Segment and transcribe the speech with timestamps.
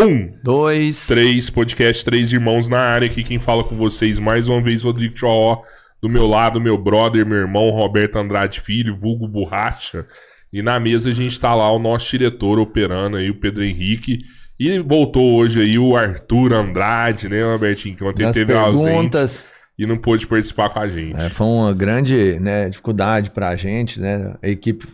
[0.00, 3.04] Um, dois, três, podcast Três Irmãos na área.
[3.04, 5.62] Aqui quem fala com vocês mais uma vez, Rodrigo Tchó.
[6.00, 10.06] Do meu lado, meu brother, meu irmão, Roberto Andrade Filho, vulgo Borracha.
[10.50, 14.20] E na mesa a gente tá lá o nosso diretor operando aí, o Pedro Henrique.
[14.58, 17.94] E voltou hoje aí o Arthur Andrade, né, Robertinho?
[17.94, 19.20] Que ontem das teve perguntas.
[19.20, 21.20] ausente e não pôde participar com a gente.
[21.20, 24.34] É, foi uma grande né, dificuldade pra gente, né?
[24.42, 24.86] A equipe,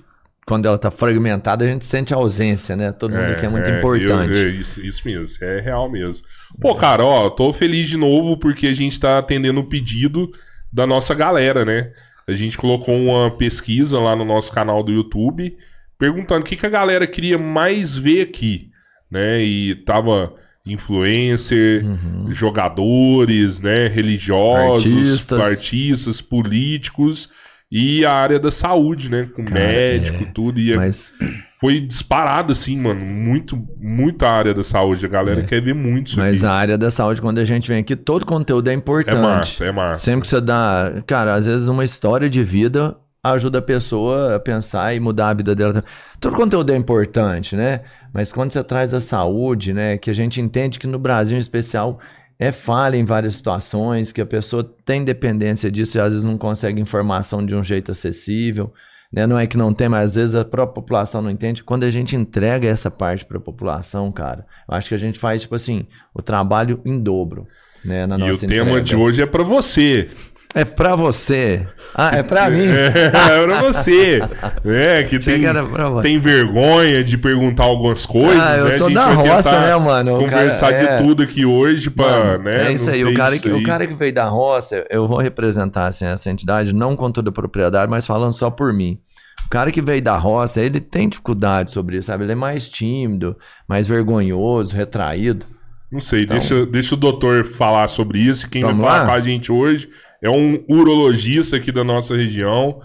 [0.46, 2.92] quando ela tá fragmentada, a gente sente a ausência, né?
[2.92, 4.32] Todo mundo aqui é muito importante.
[4.32, 6.24] eu- é, isso, isso mesmo, é real mesmo.
[6.60, 10.30] Pô, cara, ó, tô feliz de novo porque a gente tá atendendo o pedido
[10.72, 11.90] da nossa galera, né?
[12.28, 15.56] A gente colocou uma pesquisa lá no nosso canal do YouTube
[15.98, 18.70] perguntando o que, que a galera queria mais ver aqui,
[19.10, 19.42] né?
[19.42, 20.32] E tava
[20.64, 22.26] influencer, Uhum.
[22.32, 25.40] jogadores, né, religiosos, Artistas.
[25.40, 27.28] artistas, políticos
[27.70, 30.26] e a área da saúde, né, com Cara, médico, é.
[30.32, 31.14] tudo e é Mas
[31.60, 33.00] foi disparado, assim, mano.
[33.00, 35.04] Muito, muita área da saúde.
[35.06, 36.24] A galera quer ver muito isso É.
[36.24, 36.52] Mas aqui.
[36.52, 39.16] a área da saúde, quando a gente vem aqui, todo conteúdo é É importante.
[39.20, 40.00] massa, é massa.
[40.02, 41.02] Sempre que você dá.
[41.06, 45.34] Cara, às vezes uma história de vida ajuda a pessoa a pensar e mudar a
[45.34, 45.82] vida dela.
[46.20, 47.80] Todo conteúdo é importante, né?
[48.12, 49.98] Mas quando você traz a saúde, né?
[49.98, 51.98] Que a gente entende que no Brasil, em especial,
[52.38, 56.36] é falha em várias situações, que a pessoa tem dependência disso e às vezes não
[56.36, 58.72] consegue informação de um jeito acessível.
[59.12, 59.26] Né?
[59.26, 61.62] Não é que não tem, mas às vezes a própria população não entende.
[61.62, 65.18] Quando a gente entrega essa parte para a população, cara, eu acho que a gente
[65.18, 67.46] faz, tipo assim, o trabalho em dobro.
[67.84, 68.82] Né, na E o tema entrega.
[68.82, 70.10] de hoje é pra você.
[70.54, 71.66] É pra você.
[71.94, 72.64] Ah, é pra mim.
[72.66, 73.10] É,
[73.46, 74.20] pra você.
[74.64, 78.78] É, que tem, pra tem vergonha de perguntar algumas coisas, Ah, eu né?
[78.78, 80.14] sou da roça, né, mano?
[80.14, 80.96] O Conversar cara- é.
[80.96, 82.68] de tudo aqui hoje pra, Mano, né?
[82.68, 83.04] é isso aí.
[83.04, 83.62] O cara, que, o aí.
[83.62, 87.32] cara que veio da roça, eu vou representar assim, essa entidade, não com toda a
[87.32, 88.98] propriedade, mas falando só por mim.
[89.44, 92.24] O cara que veio da roça, ele tem dificuldade sobre isso, sabe?
[92.24, 93.36] Ele é mais tímido,
[93.68, 95.44] mais vergonhoso, retraído.
[95.92, 98.50] Não sei, deixa, deixa o doutor falar sobre isso.
[98.50, 99.06] Quem vai falar lá?
[99.06, 99.88] com a gente hoje
[100.22, 102.80] é um urologista aqui da nossa região.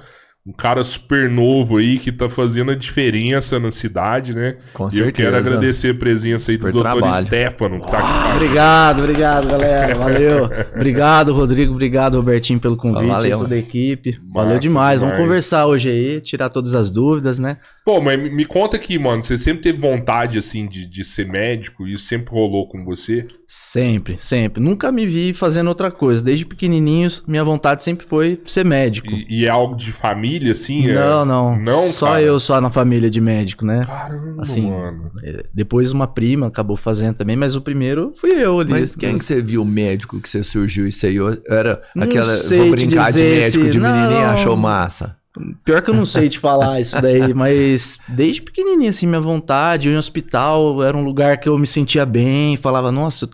[0.48, 4.58] Um cara super novo aí que tá fazendo a diferença na cidade, né?
[4.74, 5.12] Com e eu certeza.
[5.12, 7.26] quero agradecer a presença aí do Super doutor trabalho.
[7.28, 8.36] Stefano, que tá aqui com a gente.
[8.44, 9.96] Obrigado, obrigado, galera.
[9.96, 10.50] Valeu.
[10.76, 11.74] Obrigado, Rodrigo.
[11.74, 13.08] Obrigado, Robertinho, pelo convite.
[13.08, 13.38] Valeu.
[13.38, 14.12] e toda a equipe.
[14.14, 15.00] Massa Valeu demais.
[15.00, 15.30] Vamos demais.
[15.30, 17.58] conversar hoje aí, tirar todas as dúvidas, né?
[17.86, 19.24] Pô, mas me- me conta aqui, mano.
[19.24, 21.88] Você sempre teve vontade, assim, de, de ser médico?
[21.88, 23.28] Isso sempre rolou com você?
[23.48, 24.62] Sempre, sempre.
[24.64, 26.22] Nunca me vi fazendo outra coisa.
[26.24, 29.08] Desde pequenininho, minha vontade sempre foi ser médico.
[29.12, 30.88] E, e é algo de família, assim?
[30.88, 31.60] é- Não, não.
[31.60, 32.22] Não, Só cara?
[32.22, 33.82] eu só na família de médico, né?
[33.86, 35.12] Caramba, Assim, mano.
[35.24, 38.72] É, Depois uma prima acabou fazendo também, mas o primeiro fui eu ali.
[38.72, 41.14] Mas quem que você viu médico que você surgiu e você
[41.48, 42.36] era Não aquela.
[42.38, 44.30] sei Vou te brincar de médico se- de menininha não.
[44.34, 45.16] achou massa.
[45.64, 49.88] Pior que eu não sei te falar isso daí, mas desde pequenininho, assim, minha vontade,
[49.88, 53.30] eu em hospital, era um lugar que eu me sentia bem, falava, nossa,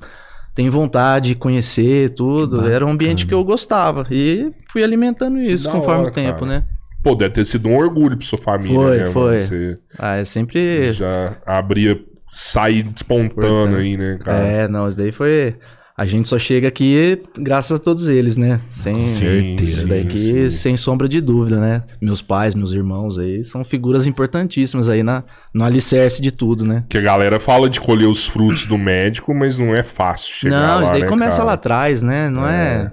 [0.53, 2.67] tenho vontade de conhecer tudo.
[2.69, 4.05] Era um ambiente que eu gostava.
[4.11, 6.51] E fui alimentando isso Da conforme hora, o tempo, cara.
[6.51, 6.63] né?
[7.07, 9.01] Pô, deve ter sido um orgulho pra sua família, Foi, né?
[9.03, 9.13] mano?
[9.13, 9.39] foi.
[9.41, 10.91] Você Ah, é sempre.
[10.91, 11.97] já abria,
[12.33, 14.39] sair despontando aí, né, cara?
[14.45, 15.55] É, não, isso daí foi.
[15.97, 18.59] A gente só chega aqui graças a todos eles, né?
[18.69, 20.51] Sem Sim, Isso que, sim.
[20.51, 21.81] sem sombra de dúvida, né?
[21.99, 26.83] Meus pais, meus irmãos aí, são figuras importantíssimas aí na, no alicerce de tudo, né?
[26.87, 30.59] Que a galera fala de colher os frutos do médico, mas não é fácil chegar
[30.59, 31.47] não, lá, isso daí né, começa cara?
[31.47, 32.29] lá atrás, né?
[32.29, 32.91] Não é,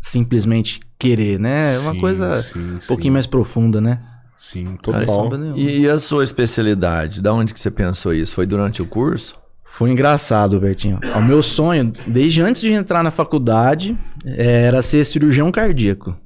[0.00, 1.74] simplesmente querer, né?
[1.74, 2.86] É uma Sim, coisa sim, um sim.
[2.86, 4.00] pouquinho mais profunda, né?
[4.36, 5.04] Sim, total.
[5.04, 5.58] sombra nenhuma.
[5.58, 7.20] E, e a sua especialidade?
[7.20, 8.34] Da onde que você pensou isso?
[8.34, 9.38] Foi durante o curso?
[9.64, 10.98] Foi engraçado, Bertinho.
[11.14, 16.16] O meu sonho, desde antes de entrar na faculdade, era ser cirurgião cardíaco.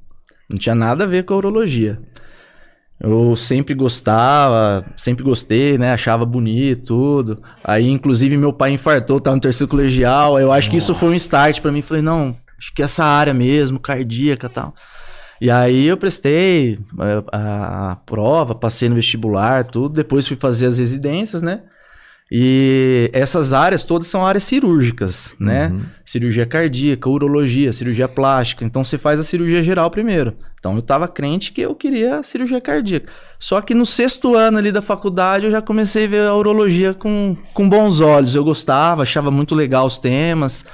[0.49, 1.99] Não tinha nada a ver com a urologia.
[2.99, 5.91] Eu sempre gostava, sempre gostei, né?
[5.91, 7.43] Achava bonito, tudo.
[7.63, 10.39] Aí, inclusive, meu pai infartou, tava no terceiro colegial.
[10.39, 11.81] Eu acho que isso foi um start pra mim.
[11.81, 14.73] Falei, não, acho que essa área mesmo, cardíaca e tal.
[15.41, 19.95] E aí eu prestei eh, a, a prova, passei no vestibular, tudo.
[19.95, 21.63] Depois fui fazer as residências, né?
[22.31, 25.71] E essas áreas todas são áreas cirúrgicas, né?
[26.03, 28.65] Cirurgia cardíaca, urologia, cirurgia plástica.
[28.65, 30.35] Então você faz a cirurgia geral primeiro.
[30.59, 33.11] Então eu tava crente que eu queria cirurgia cardíaca.
[33.37, 36.95] Só que no sexto ano ali da faculdade eu já comecei a ver a urologia
[36.95, 38.33] com, com bons olhos.
[38.33, 40.65] Eu gostava, achava muito legal os temas.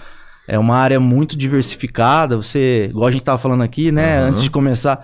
[0.51, 2.35] É uma área muito diversificada.
[2.35, 4.19] Você, igual a gente tava falando aqui, né?
[4.19, 4.27] Aham.
[4.27, 5.01] Antes de começar,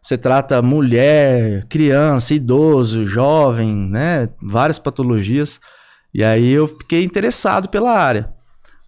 [0.00, 4.30] você trata mulher, criança, idoso, jovem, né?
[4.40, 5.60] Várias patologias.
[6.14, 8.30] E aí eu fiquei interessado pela área.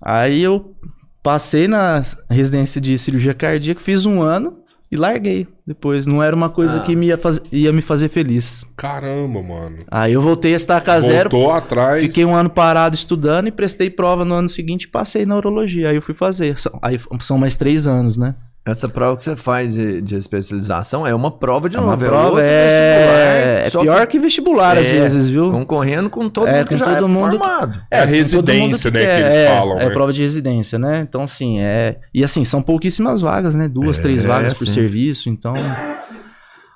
[0.01, 0.75] Aí eu
[1.23, 6.07] passei na residência de cirurgia cardíaca, fiz um ano, e larguei depois.
[6.07, 6.81] Não era uma coisa Ah.
[6.81, 8.64] que me ia, faz- ia me fazer feliz.
[8.77, 9.79] Caramba, mano.
[9.90, 12.01] Aí eu voltei a estacar zero, Voltou atrás.
[12.03, 15.90] fiquei um ano parado estudando e prestei prova no ano seguinte e passei na urologia.
[15.90, 16.59] Aí eu fui fazer.
[16.59, 18.35] São- Aí são mais três anos, né?
[18.70, 22.04] Essa prova que você faz de, de especialização é uma prova de É uma novo.
[22.04, 25.50] prova, é, vestibular, é só pior que, vestibular às É, vezes, viu?
[25.50, 27.81] Concorrendo com todo É, mundo que com já todo é mundo- formado.
[27.90, 29.90] É a com todo residência, mundo né, quer, que eles é, falam, É né?
[29.90, 31.00] prova de residência, né?
[31.09, 31.98] Então, assim, é.
[32.12, 33.68] E assim, são pouquíssimas vagas, né?
[33.68, 34.74] Duas, É, três vagas por sim.
[34.74, 35.54] serviço, então.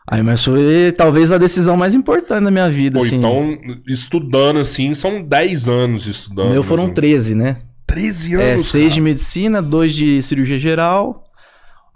[0.09, 3.17] Aí, mas foi talvez a decisão mais importante da minha vida, Pô, assim.
[3.17, 6.49] então, estudando assim, são 10 anos estudando.
[6.49, 6.95] o meu foram assim.
[6.95, 7.57] 13, né?
[7.87, 8.67] 13 É, anos.
[8.67, 8.95] seis cara.
[8.95, 11.22] de medicina, dois de cirurgia geral,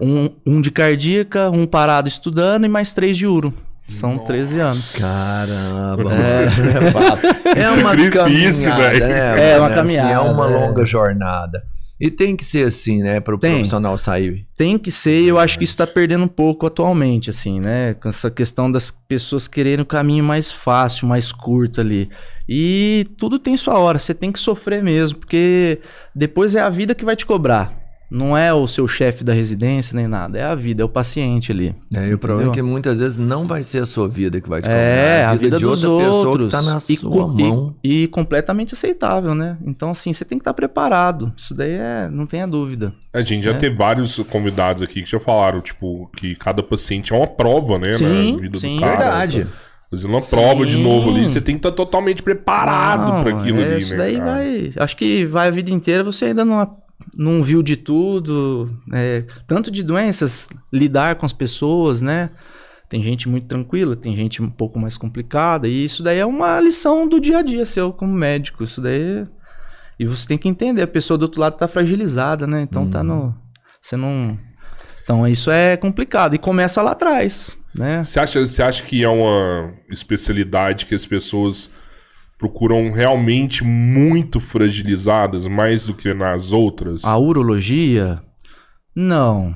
[0.00, 3.52] um, um de cardíaca, um parado estudando e mais três de uro.
[4.00, 4.96] São 13 anos.
[4.96, 6.44] Caramba, é,
[6.86, 7.22] é fato.
[7.56, 9.06] É uma Sacrifício, caminhada, velho.
[9.06, 9.52] né?
[9.52, 10.48] É uma Assim, caminhada, é uma é.
[10.48, 11.62] longa jornada.
[11.98, 13.20] E tem que ser assim, né?
[13.20, 14.44] Para o profissional sair.
[14.54, 17.94] Tem que ser, e eu acho que isso tá perdendo um pouco atualmente, assim, né?
[17.94, 22.10] Com essa questão das pessoas querendo o caminho mais fácil, mais curto ali.
[22.46, 25.80] E tudo tem sua hora, você tem que sofrer mesmo, porque
[26.14, 27.85] depois é a vida que vai te cobrar.
[28.08, 31.50] Não é o seu chefe da residência nem nada, é a vida, é o paciente
[31.50, 31.74] ali.
[31.92, 34.48] É, e o problema é que muitas vezes não vai ser a sua vida que
[34.48, 34.78] vai te cobrar.
[34.78, 36.44] É, a vida, de dos outra pessoa outros.
[36.46, 37.74] que tá na e, sua e- mão.
[37.82, 39.56] e completamente aceitável, né?
[39.64, 41.32] Então, assim, você tem que estar preparado.
[41.36, 42.94] Isso daí é, não tenha dúvida.
[43.12, 43.54] A gente já É.
[43.54, 47.92] teve vários convidados aqui que já falaram, tipo, que cada paciente é uma prova, né?
[47.94, 48.76] Sim, na vida sim.
[48.76, 48.96] do cara.
[48.98, 49.46] Verdade.
[49.90, 50.82] Fazendo uma prova de Sim.
[50.82, 53.96] novo ali, você tem que estar totalmente preparado pra aquilo é, ali, isso né?
[53.96, 54.30] daí cara?
[54.32, 54.72] vai.
[54.76, 56.76] Acho que vai a vida inteira, você ainda não,
[57.14, 58.70] não viu de tudo.
[58.92, 62.30] é, tanto de doenças, lidar com as pessoas, né?
[62.88, 65.66] Tem gente muito tranquila, tem gente um pouco mais complicada.
[65.66, 68.62] E isso daí é uma lição do dia a dia seu como médico.
[68.62, 69.26] Isso daí.
[69.98, 72.62] E você tem que entender, a pessoa do outro lado tá fragilizada, né?
[72.62, 73.34] Então tá no.
[73.80, 74.38] Você não.
[75.02, 76.34] Então isso é complicado.
[76.34, 78.04] E começa lá atrás, né?
[78.04, 81.70] Você acha, você acha que é uma especialidade que as pessoas
[82.38, 87.04] procuram realmente muito fragilizadas, mais do que nas outras?
[87.04, 88.20] A urologia?
[88.94, 89.54] Não.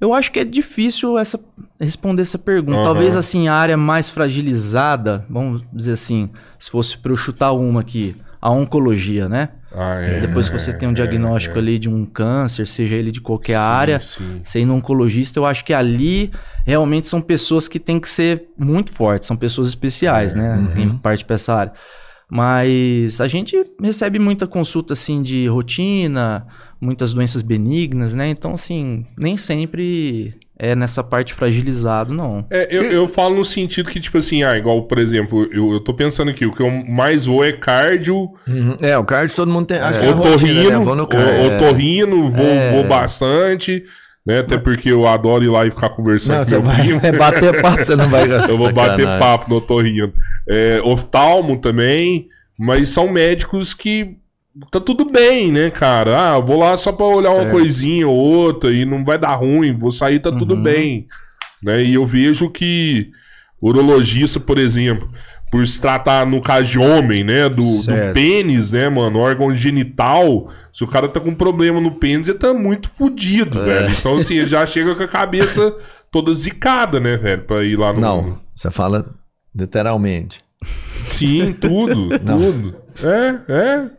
[0.00, 1.38] Eu acho que é difícil essa,
[1.80, 2.78] responder essa pergunta.
[2.78, 2.84] Aham.
[2.84, 7.80] Talvez assim, a área mais fragilizada, vamos dizer assim, se fosse para eu chutar uma
[7.80, 9.50] aqui, a oncologia, né?
[9.74, 11.58] Ah, é, Depois que você tem um é, diagnóstico é.
[11.60, 14.64] ali de um câncer, seja ele de qualquer Sim, área, sim.
[14.66, 16.30] no oncologista, eu acho que ali
[16.66, 20.56] realmente são pessoas que têm que ser muito fortes, são pessoas especiais, né?
[20.56, 20.74] Uhum.
[20.74, 21.72] Quem parte para essa área.
[22.34, 26.46] Mas a gente recebe muita consulta assim de rotina,
[26.80, 28.30] muitas doenças benignas, né?
[28.30, 32.46] Então, assim, nem sempre é nessa parte fragilizado, não.
[32.48, 35.80] É, eu, eu falo no sentido que, tipo assim, ah, igual, por exemplo, eu, eu
[35.80, 38.76] tô pensando aqui, o que eu mais vou é cardio, Uhum.
[38.80, 39.76] É, o card todo mundo tem.
[39.76, 40.84] Acho que é rotina, otorrino, né?
[40.86, 41.30] Vou no o- card.
[41.30, 41.54] é.
[41.56, 42.72] otorrino, vou, É.
[42.72, 43.84] vou bastante,
[44.26, 44.38] né?
[44.40, 47.00] Até porque eu adoro ir lá e ficar conversando Não, com meu vai primo.
[47.02, 48.50] é bater papo, você não vai gastar.
[48.52, 50.12] Eu vou bater papo no otorrino.
[50.48, 54.16] É, oftalmo também, mas são médicos que
[54.70, 56.32] tá tudo bem, né, cara?
[56.32, 57.50] Ah, eu vou lá só pra olhar uma Certo.
[57.52, 60.62] coisinha ou outra e não vai dar ruim, vou sair, tá tudo Uhum.
[60.62, 61.06] bem.
[61.62, 61.82] Né?
[61.84, 63.10] E eu vejo que
[63.60, 65.08] urologista, por exemplo,
[65.52, 70.48] por se tratar no caso de homem, né, do, do pênis, né, mano, órgão genital,
[70.72, 73.64] se o cara tá com problema no pênis, ele tá muito fudido, É.
[73.64, 73.94] velho.
[73.98, 75.76] Então, assim, ele já chega com a cabeça
[76.10, 78.00] toda zicada, né, velho, pra ir lá no...
[78.00, 79.04] Não, você fala
[79.54, 80.40] literalmente.
[81.04, 82.74] Sim, tudo, tudo.
[83.02, 83.90] É, é.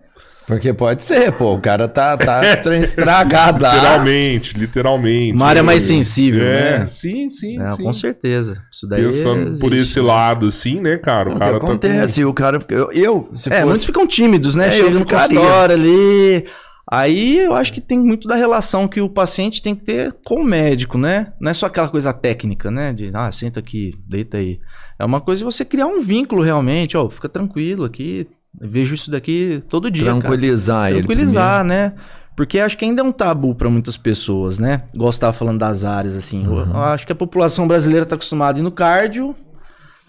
[0.46, 1.54] Porque pode ser, pô.
[1.56, 3.74] O cara tá, tá trem estragado lá.
[3.76, 5.34] Literalmente, literalmente.
[5.34, 6.86] Uma área É, mais sensível, É, né?
[6.88, 7.84] sim, sim, É, sim.
[7.84, 8.62] com certeza.
[8.72, 9.92] Isso daí Pensando por existe.
[9.94, 11.30] esse lado, assim, né, cara?
[11.30, 12.26] O O que cara tá acontece?
[12.26, 12.60] O cara.
[12.70, 13.86] Eu, eu se É, muitos fosse.
[13.86, 14.66] ficam tímidos, né?
[14.68, 15.38] É, eu Chega no ficaria.
[15.40, 16.46] consultório ali.
[16.92, 20.42] Aí eu acho que tem muito da relação que o paciente tem que ter com
[20.42, 21.32] o médico, né?
[21.40, 22.92] Não é só aquela coisa técnica, né?
[22.92, 24.60] De, ah, senta aqui, deita aí.
[25.00, 28.28] É uma coisa de você criar um vínculo realmente, ó, fica tranquilo aqui.
[28.62, 30.06] Eu Vejo isso daqui todo dia.
[30.06, 30.20] cara.
[30.20, 31.00] Tranquilizar ele.
[31.00, 31.94] Tranquilizar, né?
[32.36, 34.82] Porque acho que ainda é um tabu para muitas pessoas, né?
[35.20, 36.44] Tava falando das áreas, assim.
[36.46, 39.36] Eu- Eu acho que a população brasileira tá acostumada a ir no cardio,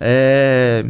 [0.00, 0.84] é.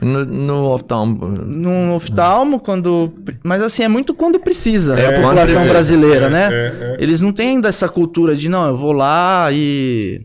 [0.00, 1.26] No, no oftalmo.
[1.26, 3.12] num oftalmo, quando.
[3.42, 4.94] Mas assim, é muito quando precisa.
[4.98, 5.68] É, a população precisa.
[5.68, 6.48] brasileira, É, né?
[6.52, 6.96] é, é.
[7.00, 10.20] Eles não têm ainda essa cultura de, não, eu vou lá e.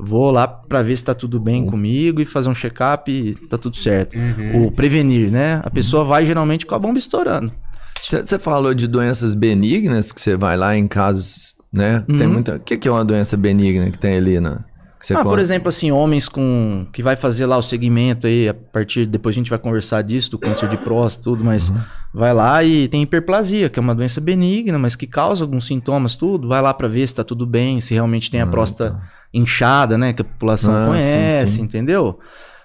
[0.00, 3.58] Vou lá pra ver se tá tudo bem comigo e fazer um check-up e tá
[3.58, 4.16] tudo certo.
[4.16, 4.66] Uhum.
[4.66, 5.60] O prevenir, né?
[5.64, 7.52] A pessoa vai geralmente com a bomba estourando.
[8.00, 12.04] Você falou de doenças benignas, que você vai lá em casos, né?
[12.06, 12.32] Tem Uhum.
[12.34, 12.56] muita.
[12.56, 14.58] O que, que é uma doença benigna que tem ali, né?
[14.98, 16.86] Que você Ah, por exemplo, assim, homens com.
[16.92, 19.06] que vai fazer lá o segmento aí, a partir.
[19.06, 21.72] Depois a gente vai conversar disso, do câncer de próstata, tudo, mas
[22.12, 26.16] vai lá e tem hiperplasia, que é uma doença benigna, mas que causa alguns sintomas,
[26.16, 26.48] tudo.
[26.48, 29.02] Vai lá para ver se tá tudo bem, se realmente tem a Ah, próstata tá.
[29.32, 30.12] inchada, né?
[30.12, 31.62] Que a população Ah, sim, conhece, sim.
[31.62, 32.18] entendeu?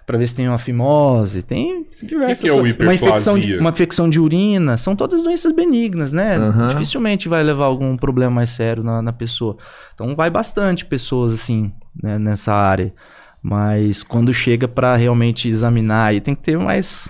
[0.05, 2.77] Pra ver se tem uma fimose, tem diversas que é o coisas.
[2.79, 3.59] uma infecção, de, hiperplasia?
[3.61, 6.35] uma infecção de urina, são todas doenças benignas, né?
[6.35, 6.69] Aham.
[6.69, 9.55] Dificilmente vai levar algum problema mais sério na, na pessoa.
[9.93, 12.93] Então vai bastante pessoas assim né, nessa área.
[13.41, 17.09] Mas quando chega pra realmente examinar, aí tem que ter mais,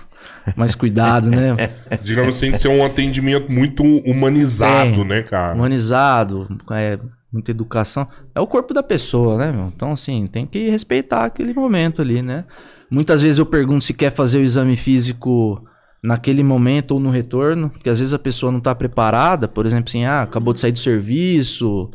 [0.56, 1.54] mais cuidado, né?
[2.02, 5.04] Digamos assim, que ser um atendimento muito humanizado, É.
[5.04, 5.54] né, cara?
[5.54, 6.98] Humanizado, é,
[7.32, 8.08] muita educação.
[8.34, 9.68] É o corpo da pessoa, né, meu?
[9.74, 12.44] Então, assim, tem que respeitar aquele momento ali, né?
[12.90, 15.64] Muitas vezes eu pergunto se quer fazer o exame físico
[16.02, 19.88] naquele momento ou no retorno, porque às vezes a pessoa não está preparada, por exemplo,
[19.88, 21.90] assim, ah, acabou de sair do serviço,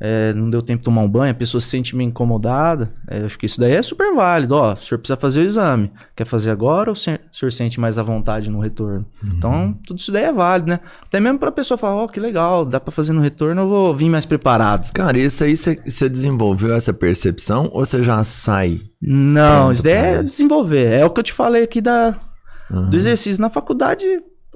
[0.00, 2.90] é, não deu tempo de tomar um banho, a pessoa se sente meio incomodada.
[3.06, 4.54] É, acho que isso daí é super válido.
[4.54, 5.90] Ó, o senhor precisa fazer o exame.
[6.16, 9.04] Quer fazer agora ou o senhor, o senhor sente mais à vontade no retorno?
[9.22, 10.80] Então, tudo isso daí é válido, né?
[11.02, 13.94] Até mesmo pra pessoa falar, ó, que legal, dá pra fazer no retorno, eu vou
[13.94, 14.90] vir mais preparado.
[14.92, 18.80] Cara, isso aí você desenvolveu essa percepção ou você já sai?
[19.02, 20.92] Não, isso daí é desenvolver.
[20.92, 22.14] É o que eu te falei aqui da,
[22.70, 22.88] Uhum.
[22.88, 23.40] do exercício.
[23.42, 24.04] Na faculdade,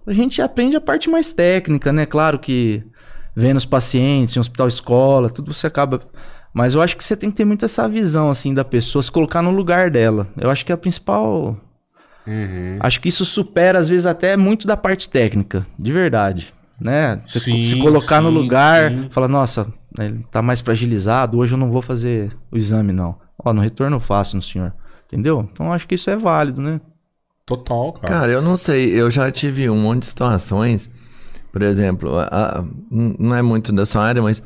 [0.06, 2.06] a gente aprende a parte mais técnica, né?
[2.06, 2.82] Claro que
[3.34, 6.00] vendo os pacientes, em hospital escola, tudo você acaba.
[6.52, 9.10] Mas eu acho que você tem que ter muito essa visão, assim, da pessoa, se
[9.10, 10.26] colocar no lugar dela.
[10.36, 11.56] Eu acho que é a principal.
[12.26, 12.78] Uhum.
[12.80, 16.54] Acho que isso supera, às vezes, até muito da parte técnica, de verdade.
[16.80, 17.20] Né?
[17.26, 19.08] Você Sim, se colocar no sim, lugar, sim.
[19.10, 19.66] falar, nossa,
[19.98, 23.16] ele tá mais fragilizado, hoje eu não vou fazer o exame, não.
[23.44, 24.72] Ó, no retorno eu faço no senhor.
[25.06, 25.48] Entendeu?
[25.52, 26.80] Então acho que isso é válido, né?
[27.46, 28.06] Total, cara.
[28.06, 30.90] Cara, eu não sei, eu já tive um monte de situações,
[31.54, 34.42] por exemplo, a- a- não é muito da sua área, mas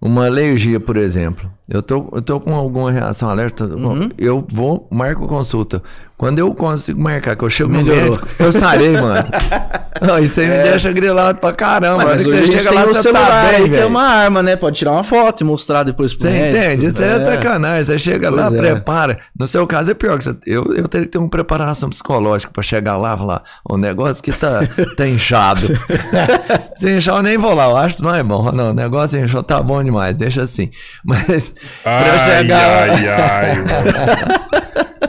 [0.00, 1.52] uma alergia, por exemplo.
[1.68, 4.08] Eu tô, eu tô com alguma reação alérgica, Uhum.
[4.16, 5.82] eu vou, marco consulta.
[6.16, 8.12] Quando eu consigo marcar, que eu chego no Melhorou.
[8.16, 9.24] médico, eu sarei, mano.
[10.10, 12.16] Ó, Isso aí me deixa grilado pra caramba.
[12.16, 13.86] Que hoje você chega tem lá, você celular tá bem, é velho.
[13.88, 14.56] uma arma, né?
[14.56, 16.56] Pode tirar uma foto e mostrar depois pro Você médico.
[16.64, 16.86] entende?
[16.86, 17.84] Isso é, sacanagem.
[17.84, 18.58] Você chega lá, Pois é.
[18.58, 19.18] prepara.
[19.38, 22.52] No seu caso é pior, que você- eu, eu teria que ter uma preparação psicológica
[22.52, 24.60] pra chegar lá e falar: o negócio que tá,
[24.96, 25.68] tá inchado.
[26.76, 28.50] Se inchar, eu nem vou lá, eu acho que não é bom.
[28.52, 30.70] Não, o negócio inchou, tá bom demais, deixa assim.
[31.04, 31.52] Mas
[31.84, 34.48] Ai, chegar ai, ai, mano.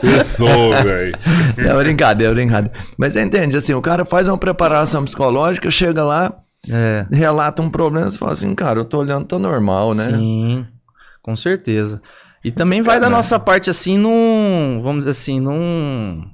[0.00, 1.14] Pensou, velho.
[1.58, 2.76] É brincadeira, é brincadeira.
[2.98, 6.32] Mas você entende, assim, o cara faz uma preparação psicológica, chega lá,
[6.70, 7.06] É.
[7.12, 10.04] relata um problema, você fala assim, cara, eu tô olhando, tá normal, né?
[10.06, 10.66] Sim,
[11.22, 12.00] com certeza.
[12.42, 14.80] E também vai da nossa parte assim, num.
[14.82, 16.24] Vamos dizer assim, num.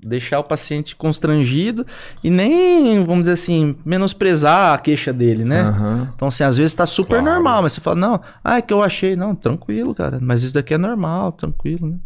[0.00, 1.84] Deixar o paciente constrangido
[2.22, 5.62] e nem, vamos dizer assim, menosprezar a queixa dele, né?
[5.62, 6.12] Aham.
[6.14, 7.24] Então, assim, às vezes tá super Claro.
[7.34, 9.16] normal, mas você fala, não, ah, é que eu achei.
[9.16, 10.18] Não, tranquilo, cara.
[10.20, 11.96] Mas isso daqui é normal, tranquilo, né?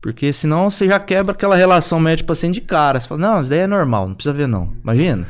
[0.00, 2.98] Porque senão você já quebra aquela relação médico-paciente de cara.
[3.00, 4.72] Você fala, não, isso daí é normal, não precisa ver, não.
[4.82, 5.24] Imagina.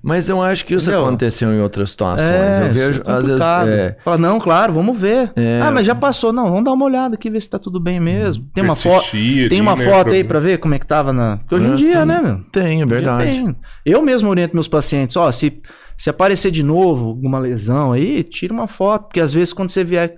[0.00, 1.06] Mas eu acho que isso Entendeu?
[1.06, 2.30] aconteceu em outras situações.
[2.30, 3.42] É, eu vejo, é às vezes.
[3.42, 5.32] É, Fala, não, claro, vamos ver.
[5.34, 5.60] É.
[5.62, 6.32] Ah, mas já passou.
[6.32, 8.46] Não, vamos dar uma olhada aqui, ver se tá tudo bem mesmo.
[8.54, 9.10] Tem uma foto.
[9.10, 11.38] Persistir Tem ali, uma né, foto pra- aí pra ver como é que tava na.
[11.38, 12.38] Porque hoje em Ah, dia, né, meu?
[12.52, 13.24] tem, é verdade.
[13.24, 13.56] Tem.
[13.84, 15.60] Eu mesmo oriento meus pacientes, ó, se,
[15.96, 19.82] se aparecer de novo alguma lesão aí, tira uma foto, porque às vezes quando você
[19.82, 20.14] vier,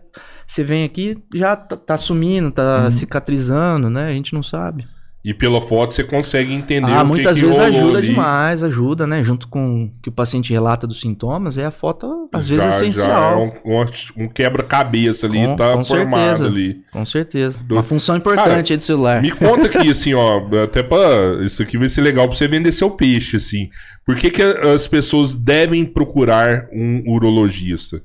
[0.46, 2.90] você vem aqui, já tá, tá sumindo, tá Uhum.
[2.90, 4.08] cicatrizando, né?
[4.08, 4.86] A gente não sabe.
[5.22, 8.09] E pela foto você consegue entender ah, o que muitas que vezes rolou ajuda ali.
[8.09, 9.22] demais, ajuda, né?
[9.22, 12.70] Junto com o que o paciente relata dos sintomas, é a foto, às vezes, Já-
[12.70, 13.06] essencial.
[13.06, 16.46] Já é um, um- um quebra-cabeça ali, Com- tá com formado certeza.
[16.46, 16.80] ali.
[16.90, 17.61] Com certeza.
[17.70, 19.20] Uma função importante aí do celular.
[19.20, 20.98] Me conta aqui, assim, ó, até pra.
[21.44, 23.68] Isso aqui vai ser legal pra você vender seu peixe, assim.
[24.06, 28.02] Por que, que as pessoas devem procurar um urologista?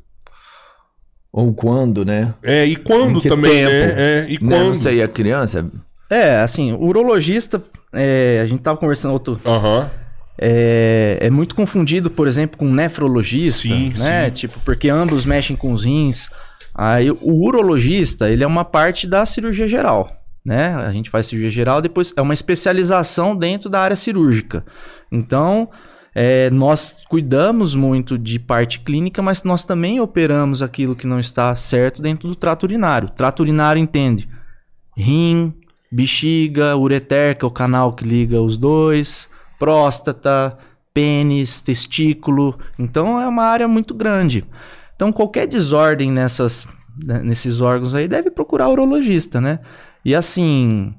[1.32, 2.34] Ou quando, né?
[2.44, 3.70] É, e quando Em que também, tempo?
[3.72, 3.94] né?
[3.98, 4.68] É, e Né, quando?
[4.68, 5.70] Não sei, a criança.
[6.10, 7.62] É, assim, o urologista,
[7.94, 9.40] é, a gente tava conversando outro.
[9.46, 9.90] Aham.
[10.38, 14.26] É, é muito confundido, por exemplo, com nefrologista, Sim, né?
[14.26, 14.32] sim.
[14.32, 16.30] Tipo, porque ambos mexem com os rins.
[16.74, 20.12] Aí o urologista, ele é uma parte da cirurgia geral,
[20.46, 20.76] né?
[20.76, 24.66] A gente faz cirurgia geral, depois é uma especialização dentro da área cirúrgica.
[25.10, 25.70] Então,
[26.14, 31.56] é, nós cuidamos muito de parte clínica, mas nós também operamos aquilo que não está
[31.56, 33.10] certo dentro do trato urinário.
[33.10, 34.28] Trato urinário entende
[34.96, 35.54] rim,
[35.96, 40.58] bexiga, ureter, que é o canal que liga os dois, próstata,
[40.94, 42.60] pênis, testículo.
[42.78, 44.44] Então é uma área muito grande.
[44.96, 46.68] Então qualquer desordem nessas,
[47.02, 49.60] né, nesses órgãos aí deve procurar urologista, né?
[50.04, 50.94] E assim,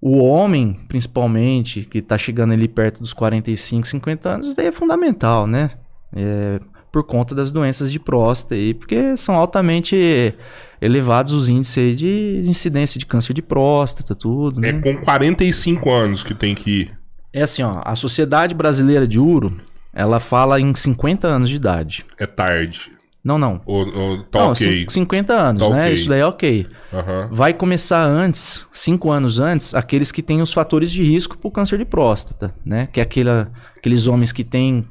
[0.00, 5.46] o homem, principalmente, que tá chegando ali perto dos 45, 50 anos, daí é fundamental,
[5.46, 5.70] né?
[6.16, 6.58] É,
[6.92, 10.34] por conta das doenças de próstata aí, porque são altamente
[10.80, 14.70] elevados os índices aí de incidência de câncer de próstata, tudo, né?
[14.70, 16.98] É com 45 anos que tem que ir.
[17.32, 19.56] É assim, ó, a Sociedade Brasileira de Uro,
[19.92, 22.04] ela fala em 50 anos de idade.
[22.18, 22.90] É tarde.
[23.22, 23.60] Não, não.
[23.66, 24.80] Ou, ou tá não, ok.
[24.80, 25.82] cin- 50 anos, Tá né?
[25.82, 25.92] ok.
[25.92, 26.66] Isso daí é ok.
[26.92, 27.28] Aham.
[27.30, 31.78] Vai começar antes, 5 anos antes, aqueles que têm os fatores de risco pro câncer
[31.78, 32.88] de próstata, né?
[32.90, 34.86] Que é aquela, aqueles homens que têm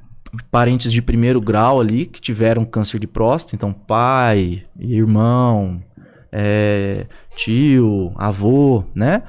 [0.52, 5.82] parentes de primeiro grau ali, que tiveram câncer de próstata, então pai, irmão,
[6.32, 9.24] é, tio, avô, né?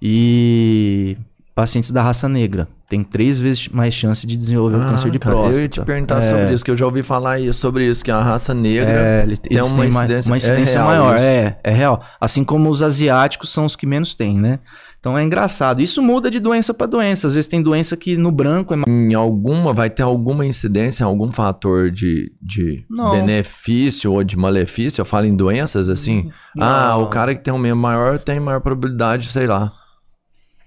[0.00, 1.16] E
[1.54, 2.68] pacientes da raça negra.
[2.94, 5.58] Tem três vezes mais chance de desenvolver o Ah, câncer de cara, próstata.
[5.58, 6.22] Eu ia te perguntar É.
[6.22, 9.22] sobre isso, que eu já ouvi falar aí sobre isso, que a raça negra É,
[9.24, 11.16] ele, tem uma têm ma- incidência, uma incidência é maior.
[11.16, 11.24] isso.
[11.24, 12.00] É, é real.
[12.20, 14.60] Assim como os asiáticos são os que menos têm, né?
[15.00, 15.82] Então é engraçado.
[15.82, 17.26] Isso muda de doença para doença.
[17.26, 18.76] Às vezes tem doença que no branco é.
[18.88, 23.10] Em alguma, vai ter alguma incidência, algum fator de, de Não.
[23.10, 25.00] benefício ou de malefício?
[25.00, 26.30] Eu falo em doenças assim.
[26.60, 27.02] Ah, Não.
[27.02, 29.72] o cara que tem um membro maior tem maior probabilidade, sei lá,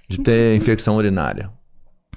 [0.09, 1.49] de ter infecção urinária.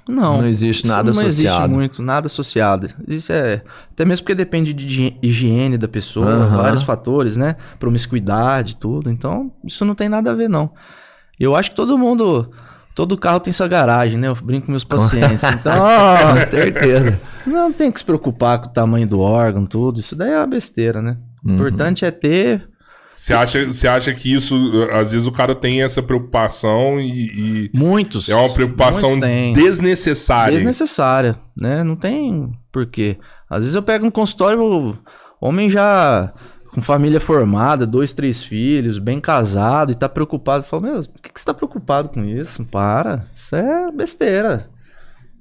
[0.07, 0.39] Não.
[0.39, 1.57] Não existe nada não associado.
[1.65, 2.89] existe muito, nada associado.
[3.07, 3.61] Isso é.
[3.91, 6.57] Até mesmo porque depende de higie- higiene da pessoa, Aham.
[6.57, 7.55] vários fatores, né?
[7.79, 9.09] Promiscuidade, tudo.
[9.11, 10.71] Então, isso não tem nada a ver, não.
[11.39, 12.51] Eu acho que todo mundo.
[12.93, 14.27] Todo carro tem sua garagem, né?
[14.27, 15.41] Eu brinco com meus pacientes.
[15.53, 15.75] Então,
[16.49, 17.19] certeza.
[17.47, 19.99] Não tem que se preocupar com o tamanho do órgão, tudo.
[19.99, 21.17] Isso daí é uma besteira, né?
[21.43, 21.55] O Uhum.
[21.55, 22.67] importante é ter.
[23.15, 24.55] Você acha, você acha que isso,
[24.93, 28.29] às vezes o cara tem essa preocupação e, e Muitos.
[28.29, 29.19] é uma preocupação
[29.53, 30.53] desnecessária.
[30.53, 31.83] Desnecessária, né?
[31.83, 33.17] Não tem porquê.
[33.49, 34.97] Às vezes eu pego no consultório,
[35.39, 36.33] homem já
[36.73, 40.63] com família formada, dois, três filhos, bem casado e tá preocupado.
[40.63, 42.63] Eu falo, meu, por que, que você tá preocupado com isso?
[42.65, 43.25] Para.
[43.35, 44.69] Isso é besteira.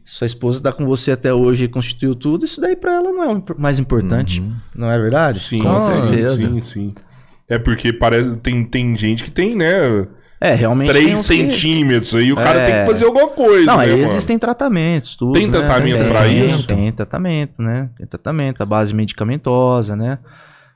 [0.05, 3.23] Sua esposa tá com você até hoje e constituiu tudo, isso daí pra ela não
[3.37, 4.43] é mais importante.
[4.75, 5.39] Não é verdade?
[5.39, 6.49] Sim, Com sim, certeza.
[6.49, 6.95] Sim, sim.
[7.51, 10.07] É porque parece tem, tem gente que tem, né?
[10.41, 10.91] É, realmente.
[10.91, 12.65] tem 3 uns que- centímetros aí, o cara É.
[12.71, 13.67] tem que fazer alguma coisa.
[13.67, 15.33] Não, né, aí existem tratamentos, tudo.
[15.33, 15.53] Tem né?
[15.53, 16.67] tratamento pra tem, isso?
[16.67, 17.91] Tem tratamento, né?
[17.99, 20.19] Tem tratamento, a base medicamentosa, né?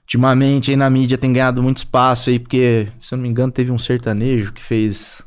[0.02, 3.50] Ultimamente aí na mídia tem ganhado muito espaço aí, porque, se eu não me engano,
[3.50, 5.22] teve um sertanejo que fez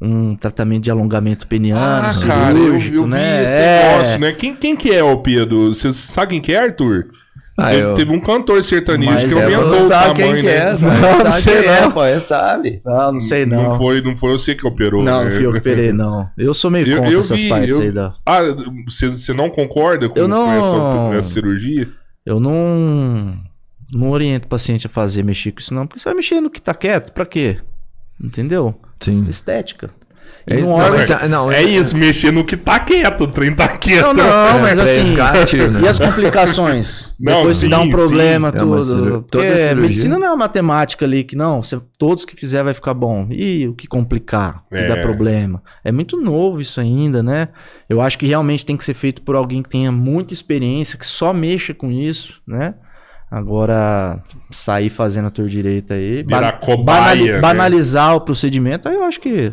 [0.00, 3.42] um tratamento de alongamento peniano, Ah, cara, eu, cirúrgico, eu vi né?
[3.44, 3.92] esse É.
[3.92, 4.32] negócio, né?
[4.32, 5.74] Quem, quem que é o Pedro?
[5.74, 7.06] Você sabe quem que é, Arthur?
[7.58, 10.36] Ah, teve, eu- teve um cantor sertanejo Mas que é, aumentou o sabe tamanho, quem
[10.40, 10.56] que né?
[10.56, 11.00] é, Não, sabe?
[11.00, 11.92] não Sabe sei quem é, não.
[11.92, 12.80] pô, você sabe.
[12.84, 13.62] Não, não sei não.
[13.62, 15.02] Não foi, não foi você que operou.
[15.04, 15.24] Não, né?
[15.26, 16.26] não fui eu que operei, não.
[16.38, 18.14] Eu sou meio Eu- contra eu essas vi, partes eu- aí da...
[18.24, 18.38] Ah,
[18.86, 21.88] você, você não concorda com, Eu não- com essa, essa cirurgia?
[22.24, 23.36] Eu não,
[23.92, 26.48] não oriento o paciente a fazer, mexer com isso não, porque você vai mexer no
[26.50, 27.58] que tá quieto, pra quê?
[28.22, 28.74] Entendeu?
[29.00, 29.26] Sim.
[29.28, 29.90] Estética.
[30.44, 33.68] É isso, não, mas- não, É isso, mexer no que tá quieto, o trem tá
[33.68, 34.06] quieto.
[34.06, 35.14] Não, não, É, mas assim.
[35.14, 35.80] né?
[35.84, 37.14] E as complicações?
[37.20, 38.56] Não, Depois se dá um sim, problema, sim.
[38.56, 38.82] É tudo.
[38.82, 42.94] cirurgia- medicina não é uma matemática ali que não, você, todos que fizer vai ficar
[42.94, 43.28] bom.
[43.30, 44.88] E o que complicar, o que É.
[44.88, 45.62] dá problema.
[45.84, 47.48] É muito novo isso ainda, né?
[47.88, 51.06] Eu acho que realmente tem que ser feito por alguém que tenha muita experiência, que
[51.06, 52.74] só mexa com isso, né?
[53.30, 57.40] Agora, sair fazendo a tor direita aí, Virar ba- cobaia, banali- né?
[57.40, 59.52] banalizar o procedimento, aí eu acho que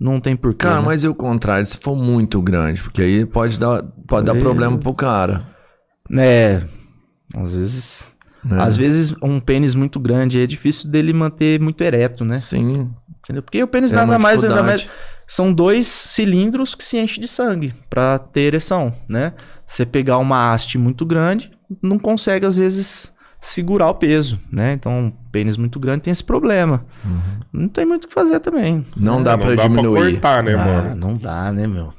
[0.00, 0.64] não tem porquê.
[0.66, 0.86] Cara, né?
[0.86, 4.78] mas e o contrário, se for muito grande, porque aí pode dar, pode dar problema
[4.78, 5.46] pro cara.
[6.12, 6.62] É,
[7.34, 8.16] às vezes.
[8.42, 8.62] né?
[8.62, 12.38] Às vezes um pênis muito grande é difícil dele manter muito ereto, né?
[12.38, 12.90] Sim.
[13.18, 13.42] Entendeu?
[13.42, 14.88] Porque o pênis É nada mais, nada mais
[15.26, 19.34] são dois cilindros que se enchem de sangue pra ter ereção, né?
[19.66, 24.72] Você pegar uma haste muito grande, não consegue às vezes segurar o peso, né?
[24.74, 26.84] Então, um pênis muito grande tem esse problema.
[27.52, 28.84] Não tem muito o que fazer também.
[28.96, 30.00] Não dá não pra dá diminuir.
[30.00, 30.94] pra cortar, né, ah, mano?
[30.96, 31.92] não dá, né, meu?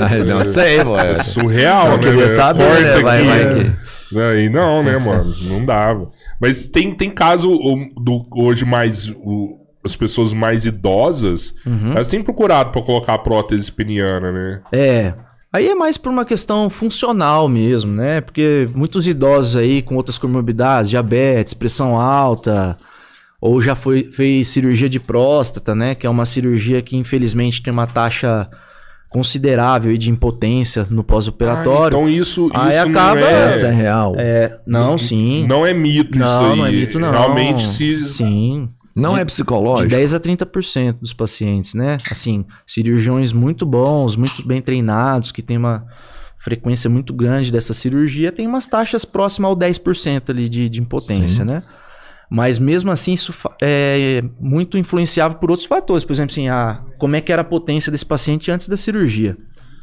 [0.00, 0.96] Ai, não sei, pô.
[0.98, 2.02] É surreal, Só né?
[2.02, 3.02] queria saber, Corta né?
[3.02, 4.30] Vai- aqui, vai né?
[4.32, 5.34] Aí não, né, mano?
[5.42, 6.08] Não dava.
[6.40, 9.08] Mas tem, tem caso o, do, hoje mais.
[9.16, 11.92] o- as pessoas mais idosas, Uhum.
[11.92, 14.60] elas têm procurado pra colocar a prótese peniana, né?
[14.72, 15.12] É.
[15.54, 18.20] Aí é mais por uma questão funcional mesmo, né?
[18.20, 22.76] Porque muitos idosos aí com outras comorbidades, diabetes, pressão alta,
[23.40, 25.94] ou já foi, fez cirurgia de próstata, né?
[25.94, 28.48] Que é uma cirurgia que infelizmente tem uma taxa
[29.10, 31.96] considerável de impotência no Ah, pós-operatório.
[31.96, 33.48] então isso, Aí isso acaba- não é.
[33.48, 34.14] Essa é real.
[34.18, 35.46] É, não, sim.
[35.46, 36.58] Não é mito isso Não, aí.
[36.58, 37.12] não é mito, não.
[37.12, 38.08] Realmente se.
[38.08, 38.68] Sim.
[38.94, 39.90] Não De- é De psicológico.
[39.90, 41.96] 10 a 30% dos pacientes, né?
[42.10, 45.84] Assim, cirurgiões muito bons, muito bem treinados, que tem uma
[46.38, 51.42] frequência muito grande dessa cirurgia, tem umas taxas próximas ao 10% ali de, de impotência,
[51.42, 51.50] Sim.
[51.50, 51.62] né?
[52.30, 56.04] Mas mesmo assim, isso é muito influenciável por outros fatores.
[56.04, 59.36] Por exemplo, assim, a, como é que era a potência desse paciente antes da cirurgia.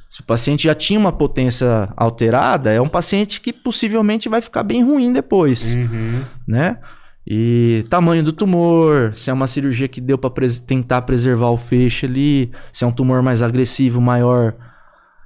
[0.09, 4.63] Se o paciente já tinha uma potência alterada, é um paciente que possivelmente vai ficar
[4.63, 6.21] bem ruim depois Uhum.
[6.47, 6.77] né?
[7.25, 10.31] E tamanho do tumor, se é uma cirurgia que deu para
[10.65, 14.53] tentar preservar o feixe ali, se é um tumor mais agressivo, maior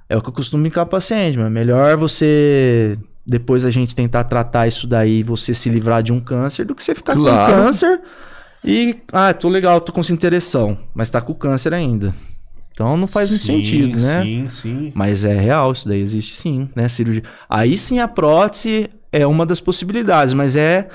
[0.08, 4.68] É o que eu costumo o paciente, mas melhor você depois a gente tentar tratar
[4.68, 7.52] isso daí você se livrar de um câncer do que você ficar Claro.
[7.52, 8.00] com câncer
[8.64, 12.14] e ah, tô legal, tô com essa interessão, mas tá com câncer ainda.
[12.72, 14.22] Então não faz muito Sim, sentido, né?
[14.22, 14.92] Sim, sim.
[14.94, 16.88] Mas é real, isso daí existe sim, né?
[16.88, 17.22] Cirurgia.
[17.48, 20.88] Aí sim a prótese é uma das possibilidades, mas é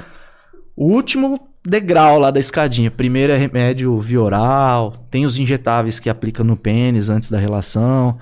[0.81, 2.89] o último degrau lá da escadinha.
[2.89, 8.17] Primeiro é remédio via oral, tem os injetáveis que aplica no pênis antes da relação.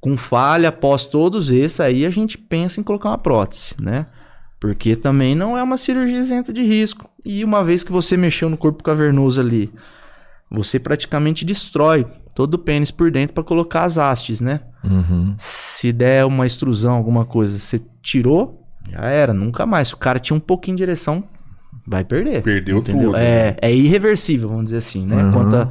[0.00, 4.06] Com falha, após todos esses, aí a gente pensa em colocar uma prótese, né?
[4.60, 7.10] Porque também não é uma cirurgia isenta de risco.
[7.24, 9.68] E uma vez que você mexeu no corpo cavernoso ali,
[10.48, 14.60] você praticamente destrói todo o pênis por dentro para colocar as hastes, né?
[14.84, 15.34] Uhum.
[15.36, 19.88] Se der uma extrusão, alguma coisa, você tirou, já era, nunca mais.
[19.88, 21.24] Se o cara tinha um pouquinho de direção,
[21.88, 22.42] vai perder.
[22.42, 23.12] Perdeu entendeu?
[23.12, 25.24] tudo, É, é irreversível, vamos dizer assim, né?
[25.24, 25.32] Uhum.
[25.32, 25.68] Quanto a-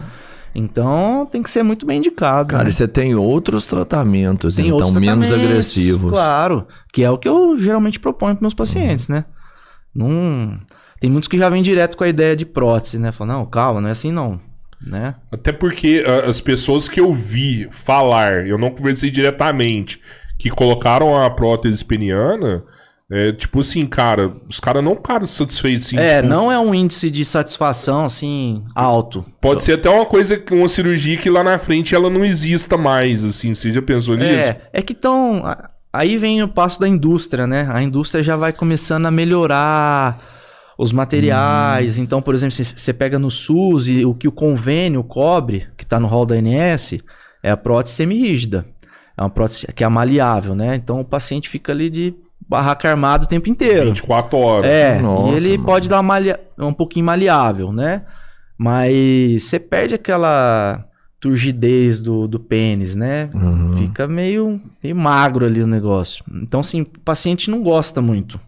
[0.56, 2.50] Então tem que ser muito bem indicado.
[2.50, 2.70] Cara, né?
[2.70, 6.12] e você tem outros tratamentos, Tem então, outros menos tratamentos, agressivos.
[6.12, 9.26] Claro, que é o que eu geralmente proponho para meus pacientes, né?
[9.94, 10.58] Não...
[11.00, 13.12] Tem muitos que já vêm direto com a ideia de prótese, né?
[13.12, 14.40] Falam, não, calma, não é assim não,
[14.82, 15.14] né?
[15.32, 20.02] Até porque ah, as pessoas que eu vi falar, eu não conversei diretamente,
[20.40, 22.64] que colocaram a prótese peniana,
[23.10, 25.88] é tipo assim, cara, os caras não ficaram satisfeitos.
[25.88, 29.24] Assim, é, tipo, não é um índice de satisfação, assim, alto.
[29.40, 33.24] Pode ser até uma coisa, uma cirurgia que lá na frente ela não exista mais,
[33.24, 33.54] assim.
[33.54, 34.34] Você já pensou nisso?
[34.34, 35.44] É, é que estão.
[35.94, 37.70] Aí vem o passo da indústria, né?
[37.72, 40.22] A indústria já vai começando a melhorar
[40.78, 41.98] os materiais.
[41.98, 45.86] Então, por exemplo, se você pega no SUS e o que o convênio cobre, que
[45.86, 46.96] está no rol da ANS,
[47.42, 48.66] é a prótese semirrígida.
[49.18, 50.76] É uma prótese que é maleável, né?
[50.76, 52.14] Então o paciente fica ali de
[52.48, 53.90] barraca armado o tempo inteiro.
[53.90, 54.72] 24 horas.
[54.72, 55.66] É, Nossa, e ele mano.
[55.66, 56.40] pode dar uma malha...
[56.58, 58.04] um pouquinho maleável, né?
[58.58, 60.86] Mas você perde aquela
[61.20, 63.30] turgidez do, do pênis, né?
[63.34, 63.78] Uhum.
[63.78, 66.24] Fica meio, meio magro ali o negócio.
[66.42, 68.40] Então, assim, o paciente não gosta muito.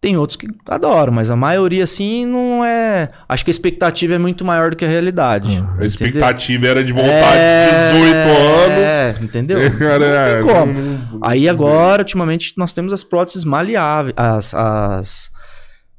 [0.00, 3.10] Tem outros que adoram, mas a maioria, assim, não é.
[3.28, 5.60] Acho que a expectativa é muito maior do que a realidade.
[5.76, 8.78] A expectativa era de voltar de 18 anos.
[8.78, 9.58] É, entendeu?
[9.68, 11.20] Não tem como.
[11.20, 15.30] Aí agora, ultimamente, nós temos as próteses maleáveis, as, as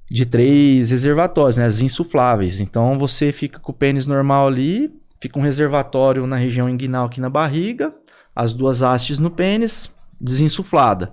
[0.09, 1.65] de três reservatórios, né?
[1.65, 2.61] As insufláveis.
[2.61, 4.89] Então você fica com o pênis normal ali,
[5.21, 7.93] fica um reservatório na região inguinal aqui na barriga,
[8.33, 9.89] as duas hastes no pênis,
[10.19, 11.11] desinsuflada.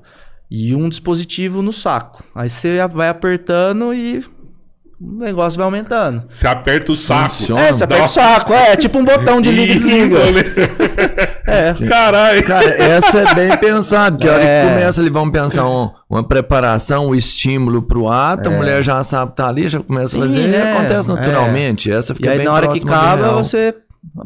[0.50, 2.22] E um dispositivo no saco.
[2.34, 4.24] Aí você vai apertando e
[5.00, 6.22] o negócio vai aumentando.
[6.26, 7.34] Você aperta o saco.
[7.34, 7.60] Funciona.
[7.62, 10.18] É, você aperta o saco, é, tipo um botão de liga e desliga.
[11.48, 11.72] É.
[11.86, 12.42] Caralho.
[12.44, 14.62] Cara, essa é bem pensado, que a hora É.
[14.64, 19.02] que começa ali, vamos pensar um- uma preparação, o estímulo pro ato, a mulher já
[19.04, 20.72] sabe que tá ali, já começa a Sim, fazer, e né?
[20.72, 21.90] acontece naturalmente.
[21.90, 23.72] Essa fica E aí bem na hora que acaba, você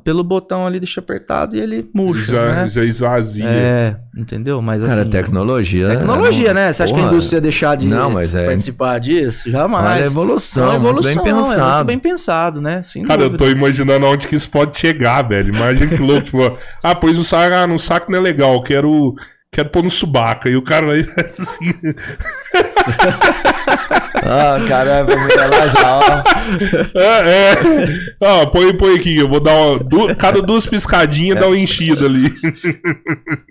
[0.04, 2.68] pelo botão ali deixa apertado e ele murcha, já, né?
[2.68, 3.44] já esvazia.
[3.48, 4.62] É, entendeu?
[4.62, 5.88] Mas Cara, assim, tecnologia.
[5.88, 6.72] tecnologia, não- né?
[6.72, 9.50] Você acha que a indústria ia deixar de Não, mas é- participar disso?
[9.50, 9.86] Jamais.
[9.86, 11.84] A É evolução, uma muito evolução, bem É muito pensado.
[11.84, 12.82] bem pensado, né?
[12.82, 13.44] Sem Cara, eu dúvida.
[13.44, 15.54] tô imaginando aonde que isso pode chegar, velho.
[15.54, 16.38] Imagina que louco, tipo,
[16.82, 19.14] ah, pois o saco, ah, no saco não é legal, quero,
[19.52, 20.48] quero pôr no subaca.
[20.48, 21.72] E o cara aí, assim,
[24.22, 26.98] Ah, cara, vamos lá já, ó.
[26.98, 27.52] é, é.
[28.22, 32.06] Ah, põe, põe aqui, eu vou dar uma, du- cada duas piscadinhas dá uma enchida
[32.06, 32.32] ali.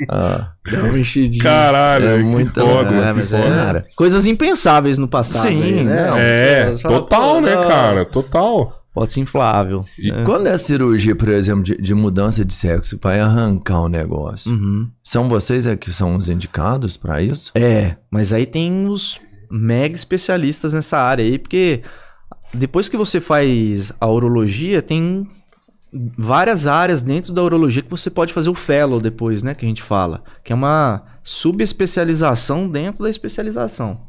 [0.09, 1.43] Ah, Dá uma enchidinha.
[1.43, 3.43] Caralho, É que muita- foda, É, mas foda.
[3.43, 3.85] é, Cara.
[3.95, 5.41] coisas impensáveis no passado.
[5.47, 6.07] Sim, aí, né?
[6.09, 6.17] não.
[6.17, 8.05] É, total, né, cara?
[8.05, 8.75] Total.
[8.93, 9.81] Pode ser inflável.
[9.97, 14.51] E quando é cirurgia, por exemplo, de, de mudança de sexo, vai arrancar o negócio,
[14.51, 14.89] Uhum.
[15.03, 17.51] são vocês é que são os indicados pra isso?
[17.55, 19.19] É, mas aí tem os
[19.49, 21.81] mega especialistas nessa área aí, porque
[22.53, 25.27] depois que você faz a urologia, tem
[26.17, 29.67] várias áreas dentro da urologia que você pode fazer o fellow depois, né, que a
[29.67, 34.01] gente fala, que é uma subespecialização dentro da especialização.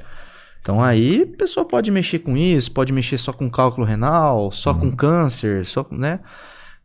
[0.60, 4.74] Então aí a pessoa pode mexer com isso, pode mexer só com cálculo renal, só
[4.74, 6.20] com câncer, só, né?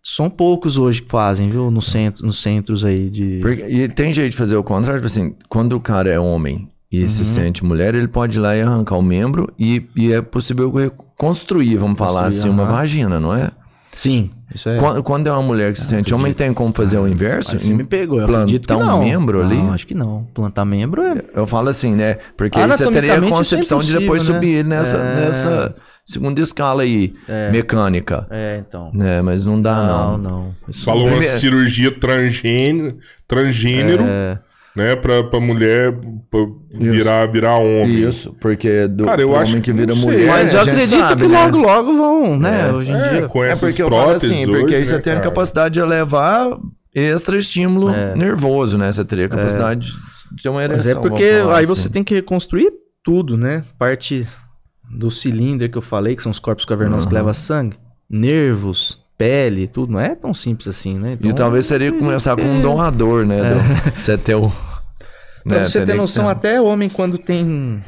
[0.01, 4.13] São poucos hoje que fazem, viu, no centro, nos centros aí de Porque- e tem
[4.13, 7.25] jeito de fazer o contrário, tipo assim, quando o cara é homem e se Uhum.
[7.25, 11.77] sente mulher, ele pode ir lá e arrancar o membro e, e é possível reconstruir,
[11.77, 13.51] vamos falar Construir, assim, uma vagina, não é?
[13.95, 14.77] Sim, isso é.
[14.77, 17.57] Quando, quando é uma mulher que se sente homem, tem como fazer o inverso?
[17.57, 19.55] Você me pegou, eu Plantar um membro ali?
[19.55, 20.27] Não, acho que não.
[20.33, 21.23] Plantar membro é...
[21.33, 22.17] Eu falo assim, né?
[22.35, 24.77] Porque aí você teria a Anatomicamente, concepção é de depois impossível, subir né?
[24.77, 25.15] nessa, É.
[25.25, 25.75] nessa
[26.05, 27.13] segunda escala aí,
[27.51, 28.27] mecânica.
[28.29, 28.91] É, então.
[28.93, 29.21] Né?
[29.21, 30.31] Mas não dá, não, não.
[30.67, 30.73] não.
[30.83, 34.39] Falou uma cirurgia transgênero, transgênero É,
[34.75, 34.95] né?
[34.95, 35.93] Pra, pra mulher
[36.29, 36.39] pra
[36.71, 38.01] virar, virar homem.
[38.07, 40.27] Isso, porque do Cara, eu pro acho homem que que vira mulher.
[40.27, 41.37] mas eu acredito sabe, que né?
[41.43, 42.71] logo, logo vão, né?
[42.71, 43.27] Hoje em É, dia.
[43.29, 45.29] com É essas porque eu falo assim, porque hoje, aí você né, tem a cara?
[45.29, 46.49] capacidade de elevar
[46.93, 48.91] extra estímulo nervoso, né?
[48.91, 49.87] Você teria a capacidade
[50.33, 50.77] de ter uma ereção.
[50.77, 51.65] Mas é porque aí assim.
[51.65, 52.69] você tem que reconstruir
[53.03, 53.63] tudo, né?
[53.77, 54.27] Parte
[54.97, 57.21] do cilindro que eu falei, que são os corpos cavernosos que Aham.
[57.23, 57.77] levam sangue,
[58.09, 59.93] nervos, pele, tudo.
[59.93, 61.17] Não é tão simples assim, né?
[61.21, 63.37] E talvez seria começar com um doador, né?
[63.55, 64.49] do- pra você ter o.
[65.43, 67.81] Pra né, você ter teria que noção, até homem quando tem.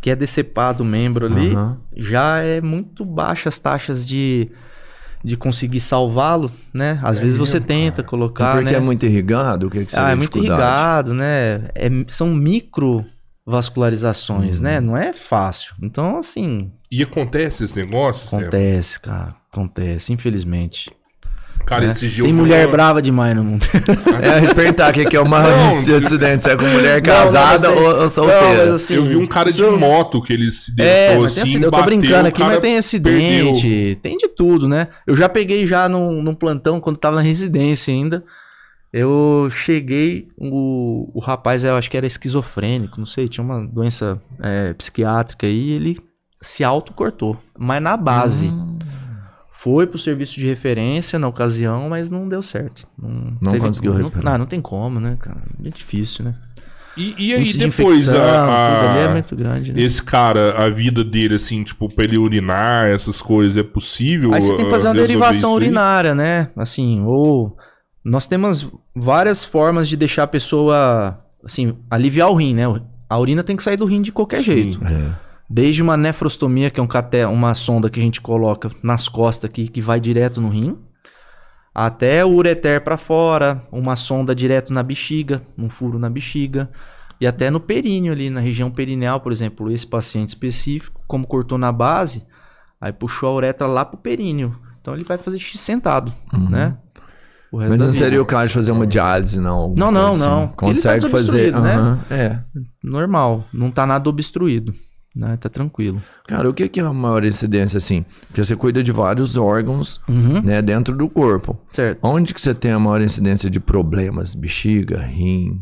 [0.00, 1.78] Que é decepado o membro ali, Aham.
[1.96, 4.48] já é muito baixas as taxas de,
[5.22, 6.98] de conseguir salvá-lo, né?
[7.02, 8.76] Às vezes você tenta É colocar, porque né?
[8.78, 9.66] é muito irrigado?
[9.66, 11.68] O que, que seria ah, é muito irrigado, né?
[11.74, 12.28] É, são
[13.48, 14.62] microvascularizações, Uhum.
[14.62, 14.80] né?
[14.80, 15.74] Não é fácil.
[15.82, 19.34] Então, assim, E acontece esse negócio, acontece, cara.
[19.52, 20.90] Acontece, infelizmente.
[21.66, 21.90] Cara, né?
[21.90, 23.66] esse dia Tem mulher uma- brava demais no mundo.
[24.22, 27.12] É, perguntar o que, é o maior Não, de acidente, se é com mulher Não,
[27.14, 28.64] não, casada tem- ou, ou Não, solteira.
[28.66, 31.40] mas assim, eu vi um cara de moto que ele se É, deitou tem assim,
[31.42, 31.64] acidente.
[31.64, 33.96] Eu tô bateu, brincando aqui, mas tem acidente, perdeu.
[33.96, 34.88] tem de tudo, né?
[35.06, 38.24] Eu já peguei já num, num plantão quando tava na residência ainda.
[38.92, 44.20] Eu cheguei, o, o rapaz, eu acho que era esquizofrênico, não sei, tinha uma doença
[44.40, 46.00] é, psiquiátrica aí, e ele
[46.40, 48.46] se autocortou, mas na base.
[48.48, 48.78] Hum.
[49.52, 52.86] Foi pro serviço de referência na ocasião, mas não deu certo.
[52.96, 54.24] Não, Não conseguiu não, recuperar.
[54.32, 55.42] não, não tem como, né, cara?
[55.64, 56.34] É difícil, né?
[56.96, 59.80] E, e aí Índice de depois infecção, a, tudo ali é a- muito grande, né?
[59.82, 64.32] esse cara, a vida dele, assim, tipo, pra ele urinar, essas coisas, é possível?
[64.32, 66.50] Aí você tem que fazer uma derivação urinária, né?
[66.56, 67.56] Assim, ou
[68.04, 72.64] nós temos várias formas de deixar a pessoa, assim, aliviar o rim, né?
[73.08, 74.82] A urina tem que sair do rim de qualquer jeito.
[74.84, 75.14] É.
[75.48, 79.48] Desde uma nefrostomia, que é um caté, uma sonda que a gente coloca nas costas
[79.48, 80.76] aqui, que vai direto no rim,
[81.74, 86.70] até o ureter para fora, uma sonda direto na bexiga, um furo na bexiga,
[87.20, 91.56] e até no períneo ali, na região perineal, por exemplo, esse paciente específico, como cortou
[91.56, 92.22] na base,
[92.80, 94.56] aí puxou a uretra lá pro períneo.
[94.80, 96.12] Então ele vai fazer xixi sentado,
[96.50, 96.76] né?
[97.52, 99.72] Mas não seria o caso de fazer uma diálise, não?
[99.76, 100.20] Não, não, assim?
[100.20, 100.48] não.
[100.48, 101.52] Consegue tá fazer.
[101.52, 101.98] né?
[102.10, 102.38] É.
[102.84, 104.72] Normal, não tá nada obstruído,
[105.16, 105.36] né?
[105.38, 106.02] Tá tranquilo.
[106.26, 108.04] Cara, o que, que é a maior incidência, assim?
[108.26, 110.42] Porque você cuida de vários órgãos, Uhum.
[110.42, 111.58] né, dentro do corpo.
[111.72, 111.98] Certo.
[112.02, 114.34] Onde que você tem a maior incidência de problemas?
[114.34, 115.60] Bexiga, rim?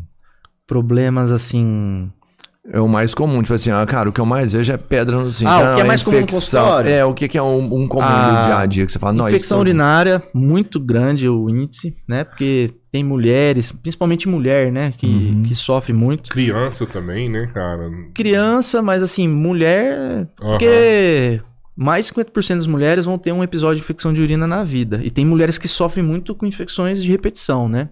[0.67, 2.11] Problemas assim.
[2.69, 5.15] É o mais comum, tipo assim, ah, cara, o que eu mais vejo é pedra
[5.17, 5.45] no rim.
[5.45, 6.61] Ah, o Ah, que é mais comum no infecção.
[6.65, 6.89] consultório?
[6.91, 8.99] É, o que, que é um, um comum Ah, do dia a dia que você
[8.99, 12.25] fala, não, infecção urinária, muito grande o índice, né?
[12.25, 14.91] Porque tem mulheres, principalmente mulher, né?
[14.97, 15.43] Que, Uhum.
[15.47, 16.29] que sofre muito.
[16.29, 17.89] Criança também, né, cara?
[18.13, 19.97] Criança, mas assim, mulher.
[20.41, 20.51] Aham.
[20.51, 21.41] Porque
[21.73, 24.99] mais de 50% das mulheres vão ter um episódio de infecção de urina na vida.
[25.03, 27.87] E tem mulheres que sofrem muito com infecções de repetição, né?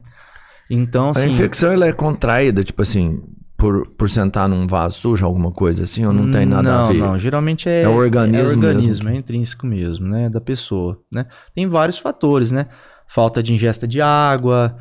[0.70, 1.30] Então, A assim.
[1.30, 3.20] infecção, ela é contraída, tipo assim,
[3.66, 6.92] por, por sentar num vaso sujo, alguma coisa assim, ou não tem nada não, a
[6.92, 7.00] ver?
[7.00, 9.10] Não, geralmente é, É o organismo é, organismo, mesmo.
[9.10, 11.26] é intrínseco mesmo, né, da pessoa, né?
[11.56, 12.68] Tem vários fatores, né?
[13.08, 14.78] Falta de ingesta de água,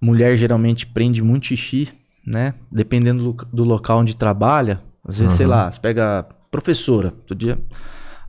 [0.00, 1.88] mulher geralmente prende muito xixi,
[2.24, 2.54] né?
[2.70, 5.56] Dependendo do, do local onde trabalha, às vezes, sei Aham.
[5.56, 7.58] lá, você pega professora, outro dia...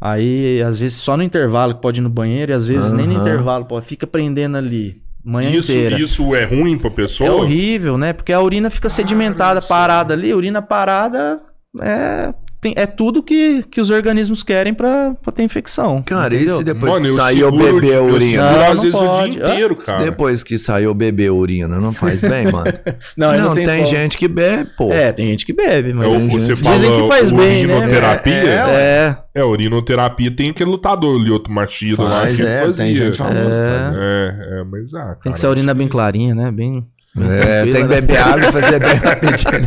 [0.04, 3.06] Aí, às vezes, só no intervalo que pode ir no banheiro, e às vezes nem
[3.06, 6.00] no intervalo, pode, fica prendendo ali, manhã Isso, inteira.
[6.00, 7.28] isso é ruim pra pessoa?
[7.30, 8.14] É horrível, né?
[8.14, 10.34] Porque a urina fica sedimentada, parada ali.
[10.34, 11.42] Urina parada
[11.82, 16.01] é, tem- é tudo que, que os organismos querem pra, pra ter infecção.
[16.03, 16.57] Cara, e entendeu?
[16.57, 18.43] se depois Mano, que eu saiu o bebê a eu urina?
[18.43, 19.30] seguro, Não, às vezes o pode.
[19.32, 20.03] dia inteiro, Se cara.
[20.03, 22.72] depois que saiu o bebê a urina, não faz bem, mano?
[23.18, 23.88] Não, não, não tem, tem como.
[23.89, 24.91] gente que bebe, pô.
[24.93, 27.76] É, tem gente que bebe, mas É o- você dizem fala que faz bem, né?
[27.76, 28.34] urinoterapia?
[28.34, 32.22] É, É, urinoterapia tem aquele lutador ali, outro machista lá.
[32.22, 32.86] Faz, que é, fazia.
[32.86, 33.91] tem gente famosa né?
[33.97, 36.51] É, é, mas ah, tem cara, que ser a urina bem clarinha, né?
[36.51, 36.86] Bem.
[37.18, 37.88] É, tranquila, tem que né?
[38.01, 39.62] beber água e fazer bem rapidinho.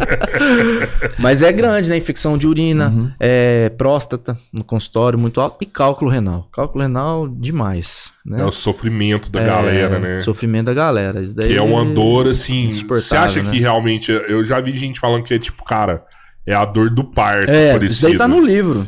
[1.19, 1.97] Mas é grande, né?
[1.97, 3.11] Infecção de urina, Uhum.
[3.21, 6.49] é, próstata no consultório muito alto e cálculo renal.
[6.53, 8.41] Cálculo renal demais, né?
[8.41, 10.21] É o sofrimento da É, galera, né?
[10.21, 11.23] Sofrimento da galera.
[11.23, 12.71] Isso daí Que é uma dor, assim.
[12.89, 13.51] Você acha né?
[13.51, 14.11] que realmente.
[14.11, 16.03] Eu já vi gente falando que é tipo, cara,
[16.47, 17.51] é a dor do parto.
[17.51, 17.87] É, parecida.
[17.87, 18.87] isso daí tá no livro.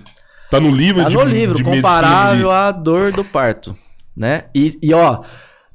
[0.50, 3.76] Tá no livro Tá de no livro, de comparável à dor do parto,
[4.16, 4.44] né?
[4.54, 5.20] E, e ó,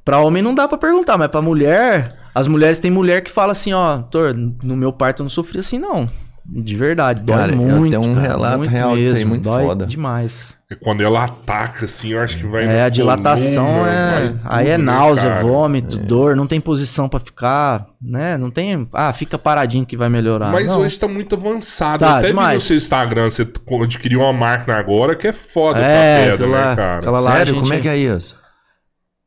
[0.02, 3.52] pra homem não dá pra perguntar, mas pra mulher, as mulheres tem mulher que fala
[3.52, 6.08] assim, ó, doutor, no meu parto eu não sofri assim não.
[6.44, 7.90] De verdade, dói Cara, muito.
[7.92, 9.86] tenho um cara, relato muito real disso aí, mesmo, muito dói foda.
[9.86, 10.56] demais.
[10.68, 12.64] de- Quando ela ataca, assim, eu acho que vai.
[12.64, 14.10] É, a dilatação coluna, é.
[14.10, 15.42] vai Aí tudo, é né, náusea, cara?
[15.42, 18.36] vômito, dor, não tem posição pra ficar, né?
[18.36, 18.88] Não tem.
[18.92, 20.50] Ah, fica paradinho que vai melhorar.
[20.50, 20.80] Mas não.
[20.80, 22.00] hoje tá muito avançado.
[22.00, 22.54] Tá, Até vi demais.
[22.54, 23.46] no seu Instagram, você
[23.84, 25.82] adquiriu uma máquina agora que é foda É,
[26.26, 26.98] pra pedra, aquela- né, cara?
[26.98, 27.54] aquela- lá a Sério?
[27.54, 28.36] gente- Como é que é isso?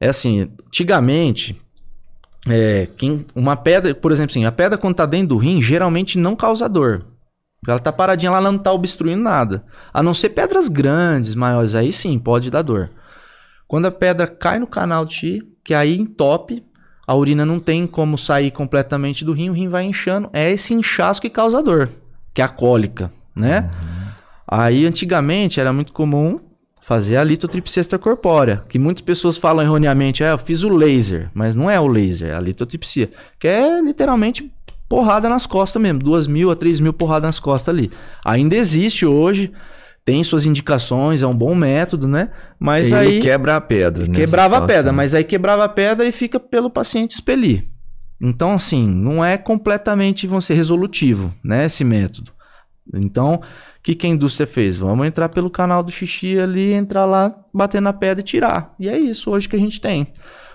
[0.02, 1.56] É assim, antigamente,
[2.48, 6.18] é, quem, uma pedra, por exemplo, assim, a pedra quando tá dentro do rim, geralmente
[6.18, 7.06] não causa dor.
[7.68, 9.64] Ela tá paradinha lá, ela não tá obstruindo nada.
[9.92, 12.92] A não ser pedras grandes, maiores, aí sim, pode dar dor.
[13.68, 16.64] Quando a pedra cai no canal de chi, que aí entope,
[17.08, 20.30] a urina não tem como sair completamente do rim, o rim vai inchando.
[20.32, 21.90] É esse inchaço que causa dor,
[22.34, 23.72] que é a cólica, né?
[24.48, 26.40] Aí, antigamente, era muito comum
[26.86, 31.56] fazer a litotripsia extracorpórea, que muitas pessoas falam erroneamente, ah, eu fiz o laser, mas
[31.56, 33.10] não é o laser, é a litotripsia,
[33.40, 34.52] que é literalmente
[34.88, 37.90] porrada nas costas mesmo, duas mil a três mil porradas nas costas ali.
[38.24, 39.52] Ainda existe hoje,
[40.06, 42.30] tem suas indicações, é um bom método, né?
[42.60, 44.08] Mas Ele aí quebra a pedra.
[44.08, 47.64] quebrava a pedra, mas aí quebrava a pedra e fica pelo paciente expelir.
[48.22, 52.35] Então, assim, não é completamente, vamos ser, resolutivo, né, esse método.
[52.94, 53.42] Então, o
[53.82, 54.78] que, que a indústria fez?
[54.78, 58.74] Vamos entrar pelo canal do xixi ali, entrar lá, bater na pedra e tirar.
[58.80, 60.08] E é isso hoje que a gente tem.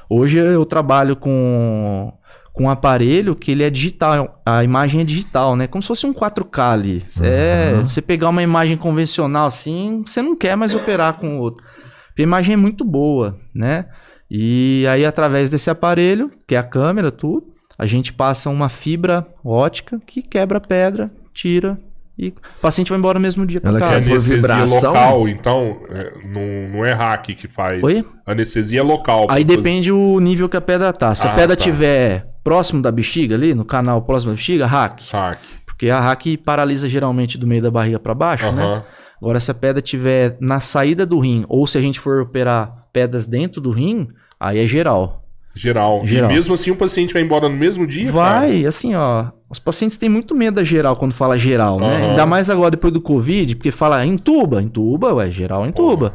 [0.09, 2.13] Hoje eu trabalho com,
[2.53, 5.67] com um aparelho que ele é digital, a imagem é digital, né?
[5.67, 7.05] Como se fosse um 4K ali.
[7.21, 11.65] É, você pegar uma imagem convencional assim, você não quer mais operar com outro.
[12.09, 13.87] Porque a imagem é muito boa, né?
[14.31, 19.27] E aí, através desse aparelho, que é a câmera, tudo, a gente passa uma fibra
[19.45, 21.79] ótica que quebra a pedra, tira
[22.21, 24.89] e o paciente vai embora no mesmo dia pra Ela É quer anestesia vibração?
[24.91, 27.83] local, então, é, não, não é hack que faz.
[27.83, 28.05] Oi?
[28.27, 29.27] Anestesia local.
[29.31, 31.15] Aí depende o nível que a pedra tá.
[31.15, 31.63] Se Ah, a pedra tá.
[31.63, 35.01] tiver próximo da bexiga ali, no canal próximo da bexiga, hack.
[35.11, 35.39] Hack.
[35.65, 38.83] Porque a hack paralisa geralmente do meio da barriga pra baixo, né?
[39.21, 42.73] Agora, se a pedra tiver na saída do rim, ou se a gente for operar
[42.93, 44.09] pedras dentro do rim,
[44.39, 45.25] aí é geral.
[45.55, 46.03] Geral.
[46.07, 46.31] Geral.
[46.31, 48.11] E mesmo assim o paciente vai embora no mesmo dia?
[48.11, 49.27] Vai, assim, ó.
[49.51, 51.87] Os pacientes têm muito medo da geral quando fala geral, né?
[51.97, 52.11] Aham.
[52.11, 56.15] Ainda mais agora depois do Covid, porque fala intuba, intuba, ué, geral intuba.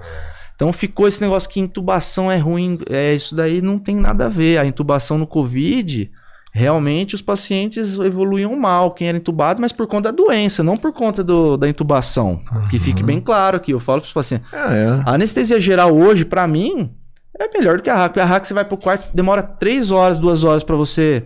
[0.56, 4.30] Então ficou esse negócio que intubação é ruim, é isso daí não tem nada a
[4.30, 4.58] ver.
[4.58, 6.10] A intubação no Covid,
[6.54, 10.94] realmente os pacientes evoluíam mal, quem era intubado, mas por conta da doença, não por
[10.94, 12.40] conta do- da intubação.
[12.70, 14.48] Que fique bem claro aqui, eu falo para os pacientes.
[14.54, 14.88] Ah, é.
[15.06, 16.90] A anestesia geral hoje, pra mim,
[17.38, 18.12] é melhor do que a hack.
[18.14, 21.22] Porque a hack você vai pro quarto, demora três horas, duas horas pra você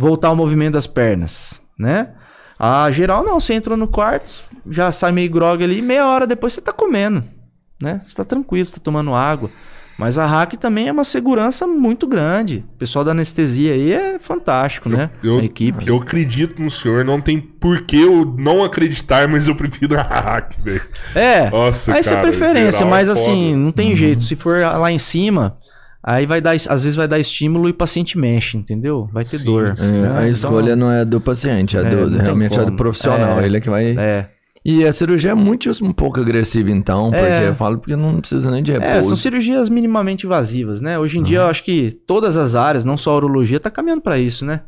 [0.00, 2.08] voltar ao movimento das pernas, né?
[2.58, 6.52] A geral não, você entra no quarto, já sai meio grog ali, meia hora depois
[6.54, 7.22] você tá comendo,
[7.80, 8.00] né?
[8.06, 9.50] Você tá tranquilo, você tá tomando água.
[9.98, 12.64] Mas a hack também é uma segurança muito grande.
[12.74, 15.10] O pessoal da anestesia aí é fantástico, né?
[15.22, 15.86] Eu, a equipe.
[15.86, 20.02] eu acredito no senhor, não tem por que eu não acreditar, mas eu prefiro a
[20.02, 20.80] hack, velho.
[21.14, 24.22] É, Nossa, aí isso é cara, preferência, geral mas é assim, não tem jeito.
[24.22, 25.58] Se for lá em cima,
[26.02, 29.08] aí vai dar, às vezes vai dar estímulo e o paciente mexe, entendeu?
[29.12, 29.74] Vai ter Sim, dor.
[29.76, 29.86] sim.
[29.86, 30.08] É, né?
[30.08, 33.40] a Então, escolha não é do paciente, é, É, do, realmente é do profissional.
[33.40, 33.46] É.
[33.46, 33.96] Ele é que vai.
[33.98, 34.28] É.
[34.62, 37.48] E a cirurgia é muito um pouco agressiva, então, porque É.
[37.48, 39.08] eu falo porque não precisa nem de É, repouso.
[39.08, 40.98] são cirurgias minimamente invasivas, né?
[40.98, 44.02] Hoje em dia eu acho que todas as áreas, não só a urologia, tá caminhando
[44.02, 44.60] pra isso, né?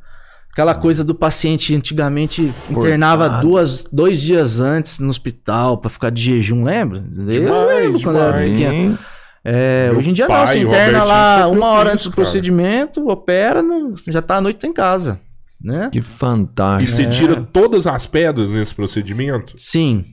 [0.51, 3.49] Aquela coisa do paciente antigamente internava Cortado.
[3.49, 7.05] duas, dois dias antes no hospital pra ficar de jejum, lembra?
[7.17, 8.61] eu Demais, lembro quando eu era demais.
[8.61, 8.99] pequeno.
[9.45, 11.93] É, hoje em dia não, pai, você o interna Robertinho, lá sofreu uma hora isso,
[11.95, 12.23] antes do cara.
[12.23, 15.19] procedimento, opera, no- já tá à noite tá em casa,
[15.61, 15.89] né?
[15.93, 16.91] Que E fantástico.
[16.91, 17.07] você É.
[17.09, 19.55] tira todas as pedras nesse procedimento?
[19.57, 20.05] Sim,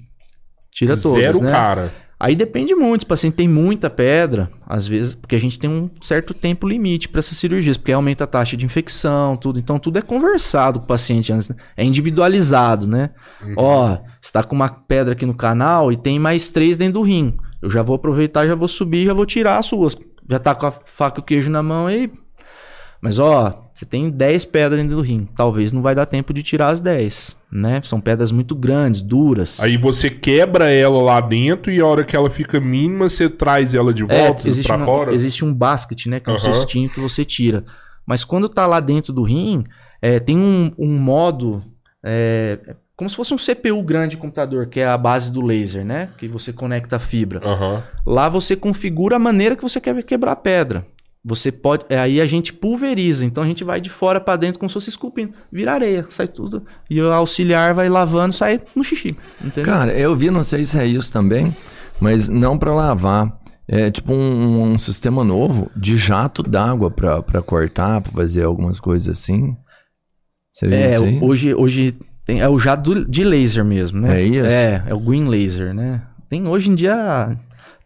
[0.71, 1.51] tira todas, Zero, né?
[1.51, 1.93] cara.
[2.21, 5.89] Aí depende muito, o paciente tem muita pedra, às vezes, porque a gente tem um
[6.01, 9.57] certo tempo limite para essas cirurgias, porque aumenta a taxa de infecção, tudo.
[9.57, 11.55] Então tudo é conversado com o paciente antes, né?
[11.77, 13.11] é individualizado, né?
[13.41, 13.53] Uhum.
[13.55, 17.01] Ó, você tá com uma pedra aqui no canal e tem mais três dentro do
[17.03, 17.37] rim.
[17.61, 19.95] Eu já vou aproveitar, já vou subir, já vou tirar as suas.
[20.29, 22.11] Já tá com a faca e o queijo na mão aí.
[23.01, 25.27] Mas ó, você tem 10 pedras dentro do rim.
[25.35, 27.81] Talvez não vai dar tempo de tirar as 10, né?
[27.83, 29.59] São pedras muito grandes, duras.
[29.61, 33.73] Aí você quebra ela lá dentro e a hora que ela fica mínima, você traz
[33.73, 35.13] ela de É, volta existe, pra uma- fora?
[35.13, 36.19] existe um basket, né?
[36.19, 36.53] Que é um Aham.
[36.53, 37.63] cestinho que você tira.
[38.05, 39.63] Mas quando tá lá dentro do rim,
[40.01, 41.63] é, tem um, um modo.
[42.03, 45.83] é, como se fosse um CPU grande de computador, que é a base do laser,
[45.85, 46.09] né?
[46.17, 47.39] Que você conecta a fibra.
[47.43, 47.81] Aham.
[48.05, 50.85] Lá você configura a maneira que você quer quebrar a pedra.
[51.23, 51.85] Você pode.
[51.89, 53.23] é, Aí a gente pulveriza.
[53.25, 55.33] Então a gente vai de fora pra dentro como se fosse esculpindo.
[55.51, 56.63] Vira areia, sai tudo.
[56.89, 59.15] E o auxiliar vai lavando, sai no xixi.
[59.43, 59.63] Entendeu?
[59.73, 61.55] Cara, eu vi, não sei se é isso também,
[62.01, 63.37] mas não pra lavar.
[63.67, 68.79] É tipo um, um sistema novo de jato d'água pra, pra cortar, pra fazer algumas
[68.79, 69.55] coisas assim.
[70.51, 71.19] Você viu É, isso aí?
[71.21, 71.95] hoje, hoje
[72.29, 74.21] tem, é o jato do- de laser mesmo, né?
[74.21, 74.47] É isso?
[74.47, 76.01] É, é o green laser, né?
[76.29, 77.35] Tem hoje em dia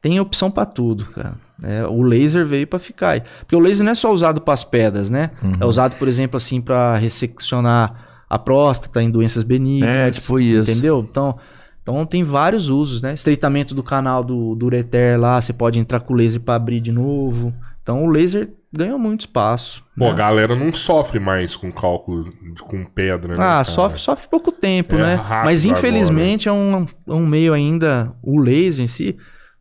[0.01, 1.35] tem opção pra tudo, cara.
[1.63, 3.21] É, o laser veio pra ficar.
[3.39, 5.31] Porque o laser não é só usado para as pedras, né?
[5.41, 5.53] Uhum.
[5.61, 9.89] É usado, por exemplo, assim para resseccionar a próstata em doenças benignas.
[9.89, 10.69] É, tipo isso.
[10.69, 11.05] Entendeu?
[11.09, 11.37] Então,
[11.81, 13.13] então tem vários usos, né?
[13.13, 16.81] Estreitamento do canal do, do ureter lá, você pode entrar com o laser para abrir
[16.81, 17.53] de novo.
[17.81, 19.83] Então o laser ganhou muito espaço.
[19.97, 20.15] Pô, a né?
[20.15, 23.35] galera não sofre mais com cálculo de- com pedra, né?
[23.35, 23.63] Ah, cara?
[23.63, 25.25] sofre, sofre pouco tempo, É né?
[25.45, 29.15] Mas infelizmente é um, um meio ainda, o laser em si,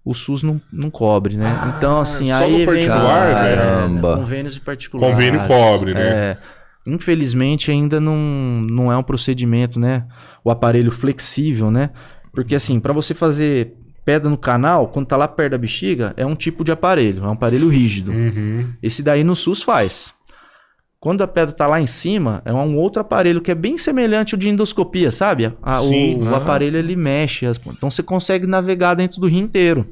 [0.05, 1.47] o SUS não, não cobre, né?
[1.63, 4.17] Ah, então, assim, só aí no vem particular, é, Caramba.
[4.17, 5.15] convênios e particulares.
[5.15, 6.01] Convênio cobre, né?
[6.03, 6.37] É.
[6.87, 8.17] Infelizmente, ainda não,
[8.69, 10.05] não é um procedimento, né?
[10.43, 11.91] O aparelho flexível, né?
[12.33, 16.25] Porque, assim, para você fazer pedra no canal, quando tá lá perto da bexiga, é
[16.27, 18.11] um tipo de aparelho, é um aparelho rígido.
[18.13, 18.73] Uhum.
[18.83, 20.13] Esse daí no SUS faz.
[21.01, 24.35] Quando a pedra tá lá em cima, é um outro aparelho que é bem semelhante
[24.35, 25.53] ao de endoscopia, sabe?
[25.61, 26.37] A- o- Sim, o, nossa.
[26.37, 29.87] aparelho ele mexe, as- então você consegue navegar dentro do rio inteiro.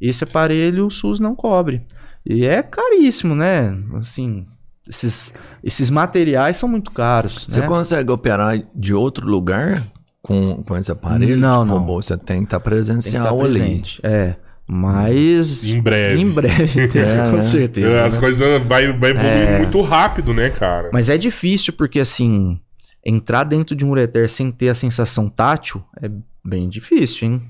[0.00, 1.82] Esse aparelho o SUS não cobre.
[2.24, 3.76] E é caríssimo, né?
[3.96, 4.46] Assim,
[4.88, 7.44] esses, esses materiais são muito caros.
[7.46, 7.66] Você né?
[7.66, 9.82] consegue operar de outro lugar
[10.24, 11.36] com, com esse aparelho?
[11.36, 11.78] Não, não.
[11.78, 13.54] Robô, você tem que estar Tem que presencial estar ali.
[13.58, 14.00] presente.
[14.02, 14.34] É,
[14.66, 16.20] mas Em breve.
[16.20, 17.86] em breve, É, com certeza.
[17.88, 18.20] É, As né?
[18.20, 19.58] coisas vai, vai evoluir É.
[19.58, 20.90] muito rápido, né, cara?
[20.92, 22.58] Mas é difícil porque, assim,
[23.04, 26.10] entrar dentro de um ureter sem ter a sensação tátil é
[26.44, 27.42] bem difícil, hein?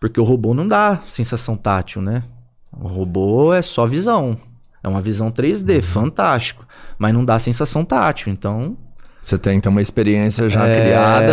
[0.00, 2.24] Porque o robô não dá sensação tátil, né?
[2.72, 4.36] O robô é só visão.
[4.82, 5.82] É uma visão 3D, Uhum.
[5.82, 6.66] fantástico.
[6.98, 8.76] Mas não dá sensação tátil, então...
[9.22, 10.80] Você tem ter uma experiência já É.
[10.82, 11.32] criada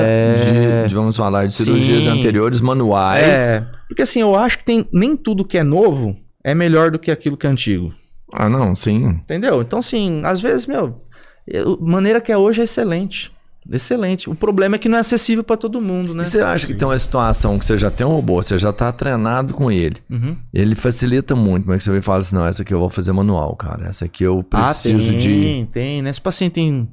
[0.83, 2.19] de, de, vamos falar, de cirurgias Sim.
[2.19, 3.25] anteriores, manuais.
[3.25, 6.99] É, porque assim, eu acho que tem nem tudo que é novo é melhor do
[6.99, 7.91] que aquilo que é antigo.
[8.31, 9.05] Ah, não, sim.
[9.07, 9.61] Entendeu?
[9.63, 11.01] Então, assim, às vezes, meu,
[11.47, 13.31] eu- maneira que é hoje é excelente.
[13.71, 14.29] Excelente.
[14.29, 16.23] O problema é que não é acessível pra todo mundo, né?
[16.23, 18.71] E você acha que tem uma situação que você já tem um robô, você já
[18.71, 19.97] tá treinado com ele.
[20.09, 20.35] Uhum.
[20.53, 23.55] Ele facilita muito, mas você vai falar assim, não, essa aqui eu vou fazer manual,
[23.55, 23.87] cara.
[23.87, 25.67] Essa aqui eu preciso ah, tem, de...
[25.71, 26.13] Tem, né?
[26.13, 26.87] Se o paciente tem,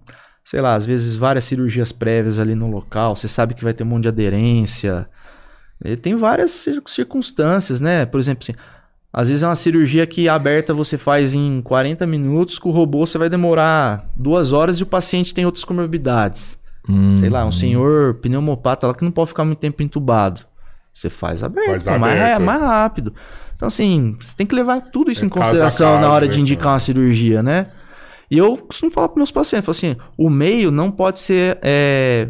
[0.47, 3.83] sei lá, às vezes várias cirurgias prévias ali no local, você sabe que vai ter
[3.85, 5.09] um monte de aderência.
[5.85, 8.07] E tem várias cir- circunstâncias, né?
[8.07, 8.55] Por exemplo, assim,
[9.13, 13.07] às vezes é uma cirurgia que aberta você faz em 40 minutos, com o robô
[13.07, 16.59] você vai demorar duas horas e o paciente tem outras comorbidades.
[16.89, 20.43] Hum, Sei lá, um senhor pneumopata lá que não pode ficar muito tempo entubado.
[20.95, 22.45] Você faz aberto, Faz mais, aberto, é.
[22.45, 23.15] mais rápido.
[23.55, 26.33] Então, assim, você tem que levar tudo isso É em consideração caso, na hora né,
[26.33, 26.73] de indicar cara?
[26.75, 27.67] uma cirurgia, né?
[28.31, 32.29] E eu costumo falar para meus pacientes, assim, o meio não pode ser é,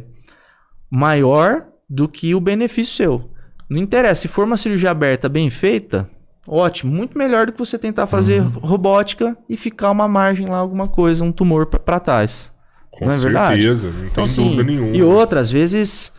[0.90, 3.30] maior do que o benefício seu.
[3.68, 6.08] Não interessa, se for uma cirurgia aberta bem feita,
[6.46, 8.48] ótimo, muito melhor do que você tentar fazer Uhum.
[8.60, 12.52] robótica e ficar uma margem lá, alguma coisa, um tumor pra- pra trás.
[12.90, 13.60] Com não é verdade?
[13.62, 14.96] certeza, não Então, tem assim, dúvida nenhuma.
[14.96, 16.12] e outra, às vezes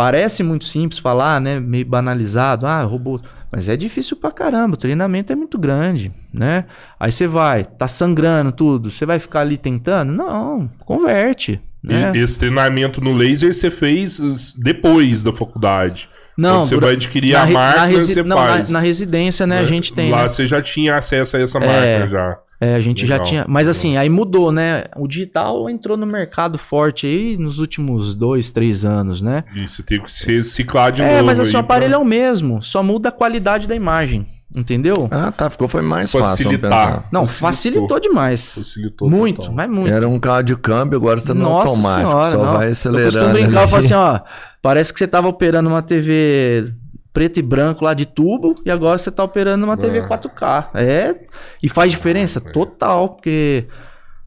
[0.00, 1.60] parece muito simples falar, né?
[1.60, 3.20] Meio banalizado, ah, robô.
[3.52, 6.64] Mas é difícil pra caramba, o treinamento é muito grande, né?
[6.98, 10.10] Aí você vai, tá sangrando tudo, você vai ficar ali tentando?
[10.12, 12.12] Não, converte, né?
[12.14, 16.08] E esse treinamento no laser você fez depois da faculdade.
[16.38, 18.70] Não, você vai adquirir a re- na resi- você não, na- faz.
[18.70, 20.28] Na, residência, né, a gente tem, Lá né?
[20.30, 21.66] você já tinha acesso a essa É.
[21.98, 22.38] máquina já.
[22.60, 23.44] É, a gente já Legal, tinha.
[23.48, 23.70] Mas legal.
[23.70, 24.84] assim, aí mudou, né?
[24.96, 29.44] O digital entrou no mercado forte aí nos últimos dois, três anos, né?
[29.56, 31.24] E você tem que se reciclar de é, novo.
[31.26, 35.08] mas assim, o aparelho pra é o mesmo, só muda a qualidade da imagem, entendeu?
[35.10, 36.70] Ah, tá, ficou, foi mais fácil, Facilitar.
[36.70, 37.08] pensar.
[37.10, 37.88] Não, facilitou.
[37.88, 38.54] facilitou demais.
[38.54, 39.54] Facilitou muito, total.
[39.54, 39.90] mas muito.
[39.90, 42.52] Era um carro de câmbio, agora você tá no Nossa automático, senhora, só não.
[42.58, 43.12] vai Eu acelerando.
[43.12, 44.20] costumo brincar, eu falo assim, ó,
[44.60, 46.74] parece que você tava operando uma TV
[47.12, 50.08] preto e branco lá de tubo e agora você tá operando uma TV Ah.
[50.08, 50.70] 4K.
[50.74, 51.14] É,
[51.62, 53.66] e faz diferença total, porque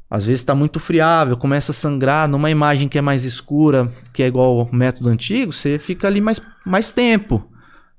[0.10, 4.22] às vezes tá muito friável, começa a sangrar numa imagem que é mais escura, que
[4.22, 7.44] é igual o método antigo, você fica ali mais, mais tempo.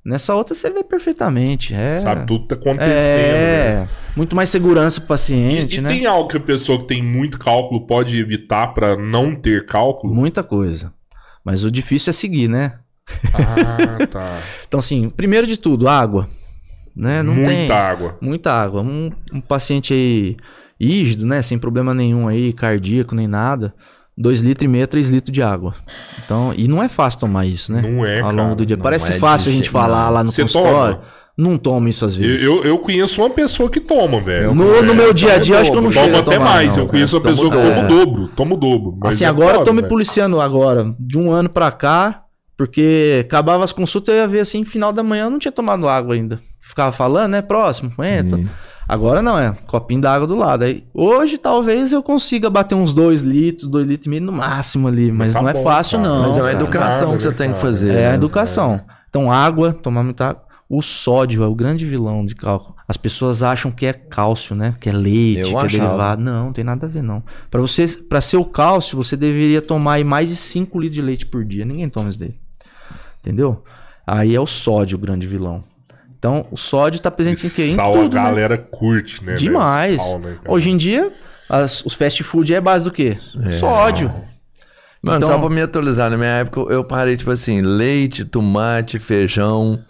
[0.05, 1.74] Nessa outra você vê perfeitamente.
[1.74, 3.82] É, Sabe, tudo tá acontecendo, né?
[3.85, 5.89] é muito mais segurança pro E, paciente, e né?
[5.89, 10.14] tem algo que a pessoa que tem muito cálculo pode evitar pra não ter cálculo?
[10.14, 10.93] Muita coisa.
[11.43, 12.74] Mas o difícil é seguir, né?
[13.34, 14.38] Ah, tá.
[14.66, 16.28] Então, assim, primeiro de tudo, água.
[16.96, 17.22] Né?
[17.22, 17.70] Não Muita tem.
[17.70, 18.16] água.
[18.20, 18.82] Muita água.
[18.82, 20.36] Um, um paciente aí
[20.80, 21.42] rígido, né?
[21.42, 23.74] Sem problema nenhum aí, cardíaco nem nada.
[24.16, 25.74] 2 litros e meio, 3 litros de água.
[26.24, 27.82] Então, e não é fácil tomar isso, né?
[27.82, 28.42] Não é, Ao cara.
[28.42, 28.76] longo do dia.
[28.76, 30.96] Não Parece é fácil a gente falar lá no Você consultório.
[30.96, 31.07] toma?
[31.36, 32.42] Não tomo isso às Eu, vezes.
[32.44, 34.55] eu, eu conheço uma pessoa que toma, velho.
[34.55, 36.44] no, no meu dia a dia, eu acho que eu não chego Toma até tomar,
[36.44, 36.76] mais.
[36.76, 37.16] não, eu conheço
[42.55, 45.52] é porque acabava as consultas, eu ia ver assim, final da manhã eu não tinha
[45.52, 46.40] tomado água ainda.
[46.62, 47.42] Ficava falando, né?
[47.42, 48.38] Próximo, entra.
[48.38, 48.48] Sim.
[48.88, 50.64] Agora não, é copinho d'água do lado.
[50.64, 54.88] Aí, hoje talvez eu consiga bater uns 2 litros, 2 litros e meio no máximo
[54.88, 56.09] ali, mas Tá não é fácil cara.
[56.11, 56.22] não.
[56.22, 56.62] Mas é uma cara.
[56.62, 57.94] educação que você tem que fazer.
[57.94, 58.14] É a né?
[58.16, 58.80] educação.
[59.09, 60.44] Então água, tomar muita água.
[60.68, 62.74] O sódio é o grande vilão de cálculo.
[62.88, 64.74] As pessoas acham que é cálcio, né?
[64.80, 65.68] Que é leite, Eu que é achava.
[65.86, 66.22] derivado.
[66.22, 67.22] Não, não tem nada a ver não.
[67.50, 71.02] Para você, para ser o cálcio, você deveria tomar aí mais de 5 litros de
[71.02, 71.64] leite por dia.
[71.64, 72.34] Ninguém toma isso daí.
[73.24, 73.64] Entendeu?
[74.06, 75.64] Aí é o sódio o grande vilão.
[76.18, 77.64] Então, o sódio tá presente em quê?
[77.70, 78.28] Em Sal tudo, a né?
[78.28, 79.34] galera curte, né?
[79.34, 80.02] Demais.
[80.02, 80.36] Sal, né?
[80.46, 81.12] Hoje em dia,
[81.48, 83.16] as- os fast food é base do quê?
[83.58, 84.08] Sódio.
[85.02, 88.98] Mano, Então- só pra me atualizar, na minha época eu parei, tipo assim, leite, tomate,
[88.98, 89.82] feijão,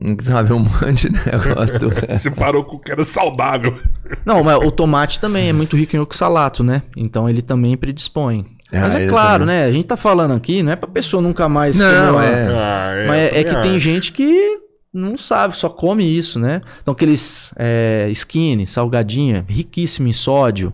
[0.00, 1.90] Não quis saber um monte de negócio.
[2.08, 3.78] Você parou com o que era saudável.
[4.24, 6.80] Não, mas o tomate também é muito rico em oxalato, né?
[6.96, 8.46] Então ele também predispõe.
[8.72, 9.56] Ah, mas é claro, também.
[9.60, 9.64] né?
[9.66, 12.48] A gente tá falando aqui, não é pra pessoa nunca mais Não, comer é.
[12.54, 13.80] Ah, é, Mas é, é que tem acho.
[13.80, 14.58] gente que
[14.92, 16.60] não sabe, só come isso, né?
[16.80, 20.72] Então aqueles é, skinny, salgadinha, riquíssimo em sódio,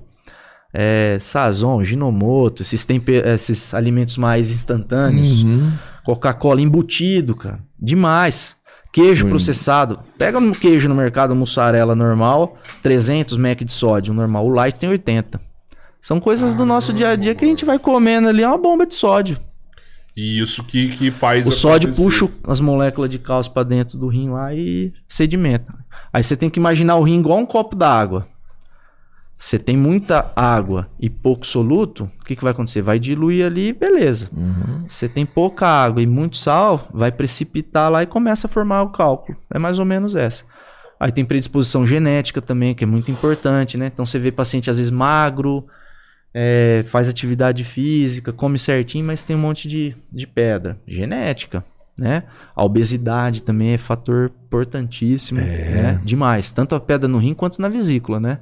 [0.73, 5.73] é, sazon, ginomoto, esses, tempe- esses alimentos mais instantâneos, Uhum.
[6.05, 8.57] Coca-Cola embutido, cara, demais.
[8.91, 10.01] Queijo processado.
[10.17, 14.47] Pega um queijo no mercado, mussarela normal, 300 mEq de sódio normal.
[14.47, 15.39] O light tem 80.
[16.01, 18.59] São coisas do nosso dia a dia que a gente vai comendo ali, é uma
[18.59, 19.39] bomba de sódio.
[20.17, 21.47] E isso que, que faz.
[21.47, 22.03] O sódio acontecer.
[22.03, 25.73] puxa as moléculas de cálcio pra dentro do rim lá e sedimenta.
[26.13, 28.27] Aí você tem que imaginar o rim igual um copo d'água.
[29.39, 32.83] Você tem muita água e pouco soluto, o que, que vai acontecer?
[32.83, 34.29] Vai diluir ali, beleza.
[34.37, 34.85] Uhum.
[34.89, 38.91] Você tem pouca água e muito sal, vai precipitar lá e começa a formar o
[38.91, 39.39] cálculo.
[39.55, 40.43] É mais ou menos essa.
[40.99, 43.87] Aí tem predisposição genética também, que é muito importante, né?
[43.87, 45.65] Então você vê paciente às vezes magro,
[46.35, 50.79] é, faz atividade física, come certinho, mas tem um monte de, de pedra.
[50.87, 51.65] Genética,
[51.99, 52.25] né?
[52.55, 56.01] A obesidade também é fator importantíssimo, né?
[56.05, 56.51] Demais.
[56.53, 58.39] Tanto a pedra no rim quanto na vesícula, né?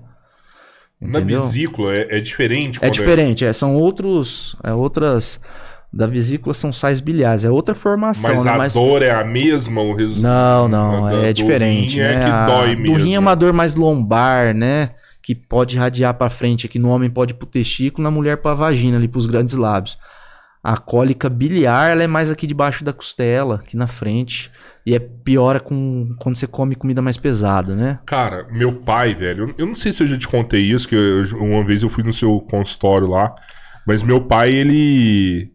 [1.00, 1.40] Na Entendeu?
[1.40, 2.78] vesícula é, é diferente.
[2.78, 5.38] É quando diferente, é, são outros, é outras
[5.92, 8.50] da vesícula são sais biliares, é outra formação, Mas né?
[8.50, 10.22] a Mas dor é a mesma, o resultado.
[10.68, 12.14] não, não, é do diferente, rim né?
[12.14, 12.96] É que A- dói do mesmo.
[12.98, 14.90] rim é uma dor mais lombar, né?
[15.26, 18.96] Que pode irradiar pra frente, aqui no homem pode pro testículo, na mulher pra vagina,
[18.96, 19.98] ali pros grandes lábios.
[20.62, 24.52] A cólica biliar, ela é mais aqui debaixo da costela, aqui na frente,
[24.86, 27.98] e é piora com quando você come comida mais pesada, né?
[28.06, 30.94] Cara, meu pai, velho, eu- eu não sei se eu já te contei isso, que
[30.94, 33.34] eu- uma vez eu fui no seu consultório lá,
[33.84, 35.50] mas meu pai, ele.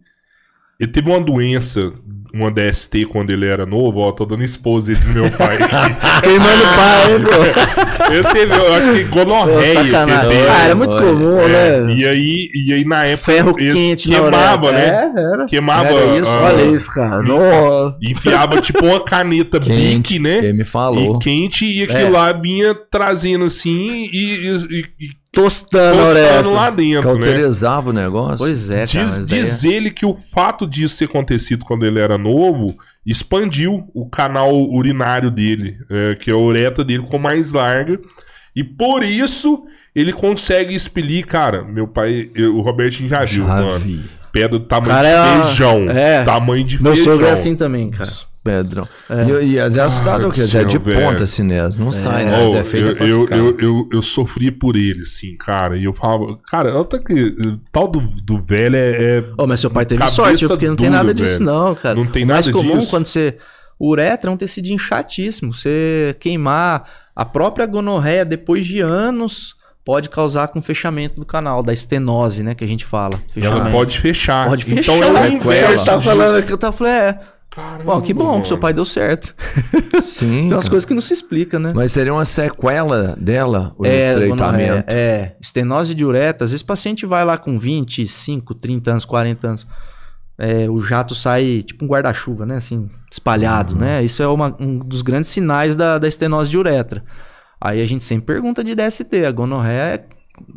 [0.77, 1.93] Ele teve uma doença,
[2.33, 6.21] uma DST quando ele era novo, ó, tô dando esposa do meu pai aqui.
[6.21, 7.91] Queimando o pai, pô.
[8.11, 9.61] Ele teve, eu acho que Pô, gonorreia.
[9.71, 10.29] que ele sacanagem.
[10.31, 10.49] teve.
[10.49, 11.93] Ah, era muito Olha, comum, É, né?
[11.93, 15.11] e aí, e aí na época Ferro quente queimava, né?
[15.15, 15.45] É, era.
[15.45, 15.87] Queimava.
[15.89, 17.21] Era isso, ah, Olha isso, cara.
[17.21, 17.95] Nossa.
[18.01, 20.37] Enfiava tipo uma caneta Quente, bic, né?
[20.39, 21.15] Ele me falou.
[21.15, 22.09] E quente, e aquilo É.
[22.09, 27.23] lá vinha trazendo assim e, e, e Tostando a tostando lá dentro, né?
[27.23, 28.39] Cauterizava o negócio.
[28.39, 29.05] Pois é, cara.
[29.05, 32.75] Diz, daí é- diz ele que o fato disso ter acontecido quando ele era novo
[33.05, 37.99] expandiu o canal urinário dele, é, que a uretra dele ficou mais larga.
[38.55, 39.63] E por isso
[39.95, 41.63] ele consegue expelir, cara.
[41.63, 43.79] Meu pai, eu- o Robertinho já viu, Já mano.
[43.79, 44.01] vi.
[44.31, 45.89] Pedra do tamanho Cara, de é- feijão.
[45.89, 46.23] é.
[46.23, 47.13] Tamanho de Meu feijão.
[47.13, 48.09] sogro é assim também, cara.
[48.43, 48.87] Pedrão.
[49.09, 50.99] E, e às vezes é assustador, às vezes é de velho.
[50.99, 51.61] ponta assim, né?
[51.77, 52.47] Não sai, né?
[52.47, 55.77] Oh, é feita eu, pra eu, eu, eu, eu sofri por ele, assim, cara.
[55.77, 57.35] E eu falava, cara, olha que
[57.71, 59.17] tal do, do velho é.
[59.19, 61.45] é- Ô, mas seu pai teve sorte, porque não tem dura, nada disso, velho.
[61.45, 61.95] não, cara.
[61.95, 62.89] Não tem o mais nada comum disso.
[62.89, 63.37] quando você.
[63.79, 65.53] Uretra é um tecidinho chatíssimo.
[65.53, 71.73] Você queimar a própria gonorreia depois de anos pode causar com fechamento do canal, da
[71.73, 72.53] estenose, né?
[72.53, 73.21] Que a gente fala.
[73.35, 74.47] ela pode fechar.
[74.47, 74.95] Pode fechar.
[74.95, 75.85] Então é o inverso.
[75.85, 76.09] Tá disso.
[76.09, 77.19] falando que eu tava falando, é.
[77.51, 78.45] Caramba, Bom, que bom, mano.
[78.45, 79.35] seu pai deu certo.
[80.01, 80.47] Sim.
[80.47, 81.73] Tem umas coisas que não se explica, né?
[81.75, 84.37] Mas seria uma sequela dela, o É, estreitamento.
[84.43, 89.03] gonorreia, é, estenose de uretra, às vezes o paciente vai lá com 25, 30 anos,
[89.03, 89.67] 40 anos,
[90.37, 94.77] é, o jato sai tipo um guarda-chuva, né, assim, espalhado, né, isso é uma- um
[94.79, 97.03] dos grandes sinais da, da estenose de uretra.
[97.59, 100.05] Aí a gente sempre pergunta de DST, a gonorreia é,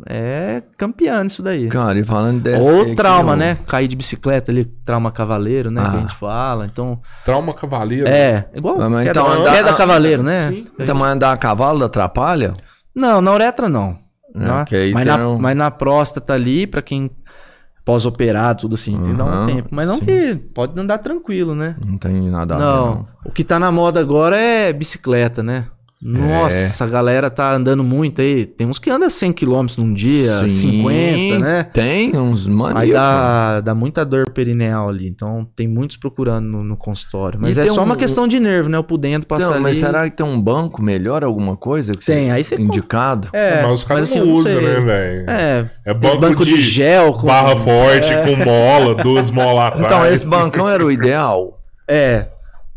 [0.07, 1.67] é campeã nisso daí.
[1.67, 2.69] Cara, e falando dessa.
[2.71, 5.91] Ou trauma, né, cair de bicicleta ali, trauma cavaleiro, né, que Ah.
[5.91, 8.07] a gente fala, então, Trauma cavaleiro.
[8.07, 10.49] é, igual Ah, mas queda, então andar- queda cavaleiro, né?
[10.51, 10.67] Sim.
[10.85, 12.53] Tamanho andar a cavalo atrapalha?
[12.95, 13.97] Não, na uretra não.
[14.33, 14.65] É, né?
[14.67, 17.09] que aí mas, tem na, mas na próstata ali, pra quem
[17.85, 19.69] pós-operado, tudo assim, tem que dar um tempo.
[19.71, 20.05] Mas não sim.
[20.05, 21.75] que pode andar tranquilo, né?
[21.85, 22.85] Não tem nada a ver, não.
[22.95, 23.07] não.
[23.25, 25.65] O que tá na moda agora é bicicleta, né?
[26.01, 28.45] Nossa, a galera tá andando muito aí.
[28.45, 31.63] Tem uns que andam 100 km num dia, Sim, 50, né?
[31.63, 32.93] Tem uns Aí maníacos.
[32.93, 35.07] dá, dá muita dor perineal ali.
[35.07, 37.39] Então tem muitos procurando no, no consultório.
[37.41, 38.77] Mas E é só um- uma questão de nervo, né?
[38.77, 39.63] O pudendo passar Então, ali.
[39.63, 41.93] mas será que tem um banco melhor, alguma coisa?
[41.95, 43.29] Que Tem, você- aí você- Indicado?
[43.33, 45.29] É, mas os caras assim, não usam, né, velho?
[45.29, 48.21] É, É banco, banco de, de, gel com barra forte, É.
[48.23, 49.85] com mola, duas molas atrás.
[49.85, 51.59] Então, esse bancão era o ideal.
[51.87, 52.27] É.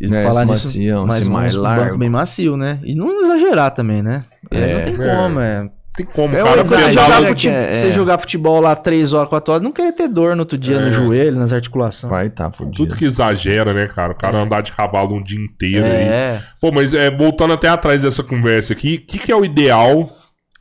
[0.00, 1.84] E Né, falar nisso, macião, mas mais um largo.
[1.84, 2.78] banco bem macio, né?
[2.84, 4.22] E não exagerar também, né?
[4.50, 4.74] É, É.
[4.74, 5.16] não tem É.
[5.16, 5.70] como, é.
[5.96, 6.62] Tem como, É cara.
[6.62, 7.48] Você jogar, né, fute...
[7.48, 7.92] que é- você é.
[7.92, 10.78] jogar futebol lá 3 horas, 4 horas, não querer ter dor no outro dia É.
[10.80, 12.08] no joelho, nas articulações.
[12.08, 12.76] Vai tá fudido.
[12.76, 14.12] Tudo que exagera, né, cara?
[14.12, 15.90] O cara andar de cavalo um dia inteiro aí.
[15.92, 16.40] É.
[16.60, 20.08] Pô, mas é, voltando até atrás dessa conversa aqui, o que, que é o ideal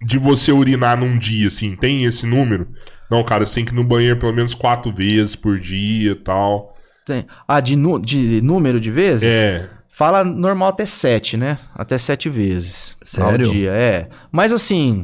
[0.01, 1.75] de você urinar num dia, assim?
[1.75, 2.67] Tem esse número?
[3.11, 6.15] Não, cara, você tem que ir no banheiro pelo menos quatro vezes por dia e
[6.15, 6.75] tal.
[7.07, 7.25] Tem.
[7.47, 9.23] Ah, de, de número de vezes?
[9.23, 9.69] É.
[9.87, 11.57] Fala normal até sete, né?
[11.73, 12.97] Até sete vezes.
[13.01, 13.47] Sério?
[13.47, 14.09] Ao dia, é.
[14.29, 15.03] Mas assim.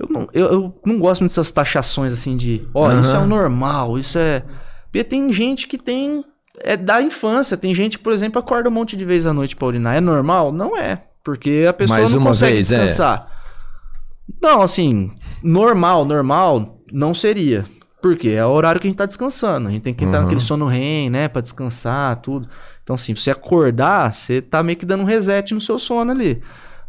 [0.00, 2.66] Eu não, eu, eu não gosto muito dessas taxações assim de.
[2.72, 3.00] Ó, Aham.
[3.02, 4.42] isso é o normal, isso é.
[4.90, 6.24] Porque tem gente que tem.
[6.60, 7.54] É da infância.
[7.54, 9.94] Tem gente que, por exemplo, acorda um monte de vezes à noite pra urinar.
[9.94, 10.52] É normal?
[10.52, 11.04] Não é.
[11.22, 12.78] Porque a pessoa Mais não consegue vez, é.
[12.78, 13.28] descansar.
[14.40, 15.12] Não, assim,
[15.42, 17.66] normal, normal não seria.
[18.02, 18.30] Por quê?
[18.30, 19.68] É o horário que a gente tá descansando.
[19.68, 20.24] A gente tem que entrar Uhum.
[20.24, 21.28] naquele sono REM, né?
[21.28, 22.48] Pra descansar, tudo.
[22.82, 26.42] Então, assim, você acordar, você tá meio que dando um reset no seu sono ali.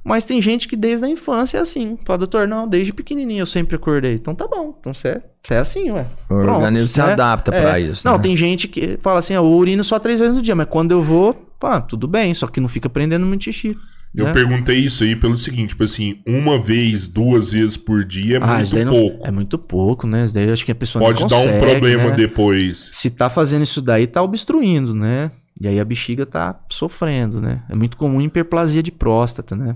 [0.03, 1.97] Mas tem gente que desde a infância é assim.
[2.03, 4.15] Fala, doutor, não, desde pequenininho eu sempre acordei.
[4.15, 4.75] Então tá bom.
[4.77, 6.05] Então você é, é assim, ué.
[6.29, 8.23] O organismo se adapta pra isso, Não, né?
[8.23, 10.55] tem gente que fala assim, ó, eu urino só três vezes no dia.
[10.55, 12.33] Mas quando eu vou, pá, tudo bem.
[12.33, 13.77] Só que não fica prendendo muito xixi.
[14.15, 14.33] Eu né?
[14.33, 18.57] perguntei isso aí pelo seguinte, tipo assim, uma vez, duas vezes por dia é Ah,
[18.59, 19.27] muito não- pouco.
[19.27, 20.25] É muito pouco, né?
[20.25, 22.15] Isso daí eu acho que a pessoa Pode não dar um consegue, problema né?
[22.15, 22.89] depois.
[22.93, 25.31] Se tá fazendo isso daí, tá obstruindo, né?
[25.59, 27.63] E aí a bexiga tá sofrendo, né?
[27.69, 29.75] É muito comum hiperplasia de próstata, né?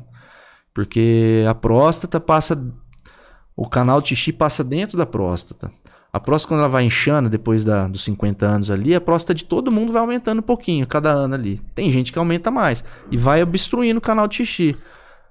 [0.73, 2.61] Porque a próstata passa.
[3.55, 5.71] O canal de xixi passa dentro da próstata.
[6.11, 9.43] A próstata, quando ela vai inchando depois da, dos 50 anos ali, a próstata de
[9.45, 11.61] todo mundo vai aumentando um pouquinho cada ano ali.
[11.75, 12.83] Tem gente que aumenta mais.
[13.11, 14.75] E vai obstruindo o canal de xixi.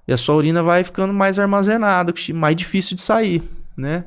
[0.07, 3.41] E a sua urina vai ficando mais armazenada, mais difícil de sair,
[3.75, 4.05] né?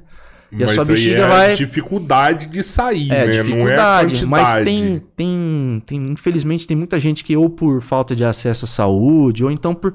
[0.53, 3.43] E a Mas sua aí bexiga é vai- dificuldade de sair, É, né?
[3.43, 7.81] Não é a dificuldade, mas tem, tem, tem, infelizmente, tem muita gente que ou por
[7.83, 9.95] falta de acesso à saúde, ou então por,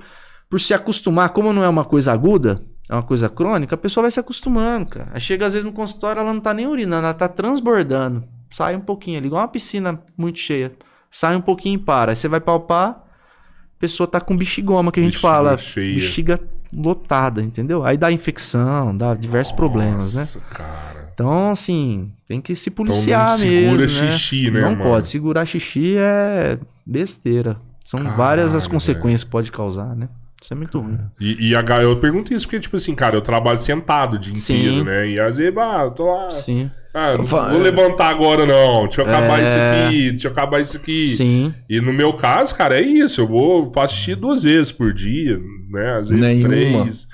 [0.50, 4.04] por se acostumar, como não é uma coisa aguda, é uma coisa crônica, a pessoa
[4.04, 5.10] vai se acostumando, cara.
[5.14, 8.24] Aí chega às vezes no consultório, ela não tá nem urinando, ela tá transbordando.
[8.52, 10.72] Sai um pouquinho ali, igual uma piscina muito cheia.
[11.12, 12.12] Sai um pouquinho e para.
[12.12, 15.58] Aí você vai palpar, a pessoa tá com bexigoma, que a gente Bexiga fala.
[15.58, 15.94] cheia.
[15.96, 16.40] Bexiga
[16.74, 17.84] lotada, entendeu?
[17.86, 20.22] Aí dá infecção, dá diversos problemas, né?
[20.22, 21.10] Nossa, cara.
[21.14, 24.12] Então, assim, tem que se policiar não segura mesmo.
[24.12, 24.84] xixi, né, Não mano?
[24.84, 25.08] pode.
[25.08, 27.56] Segurar xixi é besteira.
[27.84, 30.10] São Caralho, várias as consequências que pode causar, né?
[30.46, 31.00] Isso é muito ruim.
[31.20, 34.36] E, e a, eu pergunto isso porque, tipo assim, cara, eu trabalho sentado o dia
[34.36, 34.54] Sim.
[34.60, 35.08] inteiro, né?
[35.08, 36.30] E às vezes, ah, eu tô lá.
[36.30, 36.70] Sim.
[36.94, 38.84] Ah, não vou levantar agora, não.
[38.84, 39.44] Deixa eu acabar É.
[39.44, 41.16] isso aqui, deixa eu acabar isso aqui.
[41.16, 41.52] Sim.
[41.68, 43.22] E no meu caso, cara, é isso.
[43.22, 45.40] Eu vou faço xixi duas vezes por dia,
[45.72, 45.94] né?
[45.98, 46.50] Às vezes Nenhuma.
[46.50, 47.08] três.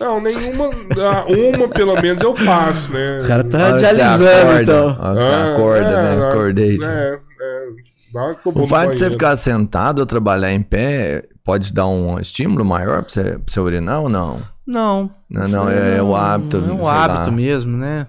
[0.00, 0.70] Não, nenhuma.
[0.98, 3.20] ah, uma pelo menos eu faço, né?
[3.22, 4.96] O cara tá acorda, então.
[4.98, 6.14] Ah, acorda, é, né?
[6.24, 6.78] é, Acordei.
[6.82, 7.97] É, é.
[8.44, 13.02] O fato de você ficar sentado ou trabalhar em pé pode dar um estímulo maior
[13.02, 14.42] pra você, pra você urinar ou não?
[14.66, 15.10] Não.
[15.30, 16.56] Não, não, é, o hábito.
[16.58, 17.04] É sei um lá.
[17.04, 18.06] hábito mesmo, né?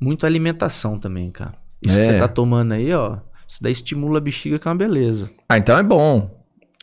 [0.00, 1.52] Muito alimentação também, cara.
[1.82, 2.04] Isso que É.
[2.04, 3.18] você tá tomando aí, ó.
[3.48, 5.30] Isso daí estimula a bexiga, que é uma beleza.
[5.48, 6.30] Ah, então é bom.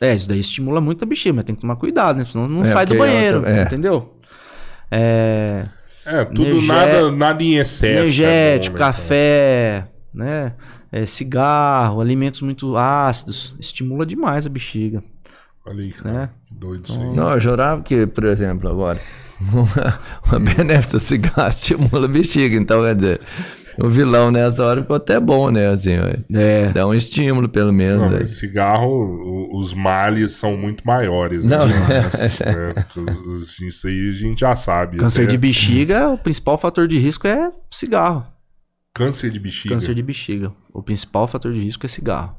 [0.00, 2.26] É, isso daí estimula muito a bexiga, mas tem que tomar cuidado, né?
[2.30, 3.62] Senão não É, sai do porque banheiro, é.
[3.62, 4.16] entendeu?
[4.90, 5.66] É.
[6.04, 7.86] É, tudo Energé- nada, nada em excesso.
[7.86, 10.52] energético, é bom, né, café, né?
[10.92, 15.02] É, cigarro, alimentos muito ácidos, estimula demais a bexiga?
[15.66, 16.12] Olha aí, cara.
[16.14, 16.28] né?
[16.46, 17.16] Que doido isso aí.
[17.16, 19.00] Não, eu jurava que, por exemplo, agora,
[19.40, 22.56] uma, uma benéfica do cigarro estimula a bexiga.
[22.56, 23.20] Então, quer dizer,
[23.82, 25.68] o vilão nessa hora ficou até bom, né?
[25.68, 25.92] Assim.
[26.34, 26.68] É.
[26.72, 28.12] dá um estímulo, pelo Não, menos.
[28.12, 28.18] aí.
[28.18, 31.44] mas cigarro, os males são muito maiores.
[31.44, 31.56] Né?
[31.56, 32.84] Não, Mas, né?
[32.92, 34.98] Tu- Isso aí a gente já sabe.
[34.98, 38.26] Câncer Até de bexiga, o principal fator de risco é cigarro.
[38.94, 39.74] Câncer de bexiga.
[39.74, 40.52] Câncer de bexiga.
[40.72, 42.36] O principal fator de risco é cigarro.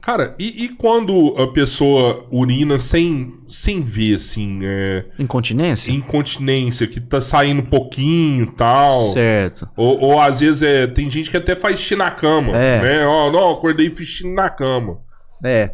[0.00, 5.90] Cara, e, e quando a pessoa urina sem, sem ver, assim, é, Incontinência?
[5.90, 9.00] incontinência, que tá saindo pouquinho e tal.
[9.12, 9.68] Certo.
[9.76, 12.56] Ou, ou às vezes é, tem gente que até faz xixi na cama.
[12.56, 12.82] É.
[12.82, 13.06] Né?
[13.06, 15.00] Ó, não, acordei e fiz xixi na cama.
[15.42, 15.72] É.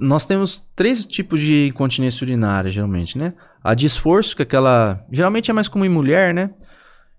[0.00, 3.32] Nós temos três tipos de incontinência urinária, geralmente, né?
[3.62, 5.04] A de esforço, que é aquela.
[5.10, 6.50] Geralmente é mais comum em mulher, né?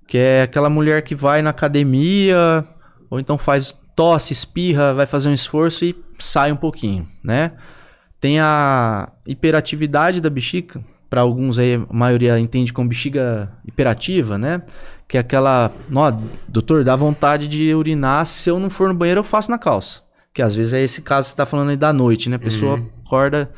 [0.10, 2.66] Que é aquela mulher que vai na academia,
[3.12, 7.52] ou então faz tosse, espirra, vai fazer um esforço e sai um pouquinho, né?
[8.20, 14.64] Tem a hiperatividade da bexiga, para alguns aí, a maioria entende como bexiga hiperativa, né?
[15.08, 16.14] Que é aquela, ó,
[16.48, 20.02] doutor, dá vontade de urinar, se eu não for no banheiro eu faço na calça.
[20.34, 22.36] Que às vezes é esse caso que você tá falando aí da noite, né?
[22.36, 22.90] A pessoa Uhum.
[23.06, 23.52] acorda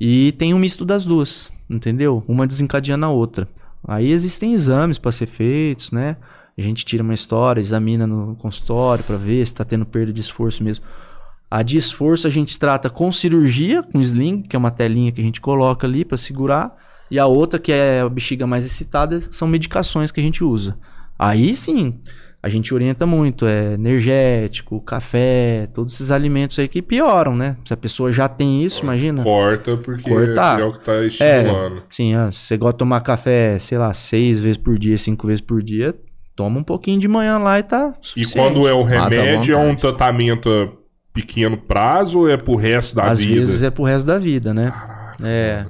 [0.00, 2.22] e tem um misto das duas, entendeu?
[2.26, 3.46] Uma desencadeando a outra.
[3.86, 6.16] Aí existem exames para ser feitos, né?
[6.56, 10.20] A gente tira uma história, examina no consultório para ver se tá tendo perda de
[10.20, 10.84] esforço mesmo.
[11.50, 15.20] A de esforço a gente trata com cirurgia, com sling, que é uma telinha que
[15.20, 16.76] a gente coloca ali para segurar.
[17.10, 20.76] E a outra, que é a bexiga mais excitada, são medicações que a gente usa.
[21.18, 22.00] Aí sim,
[22.44, 27.56] a gente orienta muito, é energético, café, todos esses alimentos aí que pioram, né?
[27.64, 29.22] Se a pessoa já tem isso, imagina.
[29.22, 30.60] Corta, porque Cortar.
[30.60, 31.82] é o que tá estimulando.
[31.88, 35.26] Sim, ó, se você gosta de tomar café, sei lá, seis vezes por dia, cinco
[35.26, 35.94] vezes por dia,
[36.36, 38.36] toma um pouquinho de manhã lá e tá E suficiente.
[38.36, 40.50] quando é à remédio, é um tratamento
[41.14, 43.36] pequeno prazo ou é pro resto da Às vida?
[43.36, 44.70] vezes é pro resto da vida, né?
[45.22, 45.64] é.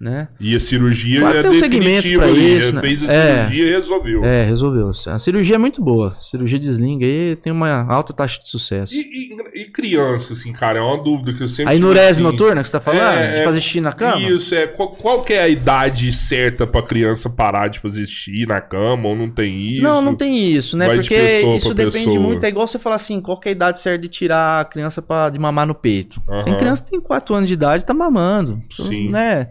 [0.00, 0.28] Né?
[0.40, 2.56] E a cirurgia Claro é tem um segmento ali.
[2.56, 2.80] isso, né?
[2.80, 3.36] Fez a É.
[3.36, 4.24] cirurgia e resolveu.
[4.24, 4.90] É, resolveu.
[5.08, 6.08] A cirurgia é muito boa.
[6.08, 8.94] A cirurgia de sling aí tem uma alta taxa de sucesso.
[8.94, 12.10] E, e- e criança, assim, cara, é uma dúvida que eu sempre A tive, enurese
[12.12, 13.02] assim, noturna que você tá falando?
[13.18, 14.18] É, de fazer xixi na cama?
[14.22, 14.66] Isso, é.
[14.68, 19.06] Qual, qual que é a idade certa pra criança parar de fazer xixi na cama
[19.06, 19.82] ou não tem isso?
[19.82, 20.86] Não, não tem isso, né?
[20.86, 21.14] Vai Porque
[21.56, 22.20] isso depende pessoa.
[22.20, 22.42] muito.
[22.42, 25.28] É igual você falar assim, qual é a idade certa de tirar a criança pra,
[25.28, 26.18] de mamar no peito.
[26.42, 26.58] Tem Aham.
[26.58, 28.58] criança que tem 4 anos de idade e tá mamando.
[28.74, 29.10] Sim.
[29.10, 29.48] Né?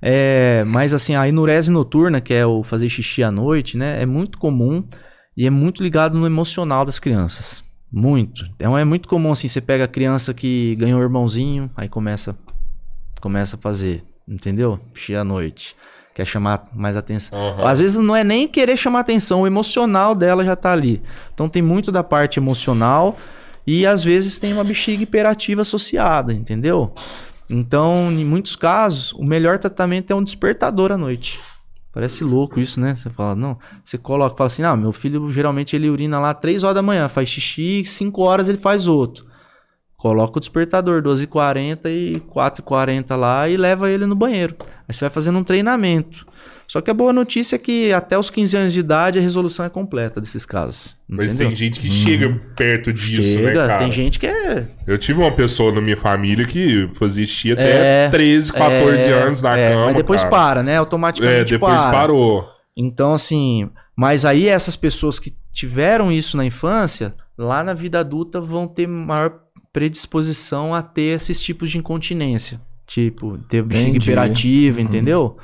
[0.00, 4.00] É, mas assim, a enurese noturna, que é o fazer xixi à noite, né?
[4.02, 4.84] É muito comum
[5.36, 7.64] e é muito ligado no emocional das crianças.
[7.90, 8.44] Muito.
[8.56, 12.36] Então é muito comum assim, você pega a criança que ganhou um irmãozinho, aí começa
[13.20, 14.78] começa a fazer, entendeu?
[14.94, 15.74] Xixi à noite.
[16.14, 17.38] Quer chamar mais atenção.
[17.38, 17.68] Aham.
[17.68, 21.00] Às vezes não é nem querer chamar atenção, o emocional dela já tá ali.
[21.32, 23.16] Então tem muito da parte emocional
[23.64, 26.92] e às vezes tem uma bexiga hiperativa associada, entendeu?
[27.50, 31.40] Então, em muitos casos, o melhor tratamento é um despertador à noite.
[31.92, 32.94] Parece louco isso, né?
[32.94, 36.62] Você fala, não, você coloca, fala assim, ah, meu filho geralmente ele urina lá 3
[36.62, 39.26] horas da manhã, faz xixi, 5 horas ele faz outro.
[39.96, 44.54] Coloca o despertador, 12h40 e 4h40 lá e leva ele no banheiro.
[44.86, 46.24] Aí você vai fazendo um treinamento.
[46.68, 49.64] Só que a boa notícia é que até os 15 anos de idade a resolução
[49.64, 50.94] é completa desses casos.
[51.08, 51.46] Mas entendeu?
[51.48, 53.78] tem gente que chega perto disso, né, Chega, cara?
[53.78, 54.66] tem gente que é.
[54.86, 59.12] Eu tive uma pessoa na minha família que fazia xixi até É, 13, 14 é,
[59.14, 59.86] anos na é, cama.
[59.86, 60.30] Mas depois cara.
[60.30, 60.74] para, né?
[60.74, 61.90] É, Automaticamente depois para.
[61.90, 62.46] parou.
[62.76, 68.42] Então, assim, mas aí essas pessoas que tiveram isso na infância, lá na vida adulta
[68.42, 69.32] vão ter maior
[69.72, 72.60] predisposição a ter esses tipos de incontinência.
[72.86, 74.84] Tipo, ter bexiga hiperativa, Uhum.
[74.86, 75.36] entendeu?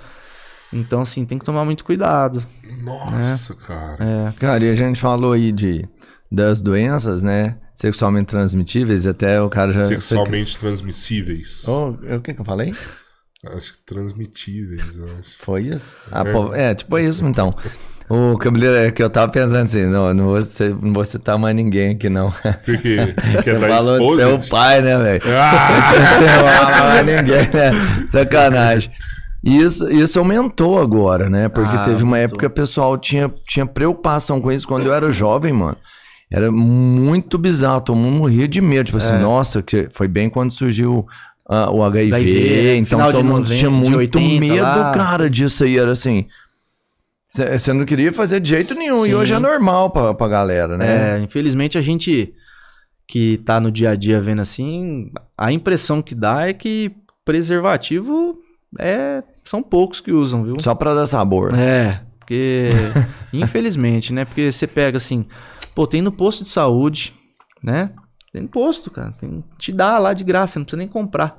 [0.74, 2.44] Então, assim, tem que tomar muito cuidado.
[2.82, 3.96] Nossa, cara.
[4.00, 4.32] É.
[4.38, 5.88] Cara, e a gente falou aí de,
[6.30, 7.56] das doenças, né?
[7.72, 9.86] Sexualmente transmitíveis, até o cara já.
[9.86, 11.62] Sexualmente transmissíveis.
[11.66, 12.72] Oh, o que que eu falei?
[13.46, 15.36] Acho que transmitíveis, eu acho.
[15.40, 15.94] Foi isso?
[16.10, 16.32] Ah, É.
[16.32, 17.54] pô, é, tipo isso então.
[18.08, 21.38] O cabeleireiro é que eu tava pensando assim, não, não vou, ser, não vou citar
[21.38, 22.30] mais ninguém aqui, não.
[22.64, 22.76] Porque
[23.42, 24.20] que é Você falou do esposa?
[24.40, 25.22] seu pai, né, velho?
[25.36, 25.92] Ah!
[25.94, 28.06] Você não fala mais ninguém, né?
[28.06, 28.92] Sacanagem.
[29.44, 31.48] E Isso, isso aumentou agora, né?
[31.48, 32.24] Porque Ah, teve uma aumentou.
[32.36, 35.76] época que o pessoal tinha, tinha preocupação com isso quando eu era jovem, mano.
[36.32, 38.86] Era muito bizarro, todo mundo morria de medo.
[38.86, 39.00] Tipo É.
[39.02, 41.06] assim, nossa, que foi bem quando surgiu
[41.48, 44.92] ah, o HIV, HIV, então final de todo mundo 90, tinha muito 80 medo, lá.
[44.92, 45.78] cara, disso aí.
[45.78, 46.24] Era assim.
[47.26, 49.04] Você não queria fazer de jeito nenhum.
[49.04, 49.14] E Sim.
[49.16, 51.18] hoje é normal pra, pra galera, né?
[51.18, 52.32] É, infelizmente a gente
[53.06, 56.92] que tá no dia a dia vendo assim, a impressão que dá é que
[57.24, 58.38] preservativo
[58.78, 60.54] é são poucos que usam, viu?
[60.60, 61.54] Só pra dar sabor.
[61.54, 62.70] É, porque
[63.32, 64.24] infelizmente, né?
[64.24, 65.26] Porque você pega assim,
[65.74, 67.12] pô, tem no posto de saúde,
[67.62, 67.90] né?
[68.32, 71.36] Tem no posto, cara, tem, te dá lá de graça, não precisa nem comprar,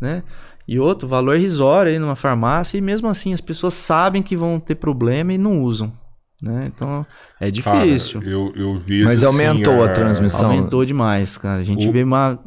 [0.00, 0.22] né?
[0.66, 4.60] E outro, valor irrisório aí numa farmácia, e mesmo assim as pessoas sabem que vão
[4.60, 5.92] ter problema e não usam,
[6.40, 6.64] né?
[6.68, 7.04] Então
[7.40, 8.22] é Cara, difícil.
[8.22, 10.50] eu, eu vejo Mas assim, aumentou a transmissão.
[10.50, 11.60] Aumentou demais, cara.
[11.60, 12.38] A gente O- vê uma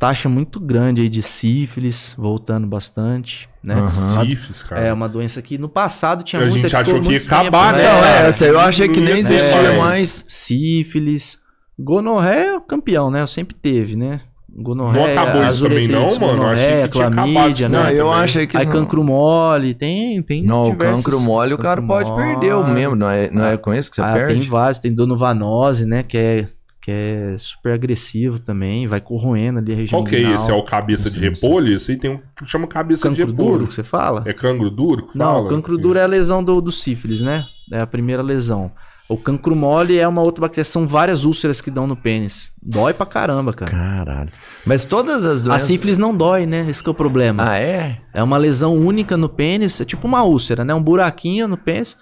[0.00, 3.74] taxa muito grande aí de sífilis, voltando bastante, né?
[3.74, 3.90] Aham.
[4.24, 4.80] Sífilis, cara.
[4.80, 7.22] É uma doença que no passado tinha A muita gente ficou achou que ia muito
[7.28, 7.82] tempo, acabar, né?
[7.82, 7.92] né?
[7.92, 9.78] Não, é, essa eu achei que nem existia mais.
[9.78, 10.24] mais.
[10.26, 11.38] Sífilis,
[11.78, 13.20] gonorreia é o campeão, né?
[13.22, 14.20] Eu sempre teve, né?
[14.52, 16.42] Gonorreia, Não acabou isso também não, mano?
[16.42, 17.78] Eu achei que tinha clamídia, né?
[17.78, 18.20] Não, eu também.
[18.24, 18.72] achei que Aí não.
[18.72, 22.24] cancro mole, tem, tem Não, o diversos- cancro mole o cara pode mole.
[22.24, 24.32] perder o mesmo, não é, não é com isso que você Ah, perde?
[24.40, 26.02] tem vários, tem donovanose, né?
[26.02, 26.46] Que é,
[26.80, 30.50] que é super agressivo também, vai corroendo ali a região Qual que é esse?
[30.50, 31.74] É o cabeça de repolho?
[31.74, 33.50] Esse aí tem um que chama cabeça de cancro repolho.
[33.58, 34.22] duro que você fala?
[34.26, 35.08] É cancro duro?
[35.08, 35.48] que Não, fala?
[35.50, 37.44] cancro duro é a lesão do, do sífilis, né?
[37.70, 38.72] É a primeira lesão.
[39.08, 42.52] O cancro mole é uma outra bactéria, são várias úlceras que dão no pênis.
[42.62, 43.70] Dói pra caramba, cara.
[43.70, 44.30] Caralho.
[44.64, 45.62] Mas todas as A doenças...
[45.64, 46.64] sífilis não dói, né?
[46.70, 47.50] Esse que é o problema.
[47.50, 48.00] Ah, é?
[48.14, 50.72] É uma lesão única no pênis, é tipo uma úlcera, né?
[50.72, 51.96] Um buraquinho no pênis,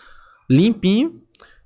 [0.51, 1.15] limpinho,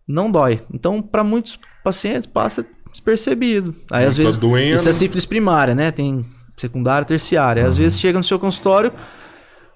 [0.06, 0.60] não dói.
[0.72, 3.74] Então, pra muitos pacientes passa despercebido.
[3.90, 4.74] Aí às vezes doendo.
[4.76, 5.90] isso é sífilis primária, né?
[5.90, 6.24] Tem
[6.56, 7.66] secundária, terciária.
[7.66, 8.92] Às vezes chega no seu consultório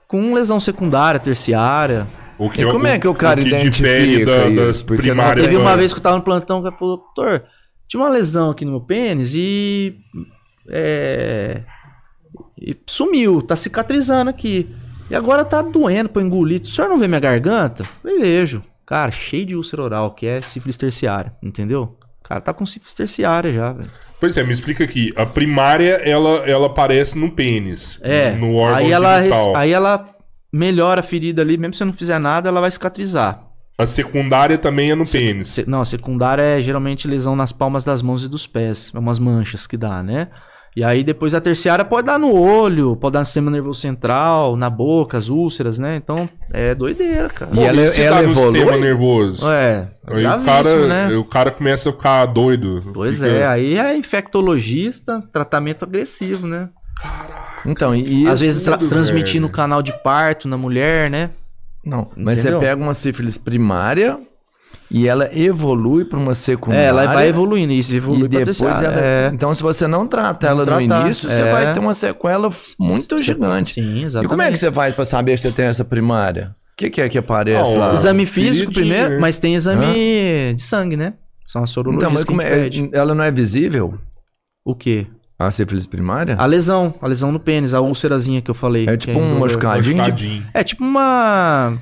[0.06, 2.06] com lesão secundária, terciária.
[2.38, 4.84] O que E como é que o cara que identifica da- das isso?
[4.84, 7.44] Porque primárias Teve uma vez que eu tava no plantão que ela falou, doutor,
[7.88, 9.96] tinha uma lesão aqui no meu pênis e.
[10.68, 11.62] É,
[12.60, 14.68] e sumiu, tá cicatrizando aqui.
[15.08, 16.60] E agora tá doendo pra eu engolir.
[16.60, 17.84] O senhor não vê minha garganta?
[18.04, 18.62] Eu vejo.
[18.84, 21.96] Cara, cheio de úlcera oral, que é sífilis terciária, entendeu?
[22.28, 23.90] Cara, tá com sífilis terciária já, velho.
[24.18, 25.12] Pois é, me explica aqui.
[25.16, 28.00] A primária, ela, ela aparece no pênis.
[28.02, 28.32] É.
[28.32, 29.56] No órgão aí ela, genital.
[29.56, 30.08] aí ela
[30.52, 33.42] melhora a ferida ali, mesmo se você não fizer nada, ela vai cicatrizar.
[33.78, 35.50] A secundária também é no pênis.
[35.50, 38.90] Se- não, secundária é geralmente lesão nas palmas das mãos e dos pés.
[38.94, 40.28] É umas manchas que dá, né?
[40.76, 44.56] E aí depois a terciária pode dar no olho, pode dar no sistema nervoso central,
[44.56, 45.96] na boca, as úlceras, né?
[45.96, 47.50] Então é doideira, cara.
[47.54, 48.58] E ela- se ela tá no evolui?
[48.60, 49.48] sistema nervoso.
[49.50, 51.16] É, Aí o gravíssimo, cara, né?
[51.16, 52.82] o cara começa a ficar doido.
[52.92, 56.68] Pois Fica- é, aí é infectologista, tratamento agressivo, né?
[57.64, 58.32] Então, e isso...
[58.32, 58.76] Às vezes tra-
[59.40, 59.48] no velho.
[59.48, 61.30] canal de parto na mulher, né?
[61.84, 62.60] Não, mas Entendeu?
[62.60, 64.18] você pega uma sífilis primária
[64.90, 66.84] e ela evolui para uma secundária.
[66.84, 69.00] É, ela vai evoluindo, isso evolui E depois terciária, ela.
[69.00, 69.30] é.
[69.32, 71.52] Então, se você não trata ela Não no tratar, início, você é.
[71.52, 72.48] vai ter uma sequela
[72.78, 73.74] muito gigante.
[73.74, 74.26] Sim, exatamente.
[74.26, 76.54] E como é que você faz para saber que você tem essa primária?
[76.72, 77.90] O que, que é que aparece Ah, lá?
[77.90, 81.14] o Exame físico primeiro, mas tem exame de sangue, né?
[81.44, 82.90] São as sorologias Então, mas que como a gente é, pede.
[82.92, 83.94] ela não é visível?
[84.64, 85.06] O quê?
[85.38, 86.34] A sífilis primária?
[86.38, 88.86] A lesão, a lesão no pênis, a úlcerazinha que eu falei.
[88.88, 89.40] É tipo um indolor.
[89.40, 89.94] machucadinho?
[89.94, 90.46] de- Machucadinho.
[90.52, 91.78] É tipo uma...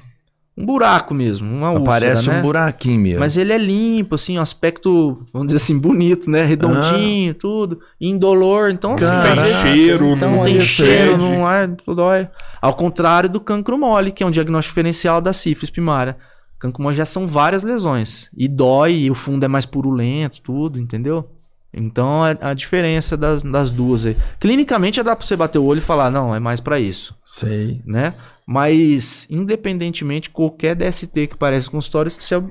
[0.57, 2.39] Um buraco mesmo, uma úlcera, Aparece né?
[2.39, 3.19] um buraquinho mesmo.
[3.19, 6.45] Mas ele é limpo, assim, um aspecto, vamos dizer assim, bonito, né?
[6.45, 7.81] Redondinho, tudo.
[8.01, 11.95] Indolor, então assim, Caraca, vezes tem cheiro, então não não tem cheiro, não é, não
[11.95, 12.29] dói.
[12.63, 16.17] Ao contrário do cancro mole, que é um diagnóstico diferencial da sífilis primária.
[16.57, 18.31] Cancro mole já são várias lesões.
[18.37, 21.29] E dói, e o fundo é mais purulento, tudo, entendeu?
[21.77, 24.17] Então é a diferença das, das duas aí.
[24.39, 27.15] Clinicamente já dá pra você bater o olho e falar, não, é mais pra isso
[27.25, 27.83] Sei.
[27.85, 28.15] né?
[28.47, 32.43] Mas, independentemente, qualquer DST que parece com histórias, que é,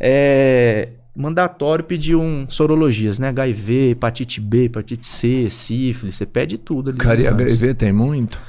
[0.00, 3.28] é mandatório pedir um sorologias, né?
[3.28, 6.98] HIV, hepatite B, hepatite C, sífilis, você pede tudo ali.
[6.98, 7.30] Cara.
[7.30, 8.40] HIV tem muito?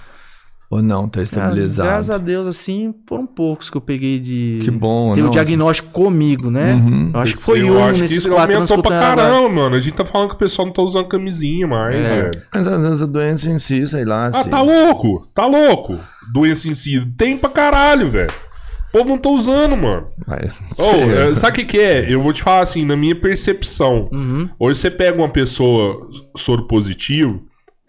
[0.71, 1.03] Ou não?
[1.03, 1.89] Tá Cara, estabilizado?
[1.89, 4.59] graças a Deus, assim, foram poucos que eu peguei de.
[4.63, 6.75] Que bom, Teve não, o diagnóstico comigo, né?
[6.75, 7.11] Uhum.
[7.13, 9.49] Eu acho que foi eu um acho que nesses isso quatro anos que pra caramba,
[9.49, 9.75] mano.
[9.75, 12.21] A gente tá falando que o pessoal não tá usando camisinha mais, É.
[12.23, 12.31] velho.
[12.55, 14.23] Mas às vezes a doença em si, sei lá.
[14.23, 14.49] Ah, assim.
[14.49, 15.27] tá louco?
[15.35, 15.99] Tá louco?
[16.31, 17.05] Doença em si.
[17.17, 18.31] Tem pra caralho, velho.
[18.87, 20.07] O povo não tá usando, mano.
[20.25, 21.29] Mas, sei.
[21.29, 22.05] é, sabe o que, que é?
[22.13, 24.07] Eu vou te falar assim, na minha percepção.
[24.09, 24.49] Uhum.
[24.57, 26.07] Hoje você pega uma pessoa
[26.37, 27.41] soro positivo,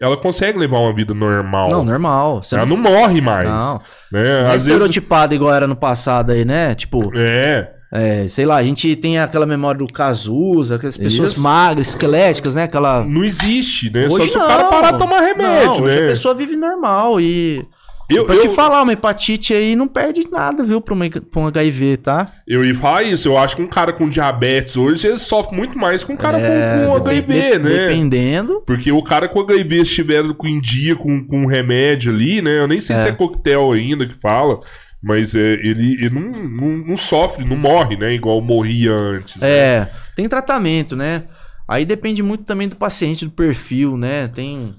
[0.03, 1.69] ela consegue levar uma vida normal.
[1.69, 2.41] Não, normal.
[2.51, 3.47] Ela não, não morre mais.
[3.47, 3.81] não.
[4.11, 4.41] Né?
[4.41, 4.67] não é vezes.
[4.67, 6.75] estereotipada igual era no passado aí, né?
[6.75, 7.69] Tipo, É.
[7.95, 11.39] É, sei lá, a gente tem aquela memória do Cazuza, aquelas pessoas Isso.
[11.39, 12.63] magras, esqueléticas, né?
[12.63, 13.05] Aquela.
[13.05, 14.09] Não existe, né?
[14.09, 14.69] Só Hoje se o cara não.
[14.71, 16.05] parar de tomar remédio, Não, hoje né?
[16.05, 17.63] a pessoa vive normal e.
[18.09, 21.41] Eu, pra eu, te falar, uma hepatite aí não perde nada, viu, pra, uma, pra
[21.41, 22.31] um HIV, tá?
[22.47, 23.27] eu ia falar isso.
[23.27, 26.37] Eu acho que um cara com diabetes hoje ele sofre muito mais que um cara
[26.39, 27.87] É, com, com HIV, de- né?
[27.87, 28.61] Dependendo.
[28.65, 32.59] Porque o cara com HIV estiver com em dia com, com remédio ali, né?
[32.59, 34.59] Eu nem sei se é coquetel ainda que fala.
[35.01, 38.13] Mas é, ele, ele não, não, não sofre, não morre, né?
[38.13, 39.41] Igual morria antes.
[39.41, 39.49] né?
[39.49, 41.23] É, tem tratamento, né?
[41.67, 44.27] Aí depende muito também do paciente, do perfil, né?
[44.29, 44.73] Tem,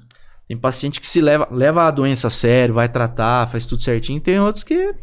[0.47, 4.21] tem paciente que se leva, leva a doença a sério, vai tratar, faz tudo certinho.
[4.21, 4.95] Tem outros que.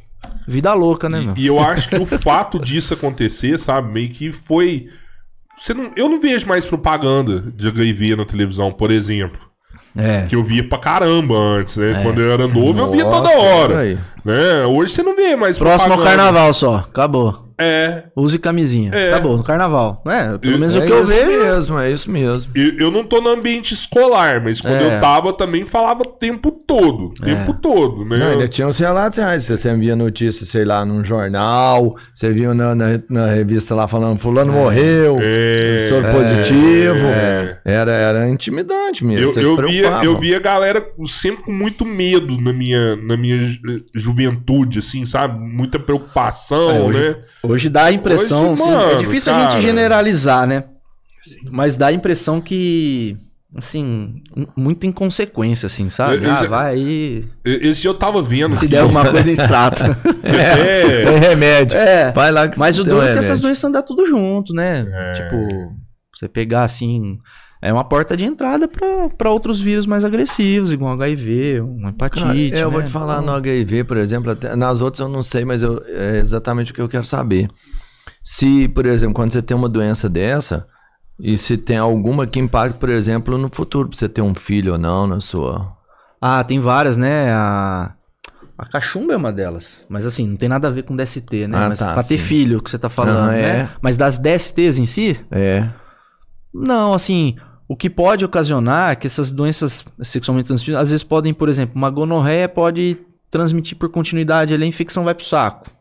[0.48, 1.34] Vida louca, né, meu?
[1.36, 4.88] E, e eu acho que o fato disso acontecer, sabe, meio que foi.
[5.58, 9.40] Você não, eu não vejo mais propaganda de HIV na televisão, por exemplo.
[9.96, 10.26] É.
[10.28, 12.02] Que eu via pra caramba antes, né?
[12.02, 14.00] Quando eu era novo, eu via toda Nossa, hora.
[14.24, 14.66] Né?
[14.66, 16.24] Hoje você não vê mais Próximo ao propaganda.
[16.24, 16.76] carnaval só.
[16.78, 17.51] Acabou.
[17.62, 18.04] É.
[18.16, 18.92] Use camisinha.
[18.94, 19.10] É.
[19.14, 20.02] Acabou, no carnaval.
[20.08, 21.28] É, pelo menos É o que eu isso vejo.
[21.40, 22.52] mesmo, é isso mesmo.
[22.56, 24.98] Eu, eu não tô no ambiente escolar, mas quando É.
[24.98, 27.06] eu tava também falava o tempo todo.
[27.08, 28.18] O tempo todo, né?
[28.18, 29.46] Não, ainda tinha uns relatos reais.
[29.48, 34.18] Você via notícia, sei lá, num jornal, você viu na, na, na revista lá falando,
[34.18, 35.86] fulano morreu, É.
[35.90, 37.06] soro positivo.
[37.08, 37.60] É.
[37.66, 39.32] Era, era intimidante mesmo.
[39.40, 43.38] Eu, eu, via, eu via a galera sempre com muito medo na minha, na minha
[43.40, 43.60] ju-
[43.94, 45.40] juventude, assim, sabe?
[45.40, 47.16] Muita preocupação, É, hoje- né?
[47.44, 49.50] Hoje dá a impressão, Hoje, assim, mano, é difícil a cara.
[49.50, 50.64] gente generalizar, né?
[51.50, 53.16] Mas dá a impressão que,
[53.56, 54.22] assim,
[54.56, 56.24] muita inconsequência, assim, sabe?
[56.24, 58.56] Eu ah, vai aí, Esse eu tava vendo.
[58.56, 59.98] se der alguma coisa, a gente trata.
[60.24, 61.06] É.
[61.06, 61.78] Tem remédio.
[61.78, 64.88] é, Vai lá que mas o duro é que essas doenças andam tudo junto, né?
[64.92, 65.12] É.
[65.14, 65.76] Tipo,
[66.14, 67.18] você pegar, assim...
[67.62, 72.24] É uma porta de entrada para outros vírus mais agressivos, igual HIV, uma hepatite.
[72.24, 72.74] Cara, eu né?
[72.78, 75.62] vou te falar Então, no HIV, por exemplo, até- nas outras eu não sei, mas
[75.62, 77.50] eu- é exatamente o que eu quero saber.
[78.24, 80.68] Se, por exemplo, quando você tem uma doença dessa,
[81.20, 84.72] e se tem alguma que impacte, por exemplo, no futuro, pra você ter um filho
[84.74, 85.72] ou não na sua.
[86.20, 87.32] Ah, tem várias, né?
[87.32, 87.94] A,
[88.58, 89.86] a cachumba é uma delas.
[89.88, 91.58] Mas assim, não tem nada a ver com DST, né?
[91.58, 92.24] Ah, Mas tá, pra ter sim.
[92.26, 93.42] filho, que você tá falando, Ah, é?
[93.64, 93.70] né?
[93.82, 95.70] Mas das DSTs em si, É.
[96.54, 97.36] não, assim,
[97.72, 101.74] o que pode ocasionar é que essas doenças sexualmente transmissíveis, às vezes podem, por exemplo,
[101.74, 102.98] uma gonorreia pode
[103.30, 105.72] transmitir por continuidade, ali a infecção vai pro saco,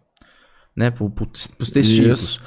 [0.76, 0.92] né?
[0.92, 2.20] Pro, pro, pros testículos.
[2.20, 2.40] Isso.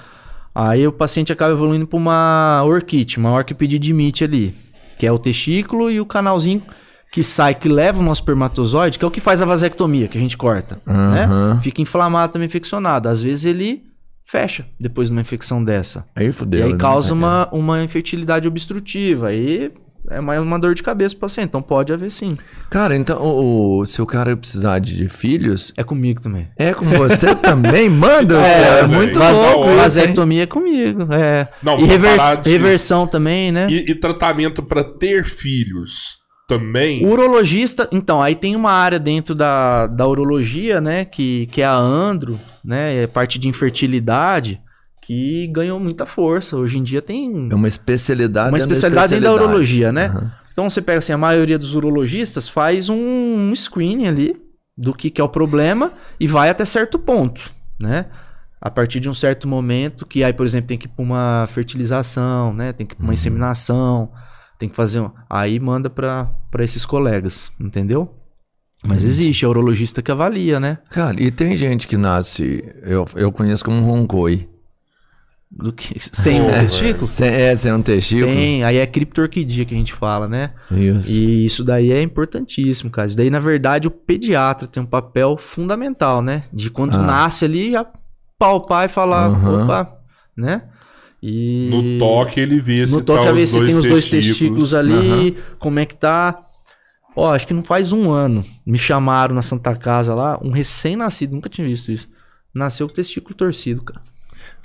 [0.55, 4.55] Aí o paciente acaba evoluindo para uma orquite, uma orquipedidimite ali,
[4.97, 6.63] que é o testículo e o canalzinho
[7.11, 10.17] que sai, que leva o nosso espermatozoide, que é o que faz a vasectomia, que
[10.17, 11.25] a gente corta, né?
[11.25, 11.59] Aham.
[11.61, 13.09] Fica inflamado também, infeccionado.
[13.09, 13.83] Às vezes ele
[14.25, 16.05] fecha depois de uma infecção dessa.
[16.15, 16.59] Aí fudeu.
[16.59, 16.77] e aí né?
[16.77, 19.27] causa uma, uma infertilidade obstrutiva.
[19.27, 19.71] Aí
[20.09, 21.47] é mais uma dor de cabeça pro paciente.
[21.49, 22.29] Então pode haver sim.
[22.69, 26.47] Cara, então, o, o- se o cara precisar de, filhos, É comigo também.
[26.57, 27.89] é com você também?
[27.89, 28.89] Manda, é, velho.
[28.89, 29.75] muito Mas louco?
[29.75, 31.13] Vasectomia é comigo.
[31.13, 31.47] É.
[31.61, 33.67] Não, e revers- de- reversão também, né?
[33.69, 36.21] E, e tratamento pra ter filhos
[36.57, 37.05] também?
[37.05, 41.65] O urologista, então, aí tem uma área dentro da, da urologia, né, que, que é
[41.65, 44.61] a andro, né, é parte de infertilidade,
[45.01, 46.55] que ganhou muita força.
[46.55, 50.05] Hoje em dia tem É uma especialidade uma dentro da especialidade dentro da urologia, né?
[50.05, 50.31] Aham.
[50.53, 54.35] Então você pega assim, a maioria dos urologistas faz um, um screening ali
[54.77, 57.49] do que, que é o problema e vai até certo ponto,
[57.79, 58.05] né?
[58.61, 61.45] A partir de um certo momento, que aí, por exemplo, tem que ir pra uma
[61.49, 62.71] fertilização, né?
[62.71, 64.11] Tem que ir pra uma inseminação,
[64.63, 65.01] tem que fazer.
[65.01, 65.11] Um...
[65.29, 68.15] Aí manda pra pra esses colegas, entendeu?
[68.85, 70.77] Mas existe, é o urologista que avalia, né?
[70.89, 74.49] Cara, e tem gente que nasce, eu, eu conheço como um roncoi.
[75.49, 75.95] Do que...
[75.99, 77.07] Sem um Pô, testículo?
[77.11, 78.27] Sem, é, sem um testículo.
[78.33, 80.51] Tem, aí é criptorquidia que a gente fala, né?
[80.71, 81.09] Isso.
[81.11, 83.07] E isso daí é importantíssimo, cara.
[83.07, 86.43] Isso daí, na verdade, o pediatra tem um papel fundamental, né?
[86.51, 87.03] De quando Ah.
[87.03, 87.85] nasce ali, já
[88.39, 89.63] palpar e falar, Aham.
[89.63, 89.97] opa,
[90.35, 90.63] né?
[91.25, 91.69] E...
[91.69, 94.73] No toque ele vê se No toque tá a ver se tem os dois testículos
[94.73, 96.37] ali, como é que tá.
[97.15, 98.43] Ó, acho que não faz um ano.
[98.65, 102.09] Me chamaram na Santa Casa lá, um recém-nascido, nunca tinha visto isso.
[102.53, 104.01] Nasceu com o testículo torcido, cara.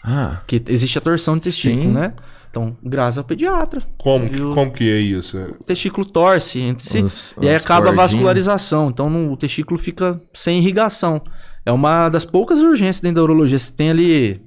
[0.03, 1.93] Ah, Porque existe a torção de testículo, Sim.
[1.93, 2.13] né?
[2.51, 3.83] Então, graças ao pediatra.
[3.99, 4.55] Como, que- Viu?
[4.55, 5.39] como que é isso?
[5.61, 7.01] O testículo torce entre si.
[7.03, 8.13] os- E aí acaba a cordinhos.
[8.13, 8.89] vascularização.
[8.89, 11.23] Então no- o testículo fica sem irrigação.
[11.65, 13.59] É uma das poucas urgências dentro da urologia.
[13.59, 14.41] Você tem ali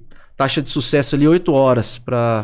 [0.44, 2.44] taxa de sucesso ali 8 horas pra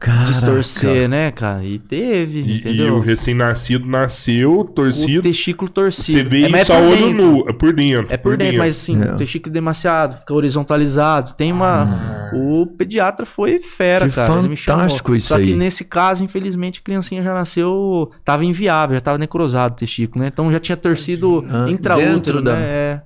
[0.00, 0.24] Caraca.
[0.24, 1.62] distorcer, né, cara?
[1.64, 2.94] E teve, E, e entendeu?
[2.96, 5.22] o recém-nascido nasceu O torcido.
[5.22, 6.18] testículo torcido.
[6.18, 7.12] Você vê é, isso é a por olho dentro.
[7.26, 8.06] nu, é por dentro.
[8.12, 9.12] É por dentro, mas assim, É.
[9.12, 11.34] o testículo demasiado, fica horizontalizado.
[11.34, 12.30] Tem uma.
[12.34, 14.08] O pediatra foi fera, Ah.
[14.08, 14.32] Que cara.
[14.56, 15.54] fantástico isso Só que aí.
[15.54, 18.10] nesse caso, infelizmente, a criancinha já nasceu.
[18.24, 20.30] Tava inviável, já tava necrosado o testículo, né?
[20.32, 22.50] Então já tinha torcido Ah, intraútero, dentro né?
[22.52, 23.02] da- É.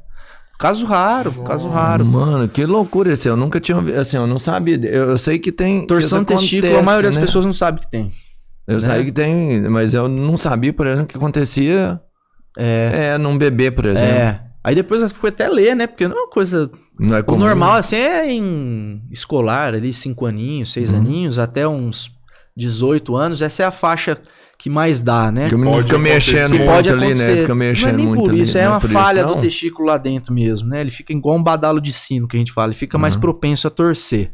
[0.59, 2.05] Caso raro, caso raro.
[2.05, 3.29] Mano, que loucura esse.
[3.29, 3.97] Eu nunca tinha ouvido.
[3.99, 4.77] Assim, eu não sabia.
[4.85, 5.83] Eu, eu sei que tem.
[5.83, 7.23] que Torção de testículo, a maioria das né?
[7.25, 8.11] pessoas não sabe que tem.
[8.67, 8.81] Eu né?
[8.81, 12.01] sei que tem, mas eu não sabia, por exemplo, que acontecia
[12.59, 13.13] É.
[13.15, 14.13] é, num bebê, por exemplo.
[14.13, 14.43] É.
[14.65, 15.87] Aí depois eu fui até ler, né?
[15.87, 16.69] Porque não é uma coisa
[16.99, 17.39] Não é O comum.
[17.39, 20.99] normal, assim, é em escolar, ali, cinco aninhos, seis Uhum.
[20.99, 22.11] aninhos, até uns
[22.57, 23.41] 18 anos.
[23.41, 24.19] Essa é a faixa
[24.59, 25.43] que mais dá, né?
[25.43, 26.59] Porque o menino fica mexendo acontecer.
[26.59, 27.35] muito Pode ali, acontecer.
[27.35, 27.41] né?
[27.43, 28.41] Fica mexendo não é nem muito por ali.
[28.43, 30.81] isso, é Não uma por falha isso, do testículo lá dentro mesmo, né?
[30.81, 32.69] Ele fica igual um badalo de sino, que a gente fala.
[32.69, 33.21] Ele fica mais Uhum.
[33.21, 34.33] propenso a torcer.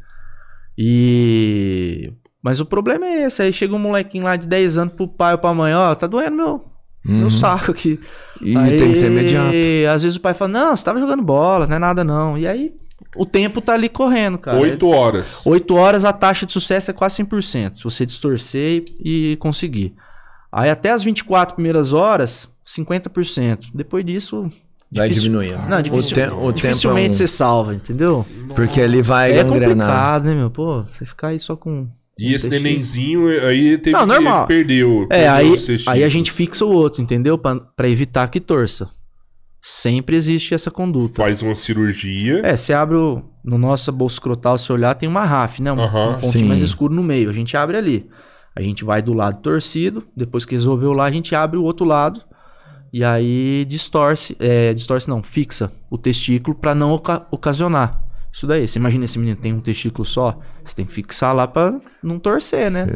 [0.78, 2.12] E...
[2.42, 3.42] Mas o problema é esse.
[3.42, 6.06] Aí chega um molequinho lá de 10 anos pro pai ou pra mãe, ó, tá
[6.06, 6.64] doendo meu,
[7.04, 7.30] meu Uhum.
[7.30, 7.98] saco aqui.
[8.40, 9.54] E Aí, tem que ser imediato.
[9.94, 12.36] Às vezes o pai fala, não, você tava jogando bola, não é nada não.
[12.36, 12.72] E aí
[13.16, 14.58] o tempo tá ali correndo, cara.
[14.58, 15.42] Oito horas.
[15.46, 19.94] 8 horas a taxa de sucesso é quase 100%, se você distorcer e, e conseguir.
[20.54, 23.70] Aí até as 24 primeiras horas, 50%.
[23.74, 24.48] Depois disso...
[24.92, 25.58] Vai diminuindo.
[25.68, 28.24] Não, O dificil- te- o tempo é dificilmente um- você salva, entendeu?
[28.54, 29.88] Porque ele vai É gangrenar.
[29.88, 30.50] complicado, né, meu?
[30.50, 31.88] Pô, você ficar aí só com...
[32.16, 34.46] E esse nenenzinho aí teve Não, que normal.
[34.46, 35.02] perdeu.
[35.10, 35.56] É, perdeu aí,
[35.88, 37.36] aí a gente fixa o outro, entendeu?
[37.36, 38.88] Pra, pra evitar que torça.
[39.60, 41.22] Sempre existe essa conduta.
[41.22, 42.40] faz uma cirurgia.
[42.44, 45.72] É, você abre o, no nosso bolso escrotal, se olhar, tem uma RAF, né?
[45.72, 46.44] Um, um pontinho Sim.
[46.44, 47.30] mais escuro no meio.
[47.30, 48.06] A gente abre ali.
[48.56, 51.84] A gente vai do lado torcido, depois que resolveu lá, a gente abre o outro
[51.84, 52.22] lado.
[52.92, 58.00] E aí distorce, é, distorce não, fixa o testículo pra não oca- ocasionar.
[58.32, 58.68] Isso daí.
[58.68, 61.72] Você imagina esse menino tem um testículo só, você tem que fixar lá pra
[62.02, 62.86] não torcer, né?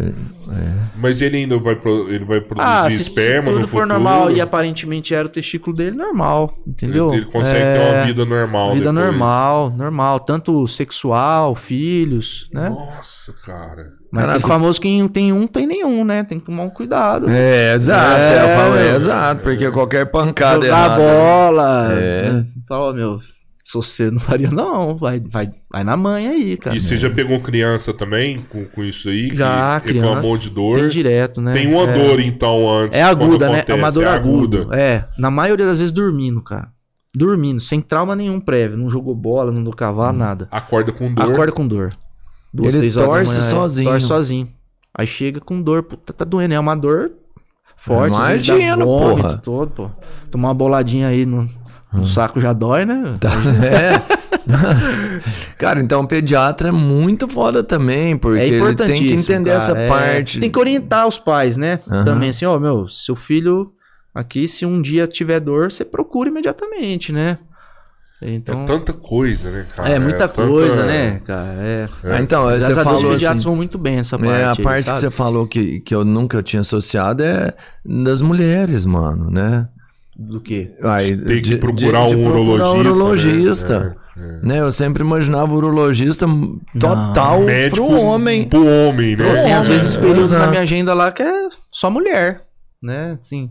[0.96, 3.82] Mas ele ainda vai, pro- ele vai produzir Ah, se, se esperma tudo no for
[3.82, 3.86] futuro.
[3.88, 7.08] normal e aparentemente era o testículo dele, normal, entendeu?
[7.08, 9.06] Ele, ele consegue É, ter uma vida normal Vida depois.
[9.06, 10.20] normal, normal.
[10.20, 12.68] Tanto sexual, filhos, né?
[12.70, 13.98] Nossa, cara.
[14.10, 14.38] Mas Caraca.
[14.38, 16.24] aquele famoso quem tem um, tem nenhum, né?
[16.24, 17.26] Tem que tomar um cuidado.
[17.28, 18.18] É, exato.
[18.20, 19.42] É, falo, é, exato.
[19.42, 21.88] Porque qualquer pancada Jogar errada- bola.
[21.92, 22.32] É.
[22.32, 22.46] né?
[22.66, 23.18] Fala, meu,
[23.68, 24.96] se você não faria, não.
[24.96, 26.74] Vai, vai, vai na mãe aí, cara.
[26.74, 29.28] E você já pegou criança também com, com isso aí?
[29.36, 30.38] Já, que reclamou criança.
[30.38, 30.78] de dor.
[30.78, 31.52] Tem direto, né?
[31.52, 31.92] Tem uma é.
[31.92, 32.98] dor, então, antes.
[32.98, 33.62] É aguda, né?
[33.66, 34.68] É uma dor É aguda.
[34.74, 36.72] É, na maioria das vezes dormindo, cara.
[37.14, 38.78] Dormindo, sem trauma nenhum prévio.
[38.78, 40.48] Não jogou bola, não deu cavalo, nada.
[40.50, 41.30] Acorda com dor.
[41.30, 41.92] Acorda com dor.
[42.50, 43.90] Duas, Ele três horas da torce manhã, é, sozinho.
[43.90, 44.48] Torce sozinho.
[44.94, 45.82] Aí chega com dor.
[45.82, 46.54] Puta, tá doendo.
[46.54, 47.10] É uma dor
[47.76, 48.16] forte.
[48.16, 49.36] Imagina, porra.
[49.36, 49.90] Todo, pô.
[50.30, 51.46] Tomar uma boladinha aí no,
[51.92, 53.16] no saco já dói, né?
[53.20, 53.30] Tá,
[53.64, 54.18] é.
[55.56, 59.56] Cara, então o pediatra é muito foda também, porque é ele tem que entender cara.
[59.62, 60.40] essa É, parte.
[60.40, 61.80] Tem que orientar os pais, né?
[61.88, 62.04] Aham.
[62.04, 63.72] Também assim, ó, meu, seu filho
[64.14, 67.38] aqui, se um dia tiver dor, você procura imediatamente, né?
[68.20, 69.90] Então, É tanta coisa, né, cara?
[69.90, 71.52] é muita tanta- coisa, né, cara?
[71.52, 71.88] É.
[72.02, 74.32] Ah, então, Graças você a falou os pediatras assim, vão muito bem essa parte.
[74.32, 74.98] É, a aí, parte que sabe?
[75.00, 77.54] você falou que, que eu nunca tinha associado é
[77.84, 79.68] das mulheres, mano, né?
[80.18, 80.76] Do quê?
[80.82, 82.88] Aí, Tem que de- procurar de- um de procurar urologista.
[82.98, 83.78] urologista.
[83.80, 83.94] né?
[84.16, 84.46] É, é.
[84.46, 84.60] Né?
[84.60, 86.26] Eu sempre imaginava urologista
[86.78, 88.48] total Médico pro homem.
[88.48, 89.42] Pro homem, né?
[89.42, 90.42] Tem às É, vezes períodos exato.
[90.44, 92.40] na minha agenda lá que é só mulher,
[92.82, 93.16] né?
[93.22, 93.50] Sim.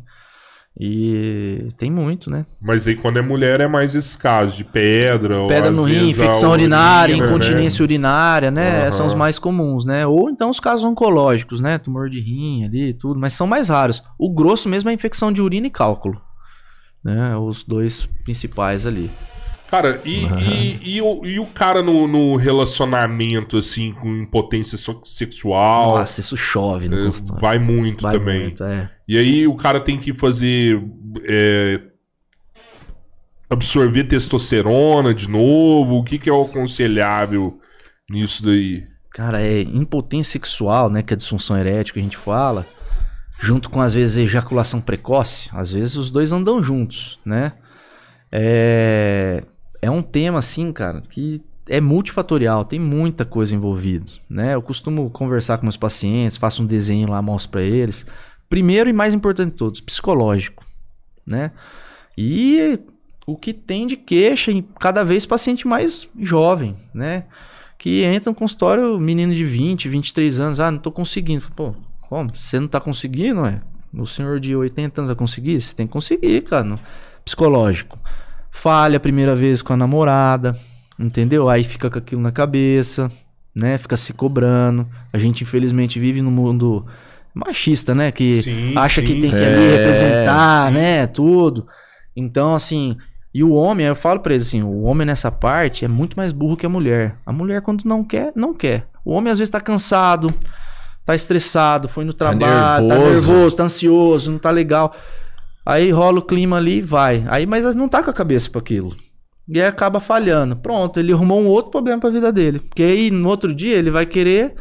[0.80, 2.45] E tem muito, né?
[2.61, 5.39] Mas aí quando é mulher é mais esses casos de pedra.
[5.39, 7.31] ou Pedra às no rim, vezes infecção urinária, urina, né?
[7.34, 8.81] incontinência urinária, né?
[8.84, 8.91] Aham.
[8.91, 10.06] São os mais comuns, né?
[10.06, 11.77] Ou então os casos oncológicos, né?
[11.80, 14.03] Tumor de rim ali, tudo, mas são mais raros.
[14.19, 16.22] O grosso mesmo é a infecção de urina e cálculo.
[17.03, 17.35] Né?
[17.37, 19.09] Os dois principais ali.
[19.69, 25.97] Cara, e, e, e, o, e o cara no, no relacionamento, assim, com impotência sexual?
[25.97, 27.41] Nossa, isso chove no é, consultório.
[27.41, 28.41] vai muito Vai também.
[28.43, 28.89] muito, é.
[29.07, 30.81] E aí o cara tem que fazer.
[31.27, 31.81] é,
[33.49, 35.95] absorver testosterona de novo.
[35.95, 37.59] O que, que é o aconselhável
[38.09, 38.85] nisso daí?
[39.11, 41.01] Cara, é impotência sexual, né?
[41.01, 42.65] Que é a disfunção erétil que a gente fala.
[43.39, 45.49] Junto com, às vezes, ejaculação precoce.
[45.53, 47.53] Às vezes os dois andam juntos, né?
[48.31, 49.43] É,
[49.81, 54.55] é um tema, assim, cara, que é multifatorial, tem muita coisa envolvida, né?
[54.55, 58.05] Eu costumo conversar com meus pacientes, faço um desenho lá, mostro pra eles.
[58.49, 60.65] Primeiro e mais importante de todos, psicológico,
[61.26, 61.51] né?
[62.18, 62.80] E
[63.26, 67.26] o que tem de queixa em cada vez paciente mais jovem, né?
[67.77, 71.45] Que entra no consultório, menino de 20, 23 anos, ah, não tô conseguindo.
[71.55, 71.76] Pô,
[72.09, 72.35] como?
[72.35, 73.61] Você não tá conseguindo, é?
[73.93, 75.59] O senhor de 80 anos vai conseguir?
[75.61, 76.63] Você tem que conseguir, cara.
[76.63, 76.79] no-
[77.23, 77.97] Psicológico.
[78.51, 80.57] Falha a primeira vez com a namorada,
[80.97, 81.49] entendeu?
[81.49, 83.11] Aí fica com aquilo na cabeça,
[83.55, 83.77] né?
[83.77, 84.88] Fica se cobrando.
[85.11, 86.85] A gente, infelizmente, vive num mundo
[87.34, 88.11] machista, né?
[88.11, 89.43] Que Sim, acha que sim, tem que sim.
[89.43, 90.73] ali É, representar, sim.
[90.73, 91.07] né?
[91.07, 91.67] Tudo.
[92.15, 92.97] Então, assim,
[93.34, 96.31] e o homem, eu falo pra eles assim, o homem nessa parte é muito mais
[96.31, 97.15] burro que a mulher.
[97.25, 98.88] A mulher, quando não quer, não quer.
[99.05, 100.34] O homem às vezes tá cansado,
[101.07, 103.31] tá estressado, foi no trabalho, tá nervoso.
[103.31, 104.93] nervoso, tá ansioso, não tá legal.
[105.65, 107.25] Aí rola o clima ali e vai.
[107.29, 108.93] Aí, mas não tá com a cabeça pra aquilo.
[109.47, 110.57] E aí acaba falhando.
[110.57, 112.59] Pronto, ele arrumou um outro problema pra vida dele.
[112.59, 114.53] Porque aí no outro dia ele vai querer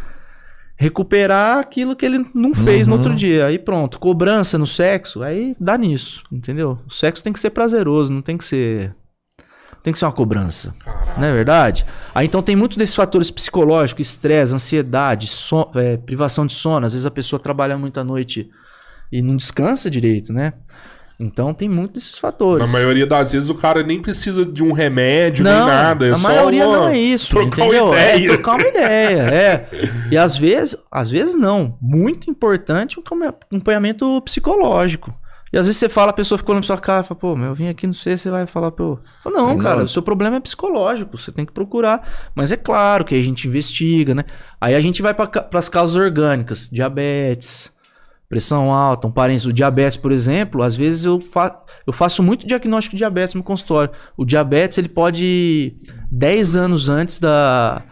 [0.78, 3.00] recuperar aquilo que ele não fez no Uhum.
[3.00, 3.46] outro dia.
[3.46, 6.78] Aí pronto, cobrança no sexo, aí dá nisso, entendeu?
[6.86, 8.94] O sexo tem que ser prazeroso, não tem que ser
[9.86, 10.74] tem que ser uma cobrança.
[10.84, 11.12] Caralho.
[11.16, 11.86] Não é verdade?
[12.12, 16.84] Aí então tem muito desses fatores psicológicos, estresse, ansiedade, so- é, privação de sono.
[16.86, 18.50] Às vezes a pessoa trabalha muito à noite
[19.12, 20.54] e não descansa direito, né?
[21.20, 22.66] Então tem muito desses fatores.
[22.66, 26.06] Na maioria das vezes o cara nem precisa de um remédio não, nem nada.
[26.08, 27.86] É a maioria uma- não é isso, trocar entendeu?
[27.86, 28.28] uma É ideia.
[28.34, 29.68] trocar uma ideia, é.
[30.10, 31.78] E às vezes, às vezes não.
[31.80, 35.14] Muito importante o acompanha- acompanhamento psicológico.
[35.56, 37.54] E às vezes você fala, a pessoa ficou na sua cara, fala, pô, meu, eu
[37.54, 38.98] vim aqui, não sei, você vai falar, pô.
[39.24, 39.58] Fala, não, Não.
[39.58, 42.30] cara, o seu problema é psicológico, você tem que procurar.
[42.34, 44.26] Mas é claro que a gente investiga, né?
[44.60, 47.72] Aí a gente vai para as causas orgânicas, diabetes,
[48.28, 52.46] pressão alta, um parente, o diabetes, por exemplo, às vezes eu, fa eu faço muito
[52.46, 53.94] diagnóstico de diabetes no consultório.
[54.14, 55.74] O diabetes, ele pode
[56.10, 57.82] 10 anos antes da,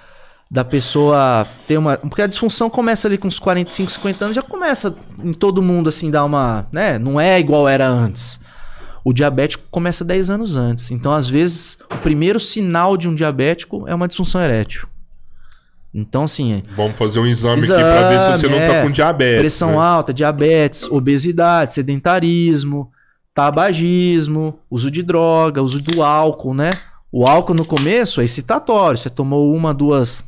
[0.55, 4.43] da pessoa ter uma, porque a disfunção começa ali com uns 45, 50 anos, já
[4.43, 8.39] começa em todo mundo assim dar uma, né, não é igual era antes.
[9.03, 10.93] O diabético começa 10 anos antes.
[10.93, 14.87] Então, às vezes, o primeiro sinal de um diabético é uma disfunção erétil.
[15.93, 18.91] Então, assim, Vamos fazer um exame, aqui pra ver se você não tá Exame, com
[18.93, 19.41] diabetes.
[19.41, 19.79] Pressão né?
[19.79, 22.93] alta, diabetes, obesidade, sedentarismo,
[23.35, 26.71] tabagismo, uso de droga, uso do álcool, né?
[27.11, 28.97] O álcool no começo é excitatório.
[28.97, 30.25] Você tomou uma, duas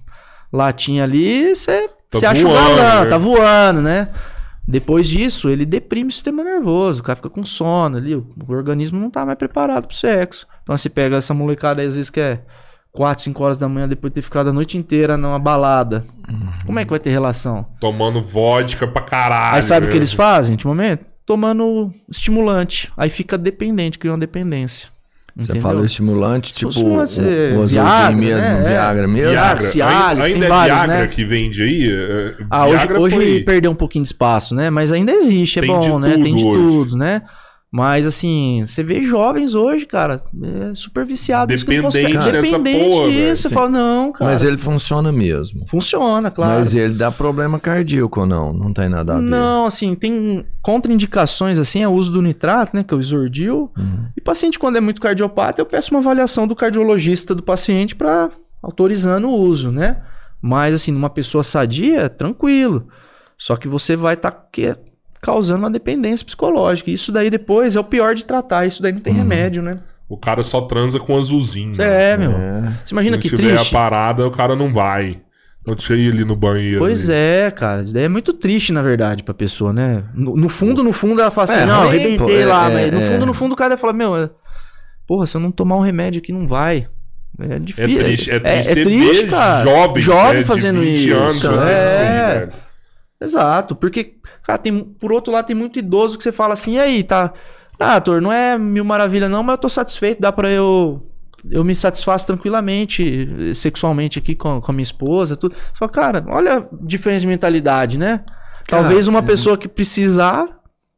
[0.52, 3.10] latinhas ali, você, Tá você acha galã, né?
[3.10, 4.08] tá voando, né?
[4.68, 8.52] Depois disso, ele deprime o sistema nervoso, o cara fica com sono ali, o, o
[8.52, 10.46] organismo não tá mais preparado pro sexo.
[10.62, 12.40] Então você pega essa molecada aí, às vezes que é
[12.92, 16.04] 4, 5 horas da manhã depois de ter ficado a noite inteira numa balada.
[16.64, 17.66] Como é que vai ter relação?
[17.78, 19.56] Tomando vodka pra caralho.
[19.56, 21.04] Aí sabe o que eles fazem ultimamente?
[21.24, 22.90] Tomando estimulante.
[22.96, 24.88] Aí fica dependente, cria uma dependência.
[25.38, 25.62] Você Entendeu?
[25.62, 28.64] fala estimulante, tipo o, Estimulante, o, o Viagra, azulzinho mesmo, né?
[28.70, 29.30] Viagra mesmo?
[29.32, 29.62] Viagra.
[29.66, 31.06] Cialis, ainda tem é vários, Viagra né?
[31.08, 31.90] que vende aí?
[31.92, 34.70] É, Ah, hoje, Viagra hoje foi- perdeu um pouquinho de espaço, né?
[34.70, 36.16] Mas ainda existe, é Tem bom, né?
[36.16, 36.62] Tem de hoje.
[36.62, 37.20] tudo, né?
[37.76, 40.24] Mas assim, você vê jovens hoje, cara,
[40.70, 41.52] é super viciado.
[41.52, 43.42] isso Dependente dessa Dependente porra, disso.
[43.42, 44.30] Você fala, não, cara.
[44.30, 45.66] Mas ele funciona mesmo.
[45.68, 46.58] Funciona, claro.
[46.58, 48.50] Mas ele dá problema cardíaco ou não?
[48.50, 49.26] Não tem nada a ver.
[49.26, 53.70] Não, assim, tem contraindicações, assim, é o uso do nitrato, né, que é o isordil.
[53.76, 54.06] Uhum.
[54.16, 58.30] E paciente, quando é muito cardiopata, eu peço uma avaliação do cardiologista do paciente para
[58.62, 59.98] autorizando o uso, né?
[60.40, 62.88] Mas, assim, numa pessoa sadia, tranquilo.
[63.36, 64.32] Só que você vai estar
[65.20, 66.90] causando uma dependência psicológica.
[66.90, 68.66] Isso daí depois é o pior de tratar.
[68.66, 69.18] Isso daí não tem Uhum.
[69.20, 69.78] remédio, né?
[70.08, 71.74] o cara só transa com azulzinho.
[71.82, 72.30] É, meu.
[72.30, 72.72] É.
[72.84, 73.74] Você imagina Se que tiver triste.
[73.74, 75.18] a parada, o cara não vai.
[75.66, 76.78] Eu deixa eu ir ali no banheiro.
[76.78, 77.18] Pois ali.
[77.18, 77.82] é, cara.
[77.82, 80.04] Isso daí é muito triste, na verdade, pra pessoa, né?
[80.14, 82.74] No, no fundo, no fundo, ela fala assim, É, não, ruim, arrebentei é, lá, é,
[82.74, 83.10] mas no é.
[83.10, 84.30] fundo, no fundo, o cara fala, meu, é-
[85.08, 86.86] porra, se eu não tomar um remédio aqui, não vai.
[87.40, 87.98] É difícil.
[88.04, 89.64] triste, é é, triste é você triste, cara.
[89.68, 91.16] jovens, Jovem né, de fazendo 20 isso.
[91.16, 92.28] anos aí, é.
[92.38, 92.52] velho.
[93.20, 96.78] Exato, porque, cara, tem, por outro lado, tem muito idoso que você fala assim, e
[96.78, 97.32] aí, tá.
[97.78, 101.00] Ah, ator, não é mil maravilha, não, mas eu tô satisfeito, dá pra eu.
[101.48, 105.54] Eu me satisfaço tranquilamente, sexualmente aqui com, com a minha esposa, tudo.
[105.74, 108.24] Fala, cara, olha a diferença de mentalidade, né?
[108.66, 110.48] Talvez uma pessoa que precisar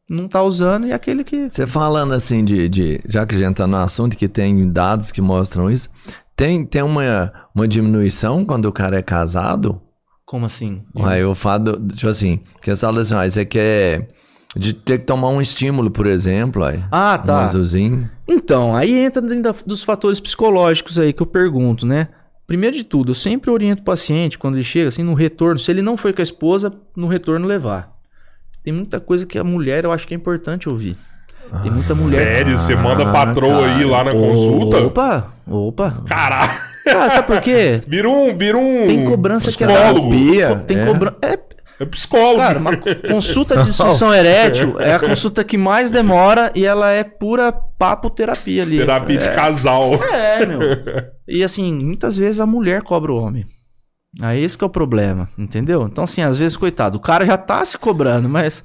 [0.08, 1.50] não tá usando e aquele que.
[1.50, 5.12] Você falando assim de, de- Já que a gente tá no assunto que tem dados
[5.12, 5.90] que mostram isso,
[6.34, 9.82] tem, tem uma, uma diminuição quando o cara é casado?
[10.28, 10.82] Como assim?
[10.94, 12.84] Aí eu falo, tipo assim, que assim,
[13.14, 14.06] ó, isso aqui é
[14.54, 16.84] de ter que tomar um estímulo, por exemplo, aí.
[16.92, 17.44] Ah, Um tá.
[17.44, 18.10] azulzinho.
[18.28, 22.08] Então, aí entra dentro dos fatores psicológicos aí que eu pergunto, né?
[22.46, 25.70] Primeiro de tudo, eu sempre oriento o paciente quando ele chega, assim, no retorno, se
[25.70, 27.96] ele não foi com a esposa, no retorno levar.
[28.62, 30.94] Tem muita coisa que a mulher eu acho que é importante ouvir.
[31.62, 32.26] Tem muita mulher.
[32.26, 34.78] Sério, você manda a Ah, patroa aí lá na consulta?
[34.78, 36.02] Opa, opa.
[36.06, 36.52] Caralho,
[36.86, 37.80] Ah, sabe por quê?
[37.86, 40.10] vira um, vira um Tem cobrança que é psicólogo.
[40.10, 40.86] Terapia, Tem é.
[40.86, 41.16] cobrança.
[41.22, 41.38] É,
[41.80, 42.38] É psicólogo.
[42.38, 42.76] cara, uma
[43.08, 48.10] consulta de disfunção erétil é a consulta que mais demora e ela é pura papo
[48.10, 48.78] terapia ali.
[48.78, 49.94] Terapia de casal.
[50.12, 50.60] É, meu.
[51.30, 53.44] E assim, muitas vezes a mulher cobra o homem.
[54.22, 55.82] Aí esse que é o problema, entendeu?
[55.86, 58.64] Então, assim, às vezes, coitado, o cara já tá se cobrando, mas.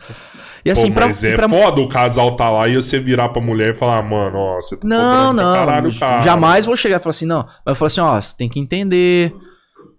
[0.66, 3.30] E assim, Pô, pra, mas é pra- foda o casal tá lá e você virar
[3.30, 5.54] pra mulher e falar, mano, ó, você tá Não, pra não.
[5.56, 6.22] caralho, cara.
[6.22, 7.42] Jamais vou chegar e falar assim, não.
[7.44, 9.34] Mas eu falo assim, ó, você tem que entender.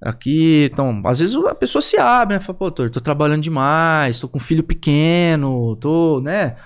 [0.03, 2.41] Aqui, então, às vezes a pessoa se abre, né?
[2.41, 6.57] Fala, pô, doutor, tô trabalhando demais, tô com um filho pequeno, tô, né?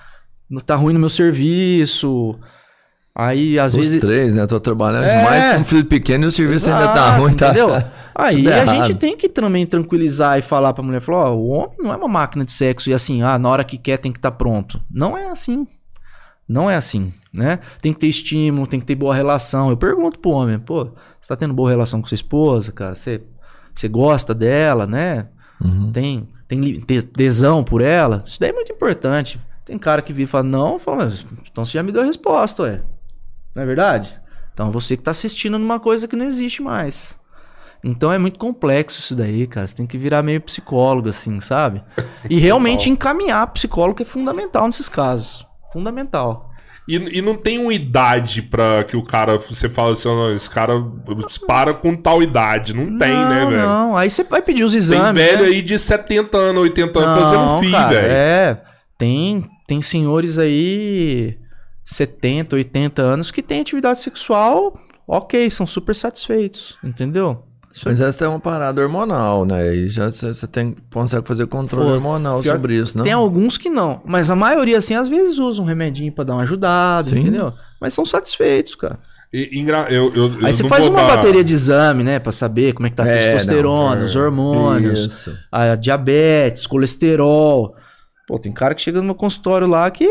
[0.67, 2.39] Tá ruim no meu serviço.
[3.19, 4.01] Aí, às Os vezes.
[4.01, 4.47] três, né?
[4.47, 5.19] Tô trabalhando É.
[5.19, 7.47] demais com um filho pequeno e o serviço ainda tá Exato, ruim, tá?
[7.49, 7.69] Entendeu?
[8.15, 11.77] Aí a gente tem que também tranquilizar e falar pra mulher, falar, ó, o homem
[11.81, 14.19] não é uma máquina de sexo e assim, ah, na hora que quer tem que
[14.19, 14.81] estar pronto.
[14.89, 15.67] Não é assim.
[16.49, 17.59] Não é assim, né?
[17.83, 19.69] Tem que ter estímulo, tem que ter boa relação.
[19.69, 20.85] Eu pergunto pro homem, pô,
[21.21, 22.95] você tá tendo boa relação com sua esposa, cara?
[22.95, 23.21] Você,
[23.75, 25.27] você gosta dela, né?
[25.61, 25.91] Uhum.
[25.93, 28.23] Tem, tem tesão por ela?
[28.27, 29.41] Isso daí é muito importante.
[29.65, 31.13] Tem cara que vira e fala, não, fala,
[31.51, 32.81] então você já me deu a resposta, ué.
[33.59, 34.17] Não é verdade?
[34.55, 37.19] Então você que tá assistindo numa coisa que não existe mais.
[37.83, 39.67] Então é muito complexo isso daí, cara.
[39.67, 41.83] Você tem que virar meio psicólogo, assim, sabe?
[42.31, 45.45] E realmente encaminhar psicólogo é fundamental nesses casos.
[45.73, 46.53] Fundamental.
[46.89, 50.49] E, e não tem uma idade pra que o cara, você fala assim, não, esse
[50.49, 50.75] cara
[51.45, 52.75] para com tal idade.
[52.75, 53.63] Não, tem, né, Não, velho?
[53.63, 55.21] Não, aí você vai pedir os Tem exames.
[55.21, 55.49] velho né?
[55.49, 58.07] aí de 70 anos, 80 anos fazendo Não, filho, cara, velho.
[58.13, 58.63] É,
[58.97, 61.39] tem, tem senhores aí
[61.89, 64.75] 70, 80 anos que têm atividade sexual,
[65.07, 67.45] ok, são super satisfeitos, entendeu?
[67.73, 69.75] Isso é Mas essa é uma parada hormonal, né?
[69.75, 73.05] E já você tem, consegue fazer controle Pô, hormonal pior- sobre isso, não?
[73.05, 76.35] Tem alguns que não, mas a maioria, assim, às vezes usa um remedinho pra dar
[76.35, 77.19] uma ajudada, Sim.
[77.21, 77.53] entendeu?
[77.81, 78.99] Mas são satisfeitos, cara.
[79.33, 82.33] E, engra- eu, eu, eu Aí você faz uma dar- bateria de exame, né, Pra
[82.33, 84.19] saber como é que tá a É, testosterona, não, os é.
[84.19, 85.37] hormônios, Isso.
[85.53, 87.75] a diabetes, colesterol.
[88.27, 90.07] Pô, tem cara que chega no meu consultório lá que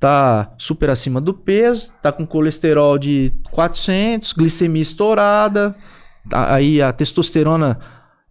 [0.00, 5.76] tá super acima do peso, tá com colesterol de 400, glicemia estourada.
[6.28, 7.78] tá- Aí a testosterona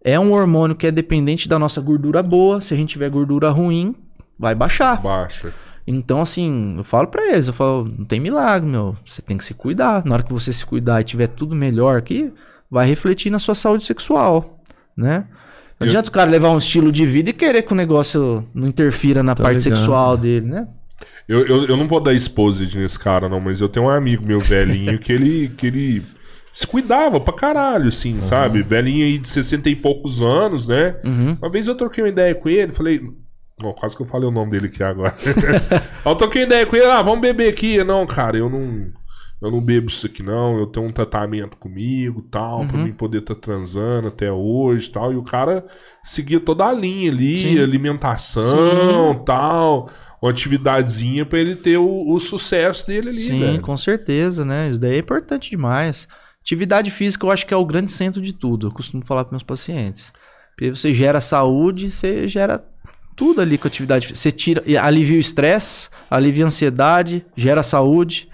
[0.04, 2.60] é um hormônio que é dependente da nossa gordura boa.
[2.60, 3.94] Se a gente tiver gordura ruim,
[4.38, 5.00] vai baixar.
[5.00, 5.52] Baixa.
[5.86, 8.96] Então, assim, eu falo pra eles, eu falo, não tem milagre, meu.
[9.04, 10.04] Você tem que se cuidar.
[10.04, 12.32] Na hora que você se cuidar e tiver tudo melhor aqui,
[12.70, 14.60] vai refletir na sua saúde sexual,
[14.96, 15.26] né?
[15.78, 18.44] Não Eu- adianta o cara levar um estilo de vida e querer que o negócio
[18.54, 19.76] não interfira na parte ligado.
[19.78, 20.66] sexual dele, né?
[21.28, 24.24] Eu, eu, eu não vou dar exposed nesse cara, não, mas eu tenho um amigo
[24.26, 26.02] meu velhinho que ele, que ele
[26.52, 28.62] se cuidava pra caralho, assim, sabe?
[28.62, 30.96] Velhinho aí de 60 e poucos anos, né?
[31.04, 31.36] Uhum.
[31.40, 33.00] Uma vez eu troquei uma ideia com ele, falei.
[33.62, 35.14] Não, quase que eu falei o nome dele aqui agora.
[36.04, 37.82] eu troquei ideia com ele, ah, vamos beber aqui.
[37.84, 38.88] Não, cara, eu não.
[39.42, 40.58] Eu não bebo isso aqui, não.
[40.58, 42.84] Eu tenho um tratamento comigo tal, pra Uhum.
[42.84, 45.12] mim poder estar transando até hoje tal.
[45.14, 45.64] E o cara
[46.04, 47.58] seguia toda a linha ali, Sim.
[47.62, 49.88] alimentação tal.
[50.22, 53.60] Uma atividadezinha pra ele ter o, o sucesso dele ali, Sim, velho.
[53.60, 54.68] com certeza, né?
[54.68, 56.06] Isso daí é importante demais.
[56.42, 58.66] Atividade física eu acho que é o grande centro de tudo.
[58.68, 60.12] Eu costumo falar para meus pacientes.
[60.56, 62.62] Porque você gera saúde, você gera
[63.16, 64.20] tudo ali com atividade física.
[64.20, 68.28] Você tira, alivia o estresse, alivia a ansiedade, gera saúde.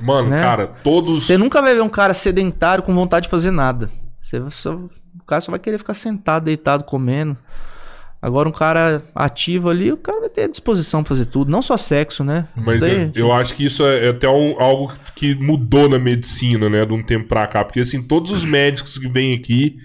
[0.00, 0.40] Mano, né?
[0.40, 1.24] cara, todos.
[1.24, 3.88] Você nunca vai ver um cara sedentário com vontade de fazer nada.
[4.18, 7.36] Você só- o cara só vai querer ficar sentado, deitado, comendo.
[8.22, 11.76] Agora um cara ativo ali, o cara vai ter disposição pra fazer tudo, não só
[11.76, 12.46] sexo, né?
[12.56, 16.70] Mas Daí, eu, eu acho que isso é até um- algo que mudou na medicina,
[16.70, 17.64] né, de um tempo pra cá.
[17.64, 19.76] Porque, assim, todos os médicos que vêm aqui,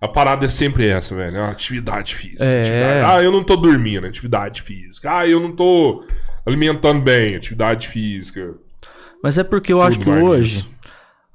[0.00, 1.36] a parada é sempre essa, velho.
[1.42, 2.44] Ah, atividade física.
[2.44, 2.60] É.
[2.62, 5.10] atividade- Ah, eu não tô dormindo, atividade física.
[5.18, 6.04] Ah, eu não tô
[6.46, 8.54] alimentando bem, atividade física.
[9.20, 10.70] Mas é porque eu acho Tudo que mais hoje isso.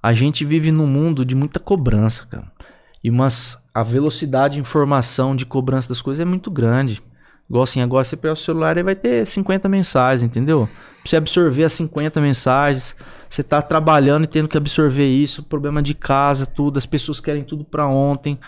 [0.01, 2.49] a gente vive num mundo de muita cobrança, cara.
[3.03, 7.01] E umas, a velocidade de informação, de cobrança das coisas é muito grande.
[7.49, 10.69] Igual assim, agora você pegar o celular e vai ter 50 mensagens, entendeu?
[11.01, 12.95] Pra você absorver as 50 mensagens,
[13.29, 17.43] você tá trabalhando e tendo que absorver isso, problema de casa, tudo, as pessoas querem
[17.43, 18.39] tudo pra ontem.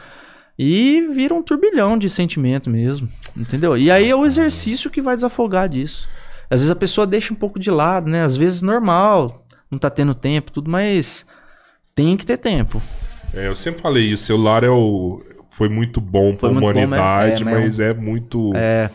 [0.58, 3.76] E vira um turbilhão de sentimento mesmo, entendeu?
[3.76, 6.08] E aí é o exercício que vai desafogar disso.
[6.50, 8.22] Às vezes a pessoa deixa um pouco de lado, né?
[8.22, 11.26] Às vezes normal, não tá tendo tempo, tudo, mas
[11.96, 12.82] tem que ter tempo.
[13.34, 15.22] É, eu sempre falei isso, celular é o...
[15.50, 18.52] Foi muito bom pra Foi muito bom, mas- humanidade, é, mas- mas é muito...
[18.56, 18.90] É,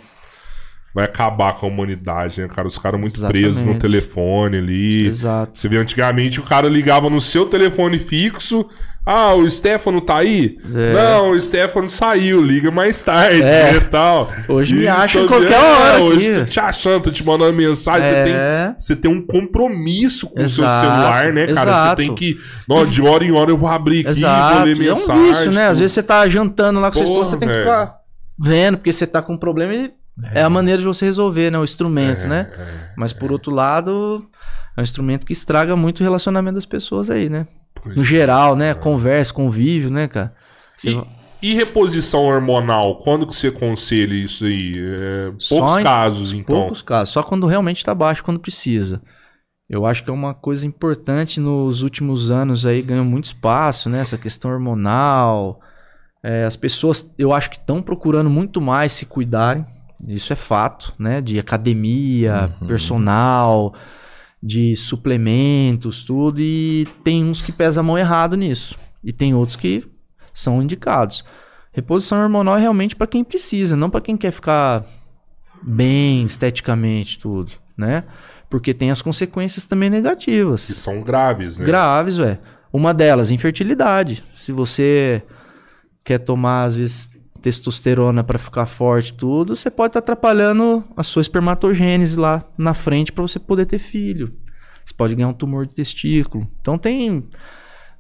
[0.97, 2.67] Vai acabar com a humanidade, né, cara?
[2.67, 3.43] Os caras muito Exatamente.
[3.43, 5.07] presos no telefone ali.
[5.07, 5.59] exato.
[5.59, 8.67] Você vê, antigamente o cara ligava no seu telefone fixo.
[9.05, 10.57] Ah, o Stefano tá aí?
[10.75, 10.93] É.
[10.95, 13.75] Não, o Stefano saiu, liga mais tarde É.
[13.77, 14.33] e tal.
[14.49, 16.39] Hoje me E acha em sobre- qualquer é, hora Hoje aqui.
[16.41, 18.09] tô te achando, tô te mandando mensagem.
[18.09, 18.25] Você, É.
[18.25, 21.91] tem, você tem um compromisso com o seu celular, né, cara?
[21.91, 22.37] Você tem que.
[22.67, 24.65] Não, de hora em hora eu vou abrir aqui, vou Exato.
[24.65, 25.23] ler É um mensagem.
[25.25, 25.69] vício, né?
[25.69, 27.97] Às vezes você tá jantando lá com sua Porra, esposa, você tem que ficar
[28.39, 29.91] vendo, porque você tá com um problema e
[30.33, 31.59] é, a maneira de você resolver, né?
[31.59, 32.51] O instrumento, né?
[32.59, 34.27] É, Mas por outro lado,
[34.77, 37.47] é um instrumento que estraga muito o relacionamento das pessoas aí, né?
[37.75, 38.73] pois No geral, né?
[38.75, 40.35] Conversa, convívio, né, cara?
[40.77, 40.91] Você-
[41.43, 42.97] E, e reposição hormonal?
[42.99, 44.73] Quando que você aconselha isso aí?
[44.77, 46.57] É, poucos em casos, então.
[46.57, 49.03] Poucos casos, só quando realmente tá baixo, quando precisa.
[49.69, 54.01] Eu acho que é uma coisa importante nos últimos anos aí, ganhou muito espaço, né?
[54.01, 55.61] Essa questão hormonal.
[56.23, 59.65] É, as pessoas, eu acho que estão procurando muito mais se cuidarem.
[60.07, 61.21] Isso é fato, né?
[61.21, 63.75] De academia, personal,
[64.43, 66.41] de suplementos, tudo.
[66.41, 68.77] E tem uns que pesam a mão errado nisso.
[69.03, 69.85] E tem outros que
[70.35, 71.25] são indicados.
[71.73, 74.85] Reposição hormonal é realmente para quem precisa, não para quem quer ficar
[75.63, 78.05] bem esteticamente, tudo, né?
[78.49, 80.61] Porque tem as consequências também Que negativas.
[80.63, 81.67] são graves, né?
[81.67, 82.39] Graves, ué.
[82.73, 84.23] Uma delas, infertilidade.
[84.37, 85.23] Se você
[86.05, 87.11] quer tomar, às vezes,
[87.47, 93.13] testosterona para ficar forte tudo, você pode estar atrapalhando a sua espermatogênese lá na frente
[93.13, 94.33] para você poder ter filho.
[94.85, 96.49] Você pode ganhar um tumor de testículo.
[96.61, 97.25] Então tem...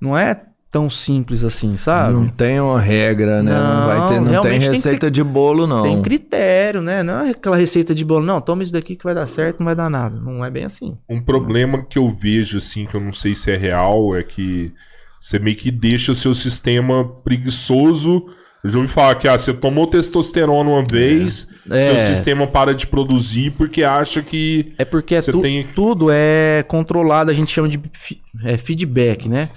[0.00, 0.34] Não é
[0.68, 2.12] tão simples assim, sabe?
[2.12, 3.52] Não tem uma regra, né?
[3.52, 5.84] Não, vai ter, Não, não tem realmente tem receita de bolo, não.
[5.84, 7.04] Tem critério, né?
[7.04, 8.26] Não é aquela receita de bolo.
[8.26, 10.18] Não, toma isso daqui que vai dar certo, não vai dar nada.
[10.20, 10.98] Não é bem assim.
[11.08, 14.72] Um problema que eu vejo, assim, que eu não sei se é real, é que
[15.20, 18.26] você meio que deixa o seu sistema preguiçoso.
[18.66, 21.86] Eu já ouvi falar que ah, você tomou testosterona uma vez, É.
[21.86, 24.74] seu sistema para de produzir porque acha que.
[24.76, 28.56] É porque é Você tu- tem- tudo é controlado, a gente chama de fi- é,
[28.58, 29.48] feedback, né?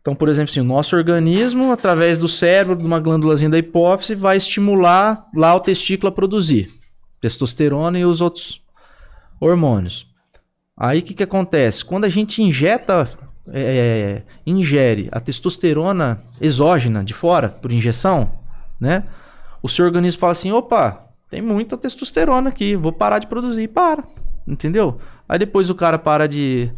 [0.00, 4.16] Então, por exemplo, assim, o nosso organismo, através do cérebro, de uma glândulazinha da hipófise,
[4.16, 6.68] vai estimular lá o testículo a produzir
[7.20, 8.60] testosterona e os outros
[9.40, 10.06] hormônios.
[10.76, 11.84] Aí o que, que acontece?
[11.84, 13.08] Quando a gente injeta,
[13.48, 18.30] é, ingere a testosterona exógena de fora, por injeção,
[18.80, 19.04] né?
[19.62, 23.68] O seu organismo fala assim: opa, tem muita testosterona aqui, vou parar de produzir.
[23.68, 24.04] Para,
[24.46, 24.98] entendeu?
[25.28, 26.70] Aí depois o cara para de,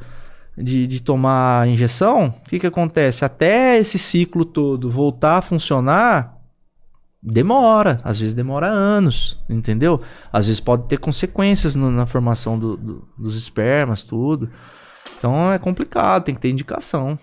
[0.56, 3.24] de, de tomar a injeção, o que, que acontece?
[3.24, 6.34] Até esse ciclo todo voltar a funcionar,
[7.22, 8.00] demora.
[8.04, 10.00] Às vezes demora anos, entendeu?
[10.32, 14.50] Às vezes pode ter consequências no- na formação do- do- dos espermas, tudo.
[15.18, 17.18] Então é complicado, tem que ter indicação.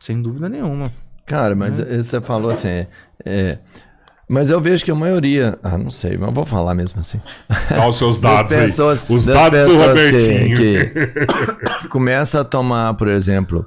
[0.00, 0.92] Sem dúvida nenhuma.
[1.26, 2.00] Cara, mas Né?
[2.00, 2.86] você falou assim, é,
[3.24, 3.58] é,
[4.28, 7.20] mas eu vejo que a maioria, ah, não sei, mas eu vou falar mesmo assim.
[7.70, 8.66] Dá os seus dados das aí.
[8.66, 10.56] pessoas, Os dados do pessoas Robertinho.
[10.56, 10.86] Que,
[11.82, 13.66] que começa a tomar, por exemplo,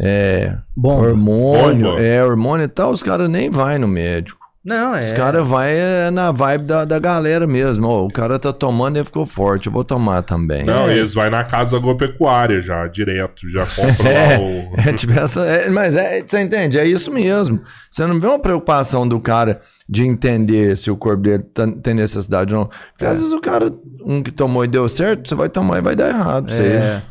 [0.00, 2.00] é, Bom, hormônio, Bomba.
[2.02, 4.41] é hormônio e tal, os caras nem vai no médico.
[4.64, 5.00] Não, é.
[5.00, 7.86] Os caras vai é, na vibe da, da galera mesmo.
[7.88, 10.64] Ó, o cara tá tomando e ficou forte, eu vou tomar também.
[10.64, 10.96] Não, É.
[10.96, 13.50] eles vão na casa agropecuária já, direto.
[13.50, 14.88] Já compram É, lá o.
[14.88, 16.78] é tipo essa, é, mas é, você entende?
[16.78, 17.60] É isso mesmo.
[17.90, 21.94] Você não vê uma preocupação do cara de entender se o corpo dele tá- tem
[21.94, 22.70] necessidade ou não.
[22.92, 23.72] Porque às vezes o cara,
[24.04, 26.50] um que tomou e deu certo, você vai tomar e vai dar errado.
[26.50, 27.02] Você, É.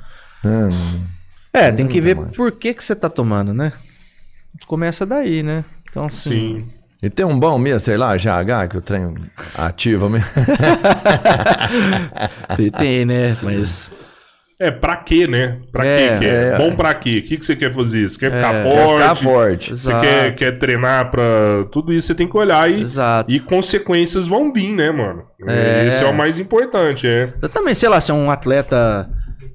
[1.53, 2.32] É, É, tem que ver mais.
[2.36, 3.73] por que, que você tá tomando, né?
[4.68, 5.65] Começa daí, né?
[5.90, 6.30] Então, assim.
[6.30, 6.81] Sim.
[7.03, 9.15] E tem um bom mesmo, sei lá, GH, que o trem
[9.57, 10.28] ativa mesmo.
[12.56, 13.36] Tem, tem, né?
[13.41, 13.91] Mas.
[14.60, 15.57] É, pra quê, né?
[15.72, 16.52] Pra É, quê que é?
[16.53, 16.57] é.
[16.57, 17.18] Bom pra quê?
[17.18, 18.07] O que, que você quer fazer?
[18.07, 18.86] Você quer ficar É, forte?
[18.86, 19.69] Quer ficar forte.
[19.69, 20.02] Você Exato.
[20.06, 21.23] quer, quer treinar pra.
[21.72, 23.32] Tudo isso você tem que olhar e, Exato.
[23.32, 25.23] e consequências vão vir, né, mano?
[25.48, 25.88] É.
[25.88, 27.34] Esse é o mais importante, é.
[27.41, 29.10] Eu também, sei lá, se é um atleta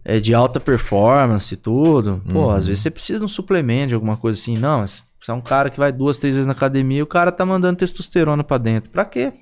[0.04, 3.94] é, de alta performance e tudo, pô, às vezes você precisa de um suplemento, de
[3.94, 4.56] alguma coisa assim.
[4.58, 7.32] Não, mas se é um cara que vai duas, três vezes na academia, o cara
[7.32, 8.90] tá mandando testosterona pra dentro.
[8.90, 9.32] Pra quê?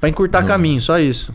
[0.00, 1.34] Pra encurtar caminho, só isso.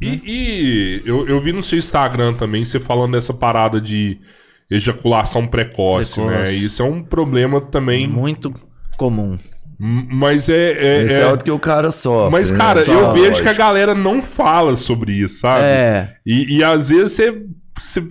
[0.00, 4.18] E, e eu, eu vi no seu Instagram também você falando dessa parada de
[4.70, 6.36] ejaculação precoce, Precoce.
[6.36, 6.52] né?
[6.52, 8.06] Isso é um problema também.
[8.06, 8.52] Muito
[8.96, 9.38] comum.
[9.78, 10.72] Mas é.
[10.72, 12.32] é- Esse é- é, o que o cara sofre.
[12.32, 12.56] Mas, né?
[12.58, 15.64] cara, Só, eu vejo que a galera não fala sobre isso, sabe?
[15.64, 17.42] É, E, e às vezes você,
[17.78, 18.06] você-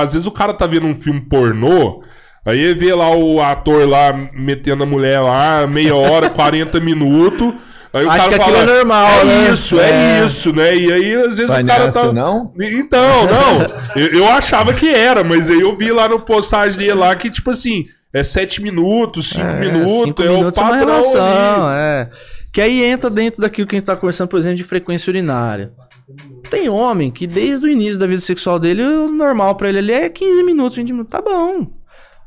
[0.00, 2.02] Às vezes o cara tá vendo um filme pornô.
[2.46, 7.52] Aí ele vê lá o ator lá metendo a mulher lá, meia hora, 40 minutos.
[7.92, 9.52] Aí o Acho cara que aquilo fala, é normal, é né?
[9.52, 9.90] isso, é.
[9.90, 10.24] É.
[10.24, 10.76] isso, né?
[10.76, 12.12] E aí, às vezes, Vai o cara tá.
[12.12, 12.52] não?
[12.60, 13.66] Então, não.
[14.00, 17.30] eu, eu achava que era, mas aí eu vi lá no postagem dele lá que,
[17.30, 20.86] tipo assim, é 7 minutos, 5 é, minutos, cinco é minutos o é uma padrão
[20.86, 21.80] relação, ali.
[21.80, 22.08] é.
[22.52, 25.72] Que aí entra dentro daquilo que a gente tá conversando, por exemplo, de frequência urinária.
[26.48, 29.92] Tem homem que desde o início da vida sexual dele, o normal pra ele ali
[29.92, 31.66] é 15 minutos, 20 minutos, tá bom.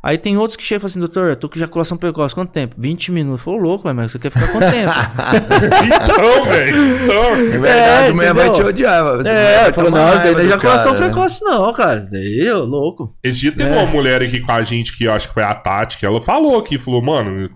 [0.02, 2.52] Aí tem outros que chegam e falam assim, doutor, eu tô com ejaculação precoce, quanto
[2.54, 2.74] tempo?
[2.78, 3.42] 20 minutos.
[3.44, 4.94] Falou, louco, mas você quer ficar quanto tempo?
[5.84, 7.04] Então, velho.
[7.04, 9.04] Então, É verdade, É, vai te odiar.
[9.18, 11.12] Você é, vai falou, não, isso daí não é ejaculação cara, né?
[11.14, 13.14] precoce não, cara, isso daí, ô, louco.
[13.24, 13.74] Esse dia teve É.
[13.74, 16.22] uma mulher aqui com a gente que eu acho que foi a Tati, que ela
[16.22, 17.50] falou aqui, falou, mano,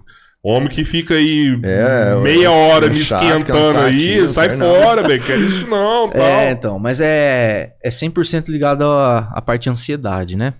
[0.43, 5.37] homem que fica aí É, meia hora me chato, esquentando aí, sai fora, velho, quer
[5.37, 6.21] isso não, tal.
[6.21, 10.53] É, então, mas é, é 100% ligado à, à parte de ansiedade, né?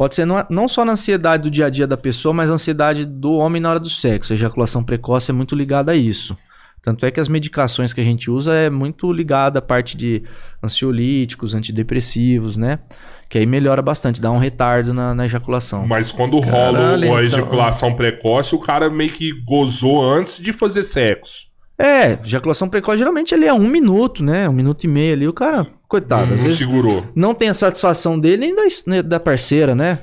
[0.00, 2.54] Pode ser não, não só na ansiedade do dia a dia da pessoa, mas a
[2.54, 4.32] ansiedade do homem na hora do sexo.
[4.32, 6.34] A ejaculação precoce é muito ligada a isso.
[6.80, 10.22] Tanto é que as medicações que a gente usa é muito ligada à parte de
[10.64, 12.78] ansiolíticos, antidepressivos, né?
[13.28, 15.86] Que aí melhora bastante, dá um retardo na, na ejaculação.
[15.86, 17.20] Mas quando rola Caralho, a então.
[17.20, 21.49] ejaculação precoce, o cara meio que gozou antes de fazer sexo.
[21.82, 24.48] É, ejaculação precoce geralmente ele é um minuto, né?
[24.48, 25.26] Um minuto e meio ali.
[25.28, 27.04] O cara, coitado, não às vezes segurou.
[27.14, 29.98] não tem a satisfação dele nem da, né, da parceira, né?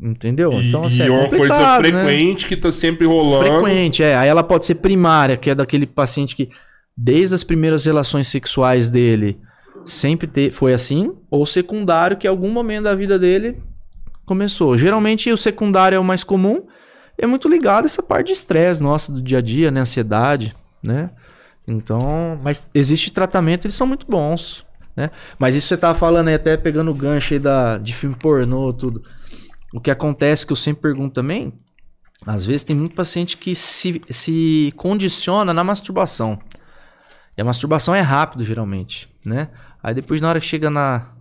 [0.00, 0.52] Entendeu?
[0.52, 1.78] E, então, assim, e é é uma coisa né?
[1.78, 3.44] frequente que tá sempre rolando.
[3.62, 4.16] Frequente, é.
[4.16, 6.48] Aí ela pode ser primária, que é daquele paciente que,
[6.96, 9.38] desde as primeiras relações sexuais dele,
[9.84, 13.56] sempre te- foi assim, ou secundário, que em algum momento da vida dele
[14.24, 14.78] começou.
[14.78, 16.62] Geralmente o secundário é o mais comum,
[17.18, 19.80] é muito ligado a essa parte de estresse nossa do dia a dia, né?
[19.80, 21.10] Ansiedade, né?
[21.66, 24.64] Então, mas existe tratamento, eles são muito bons,
[24.96, 25.10] né?
[25.38, 28.72] Mas isso você tava falando aí, até pegando o gancho aí da, de filme pornô,
[28.72, 29.02] tudo.
[29.72, 31.52] O que acontece, que eu sempre pergunto também,
[32.26, 36.38] às vezes tem muito paciente que se, se condiciona na masturbação.
[37.36, 39.48] E a masturbação é rápido, geralmente, né?
[39.82, 41.12] Aí depois, na hora que chega na,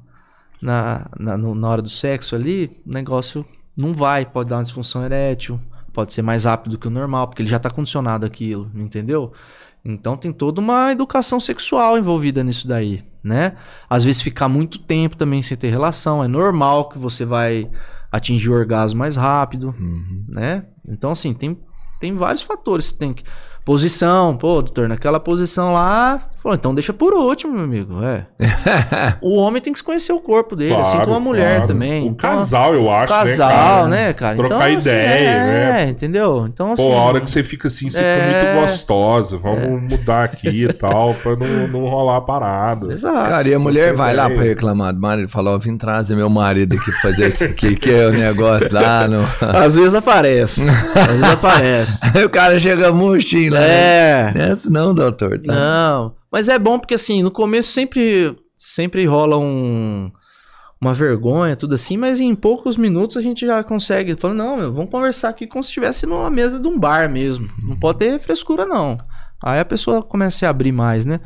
[0.61, 5.03] na, na, na hora do sexo ali, o negócio não vai, pode dar uma disfunção
[5.05, 5.59] erétil,
[5.97, 9.33] pode ser mais rápido que o normal, porque ele já tá condicionado àquilo, entendeu?
[9.83, 13.53] Então tem toda uma educação sexual envolvida nisso daí, né?
[13.89, 17.67] Às vezes ficar muito tempo também sem ter relação, é normal que você vai
[18.11, 19.73] atingir o orgasmo mais rápido,
[20.29, 20.65] né?
[20.87, 21.57] Então, assim, tem,
[21.99, 22.93] tem vários fatores.
[22.93, 23.23] Tem que.
[23.65, 26.29] Posição, pô, doutor, naquela posição lá.
[26.47, 28.01] Falou, então deixa por último, meu amigo.
[28.05, 28.25] É.
[29.21, 31.67] o homem tem que se conhecer o corpo dele, assim Claro, como a mulher claro.
[31.67, 32.03] também.
[32.03, 34.37] O Então, casal, eu acho, casal, né, né, cara?
[34.37, 35.35] Trocar então, assim, ideia, é,
[35.73, 35.89] né?
[35.89, 36.45] entendeu?
[36.47, 36.81] Então, assim.
[36.87, 38.15] Pô, a hora que você fica assim, você É.
[38.15, 39.37] fica muito gostosa.
[39.37, 42.93] Vamos mudar aqui e tal, pra não, não rolar a parada.
[42.93, 43.29] Exato.
[43.29, 44.39] Cara, e a mulher vai lá ideia.
[44.39, 47.75] pra reclamar do marido, fala, ó, vim trazer meu marido aqui pra fazer isso aqui,
[47.75, 49.27] que é o negócio lá no...
[49.45, 50.65] Às vezes aparece.
[50.69, 51.99] Às vezes aparece.
[52.15, 53.59] Aí o cara chega murchinho lá.
[53.59, 54.31] É.
[54.33, 55.37] Não é assim não, doutor.
[55.39, 55.53] Tá?
[55.53, 60.11] Não, mas é bom porque assim, no começo sempre sempre rola um
[60.79, 64.15] uma vergonha, tudo assim, mas em poucos minutos a gente já consegue.
[64.15, 67.47] Falando, não, meu, vamos conversar aqui como se estivesse numa mesa de um bar mesmo.
[67.63, 68.99] Não pode ter frescura, não.
[69.43, 71.21] Aí a pessoa começa a se abrir mais, né?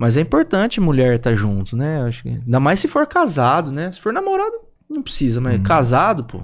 [0.00, 2.02] Mas é importante mulher estar junto, né?
[2.02, 3.92] Acho que, ainda mais se for casado, né?
[3.92, 4.56] Se for namorado,
[4.90, 6.42] não precisa, mas casado, pô.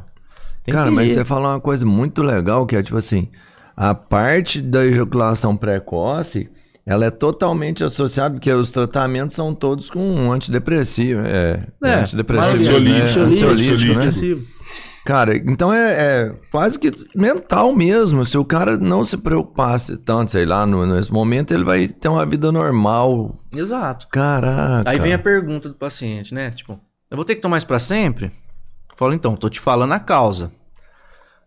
[0.71, 3.29] Cara, mas você falou uma coisa muito legal, que é tipo assim,
[3.77, 6.49] a parte da ejaculação precoce,
[6.85, 11.95] ela é totalmente associada, porque os tratamentos são todos com um antidepressivo, é, é, É,
[12.01, 13.03] antidepressivo, né?
[13.03, 14.07] ansiolítico, ansiolítico, né?
[14.07, 14.53] ansiolítico.
[15.05, 18.25] Cara, então é, é quase que mental mesmo.
[18.25, 22.09] Se o cara não se preocupasse tanto, sei lá, no, nesse momento, ele vai ter
[22.09, 23.35] uma vida normal.
[23.53, 24.07] Exato.
[24.09, 24.89] Caraca.
[24.89, 26.53] Aí vem a pergunta do paciente, né?
[26.53, 26.81] Tipo,
[27.11, 28.27] eu vou ter que tomar isso pra sempre?
[28.27, 30.53] Eu falo, então, tô te falando a causa.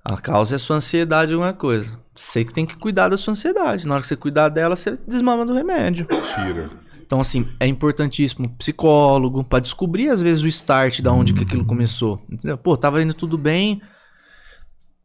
[0.03, 1.97] A causa é a sua ansiedade alguma coisa.
[2.15, 3.85] Sei que tem que cuidar da sua ansiedade.
[3.85, 6.07] Na hora que você cuidar dela, você desmama do remédio.
[6.33, 6.69] Tira.
[7.05, 11.65] Então, assim, é importantíssimo psicólogo para descobrir, às vezes, o start da onde que aquilo
[11.65, 12.23] começou.
[12.31, 12.57] Entendeu?
[12.57, 13.81] Pô, tava indo tudo bem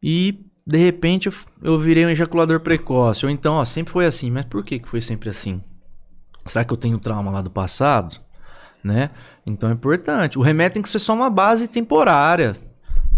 [0.01, 3.25] e, de repente, eu, eu virei um ejaculador precoce.
[3.25, 4.31] Ou então, ó, sempre foi assim.
[4.31, 5.61] Mas por que, que foi sempre assim?
[6.45, 8.19] Será que eu tenho trauma lá do passado?
[8.83, 9.11] Né?
[9.45, 10.39] Então é importante.
[10.39, 12.55] O remédio tem que ser só uma base temporária.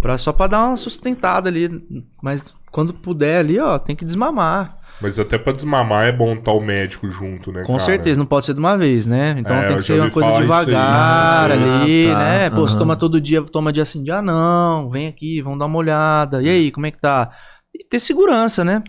[0.01, 2.03] Pra, só para dar uma sustentada ali.
[2.21, 4.75] Mas quando puder ali, ó, tem que desmamar.
[5.01, 7.61] Mas até pra desmamar é bom estar o médico junto, né?
[7.63, 7.79] Com cara?
[7.85, 9.35] certeza, não pode ser de uma vez, né?
[9.37, 10.41] Então É, tem que ser uma coisa isso aí.
[10.43, 12.49] devagar Ah, ali, tá, né?
[12.49, 12.79] Pô, você aham.
[12.79, 16.41] toma todo dia, toma dia assim, dia não, vem aqui, vamos dar uma olhada.
[16.41, 17.29] E aí, como é que tá?
[17.73, 18.81] E ter segurança, né?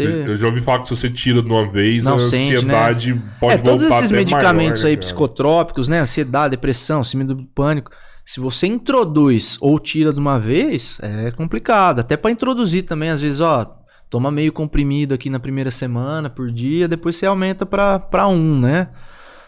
[0.00, 0.28] Eu, Ter...
[0.28, 3.20] eu já ouvi falar que se você tira de uma vez, Não a sente, ansiedade
[3.40, 5.00] pode É, todos voltar esses até medicamentos maior, aí né, cara?
[5.00, 6.00] psicotrópicos, né?
[6.00, 7.90] Ansiedade, depressão, síndrome do pânico.
[8.28, 12.00] Se você introduz ou tira de uma vez, é complicado.
[12.00, 13.64] Até pra introduzir também, às vezes, ó,
[14.10, 18.60] toma meio comprimido aqui na primeira semana por dia, depois você aumenta pra, pra um,
[18.60, 18.88] né?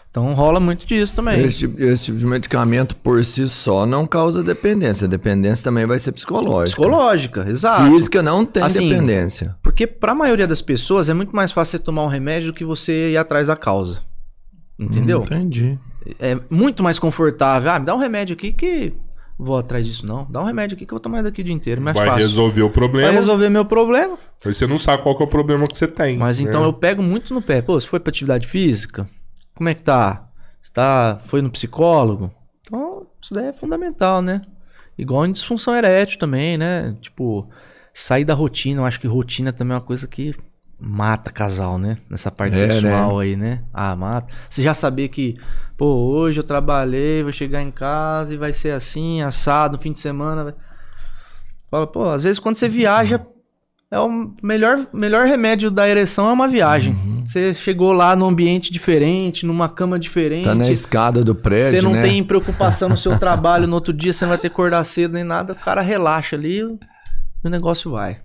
[0.09, 1.41] Então rola muito disso também.
[1.41, 5.07] Esse tipo, esse tipo de medicamento por si só não causa dependência.
[5.07, 6.81] Dependência também vai ser psicológica.
[6.81, 7.83] Psicológica, exato.
[7.91, 9.55] Física não tem Assim, dependência.
[9.61, 12.65] Porque pra maioria das pessoas é muito mais fácil você tomar um remédio do que
[12.65, 14.01] você ir atrás da causa.
[14.79, 15.21] Entendeu?
[15.21, 15.77] Entendi.
[16.19, 17.71] É muito mais confortável.
[17.71, 18.93] Ah, me dá um remédio aqui que.
[19.37, 20.27] Vou atrás disso, não.
[20.29, 21.81] Dá um remédio aqui que eu vou tomar daqui o dia inteiro.
[21.81, 22.21] Mais Vai fácil.
[22.21, 24.17] resolver o problema, Vai resolver meu problema.
[24.45, 26.17] mas você não sabe qual é o problema que você tem.
[26.17, 26.45] Mas né?
[26.47, 27.61] então eu pego muito no pé.
[27.61, 29.07] Pô, se foi pra atividade física,
[29.55, 30.29] como é que tá?
[30.61, 31.19] Você tá.
[31.25, 32.31] Foi no psicólogo?
[32.61, 34.41] Então, isso daí é fundamental, né?
[34.97, 36.95] Igual em disfunção erétil também, né?
[37.01, 37.49] Tipo,
[37.93, 38.81] sair da rotina.
[38.81, 40.35] Eu acho que rotina também é uma coisa que
[40.81, 41.97] mata casal, né?
[42.09, 43.63] Nessa parte É, sexual aí, né?
[43.73, 44.33] Ah, mata.
[44.49, 45.35] Você já sabia que,
[45.77, 49.93] pô, hoje eu trabalhei, vou chegar em casa e vai ser assim, assado, no fim
[49.93, 50.43] de semana.
[50.45, 50.53] vai-
[51.69, 53.21] Fala, pô, às vezes quando você viaja,
[53.89, 56.93] é o melhor, melhor remédio da ereção é uma viagem.
[56.93, 57.23] Uhum.
[57.25, 60.45] Você chegou lá num ambiente diferente, numa cama diferente.
[60.45, 62.01] Tá na escada do prédio, Você não né?
[62.01, 65.13] tem preocupação no seu trabalho, no outro dia você não vai ter que acordar cedo
[65.13, 66.63] nem nada, o cara relaxa ali e
[67.43, 68.19] o negócio vai.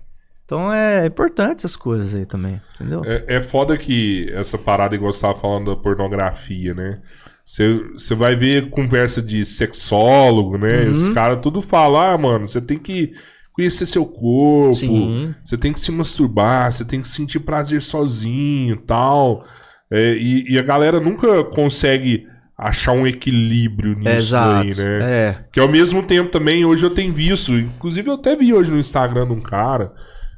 [0.47, 3.03] Então é importante essas coisas aí também, entendeu?
[3.03, 7.01] É, é foda que essa parada, igual você tava falando da pornografia, né?
[7.45, 10.85] Você vai ver conversa de sexólogo, né?
[10.85, 10.91] Uhum.
[10.91, 13.11] Os caras tudo falam, ah, mano, você tem que
[13.51, 18.79] conhecer seu corpo, você tem que se masturbar, você tem que sentir prazer sozinho e
[18.79, 19.45] tal.
[19.91, 22.25] É, e, e a galera nunca consegue
[22.57, 24.61] achar um equilíbrio nisso Exato.
[24.61, 24.99] aí, né?
[25.01, 25.45] É.
[25.51, 28.79] Que ao mesmo tempo também, hoje eu tenho visto, inclusive eu até vi hoje no
[28.79, 29.91] Instagram de um cara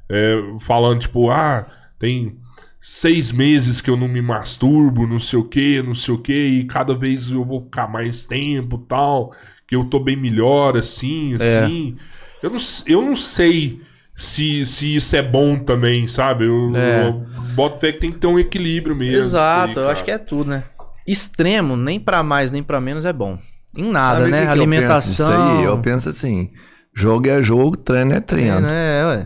[0.10, 1.66] é, falando, tipo, ah,
[2.00, 2.36] tem
[2.82, 6.34] seis meses que eu não me masturbo, não sei o que, não sei o que,
[6.34, 9.34] e cada vez eu vou ficar mais tempo tal,
[9.68, 11.60] que eu tô bem melhor, assim, É.
[11.60, 11.96] assim.
[12.42, 13.82] Eu, não, eu não sei
[14.16, 16.46] se, se isso é bom também, sabe?
[16.46, 17.08] Eu, É.
[17.08, 17.14] eu
[17.54, 19.18] boto fé que tem que ter um equilíbrio mesmo.
[19.18, 20.64] Exato, isso aí, eu acho que é tudo, né?
[21.06, 23.38] Extremo, nem pra mais nem pra menos é bom.
[23.76, 24.38] Em nada, Sabe né?
[24.40, 25.28] que que eu Alimentação.
[25.28, 25.64] penso disso aí?
[25.66, 26.50] Eu penso assim:
[26.94, 28.68] jogo é jogo, treino é treino.
[28.68, 29.26] É, ué.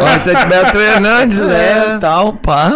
[0.00, 1.94] Quando você estiver treinando, né?
[1.94, 1.98] É.
[1.98, 2.72] Tal, pá.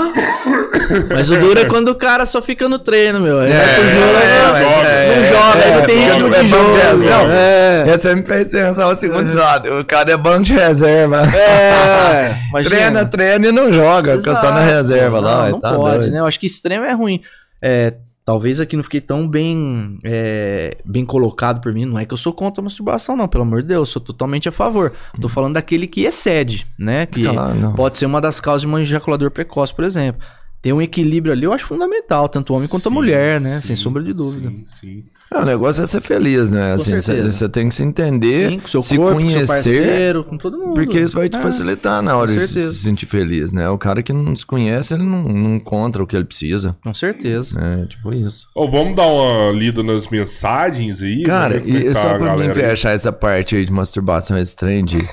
[1.13, 3.41] Mas o duro é quando o cara só fica no treino, meu.
[3.41, 6.49] É, jogo, é, não, é, não é, joga, é, aí tem é, ritmo é de
[6.49, 6.75] jogo.
[6.75, 7.35] reserva.
[7.35, 9.81] É, Essa me fez pensar o segundo lado.
[9.81, 11.23] O cara é banco de reserva.
[11.35, 12.37] é.
[12.65, 14.19] Treina, treina e não joga.
[14.19, 15.45] Fica só na reserva lá.
[15.45, 16.21] Não, não tá pode, né?
[16.21, 17.21] Eu acho que extremo é ruim.
[17.61, 17.95] É,
[18.27, 21.85] talvez aqui não fiquei tão bem, é, bem colocado por mim.
[21.85, 23.29] Não é que eu sou contra a masturbação, não.
[23.29, 24.93] Pelo amor de Deus, eu sou totalmente a favor.
[25.21, 27.07] Tô falando daquele que excede, né?
[27.07, 27.73] Que não.
[27.73, 30.21] pode ser uma das causas de um ejaculador precoce, por exemplo.
[30.61, 33.61] Ter um equilíbrio ali eu acho fundamental, tanto o homem quanto a mulher, né?
[33.61, 34.51] sim, Sem sombra de dúvida.
[34.51, 35.05] Sim, sim.
[35.33, 36.75] É, o negócio é ser feliz, né?
[36.75, 40.25] Assim, você tem que se entender, Sim, com seu se corpo, com seu conhecer, parceiro,
[40.25, 40.75] com todo mundo.
[40.75, 41.41] porque isso vai te É.
[41.41, 43.69] facilitar na hora de se sentir feliz, né?
[43.69, 46.77] O cara que não se conhece, ele não, não encontra o que ele precisa.
[46.83, 47.59] Com certeza.
[47.61, 48.47] É, tipo isso.
[48.55, 51.25] Ô, vamos dar uma lida nas mensagens aí?
[51.25, 54.55] Cara, é e que tá só pra mim fechar essa parte aí de masturbação, esse
[54.55, 55.05] trem de,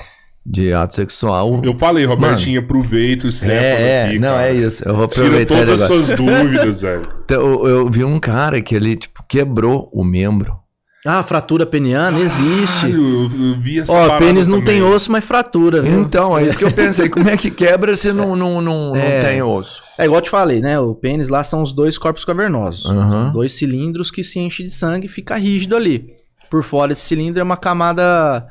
[0.45, 1.59] de ato sexual.
[1.63, 4.47] Eu falei, Robertinho, aproveita o Stefano é, aqui, é, não, cara.
[4.49, 4.87] é isso.
[4.87, 7.01] Eu vou Tira aproveitar ele todas as suas dúvidas, velho.
[7.25, 10.55] Então, Eu, eu vi um cara que ele, tipo, quebrou o membro.
[11.05, 12.81] Ah, fratura peniana existe.
[12.89, 14.75] Caralho, eu, eu vi essa Ó, parada pênis não também.
[14.79, 15.99] tem osso, mas fratura, viu?
[15.99, 17.09] Então, é isso que eu pensei.
[17.09, 19.17] Como é que quebra se não, não, não, É.
[19.21, 19.81] não tem osso?
[19.97, 20.79] É igual eu te falei, né?
[20.79, 22.85] O pênis lá são os dois corpos cavernosos.
[22.85, 23.31] Aham.
[23.33, 26.05] Dois cilindros que se enchem de sangue e fica rígido ali.
[26.49, 28.47] Por fora desse cilindro é uma camada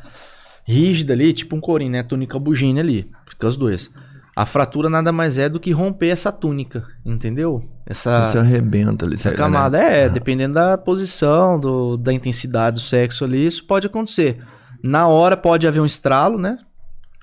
[0.67, 2.03] rígida ali, tipo um corim, né?
[2.03, 3.07] Túnica bugine ali.
[3.27, 3.91] Fica os dois.
[4.35, 7.63] A fratura nada mais é do que romper essa túnica, entendeu?
[7.87, 9.15] Essa, Você arrebenta ali.
[9.15, 9.77] essa sabe, camada.
[9.79, 10.05] né?
[10.05, 14.39] É, dependendo da posição, do, da intensidade do sexo ali, isso pode acontecer.
[14.83, 16.59] Na hora pode haver um estralo, né?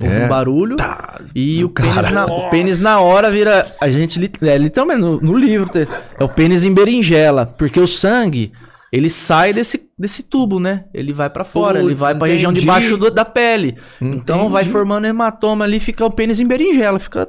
[0.02, 0.26] É.
[0.26, 0.78] um barulho
[1.36, 2.48] e o pênis, na, Nossa.
[2.48, 3.66] o pênis na hora vira.
[3.82, 5.70] A gente, é, literalmente, no, no livro,
[6.18, 7.46] é o pênis em berinjela.
[7.46, 8.54] Porque o sangue,
[8.92, 10.86] ele sai desse, desse tubo, né?
[10.94, 12.68] Ele vai pra fora, ele vai pra região de entendi.
[12.68, 13.78] baixo do- da pele.
[14.02, 14.72] Então vai Entendi.
[14.72, 17.28] formando hematoma ali, fica o pênis em berinjela, fica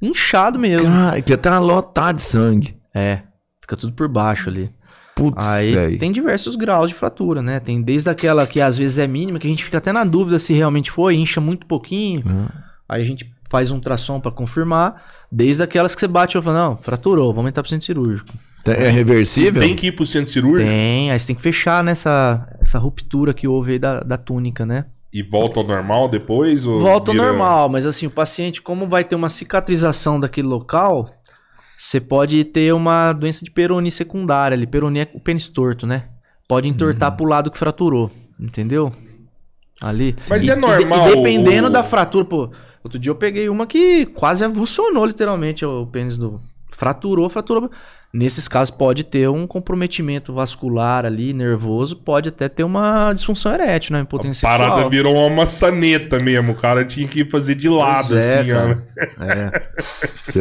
[0.00, 0.86] inchado mesmo.
[0.86, 2.76] Cara, que tá lotado de sangue.
[2.94, 3.22] É,
[3.60, 4.70] fica tudo por baixo ali.
[5.14, 5.98] Putz, Aí velho.
[5.98, 7.58] tem diversos graus de fratura, né?
[7.58, 10.38] Tem desde aquela que às vezes é mínima, que a gente fica até na dúvida
[10.38, 12.22] se realmente foi, incha muito pouquinho.
[12.26, 12.46] Hum.
[12.88, 15.02] Aí a gente faz um ultrassom pra confirmar.
[15.30, 18.28] Desde aquelas que você bate e fala, não, fraturou, vamos entrar pro centro cirúrgico.
[18.66, 19.62] É reversível?
[19.62, 23.32] Tem que ir pro centro cirúrgico Tem, aí você tem que fechar nessa essa ruptura
[23.32, 24.84] que houve aí da, da túnica, né?
[25.12, 26.66] e volta ao normal depois?
[26.66, 30.46] Ou Volta ao vira- normal, mas assim, o paciente, como vai ter uma cicatrização daquele
[30.48, 31.08] local,
[31.78, 34.66] você pode ter uma doença de peroni secundária ali.
[34.66, 36.08] Peroni é o pênis torto, né?
[36.46, 37.16] Pode entortar Uhum.
[37.16, 38.92] pro lado que fraturou, entendeu?
[39.80, 40.14] Ali.
[40.28, 42.50] Mas E- é e normal E, dependendo o- da fratura, pô.
[42.86, 46.40] Outro dia eu peguei uma que quase avulsionou literalmente o pênis do.
[46.70, 47.68] Fraturou, fraturou.
[48.12, 53.92] Nesses casos pode ter um comprometimento vascular ali, nervoso, pode até ter uma disfunção erétil,
[53.92, 53.98] né?
[53.98, 54.90] A Impotência parada sexual.
[54.90, 56.52] virou uma maçaneta mesmo.
[56.52, 58.82] O cara tinha que fazer de lado, Pois é, assim, cara.
[59.18, 59.24] ó.
[59.24, 59.50] É.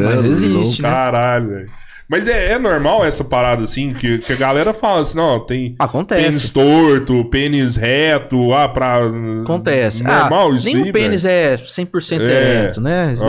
[0.03, 0.89] Mas é existe, né?
[0.89, 1.84] Caralho, velho.
[2.07, 5.76] Mas é, é normal essa parada assim, que, que a galera fala assim, não, tem
[5.76, 6.53] pênis Acontece.
[6.53, 8.99] torto, pênis reto, ah, pra...
[9.44, 10.03] Acontece.
[10.03, 11.56] Normal ah, isso nenhum aí, pênis velho?
[11.56, 12.23] é 100% É.
[12.23, 13.14] ereto, né?
[13.14, 13.26] Isso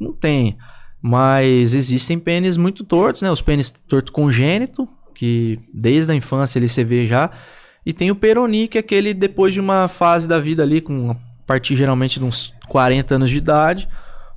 [0.00, 0.56] não tem.
[1.00, 3.30] Mas existem pênis muito tortos, né?
[3.30, 7.30] Os pênis torto congênito, que desde a infância ele se vê já.
[7.86, 11.10] E tem o peroni, que é aquele depois de uma fase da vida ali, com
[11.10, 11.16] a
[11.46, 13.86] partir geralmente de uns 40 anos de idade,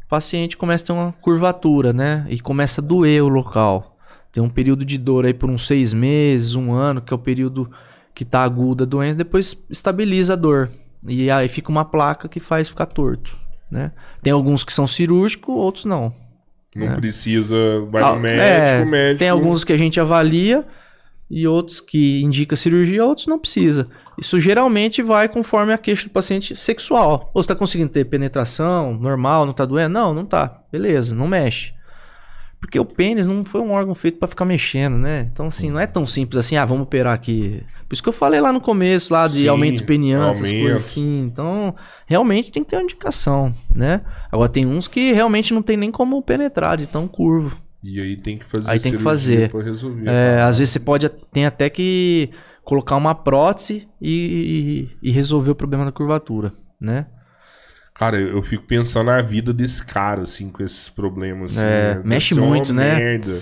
[0.08, 2.26] o paciente começa a ter uma curvatura, né?
[2.30, 3.98] E começa a doer o local.
[4.32, 7.20] Tem um período de dor aí por uns seis meses, um ano, que é o
[7.20, 7.70] período
[8.16, 10.72] que tá aguda a doença, depois estabiliza a dor.
[11.06, 13.38] E aí fica uma placa que faz ficar torto,
[13.70, 13.92] né?
[14.24, 16.14] Tem alguns que são cirúrgicos, outros não.
[16.74, 19.20] Não precisa, vai Ah, no médico, é, médico...
[19.20, 20.66] Tem alguns que a gente avalia
[21.30, 23.88] e outros que indica cirurgia, outros não precisa.
[24.18, 27.30] Isso geralmente vai conforme a queixa do paciente sexual.
[27.34, 29.94] Ou você tá conseguindo ter penetração normal, não tá doendo?
[29.94, 30.62] Não, não tá.
[30.72, 31.74] Beleza, não mexe.
[32.60, 35.30] Porque o pênis não foi um órgão feito pra ficar mexendo, né?
[35.32, 37.64] Então, assim, não é tão simples assim, ah, vamos operar aqui.
[37.88, 40.86] Por isso que eu falei lá no começo, lá de Sim, aumento peniano, essas coisas
[40.86, 41.22] assim.
[41.22, 41.76] Então,
[42.06, 44.02] realmente tem que ter uma indicação, né?
[44.32, 47.56] Agora, tem uns que realmente não tem nem como penetrar de tão curvo.
[47.84, 49.52] E aí tem que fazer Aí tem que fazer.
[49.54, 50.10] resolver.
[50.10, 52.30] É, às vezes você pode tem até que
[52.64, 57.06] colocar uma prótese e, e resolver o problema da curvatura, né?
[57.94, 61.58] Cara, eu, fico pensando na vida desse cara, assim, com esses problemas.
[61.58, 62.02] Assim, É, né?
[62.06, 62.96] Mexe muito, né?
[62.96, 63.40] Merda.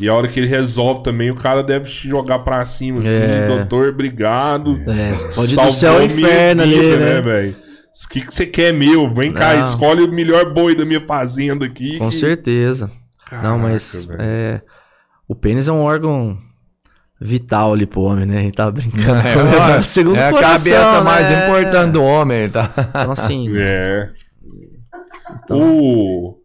[0.00, 3.08] E a hora que ele resolve também, o cara deve te jogar pra cima, assim,
[3.10, 3.46] É.
[3.46, 4.76] doutor, obrigado.
[4.90, 7.20] É, pode ir do céu ao inferno ali, vida, né?
[7.20, 7.56] velho?
[8.04, 9.12] O que, que você quer meu?
[9.14, 9.62] Vem cá, Não.
[9.62, 11.96] escolhe o melhor boi da minha fazenda aqui.
[11.98, 12.90] Com que- certeza.
[13.32, 14.60] Caraca, Não, mas é,
[15.26, 16.36] o pênis é um órgão
[17.18, 18.38] vital ali pro homem, né?
[18.38, 19.26] A gente tá brincando.
[19.26, 21.00] É, o segundo é a coração, cabeça né?
[21.00, 22.70] mais importante do homem, tá?
[22.90, 24.10] Então, assim, É.
[25.44, 25.78] Então.
[25.78, 26.38] O...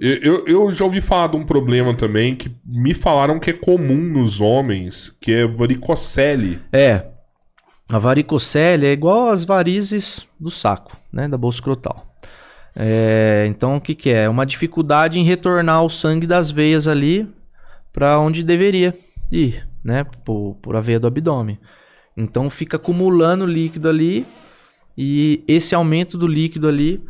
[0.00, 3.96] Eu, eu- já ouvi falar de um problema também que me falaram que é comum
[3.96, 6.60] nos homens, que é varicocele.
[6.72, 7.04] é.
[7.90, 11.26] A varicocele é igual às varizes do saco, né?
[11.26, 12.07] Da bolsa escrotal.
[12.80, 14.24] É, então, o que, que é?
[14.24, 17.28] É uma dificuldade em retornar o sangue das veias ali
[17.92, 18.94] para onde deveria
[19.32, 20.04] ir, né?
[20.24, 21.58] Por, por a veia do abdômen.
[22.16, 24.24] Então, fica acumulando líquido ali
[24.96, 27.02] e esse aumento do líquido ali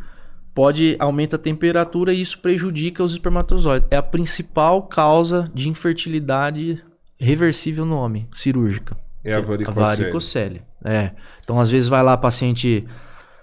[0.55, 3.87] pode aumentar a temperatura e isso prejudica os espermatozoides.
[3.91, 6.83] É a principal causa de infertilidade
[7.19, 8.97] reversível no homem, cirúrgica.
[9.23, 9.75] É a A varicocele.
[9.75, 10.61] varicocele.
[10.83, 11.11] É.
[11.43, 12.87] Então, às vezes, vai lá, paciente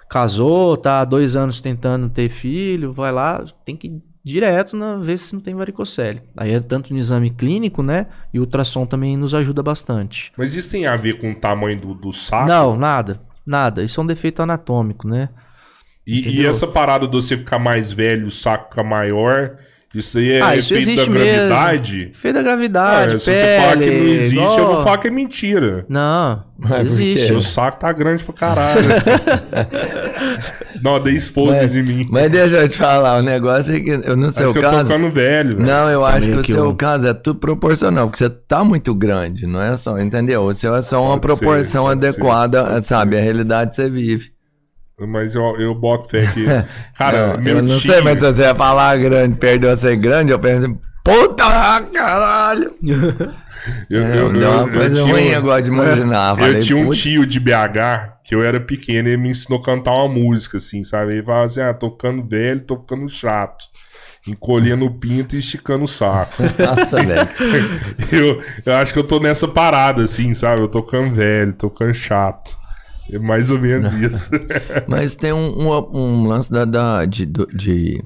[0.09, 4.97] casou, tá há dois anos tentando ter filho, vai lá, tem que ir direto na
[4.97, 6.21] ver se não tem varicocele.
[6.37, 8.07] Aí é tanto no exame clínico, né?
[8.35, 10.33] E o ultrassom também nos ajuda bastante.
[10.37, 12.49] Mas isso tem a ver com o tamanho do, do saco?
[12.49, 13.21] Não, nada.
[13.47, 13.85] Nada.
[13.85, 15.29] Isso é um defeito anatômico, né?
[16.05, 19.59] E, e essa parada de você ficar mais velho, o saco ficar maior,
[19.99, 21.15] isso aí é Ah, isso efeito da mesmo.
[21.15, 22.11] gravidade?
[22.15, 25.09] Feio da Ah, gravidade, se você falar que não existe, eu igual- vou falar que
[25.09, 25.85] é mentira.
[25.89, 27.27] Não, por existe.
[27.27, 28.89] Seu saco tá grande pra caralho.
[30.83, 32.09] não, dei esposa Mas, de mim.
[32.11, 34.63] mas deixa eu te falar, o negócio é que eu, no seu Acho que eu
[34.63, 34.93] tô caso.
[34.93, 35.59] ficando velho.
[35.61, 38.63] Não, eu acho que meio o que seu caso é tudo proporcional, porque você tá
[38.65, 40.43] muito grande, não é só, entendeu?
[40.45, 43.17] O seu é só uma Pode ser, proporção ser, adequada, sabe?
[43.17, 44.36] A realidade que você vive.
[44.99, 46.47] Mas eu, eu boto fé que.
[46.97, 49.77] Cara, eu, meu eu não tio- sei, mas se você ia falar grande, perdeu a
[49.77, 51.45] ser grande, eu penso, Puta
[51.93, 52.73] caralho!
[53.91, 56.31] Eu, É, eu- deu eu- uma eu coisa tinha ruim agora de imaginar.
[56.31, 59.31] Eu Falei, tinha um putz, tio de BH que eu era pequeno e ele me
[59.31, 61.15] ensinou a cantar uma música, assim, sabe?
[61.15, 63.65] Ele falava assim: ah, tocando velho, tocando chato.
[64.27, 66.43] Encolhendo o pinto e esticando o saco.
[66.43, 67.29] Nossa, velho.
[68.13, 70.61] eu, eu acho que eu tô nessa parada, assim, sabe?
[70.61, 72.57] Eu tocando velho, tocando chato.
[73.13, 74.31] É mais ou menos isso.
[74.89, 78.03] Mas tem um, um, um lance da, da- de, do, de-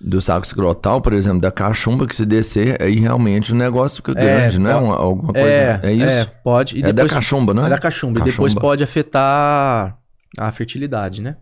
[0.00, 4.12] do saco escrotal, por exemplo, da cachumba, que se descer, aí realmente o negócio fica
[4.12, 4.74] É, grande, não é?
[4.74, 5.48] pode- Uma- alguma coisa.
[5.48, 6.30] É, É, isso?
[6.44, 6.76] pode.
[6.76, 7.66] E É, da depois- cachumba, não é?
[7.66, 8.20] É da cachumba.
[8.20, 8.60] E depois Cachumba.
[8.60, 9.96] pode afetar
[10.38, 11.36] a fertilidade, né?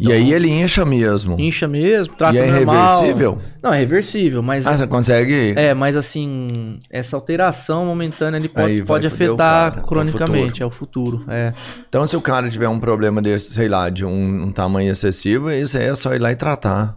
[0.00, 1.38] E aí ele incha mesmo.
[1.38, 3.04] Incha mesmo, trata E é normal.
[3.04, 3.42] irreversível?
[3.62, 4.66] Não, é reversível, mas...
[4.66, 5.54] Ah, você consegue.
[5.56, 10.70] É, mas assim, essa alteração momentânea ele pode, pode afetar cara, é cronicamente, é o
[10.70, 11.24] futuro.
[11.28, 11.52] É.
[11.88, 15.50] Então, se o cara tiver um problema desse, sei lá, de um, um tamanho excessivo,
[15.50, 16.96] isso aí é só ir lá e tratar.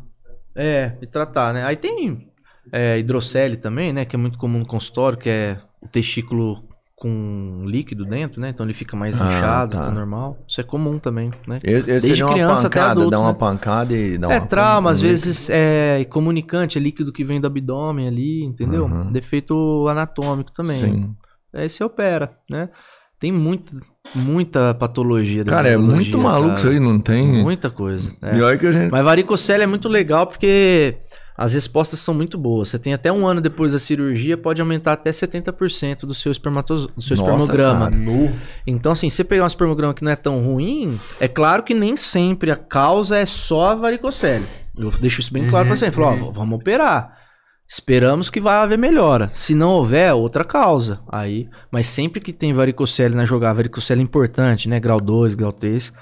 [0.56, 1.64] É, e tratar, né?
[1.66, 2.28] Aí tem
[2.72, 4.04] é, hidrocele também, né?
[4.04, 6.64] Que é muito comum no consultório, que é o testículo
[7.00, 8.50] com líquido dentro, né?
[8.50, 9.86] Então ele fica mais Ah, inchado tá.
[9.86, 10.38] que o normal.
[10.46, 11.60] Isso é comum também, né?
[11.64, 13.38] Esse, esse Desde criança até pancada, adulto, dá uma né?
[13.40, 14.34] pancada e dá uma...
[14.36, 18.84] É trauma, às vezes é comunicante, é líquido que vem do abdômen ali, entendeu?
[18.86, 19.12] Uhum.
[19.14, 20.78] Defeito anatômico também.
[20.78, 21.16] Sim.
[21.54, 22.70] Aí você opera, né?
[23.18, 23.78] Tem muito,
[24.14, 25.44] muita patologia.
[25.46, 26.60] Cara, é muito maluco cara.
[26.60, 27.26] isso aí, não tem...
[27.26, 28.14] Muita coisa.
[28.22, 28.38] é.
[28.38, 28.92] E olha que a gente...
[28.92, 30.98] Mas varicocele é muito legal porque
[31.40, 32.68] as respostas são muito boas.
[32.68, 36.36] Você tem até um ano depois da cirurgia, pode aumentar até 70% do seu, do
[36.36, 37.90] seu Nossa, espermograma.
[37.90, 38.42] cara.
[38.68, 41.96] Então, assim, você pegar um espermograma que não é tão ruim, é claro que nem
[41.96, 44.44] sempre a causa é só a varicocele.
[44.78, 45.90] Eu deixo isso bem claro pra você.
[45.90, 47.18] Falo, ó, vamos operar.
[47.66, 49.32] Esperamos que vai haver melhora.
[49.34, 51.00] Se não houver, outra causa.
[51.10, 54.78] Aí, mas sempre que tem varicocele na jogada, varicocele é importante, né?
[54.78, 55.94] Grau 2, grau 3,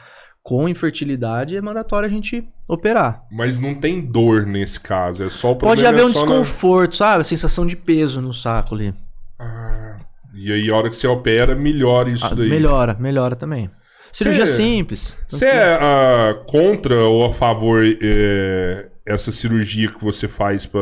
[0.48, 3.22] com infertilidade é mandatório a gente operar.
[3.30, 6.96] Mas não tem dor nesse caso, é só o Pode haver um é na- desconforto,
[6.96, 7.20] sabe?
[7.20, 8.94] A sensação de peso no saco ali.
[9.38, 9.98] Ah,
[10.34, 12.48] e aí, a hora que você opera, melhora isso Ah, daí.
[12.48, 13.70] melhora, melhora também.
[14.14, 15.18] Cirurgia Cê- simples.
[15.28, 20.80] Você é ah, contra ou a favor eh, essa cirurgia que você faz pra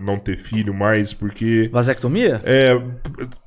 [0.00, 1.12] não ter filho mais?
[1.12, 2.40] Porque Vasectomia?
[2.44, 2.80] é,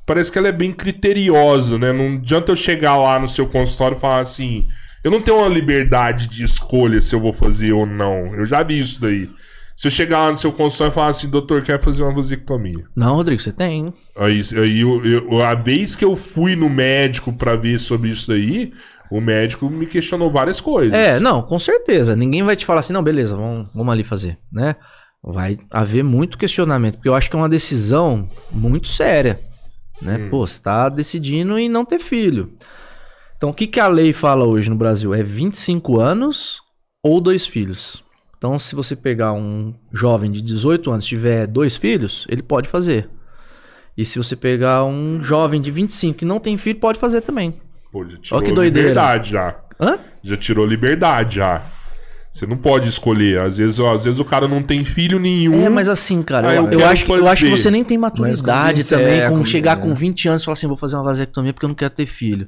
[0.06, 1.93] parece que ela é bem criteriosa, né?
[1.93, 4.65] Não adianta eu chegar lá no seu consultório e falar assim:
[5.03, 8.36] eu não tenho uma liberdade de escolha se eu vou fazer ou não.
[8.36, 9.30] Eu já vi isso daí.
[9.76, 12.84] Se eu chegar lá no seu consultório e falar assim, doutor, quer fazer uma vasectomia.
[12.95, 13.91] Não, Rodrigo, você tem.
[14.18, 18.28] Aí, aí eu- eu- a vez que eu fui no médico pra ver sobre isso
[18.28, 18.72] daí,
[19.10, 20.94] o médico me questionou várias coisas.
[20.94, 22.15] É, não, com certeza.
[22.15, 24.76] Ninguém vai te falar assim, não, beleza, vamos, vamos ali fazer, né?
[25.23, 29.40] Vai haver muito questionamento, porque eu acho que é uma decisão muito séria,
[30.02, 30.18] né?
[30.18, 30.30] Hum.
[30.30, 32.49] Pô, você tá decidindo em não ter filho.
[33.41, 35.15] Então, o que, que a lei fala hoje no Brasil?
[35.15, 36.61] É 25 anos
[37.03, 38.03] ou dois filhos.
[38.38, 42.69] Então, se você pegar um jovem de 18 anos e tiver dois filhos, ele pode
[42.69, 43.09] fazer.
[43.97, 47.51] E se você pegar um jovem de 25 que não tem filho, pode fazer também.
[47.91, 48.89] Pô, já tirou Ó que doideira.
[48.89, 49.55] liberdade já.
[49.80, 49.97] Hã?
[50.22, 51.63] Já tirou liberdade já.
[52.31, 53.39] Você não pode escolher.
[53.39, 55.65] Às vezes, ó, às vezes o cara não tem filho nenhum.
[55.65, 57.72] É, mas assim, cara, Ah, eu, eu eu quero acho que, eu acho que você
[57.72, 59.81] nem tem maturidade com 20, também, é, com, com- chegar é.
[59.81, 62.05] com 20 anos e falar assim, vou fazer uma vasectomia porque eu não quero ter
[62.05, 62.47] filho.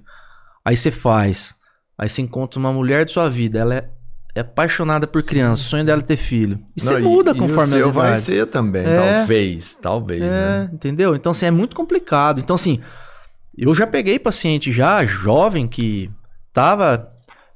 [0.65, 1.53] Aí você faz.
[1.97, 3.89] Aí você encontra uma mulher de sua vida, ela é,
[4.35, 6.57] é apaixonada por criança, o sonho dela é ter filho.
[6.75, 8.23] E você muda e conforme o seu as vai idades.
[8.23, 8.95] ser também, É.
[9.17, 10.69] talvez, talvez, É, né?
[10.73, 11.15] entendeu?
[11.15, 12.39] Então, assim, é muito complicado.
[12.39, 12.79] Então, assim,
[13.57, 16.09] eu já peguei paciente já, jovem, que
[16.51, 17.09] tava.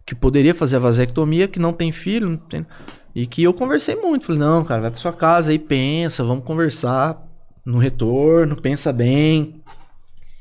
[0.05, 2.65] que poderia fazer a vasectomia, que não tem filho, não tem-
[3.13, 4.23] e que eu conversei muito.
[4.25, 7.21] Falei, não, cara, vai pra sua casa aí, pensa, vamos conversar
[7.65, 9.61] no retorno, pensa bem.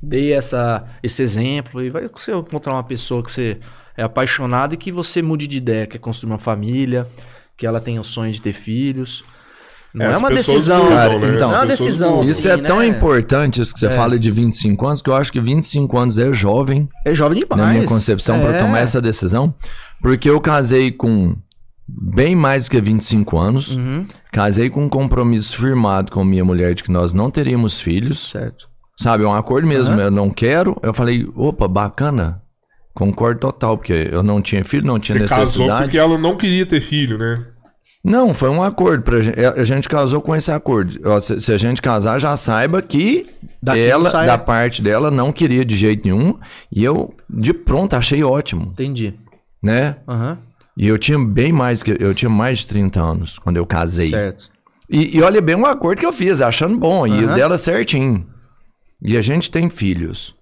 [0.09, 1.83] Dei essa, esse exemplo.
[1.83, 3.59] E vai você encontrar uma pessoa que você
[3.97, 7.07] é apaixonado e que você mude de ideia, quer construir uma família,
[7.57, 9.25] que ela tenha o sonho de ter filhos.
[9.95, 11.19] Não É, é, uma decisão, mudam, cara.
[11.19, 11.35] né?
[11.35, 12.09] Então, não é uma decisão.
[12.17, 12.21] mudam.
[12.21, 12.87] assim, Isso é tão né?
[12.87, 13.91] importante, isso que você É.
[13.91, 17.61] fala de 25 anos, que eu acho que 25 anos é jovem, É jovem demais.
[17.63, 18.59] na minha concepção, pra É.
[18.63, 19.55] tomar essa decisão.
[20.03, 21.35] Porque eu casei com
[21.89, 26.83] bem mais que 25 anos, Uhum, casei com um compromisso firmado com minha mulher de
[26.85, 28.29] que nós não teríamos filhos.
[28.29, 28.69] certo.
[28.99, 29.95] Sabe, é um acordo mesmo.
[29.95, 30.05] Aham.
[30.05, 30.79] Eu não quero.
[30.83, 32.43] Eu falei, opa, bacana.
[32.95, 35.83] Concordo total, porque eu não tinha filho, não tinha Você casou necessidade.
[35.83, 37.45] porque ela não queria ter filho, né?
[38.03, 39.03] Não, foi um acordo.
[39.03, 40.99] Pra gente, a gente casou com esse acordo.
[41.21, 43.27] Se, se a gente casar, já saiba que
[43.63, 46.39] Daqui ela, sai- da parte dela, não queria de jeito nenhum.
[46.73, 49.13] E eu, de pronto, achei ótimo, Entendi.
[49.63, 49.97] né?
[50.09, 50.39] Aham,
[50.79, 51.97] E eu tinha bem mais que.
[52.01, 54.11] Eu tinha mais de 30 anos quando eu casei.
[54.11, 54.49] certo.
[54.89, 57.07] E, e olha bem o acordo que eu fiz, achando bom.
[57.07, 58.25] E o dela certinho.
[59.03, 60.35] E a gente tem filhos.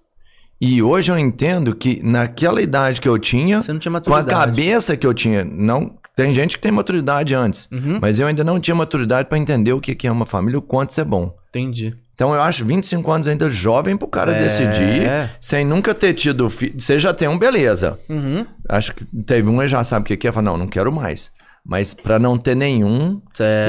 [0.61, 4.23] E hoje eu entendo que naquela idade que eu tinha, Você não tinha com a
[4.23, 7.99] cabeça que eu tinha, não Tem gente que tem maturidade antes, Uhum.
[8.01, 10.91] mas eu ainda não tinha maturidade pra entender o que é uma família, o quanto
[10.91, 11.35] isso é bom.
[11.49, 11.93] Entendi.
[12.13, 14.41] Então eu acho 25 anos ainda jovem pro cara É.
[14.41, 15.09] decidir,
[15.41, 16.79] sem nunca ter tido filho.
[16.79, 17.99] Você já tem um, beleza.
[18.07, 18.45] Uhum.
[18.69, 20.31] Acho que teve um e já sabe o que que é.
[20.31, 21.31] Fala, não, não quero mais.
[21.65, 23.19] Mas pra não ter nenhum,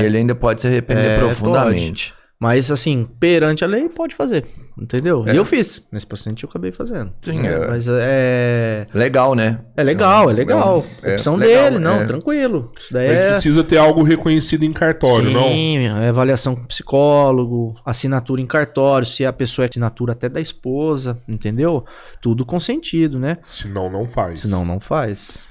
[0.05, 2.15] ele ainda pode se arrepender É, profundamente.
[2.39, 4.45] Mas assim, perante a lei, pode fazer.
[4.79, 5.25] Entendeu?
[5.27, 5.33] É.
[5.33, 5.87] E eu fiz.
[5.91, 7.11] Nesse paciente eu acabei fazendo.
[7.23, 7.67] Sim, É, é.
[7.67, 8.87] Mas é.
[8.93, 9.61] Legal, né?
[9.75, 10.85] É legal, é legal.
[11.03, 12.05] É, Opção legal, dele, não, é.
[12.05, 12.71] tranquilo.
[12.79, 13.31] Isso daí Mas é.
[13.31, 15.49] precisa ter algo reconhecido em cartório, não?
[15.49, 20.41] Sim, é avaliação com psicólogo, assinatura em cartório, se a pessoa é assinatura até da
[20.41, 21.87] esposa, entendeu?
[22.21, 23.39] Tudo consentido, né?
[23.47, 24.41] Senão não faz.
[24.41, 25.46] Senão não faz.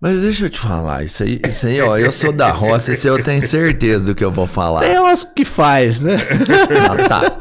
[0.00, 3.08] Mas deixa eu te falar, isso aí, isso aí, ó, eu sou da roça, isso
[3.08, 4.80] eu tenho certeza do que eu vou falar.
[4.82, 6.16] Tem umas que faz, né?
[6.88, 7.38] Ah, tá.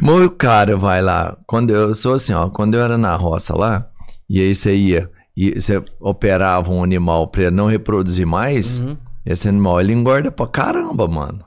[0.00, 3.86] O cara vai lá, quando eu sou assim, ó, quando eu era na roça lá,
[4.28, 8.96] e aí você ia, e você operava um animal pra ele não reproduzir mais, Uhum.
[9.26, 11.40] esse animal ele engorda pra caramba, mano.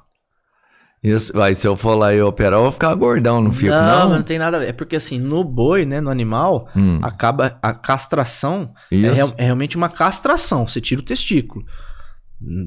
[1.03, 3.81] Isso, vai, se eu for lá e operar, eu vou ficar gordão, não fico, não,
[3.83, 4.09] não?
[4.09, 4.69] mas não tem nada a ver.
[4.69, 9.13] É porque assim, no boi, né, no animal, Hum, acaba a castração é, isso.
[9.15, 10.67] real- é realmente uma castração.
[10.67, 11.65] Você tira o testículo.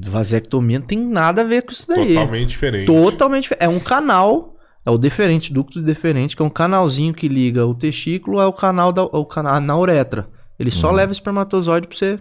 [0.05, 2.13] Vasectomia não tem nada a ver com isso daí.
[2.15, 2.85] Totalmente diferente.
[2.85, 3.63] Totalmente diferente.
[3.63, 4.55] É um canal,
[4.85, 8.91] é o deferente, ducto deferente, que é um canalzinho que liga o testículo ao canal
[8.91, 10.27] da ao canal, na uretra.
[10.57, 12.19] Ele só leva espermatozoide pra você.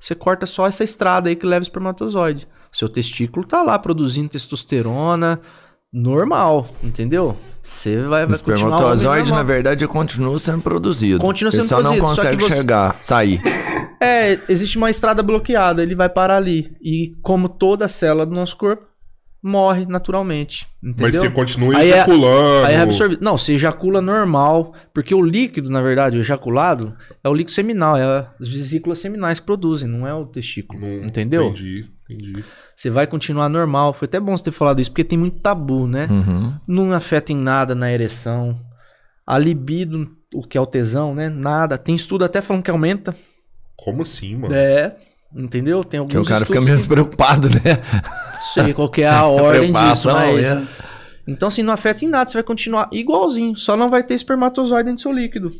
[0.00, 2.46] Você corta só essa estrada aí que leva espermatozoide.
[2.72, 5.40] Seu testículo tá lá produzindo testosterona
[5.92, 7.36] normal, entendeu?
[7.62, 8.76] Você vai, O vai continuar.
[8.76, 11.18] homem espermatozoide, na verdade, continua sendo produzido.
[11.20, 13.42] Continua Ele sendo só não produzido, só que consegue você- chegar, sair.
[14.00, 16.70] É, existe uma estrada bloqueada, ele vai parar ali.
[16.80, 18.86] E como toda célula do nosso corpo,
[19.42, 20.68] morre naturalmente.
[20.80, 21.02] Entendeu?
[21.08, 22.66] Mas você continua Aí é- ejaculando.
[22.66, 23.20] Aí é absorvido.
[23.20, 27.96] Não, você ejacula normal, porque o líquido, na verdade, o ejaculado, é o líquido seminal,
[27.96, 30.78] é as vesículas seminais que produzem, não é o testículo.
[30.80, 31.46] Não- entendeu?
[31.48, 32.44] Entendi, entendi.
[32.76, 33.92] Você vai continuar normal.
[33.92, 36.06] Foi até bom você ter falado isso, porque tem muito tabu, né?
[36.10, 36.54] Uhum.
[36.66, 38.54] Não afeta em nada na ereção.
[39.26, 41.28] A libido, o que é o tesão, né?
[41.28, 41.76] Nada.
[41.76, 43.14] Tem estudo até falando que aumenta.
[43.76, 44.54] Como assim, mano?
[44.54, 44.96] É.
[45.34, 45.84] Entendeu?
[45.84, 47.82] Tem alguns Que o cara fica menos preocupado, né?
[48.54, 50.52] Sei qual que é a ordem disso, mas...
[50.52, 50.62] é.
[51.26, 52.30] Então, assim, não afeta em nada.
[52.30, 53.54] Você vai continuar igualzinho.
[53.54, 55.50] Só não vai ter espermatozoide dentro do seu líquido.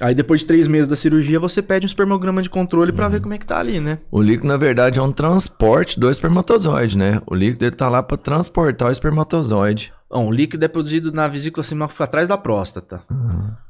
[0.00, 3.20] Aí, depois de três meses da cirurgia, você pede um espermograma de controle pra ver
[3.20, 3.98] como é que tá ali, né?
[4.12, 7.20] O líquido, na verdade, é um transporte do espermatozoide, né?
[7.26, 9.92] O líquido ele tá lá pra transportar o espermatozoide.
[10.08, 13.02] Bom, o líquido é produzido na vesícula seminal que fica atrás da próstata.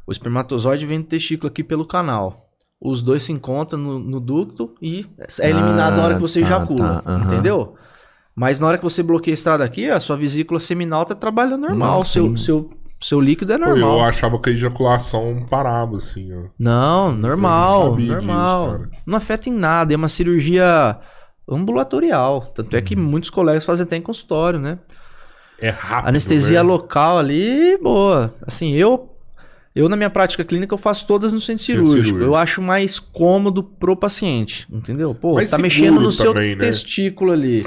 [0.06, 2.36] O espermatozoide vem do testículo aqui pelo canal.
[2.80, 5.05] Os dois se encontram no, no ducto e
[5.40, 7.02] é eliminado na hora que você Ah, tá, ejacula.
[7.02, 7.24] tá, aham.
[7.24, 7.74] Entendeu?
[8.36, 11.62] Mas na hora que você bloqueia a estrada aqui, a sua vesícula seminal tá trabalhando
[11.62, 11.96] normal.
[11.98, 12.36] Nossa, seu, hein?
[12.36, 13.98] seu, seu líquido é Pô, normal.
[13.98, 16.48] eu achava que a ejaculação parava, assim, ó.
[16.58, 18.78] Não, normal, sabia normal.
[18.78, 20.98] disso, não afeta em nada, é uma cirurgia
[21.48, 22.40] ambulatorial.
[22.54, 23.02] Tanto é que Uhum.
[23.02, 24.78] muitos colegas fazem até em consultório, né?
[25.60, 26.08] É rápido.
[26.08, 26.68] Anestesia né?
[26.68, 28.32] local ali, boa.
[28.46, 29.10] Assim, eu
[29.74, 31.94] eu na minha prática clínica eu faço todas no centro cirúrgico.
[32.02, 32.20] cirúrgico.
[32.20, 35.14] Eu acho mais cômodo pro paciente, entendeu?
[35.14, 36.64] Pô, Mais tá mexendo no seu também, né?
[36.64, 37.64] testículo ali.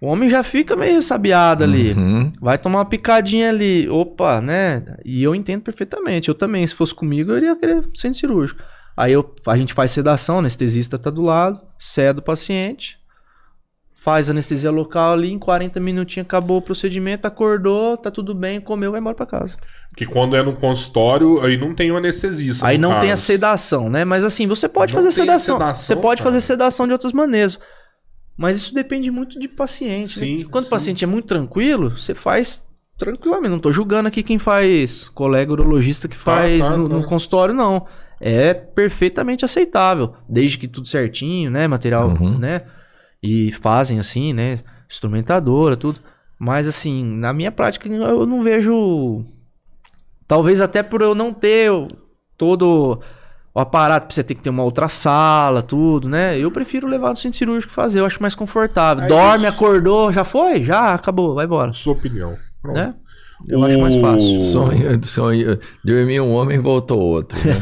[0.00, 1.92] O homem já fica meio ressabiado ali.
[1.92, 2.32] Uhum.
[2.40, 3.86] Vai tomar uma picadinha ali.
[3.88, 4.96] Opa, né?
[5.04, 6.28] E eu entendo perfeitamente.
[6.28, 8.62] Eu também, se fosse comigo, eu iria querer centro cirúrgico.
[8.96, 12.98] Aí eu, a gente faz sedação, o anestesista tá do lado, ceda o paciente,
[13.94, 18.90] faz anestesia local ali, em 40 minutinhos acabou o procedimento, acordou, tá tudo bem, comeu,
[18.92, 19.56] vai embora pra casa.
[19.90, 22.66] Porque quando é no consultório, aí não tem o anestesista.
[22.66, 23.22] Aí não tem a caso.
[23.22, 24.04] sedação, né?
[24.04, 25.56] Mas assim, você pode Não fazer sedação.
[25.58, 26.30] sedação, Você pode cara.
[26.32, 27.58] fazer sedação de outras maneiras.
[28.40, 30.18] Mas isso depende muito de paciente.
[30.18, 30.26] né?
[30.38, 30.68] Sim, Quando sim.
[30.68, 33.50] o paciente é muito tranquilo, você faz tranquilamente.
[33.50, 36.94] Não tô julgando aqui quem faz, colega urologista que faz tá, no, tá.
[36.96, 37.86] no consultório, não.
[38.18, 40.14] É perfeitamente aceitável.
[40.26, 41.68] Desde que tudo certinho, né?
[41.68, 42.38] Material, Uhum.
[42.38, 42.62] né?
[43.22, 44.60] E fazem assim, né?
[44.90, 46.00] Instrumentadora, tudo.
[46.38, 49.22] Mas assim, na minha prática, eu não vejo.
[50.26, 51.70] Talvez até por eu não ter
[52.38, 53.00] todo
[53.54, 56.38] o aparato, pra você ter que ter uma outra sala, tudo, né?
[56.38, 59.04] Eu prefiro levar no centro cirúrgico e fazer, eu acho mais confortável.
[59.04, 59.64] É Dorme, isso.
[59.64, 60.62] é Já foi?
[60.62, 61.72] Já, acabou, vai embora.
[61.72, 62.36] Sua opinião.
[62.62, 62.76] Pronto.
[62.76, 62.94] Né?
[63.48, 64.38] Eu acho mais fácil.
[64.38, 65.58] Sonho, sonho.
[65.84, 67.38] Dormiu um homem e voltou outro.
[67.38, 67.54] né?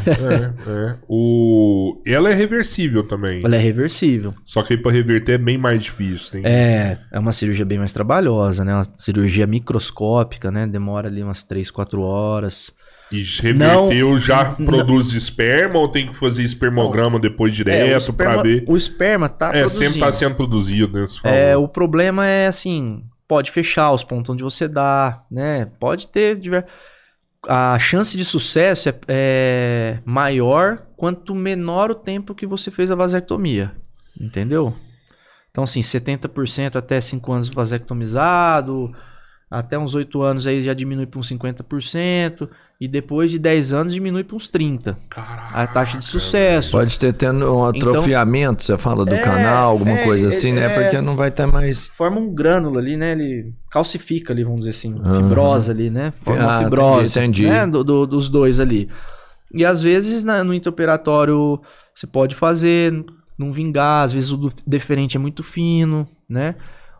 [0.67, 0.97] É, é.
[1.09, 2.03] O...
[2.07, 3.45] Ela é reversível também.
[3.45, 4.35] Ela é reversível.
[4.45, 6.33] Só que aí pra reverter é bem mais difícil.
[6.33, 6.43] Tem...
[6.45, 8.75] É, é uma cirurgia bem mais trabalhosa, né?
[8.75, 10.67] Uma cirurgia microscópica, né?
[10.67, 12.73] Demora ali umas 3, 4 horas.
[13.11, 18.43] E reverteu já produz esperma ou tem que fazer espermograma depois É, direto esperma, pra
[18.43, 18.65] ver?
[18.69, 19.85] o esperma tá É, produzindo.
[19.85, 21.05] sempre tá sendo produzido, né?
[21.25, 25.67] É, o problema é assim, pode fechar os pontos onde você dá, né?
[25.81, 26.67] Pode ter diver...
[27.49, 32.95] a chance de sucesso é, é maior quanto menor o tempo que você fez a
[32.95, 33.73] vasectomia,
[34.21, 34.75] entendeu?
[35.51, 38.93] Então, assim, 70% até 5 anos vasectomizado,
[39.51, 42.49] até uns 8 anos aí já diminui para uns 50%,
[42.81, 44.95] e depois de 10 anos diminui para uns 30%.
[45.11, 45.53] Caraca.
[45.53, 46.71] A taxa de sucesso.
[46.71, 50.29] Pode ter tendo um Então- atrofiamento, você fala do É, canal, alguma é, coisa é,
[50.29, 50.67] assim, né?
[50.67, 50.69] é.
[50.69, 51.89] Porque não vai ter mais.
[51.89, 53.13] Forma um grânulo ali, né?
[53.13, 55.15] Ele calcifica ali, vamos dizer assim, Aham.
[55.23, 56.13] fibrosa ali, né?
[56.23, 57.67] Forma Ah, fibrose, entendi, né?
[57.67, 58.89] Do, do- dos dois ali.
[59.53, 61.61] E às vezes na- no intraoperatório
[61.95, 63.05] você pode fazer,
[63.37, 66.55] não vingar, às vezes o deferente é muito fino, né?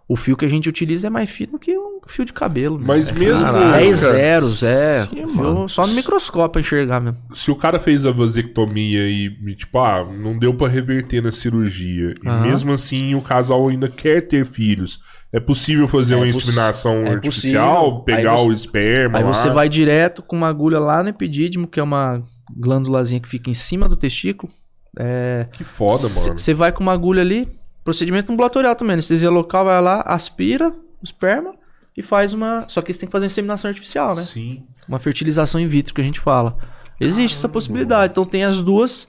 [0.09, 2.81] O fio que a gente utiliza é mais fino que um fio de cabelo.
[2.83, 3.19] Mas né?
[3.19, 3.41] mesmo.
[3.43, 3.77] Caraca.
[3.79, 5.07] 10 zeros, é.
[5.07, 7.19] Sim, Fio só no microscópio pra enxergar mesmo.
[7.35, 11.31] Se o cara fez a vasectomia e, e, tipo, ah, não deu pra reverter na
[11.31, 12.41] cirurgia, e Aham.
[12.41, 14.99] mesmo assim o casal ainda quer ter filhos,
[15.31, 18.05] é possível fazer É uma inseminação é artificial, possível.
[18.05, 19.35] pegar você- o esperma Aí lá?
[19.35, 22.23] você vai direto com uma agulha lá no epidídimo, que é uma
[22.57, 24.51] glândulazinha que fica em cima do testículo.
[24.99, 26.39] É, Que foda, mano.
[26.41, 27.47] Você vai com uma agulha ali,
[27.89, 31.55] procedimento ambulatorial também, anestesia local, vai lá, aspira o esperma
[31.97, 32.67] e faz uma.
[32.69, 34.25] Só que você tem que fazer uma inseminação artificial, né?
[34.25, 34.63] Sim.
[34.87, 36.59] Uma fertilização in vitro que a gente fala.
[37.01, 38.11] Existe essa possibilidade.
[38.11, 39.09] Então tem as duas.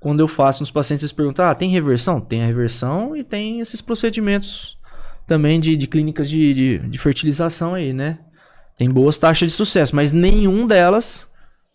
[0.00, 2.18] Quando eu faço nos pacientes, eles perguntam: ah, tem reversão?
[2.18, 4.78] Tem a reversão e tem esses procedimentos
[5.26, 8.20] também de, de clínicas de, de, de fertilização aí, né?
[8.78, 11.26] Tem boas taxas de sucesso, mas nenhum delas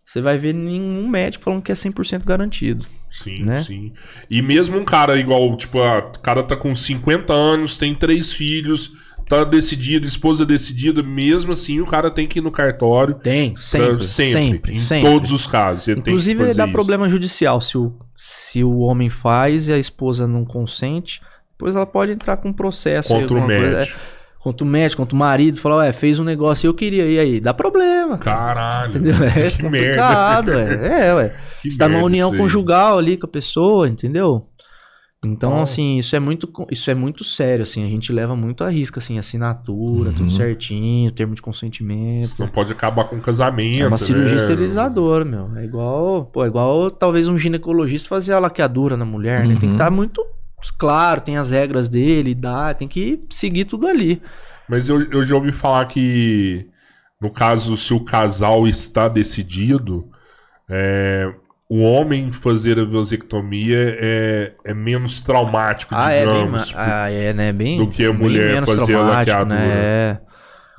[0.03, 2.87] você vai ver nenhum médico falando que é 100% garantido.
[3.13, 3.61] Sim, Né?
[3.61, 3.93] sim.
[4.27, 8.33] E mesmo um cara igual, tipo, ah, o cara tá com 50 anos, tem três
[8.33, 8.91] filhos,
[9.29, 13.13] tá decidido, esposa decidida, mesmo assim o cara tem que ir no cartório.
[13.13, 15.11] Tem, pra- sempre, sempre, sempre, em sempre.
[15.11, 15.87] todos os casos.
[15.89, 20.27] Inclusive que dá fazer problema judicial se o, se o homem faz e a esposa
[20.27, 21.21] não consente.
[21.51, 23.09] Depois ela pode entrar com um processo.
[23.09, 23.97] Contra o coisa, médico.
[23.99, 25.59] é, contra o médico, contra o marido.
[25.59, 27.05] Falar, ué, fez um negócio e eu queria.
[27.05, 27.39] E aí?
[27.39, 28.17] Dá problema.
[28.17, 28.37] cara.
[28.53, 28.89] Caralho.
[28.89, 29.13] Entendeu?
[29.35, 30.87] É que complicado, merda.
[30.87, 31.07] é.
[31.09, 31.35] É, ué.
[31.61, 34.43] Que Você tá numa união conjugal ali com a pessoa, entendeu?
[35.25, 38.69] Então, assim, isso é muito isso é muito sério, assim, a gente leva muito a
[38.69, 40.15] risco, assim, assinatura, Uhum.
[40.15, 42.25] tudo certinho, termo de consentimento.
[42.25, 43.81] Isso não pode acabar com o casamento.
[43.83, 44.41] É uma cirurgia né?
[44.41, 45.49] esterilizadora, meu.
[45.55, 49.51] É igual, pô, é igual talvez um ginecologista fazer a laqueadura na mulher, né?
[49.53, 49.71] Tem que Uhum.
[49.71, 50.21] estar muito
[50.71, 54.21] claro, tem as regras dele, dá, tem que seguir tudo ali.
[54.67, 56.67] Mas eu, eu já ouvi falar que,
[57.19, 60.09] no caso, se o casal está decidido,
[60.69, 61.31] é,
[61.69, 66.73] o homem fazer a vasectomia é, é menos traumático, Ah, é bem, digamos.
[66.77, 69.55] ah, é, né, bem do que a mulher fazer a traumático, laqueadura.
[69.55, 69.71] né?
[69.73, 70.19] É.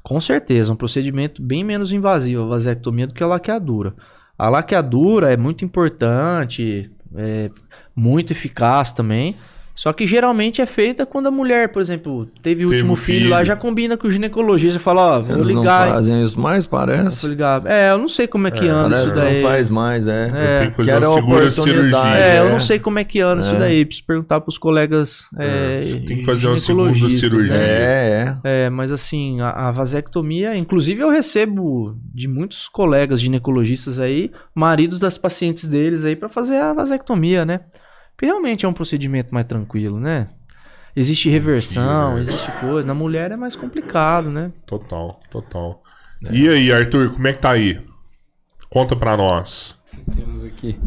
[0.02, 3.94] Com certeza, um procedimento bem menos invasivo a vasectomia do que a laqueadura.
[4.38, 7.50] A laqueadura é muito importante, é
[7.96, 9.34] muito eficaz também.
[9.76, 12.96] Só que geralmente é feita quando a mulher, por exemplo, teve o Teve último um
[12.96, 13.46] filho, lá, filho.
[13.48, 15.86] já combina com o ginecologista, fala, ó, vou Eles ligar.
[15.88, 17.22] não fazem isso mais, parece.
[17.22, 17.66] vou ligar.
[17.66, 19.34] É, eu não sei como é que anda Parece isso daí.
[19.42, 20.26] não faz mais, é.
[20.26, 21.54] Eu tenho que fazer Quero uma oportunidade.
[21.54, 22.16] cirurgia.
[22.16, 22.50] É, eu É.
[22.52, 23.58] não sei como é que anda isso É.
[23.58, 23.84] daí.
[23.84, 25.28] Preciso perguntar pros colegas.
[25.38, 27.56] É, É, tem que fazer uma segunda ginecologistas, cirurgia.
[27.58, 27.64] né?
[27.64, 28.66] É, é.
[28.66, 35.00] É, mas assim, a, a vasectomia, inclusive eu recebo de muitos colegas ginecologistas aí, maridos
[35.00, 37.60] das pacientes deles aí, pra fazer a vasectomia, né?
[38.16, 40.28] Porque realmente é um procedimento mais tranquilo, né?
[40.96, 42.34] Existe reversão, Mentira.
[42.34, 42.86] existe coisa.
[42.86, 44.52] Na mulher é mais complicado, né?
[44.64, 45.82] Total, total.
[46.30, 47.80] E aí, Arthur, como é que tá aí?
[48.70, 49.76] Conta pra nós.
[50.14, 50.78] Temos aqui.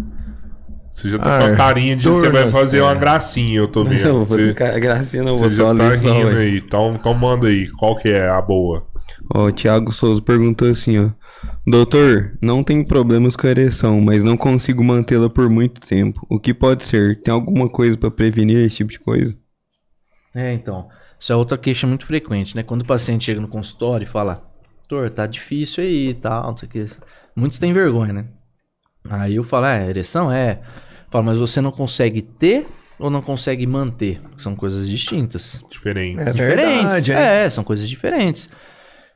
[0.94, 2.82] Você já tá com a carinha de Arthur, você vai fazer é.
[2.82, 4.04] uma gracinha, eu tô vendo.
[4.04, 6.58] Não, vou fazer Você- gracinha, não, vou só tá rindo aí.
[6.58, 7.70] Então, então manda aí.
[7.70, 8.88] Qual que é a boa?
[9.36, 11.10] Ó, o Thiago Souza perguntou assim, ó.
[11.66, 16.26] Doutor, não tenho problemas com a ereção, mas não consigo mantê-la por muito tempo.
[16.30, 17.22] O que pode ser?
[17.22, 19.36] Tem alguma coisa pra prevenir esse tipo de coisa?
[20.34, 20.88] É, então.
[21.20, 22.64] Isso é outra queixa muito frequente, né?
[22.64, 24.44] Quando o paciente chega no consultório e fala,
[24.88, 26.88] doutor, tá difícil aí e tal, não sei o que.
[27.36, 28.26] Muitos têm vergonha, né?
[29.10, 30.62] Aí eu falo, é, ereção é.
[31.10, 32.68] Falo, mas você não consegue ter
[33.00, 34.22] ou não consegue manter?
[34.38, 35.64] São coisas distintas.
[35.70, 36.22] Diferente.
[36.22, 36.38] É diferentes.
[36.38, 37.18] verdade, hein?
[37.18, 38.50] é, são coisas diferentes.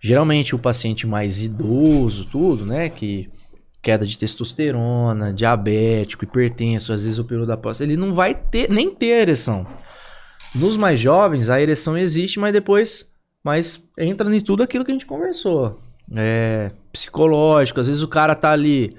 [0.02, 2.90] Geralmente o paciente mais idoso, tudo, né?
[2.90, 3.30] Que
[3.82, 8.94] queda de testosterona, diabético, hipertenso, às vezes operou da próstata, ele não vai ter nem
[8.94, 9.66] ter a ereção.
[10.54, 13.10] Nos mais jovens, a ereção existe, mas depois
[13.44, 15.80] mas entra em tudo aquilo que a gente conversou.
[16.16, 18.96] É psicológico, às vezes o cara tá ali,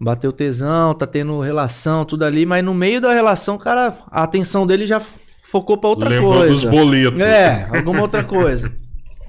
[0.00, 4.22] bateu tesão, tá tendo relação, tudo ali, mas no meio da relação, o cara, a
[4.22, 5.00] atenção dele já
[5.50, 6.52] focou pra outra Lembrou coisa.
[6.52, 7.18] dos boletos.
[7.20, 8.70] É, alguma outra coisa.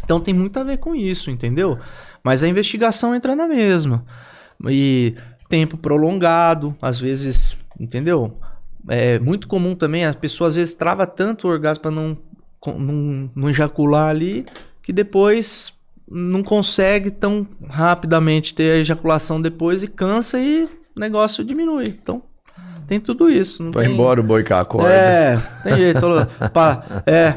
[0.05, 1.77] Então tem muito a ver com isso, entendeu?
[2.23, 4.05] Mas a investigação entra na mesma.
[4.69, 5.15] E
[5.49, 8.39] tempo prolongado, às vezes, entendeu?
[8.87, 12.17] É muito comum também, a pessoa às vezes trava tanto o orgasmo para não,
[12.67, 14.45] não, não ejacular ali,
[14.81, 15.73] que depois
[16.07, 20.65] não consegue tão rapidamente ter a ejaculação depois e cansa e
[20.95, 21.87] o negócio diminui.
[21.87, 22.21] Então,
[22.87, 23.63] tem tudo isso.
[23.63, 23.93] Não Foi tem...
[23.93, 24.89] embora o boi com a corda.
[24.93, 25.99] É, tem jeito.
[25.99, 27.31] Falou, pá, é,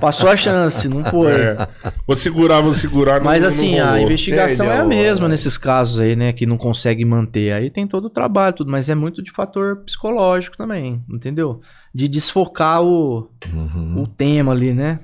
[0.00, 1.32] passou a chance, não foi.
[1.32, 1.68] É.
[2.06, 3.20] Vou segurar, vou segurar.
[3.22, 5.32] Mas não- assim, não a investigação é a mesma né?
[5.32, 6.32] nesses casos aí, né?
[6.32, 7.52] Que não consegue manter.
[7.52, 11.60] Aí tem todo o trabalho, tudo, mas é muito de fator psicológico também, entendeu?
[11.94, 14.02] De desfocar o, Uhum.
[14.02, 14.98] o tema ali, né?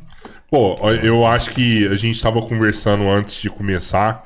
[0.50, 4.24] Pô, eu acho que a gente tava conversando antes de começar,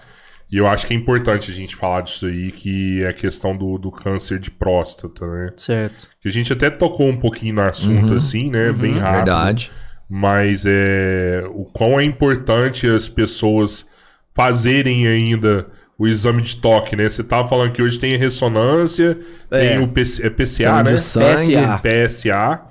[0.51, 3.57] e eu acho que é importante a gente falar disso aí, que é a questão
[3.57, 5.53] do, do câncer de próstata, né?
[5.57, 6.09] Certo.
[6.21, 8.17] Que a gente até tocou um pouquinho no assunto, Uhum.
[8.17, 8.73] assim, né?
[8.73, 9.17] Bem rápido.
[9.17, 9.71] Verdade.
[10.09, 13.89] Mas é, o quão é importante as pessoas
[14.35, 15.67] fazerem ainda
[15.99, 17.09] o exame de toque, né?
[17.09, 19.19] Você tava falando que hoje tem ressonância,
[19.51, 19.69] É.
[19.69, 20.99] tem o PC, é PCA, Exame né?
[20.99, 21.53] sangue.
[21.57, 21.81] PSA.
[21.83, 22.66] PSA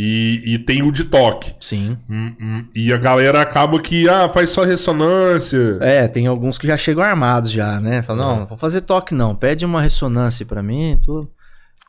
[0.00, 1.52] e, e tem o de toque.
[1.60, 1.96] Sim.
[2.08, 5.76] Hum, hum, E a galera acaba que, ah, faz só ressonância.
[5.80, 8.00] É, tem alguns que já chegam armados já, né?
[8.02, 11.28] Falam, não, não vou fazer toque não, pede uma ressonância pra mim, tudo.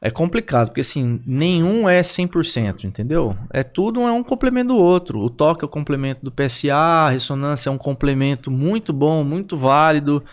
[0.02, 3.36] É complicado, porque assim, nenhum é 100%, entendeu?
[3.54, 5.20] É tudo é um complemento do outro.
[5.20, 9.56] O toque é o complemento do PSA, a ressonância é um complemento muito bom, muito
[9.56, 10.24] válido,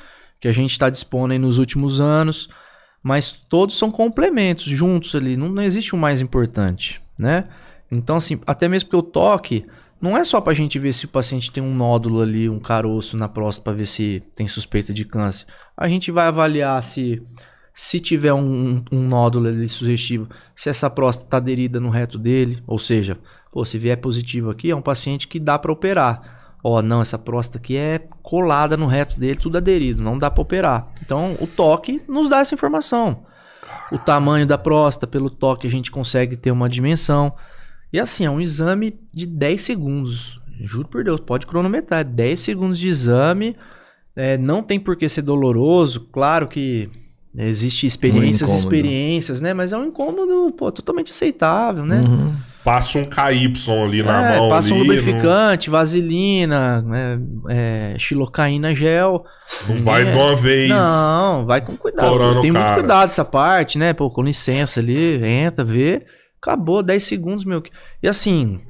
[0.41, 2.49] que a gente está dispondo aí nos últimos anos,
[3.03, 7.45] mas todos são complementos juntos ali, não, não existe o mais importante, né?
[7.91, 9.65] Então assim, até mesmo porque o toque
[10.01, 13.17] não é só pra gente ver se o paciente tem um nódulo ali, um caroço
[13.17, 15.47] na próstata pra ver se tem suspeita de câncer.
[15.77, 17.23] A gente vai avaliar se
[17.79, 22.63] se tiver um, um nódulo ali sugestivo, se essa próstata está aderida no reto dele,
[22.67, 23.19] ou seja,
[23.53, 26.57] pô, se vier positivo aqui, é um paciente que dá para operar.
[26.65, 30.41] Ó, não, essa próstata aqui é colada no reto dele, tudo aderido, não dá para
[30.41, 30.89] operar.
[31.03, 33.27] Então, o toque nos dá essa informação.
[33.93, 37.35] O tamanho da próstata, pelo toque, a gente consegue ter uma dimensão.
[37.97, 40.37] E assim, é um exame de 10 segundos.
[40.63, 42.05] Juro por Deus, pode cronometrar.
[42.05, 43.57] 10 segundos de exame.
[44.15, 46.01] é, não tem por que ser doloroso.
[46.13, 46.89] Claro que
[47.37, 48.59] existe experiências e incômodo.
[48.75, 49.53] experiências, né?
[49.55, 52.01] Mas é um incômodo, pô, totalmente aceitável, né?
[52.01, 52.35] Uhum.
[52.65, 53.53] Passa um KY
[53.85, 54.49] ali na É, mão.
[54.49, 57.19] passa um ali, lubrificante, vaselina, né,
[57.49, 59.25] é, xilocaína gel.
[59.69, 60.69] Não, não vai de Ninguém- uma vez.
[60.71, 62.41] Não, vai com cuidado.
[62.41, 63.93] Tem muito cuidado essa parte, né?
[63.93, 66.05] Pô, com licença ali, entra, vê.
[66.47, 67.63] Acabou, 10 segundos, meu.
[68.03, 68.61] E assim,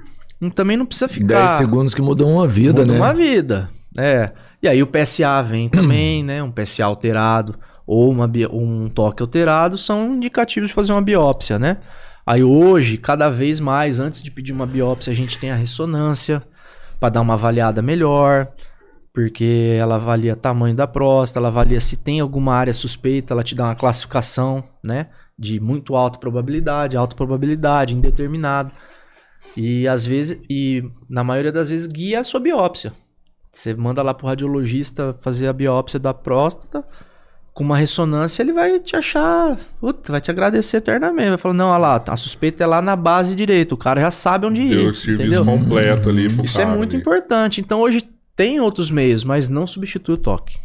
[0.55, 1.47] também não precisa ficar.
[1.47, 2.99] 10 segundos que mudam uma vida, Muda né?
[2.99, 3.71] uma vida.
[3.97, 4.33] É.
[4.63, 6.43] E aí o PSA vem também, né?
[6.43, 11.79] Um PSA alterado ou uma um toque alterado são indicativos de fazer uma biópsia, né?
[12.27, 16.43] Aí hoje, cada vez mais, antes de pedir uma biópsia, a gente tem a ressonância
[16.99, 18.49] para dar uma avaliada melhor,
[19.15, 23.45] porque ela avalia o tamanho da próstata, ela avalia se tem alguma área suspeita, ela
[23.45, 25.07] te dá uma classificação, né?
[25.39, 28.71] De muito alta probabilidade, alta probabilidade, indeterminado.
[29.57, 32.93] E às vezes, e na maioria das vezes, guia a sua biópsia.
[33.53, 36.85] Você manda lá pro radiologista fazer a biópsia da próstata,
[37.55, 41.31] com uma ressonância, ele vai te achar, puta, vai te agradecer eternamente.
[41.31, 44.11] Vai falar, não, olha lá, a suspeita é lá na base direita, o cara já
[44.11, 45.45] sabe onde Deu ir, o serviço entendeu?
[45.45, 47.01] completo ali pro Isso é cara muito ali.
[47.01, 47.61] importante.
[47.63, 48.03] Então hoje
[48.35, 50.59] tem outros meios, mas não substitui o toque.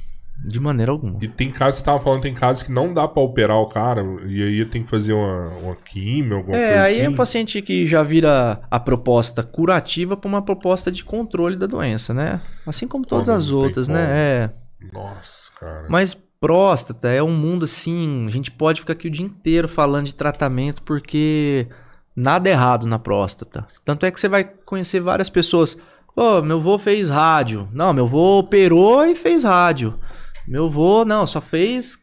[0.43, 1.19] De maneira alguma.
[1.21, 4.03] E tem casos, você tava falando, tem casos que não dá pra operar o cara,
[4.27, 7.05] e aí tem que fazer uma, uma químio, alguma É, coisa aí assim.
[7.05, 11.67] é um paciente que já vira a proposta curativa para uma proposta de controle da
[11.67, 12.41] doença, né?
[12.65, 14.07] Assim como todas as outras, né?
[14.09, 14.49] É.
[14.91, 15.85] Nossa, cara.
[15.87, 20.07] Mas próstata é um mundo assim, a gente pode ficar aqui o dia inteiro falando
[20.07, 21.67] de tratamento porque
[22.15, 23.67] nada é errado na próstata.
[23.85, 25.77] Tanto é que você vai conhecer várias pessoas.
[26.15, 27.69] Pô, meu avô fez rádio.
[27.71, 29.93] Não, meu avô operou e fez rádio.
[30.51, 31.97] Meu avô, não, só fez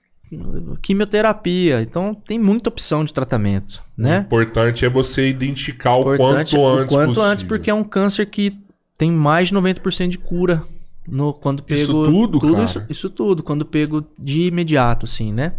[0.82, 1.80] quimioterapia.
[1.82, 4.18] Então tem muita opção de tratamento, O né?
[4.26, 7.22] importante é você identificar o Importante quanto antes o quanto possível.
[7.30, 8.56] antes, porque é um câncer que
[8.96, 10.62] tem mais de 90% de cura
[11.06, 11.80] no, quando pego.
[11.80, 12.64] Isso tudo, cara?
[12.64, 15.52] Isso, isso tudo, quando pego de imediato, assim, né?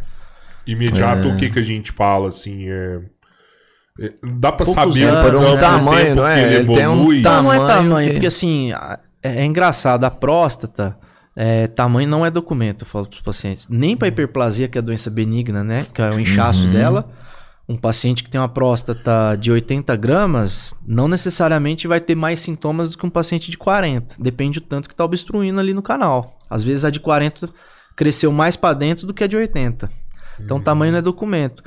[0.68, 1.34] Imediato, É.
[1.34, 3.02] o que que a gente fala, assim, é...
[4.00, 6.44] é- Dá pra Poucos saber anos, o um tamanho, tempo não é?
[6.44, 7.22] ele Ele tem um evolui.
[7.22, 10.96] tamanho não, não é tamanho, que- porque assim, é, é engraçado, a próstata,
[11.42, 13.66] é, tamanho não é documento, eu falo para os pacientes.
[13.70, 15.86] Nem para hiperplasia, que é a doença benigna, né?
[15.94, 16.74] Que é o inchaço Uhum.
[16.74, 17.10] dela.
[17.66, 22.90] Um paciente que tem uma próstata de 80 gramas, não necessariamente vai ter mais sintomas
[22.90, 24.16] do que um paciente de 40.
[24.20, 26.38] Depende do tanto que está obstruindo ali no canal.
[26.50, 27.48] Às vezes a de 40
[27.96, 29.90] cresceu mais para dentro do que a de 80.
[30.42, 31.64] Então, tamanho não é documento.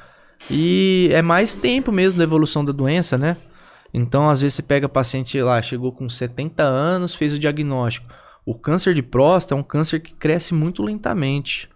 [0.50, 3.38] E é mais tempo mesmo da evolução da doença, né?
[3.94, 8.06] Então, às vezes, você pega paciente lá, chegou com 70 anos, fez o diagnóstico.
[8.44, 11.68] O câncer de próstata é um câncer que cresce muito lentamente.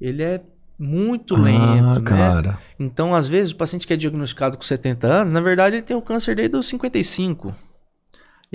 [0.00, 0.40] Ele é
[0.78, 2.02] muito lento, ah, né?
[2.02, 2.58] cara.
[2.78, 5.96] Então, às vezes, o paciente que é diagnosticado com 70 anos, na verdade, ele tem
[5.96, 7.54] o câncer desde os 55.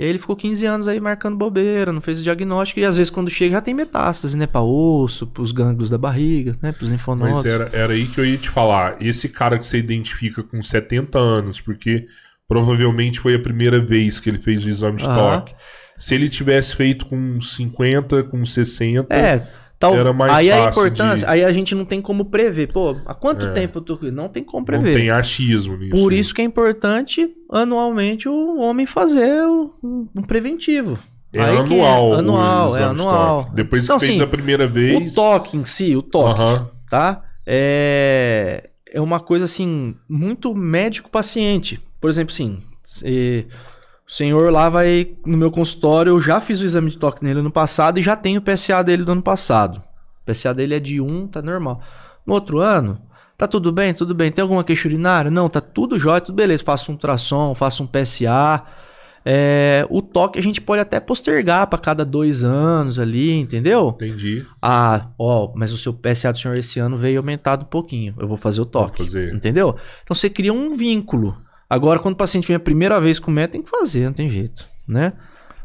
[0.00, 2.80] E aí ele ficou 15 anos aí marcando bobeira, não fez o diagnóstico.
[2.80, 4.46] E às vezes quando chega já tem metástase, né?
[4.46, 6.72] Pra osso, pros gânglios da barriga, né?
[6.72, 7.36] Pros linfonodos.
[7.36, 8.96] Mas era, era aí que eu ia te falar.
[8.98, 12.06] Esse cara que você identifica com 70 anos, porque
[12.48, 15.40] provavelmente foi a primeira vez que ele fez o exame de Aham.
[15.40, 15.54] toque.
[16.00, 19.14] Se ele tivesse feito com 50, com 60.
[19.14, 19.46] É,
[19.78, 22.72] tal, Era mais aí a importância, de- aí a gente não tem como prever.
[22.72, 23.50] Pô, há quanto É.
[23.52, 24.10] tempo aqui?
[24.10, 24.94] Não tem como não prever.
[24.98, 25.90] tem achismo nisso.
[25.90, 30.98] Por isso que é importante anualmente o homem fazer o- um, um preventivo.
[31.32, 32.08] É Aí que anual.
[32.10, 33.44] o anual, é anual.
[33.44, 33.56] toque.
[33.56, 35.14] Depois Então, que fez assim, a primeira O vez.
[35.14, 36.68] toque em si, o toque, Aham.
[36.90, 37.22] tá?
[37.46, 41.78] É, é uma coisa assim, muito médico-paciente.
[42.00, 43.46] Por exemplo, assim, se-
[44.10, 47.38] o senhor lá vai no meu consultório, eu já fiz o exame de toque nele
[47.38, 49.80] ano passado e já tenho o PSA dele do ano passado.
[50.26, 51.80] O PSA dele é de 1, tá normal.
[52.26, 53.00] No outro ano,
[53.38, 54.32] tá tudo bem, tudo bem.
[54.32, 55.30] Tem alguma queixa urinária?
[55.30, 56.64] Não, tá tudo jóia, tudo beleza.
[56.64, 58.64] Faço um ultrassom, faço um PSA.
[59.24, 63.90] É, o toque a gente pode até postergar para cada dois anos ali, entendeu?
[63.94, 64.44] Entendi.
[64.60, 68.16] Ah, ó, mas o seu PSA do senhor esse ano veio aumentado um pouquinho.
[68.18, 68.98] Eu vou fazer o toque.
[68.98, 69.32] Vou fazer.
[69.32, 69.76] Entendeu?
[70.02, 71.40] Então você cria um vínculo.
[71.70, 74.28] Agora, quando o paciente vem a primeira vez com meta, tem que fazer, não tem
[74.28, 75.12] jeito, né?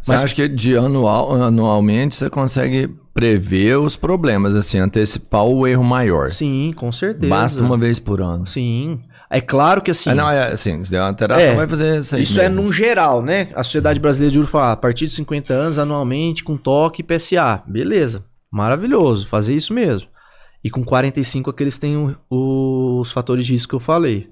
[0.07, 5.83] Mas- acha que de anual, anualmente você consegue prever os problemas, assim, antecipar o erro
[5.83, 6.29] maior?
[6.31, 7.27] Sim, com certeza.
[7.27, 8.45] Basta uma vez por ano.
[8.45, 8.99] Sim.
[9.31, 10.11] É claro que assim.
[10.11, 12.55] Ah, não, é assim, se der uma alteração, É, vai fazer seis Isso é meses.
[12.57, 13.49] num geral, né?
[13.55, 17.03] A Sociedade Brasileira de Uro fala, a partir de 50 anos, anualmente, com toque e
[17.03, 17.63] PSA.
[17.65, 18.23] Beleza.
[18.51, 19.25] Maravilhoso.
[19.27, 20.07] Fazer isso mesmo.
[20.63, 24.29] E com 45 aqueles têm o- os fatores de risco que eu falei.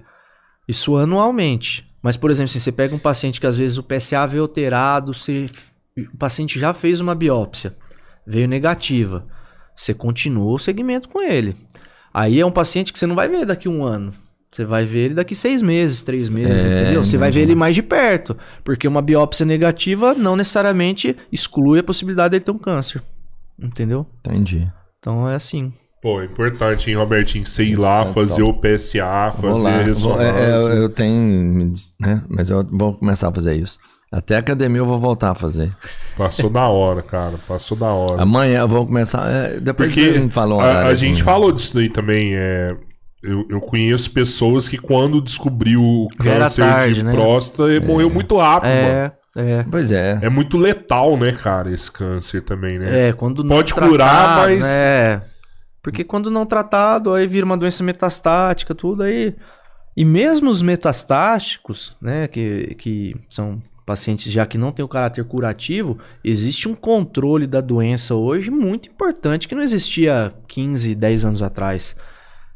[0.68, 1.90] Isso anualmente.
[2.02, 5.14] Mas, por exemplo, assim, você pega um paciente que às vezes o PSA veio alterado,
[5.14, 5.46] você,
[5.98, 7.76] o paciente já fez uma biópsia,
[8.28, 9.26] veio negativa.
[9.76, 11.56] Você continua o segmento com ele.
[12.14, 14.14] Aí é um paciente que você não vai ver daqui um ano.
[14.52, 17.04] Você vai ver ele daqui seis meses, três meses, É, entendeu?
[17.04, 18.38] Você vai ver ele mais de perto.
[18.64, 23.02] Porque uma biópsia negativa não necessariamente exclui a possibilidade dele ter um câncer.
[23.58, 24.06] Entendeu?
[24.20, 24.72] Entendi.
[25.00, 25.74] Então é assim.
[26.04, 27.46] Pô, é importante, hein, Robertinho?
[27.46, 28.68] Você ir lá, é fazer top.
[28.68, 29.70] o PSA, fazer lá.
[29.70, 30.40] a Vou, ressonância.
[30.40, 32.22] é, é, eu, tenho, né?
[32.30, 33.80] Mas eu vou começar a fazer isso.
[34.12, 35.72] Até a academia eu vou voltar a fazer.
[36.18, 37.36] Passou da hora, cara.
[37.48, 38.22] Passou da hora.
[38.22, 39.28] Amanhã eu vou começar.
[39.32, 42.36] é, depois Porque você me falou a, a gente falou disso daí também.
[42.36, 42.76] É,
[43.24, 47.12] eu, eu conheço pessoas que quando descobriu o câncer tarde, de né?
[47.14, 48.86] próstata, morreu muito rápido, mano.
[48.88, 49.66] É, é.
[49.72, 50.20] Pois é.
[50.22, 53.08] É muito letal, né, cara, esse câncer também, né?
[53.08, 55.22] É, quando não Pode curar, tratado, mas- É.
[55.84, 59.36] Porque quando não tratado, aí vira uma doença metastática, tudo aí.
[59.96, 65.26] E mesmo os metastáticos, né, que, que são pacientes já que não têm o caráter
[65.26, 71.42] curativo, existe um controle da doença hoje muito importante que não existia 15, 10 anos
[71.44, 71.96] atrás.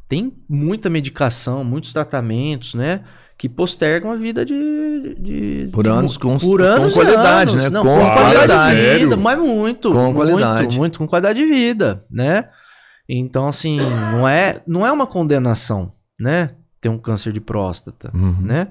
[0.08, 3.02] Tem muita medicação, muitos tratamentos, né?
[3.38, 5.16] Que postergam a vida de.
[5.20, 7.56] de Por de- anos com- por com anos e qualidade, anos.
[7.56, 7.70] né?
[7.70, 8.82] Não, Com com, qualidade qualidade.
[8.82, 9.92] de vida, mas muito.
[9.92, 10.78] Com muito, qualidade.
[10.78, 12.46] Muito, com qualidade de vida, né?
[13.10, 13.80] Então, assim,
[14.12, 15.90] não é, não é uma condenação,
[16.20, 16.50] né?
[16.82, 18.38] Ter um câncer de próstata, Uhum.
[18.42, 18.68] né?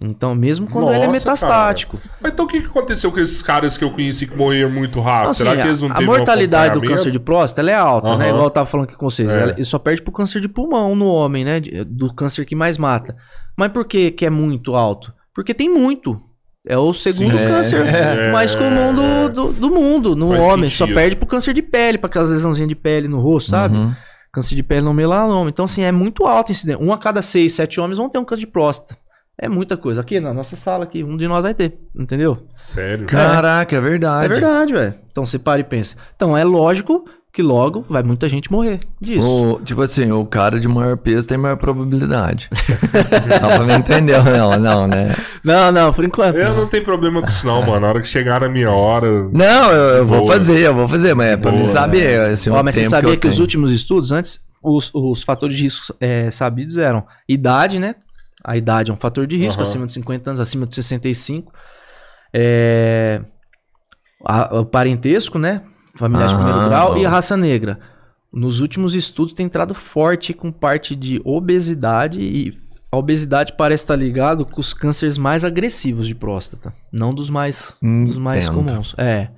[0.00, 1.98] Então, mesmo quando ele é Nossa, metastático.
[2.20, 5.30] Mas então o que, aconteceu com esses caras que eu conheci que morreram muito rápido?
[5.30, 8.26] Assim, Será que eles não a, mortalidade do câncer de próstata ela é alta, né?
[8.26, 8.28] Aham.
[8.28, 9.28] Igual eu tava falando aqui com vocês.
[9.28, 9.50] É.
[9.50, 11.60] Ele só perde pro câncer de pulmão no homem, né?
[11.84, 13.16] Do câncer que mais mata.
[13.56, 15.12] Mas por que, que é muito alto?
[15.34, 16.20] Porque tem muito.
[16.66, 17.46] É o segundo Sim.
[17.46, 18.30] câncer É.
[18.32, 20.70] mais comum do, do, do mundo, no Faz homem.
[20.70, 20.96] Só sentido.
[20.96, 23.76] perde pro câncer de pele, pra aquelas lesãozinhas de pele no rosto, sabe?
[23.76, 23.92] Uhum.
[24.32, 25.48] Câncer de pele no melanoma.
[25.48, 26.82] Então, assim, é muito alto esse incidente.
[26.82, 28.96] Um a cada seis, sete homens vão ter um câncer de próstata.
[29.40, 30.00] É muita coisa.
[30.00, 31.78] Aqui na nossa sala, aqui, um de nós vai ter.
[31.94, 32.46] Entendeu?
[32.58, 33.06] Sério?
[33.06, 34.26] Caraca, é verdade.
[34.26, 34.94] É verdade, velho.
[35.10, 35.96] Então você para e pensa.
[36.16, 39.26] Então é lógico que logo vai muita gente morrer disso.
[39.26, 42.48] O, tipo assim, o cara de maior peso tem maior probabilidade.
[43.38, 45.14] Só pra me entender, não, não, né?
[45.44, 46.36] Não, não, por enquanto.
[46.36, 46.56] Eu não.
[46.56, 47.80] não tenho problema com isso não, mano.
[47.80, 49.28] Na hora que chegar a minha hora...
[49.30, 51.62] Não, eu, eu vou fazer, eu vou fazer, mas é pra Boa.
[51.62, 52.18] mim saber.
[52.32, 55.62] Assim, Ó, mas você sabia eu que, os últimos estudos, antes, os, os fatores de
[55.62, 57.94] risco é, sabidos eram idade, né?
[58.42, 59.68] A idade é um fator de risco, Aham.
[59.70, 61.52] acima de 50 anos, acima de 65.
[62.32, 63.20] É,
[64.24, 65.62] a- o parentesco, né?
[65.98, 66.98] Familiar de Ah, primeiro grau bom.
[66.98, 67.78] e a raça negra.
[68.32, 72.56] Nos últimos estudos tem entrado forte com parte de obesidade e
[72.92, 77.74] a obesidade parece estar ligado com os cânceres mais agressivos de próstata, não dos mais,
[77.82, 78.94] dos mais comuns.
[78.96, 79.28] É.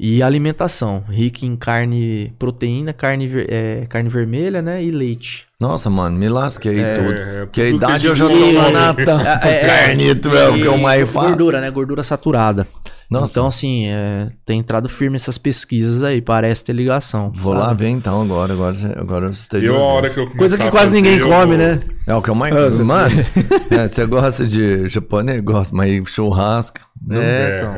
[0.00, 4.80] E alimentação, rica em carne, proteína, carne, é, carne vermelha, né?
[4.82, 5.44] E leite.
[5.60, 7.20] Nossa, mano, me lasquei É, tudo.
[7.20, 9.48] é, Porque a que a idade eu já tô na tampa.
[9.48, 9.66] É, é, é.
[9.88, 11.26] Carnito é o que eu mais E faço.
[11.30, 11.68] Gordura, né?
[11.68, 12.64] Gordura saturada.
[13.10, 13.32] Nossa.
[13.32, 17.32] Então, assim, é, tem entrado firme essas pesquisas aí, parece ter ligação.
[17.34, 17.66] Vou sabe?
[17.66, 18.52] lá ver então agora.
[18.52, 21.56] Agora, você- agora eu assustei Eu, a hora que eu Coisa que quase ninguém come,
[21.56, 21.80] vou- né?
[22.06, 22.54] É o que eu mais.
[22.54, 23.14] Ah, você- Mano,
[23.72, 25.40] é, você gosta de japonês?
[25.40, 26.78] Gosta, mas churrasco.
[27.04, 27.20] não.
[27.20, 27.74] É, É, então.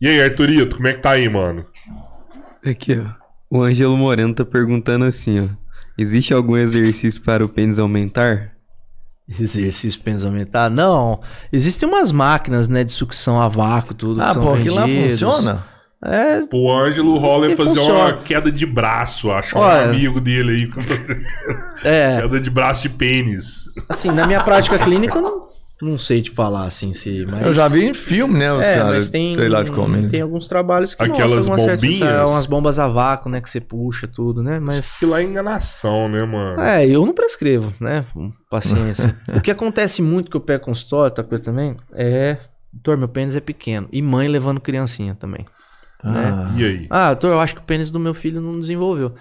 [0.00, 1.64] E aí, Arthurito, como é que tá aí, mano?
[2.64, 3.18] Aqui, ó.
[3.50, 5.48] O Ângelo Moreno tá perguntando assim, ó.
[5.98, 8.52] Existe algum exercício para o pênis aumentar?
[9.28, 10.70] Exercício pênis aumentar?
[10.70, 11.20] Não.
[11.52, 14.22] Existem umas máquinas, né, de sucção a vácuo, tudo.
[14.22, 15.64] Ah, pô, aquilo lá funciona?
[16.04, 17.98] É, O Ângelo Roller E fazer funciona.
[17.98, 19.84] uma queda de braço, acho é um Olha.
[19.90, 21.24] amigo dele aí.
[21.82, 22.20] é.
[22.22, 23.64] queda de braço de pênis.
[23.88, 25.48] Assim, na minha prática clínica, eu não,
[25.80, 27.24] não sei te falar, assim, se...
[27.26, 27.46] Mas...
[27.46, 28.52] Eu já vi em filme, né?
[28.52, 30.08] Os É, caras, mas tem, sei lá de como.
[30.08, 32.10] tem alguns trabalhos que Aquelas certas- bombinhas?
[32.10, 34.98] é, umas bombas a vácuo, né, que você puxa, tudo, né, mas...
[34.98, 36.60] Que lá é enganação, né, mano?
[36.60, 38.04] É, eu não prescrevo, né?
[38.50, 39.16] Paciência.
[39.34, 42.36] o que acontece muito que eu pego consultório, outra coisa também, é.
[42.72, 43.88] Doutor, meu pênis é pequeno.
[43.90, 45.46] E mãe levando criancinha também.
[46.04, 46.86] Ah, E aí?
[46.90, 49.14] Ah, doutor, eu acho que o pênis do meu filho não desenvolveu.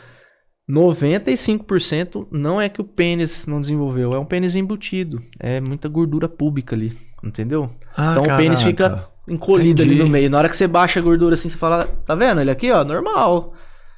[0.69, 5.19] 95% não é que o pênis não desenvolveu, é um pênis embutido.
[5.39, 7.69] É muita gordura pública ali, entendeu?
[7.95, 8.63] Ah, então o pênis caraca.
[8.63, 9.99] fica encolhido Entendi.
[9.99, 10.29] ali no meio.
[10.29, 12.41] Na hora que você baixa a gordura assim, você fala, tá vendo?
[12.41, 13.53] Ele aqui, ó, normal.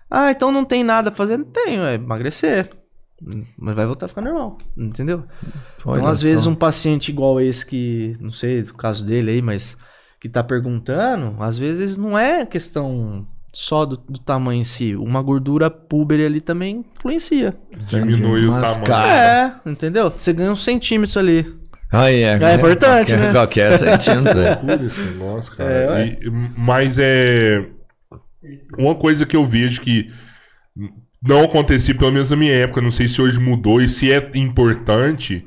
[0.10, 1.38] Ah, então não tem nada a fazer?
[1.38, 2.70] Não tenho, é emagrecer.
[3.58, 5.26] Mas vai voltar a ficar normal, entendeu?
[5.86, 6.26] Olha então, às só.
[6.26, 9.76] vezes, um paciente igual esse que, não sei o caso dele aí, mas
[10.20, 14.96] que tá perguntando, às vezes não é questão só do, do tamanho em si.
[14.96, 17.56] Uma gordura púber ali também influencia.
[17.88, 18.86] Diminui o Mas, tamanho.
[18.86, 20.12] cara, É, entendeu?
[20.16, 21.46] Você ganha uns centímetros ali.
[21.92, 23.32] Aí é, É importante, qualquer, né?
[23.32, 24.40] Qualquer centímetro.
[24.42, 24.50] é.
[24.56, 26.02] loucura esse negócio, cara.
[26.02, 26.06] É.
[26.08, 27.66] E- mas é.
[28.78, 30.10] Uma coisa que eu vejo que
[31.22, 34.32] não acontecia, pelo menos na minha época, não sei se hoje mudou e se é
[34.36, 35.46] importante.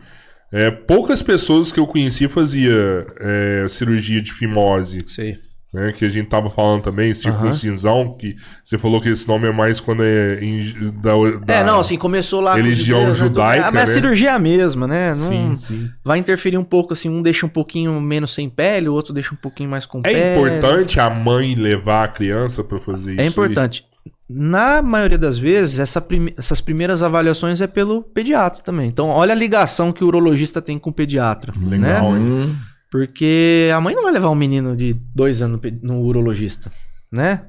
[0.52, 5.38] é, poucas pessoas que eu conhecia fazia é, cirurgia de fimose, Sei.
[5.72, 5.92] Né?
[5.92, 9.80] Que a gente tava falando também, circuncisão, que você falou que esse nome é mais
[9.80, 11.12] quando é em- da,
[11.46, 12.54] da- É, não, assim, começou lá...
[12.54, 13.92] religião judeus, né, judaica, Ah, mas a né?
[13.92, 15.08] cirurgia é a mesma, né?
[15.08, 15.90] Não, Sim, sim.
[16.04, 19.32] Vai interferir um pouco, assim, um deixa um pouquinho menos sem pele, o outro deixa
[19.34, 20.16] um pouquinho mais com pele.
[20.18, 23.20] É importante a mãe levar a criança pra fazer isso.
[23.20, 23.28] É aí?
[23.28, 23.84] importante.
[24.34, 28.88] Na maioria das vezes, essa prime- essas primeiras avaliações é pelo pediatra também.
[28.88, 31.52] Então, olha a ligação que o urologista tem com o pediatra.
[31.60, 32.18] Legal, né?
[32.20, 32.56] hein?
[32.92, 36.70] Porque a mãe não vai levar um menino de dois anos no urologista,
[37.10, 37.46] né?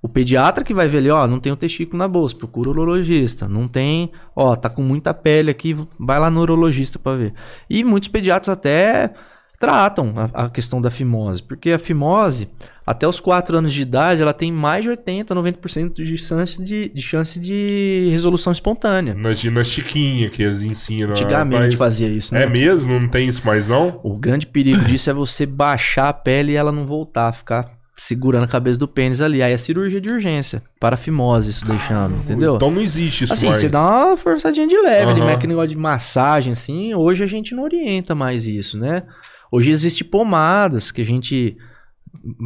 [0.00, 2.72] O pediatra que vai ver ali, ó, não tem o testículo na bolsa, procura o
[2.72, 3.46] urologista.
[3.46, 7.34] Não tem, ó, tá com muita pele aqui, vai lá no urologista pra ver.
[7.68, 9.12] E muitos pediatras até
[9.58, 12.48] tratam a, a questão da fimose, porque a fimose,
[12.86, 16.88] até os 4 anos de idade, ela tem mais de 80, 90% de chance de,
[16.88, 19.14] de chance de resolução espontânea.
[19.14, 21.10] Na ginastiquinha que eles ensinam.
[21.10, 22.42] Antigamente faz- fazia isso, né?
[22.44, 22.98] É mesmo?
[23.00, 24.00] Não tem isso mais não?
[24.02, 28.44] O grande perigo disso é você baixar a pele e ela não voltar, ficar segurando
[28.44, 29.42] a cabeça do pênis ali.
[29.42, 32.56] Aí é cirurgia de urgência, parafimose, isso deixando, entendeu?
[32.56, 33.58] Então não existe isso assim, mais.
[33.58, 35.24] você dá uma forçadinha de leve, ali, Aham.
[35.24, 39.02] mas aquele negócio de massagem, assim, hoje a gente não orienta mais isso, né?
[39.50, 41.56] Hoje existe pomadas que a gente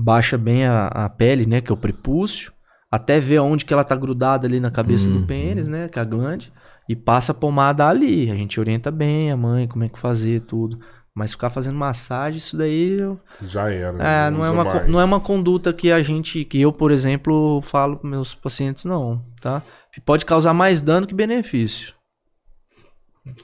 [0.04, 2.52] baixa bem a, a pele, né, que é o prepúcio,
[2.90, 5.20] até ver onde que ela tá grudada ali na cabeça Uhum.
[5.20, 6.52] do pênis, né, que é a glande,
[6.88, 8.30] e passa a pomada ali.
[8.30, 10.78] A gente orienta bem a mãe, como é que fazer tudo.
[11.14, 12.98] Mas ficar fazendo massagem, isso daí
[13.42, 13.96] Já era.
[14.02, 14.88] é, não, é usa uma, co- mais.
[14.88, 18.84] não é uma conduta que a gente, que eu, por exemplo, falo para meus pacientes,
[18.84, 19.60] não, tá?
[20.04, 21.94] Pode causar mais dano que benefício.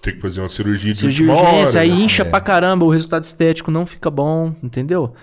[0.03, 2.05] Tem que fazer uma cirurgia de Cirurgia última urgência, hora, aí né?
[2.05, 2.25] incha É.
[2.25, 5.15] pra caramba, o resultado estético não fica bom, entendeu?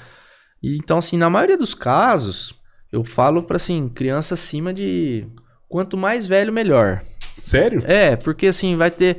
[0.62, 2.54] E, então, assim, na maioria dos casos,
[2.92, 5.28] eu falo pra, assim, criança acima de...
[5.68, 7.02] Quanto mais velho, melhor.
[7.42, 7.84] Sério?
[7.86, 9.18] É, porque, assim, vai ter...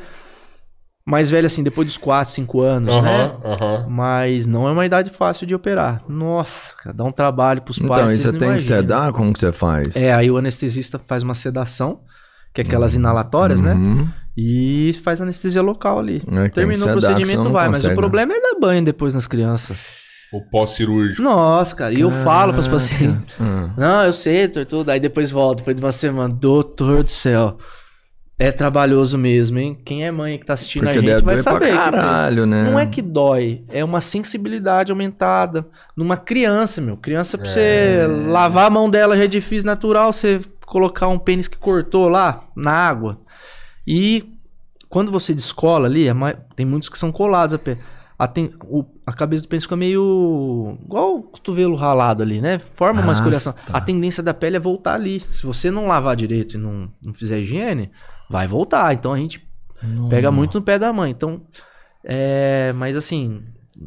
[1.06, 3.24] Mais velho, assim, depois dos 4, 5 anos, né?
[3.24, 3.86] Aham, aham.
[3.90, 6.02] Mas não é uma idade fácil de operar.
[6.08, 7.90] Nossa, cara, dá um trabalho pros pais.
[7.90, 9.12] Então, e você tem que sedar?
[9.12, 9.96] Como que você faz?
[9.96, 12.00] É, aí o anestesista faz uma sedação,
[12.54, 13.74] que é aquelas inalatórias, né?
[14.36, 16.22] E faz anestesia local ali.
[16.26, 17.68] É, Terminou o senão procedimento, vai.
[17.68, 17.94] Mas o consegue, né?
[17.94, 20.04] problema é dar banho depois nas crianças.
[20.32, 21.22] O pós-cirúrgico.
[21.22, 21.94] Nossa, cara.
[21.96, 23.24] E eu falo pros pacientes.
[23.40, 23.70] Hum.
[23.76, 24.90] Não, eu sei, doutor, tudo.
[24.90, 26.34] Aí depois volto, depois de uma semana.
[26.34, 27.56] Doutor do céu.
[28.36, 29.78] É trabalhoso mesmo, hein?
[29.84, 31.72] Quem é mãe que tá assistindo Porque a gente vai saber.
[31.72, 32.64] caralho, né?
[32.64, 35.64] Não é que dói, é uma sensibilidade aumentada.
[35.96, 36.96] Numa criança, meu.
[36.96, 41.46] Criança, pra você lavar a mão dela já é difícil, natural você colocar um pênis
[41.46, 43.20] que cortou lá na água.
[43.86, 44.33] E
[44.88, 47.80] quando você descola ali, é mais- tem muitos que são colados a pele.
[48.16, 50.78] a, ten- o- a cabeça do pênis fica meio.
[50.84, 52.60] igual o cotovelo ralado ali, né?
[52.60, 53.52] Forma uma Ah, escoriação.
[53.52, 53.76] tá.
[53.76, 55.20] A tendência da pele é voltar ali.
[55.32, 57.90] Se você não lavar direito e não, não fizer higiene,
[58.30, 58.94] vai voltar.
[58.94, 59.44] Então a gente
[60.08, 61.10] pega muito no pé da mãe.
[61.10, 61.42] Então,
[62.04, 62.72] é.
[62.76, 63.42] Mas assim,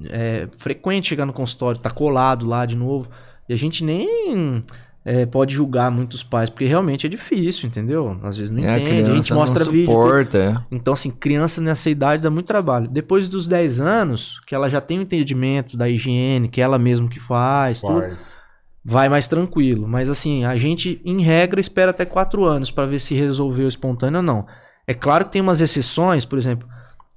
[0.10, 3.10] é frequente chegar no consultório, tá colado lá de novo.
[3.48, 4.62] E a gente nem.
[5.10, 8.20] É, pode julgar muitos pais, porque realmente é difícil, entendeu?
[8.24, 9.86] Às vezes não É, a entende, a, gente criança mostra não vídeo.
[9.86, 10.02] tudo.
[10.02, 10.58] suporta, é.
[10.70, 12.90] Então, assim, criança nessa idade dá muito trabalho.
[12.90, 17.08] Depois dos 10 anos, que ela já tem o entendimento da higiene, que ela mesmo
[17.08, 18.36] que faz, tudo, Faz.
[18.84, 19.88] vai mais tranquilo.
[19.88, 24.18] Mas, assim, a gente, em regra, espera até 4 anos pra ver se resolveu espontâneo
[24.18, 24.46] ou não.
[24.86, 26.68] É claro que tem umas exceções, por exemplo,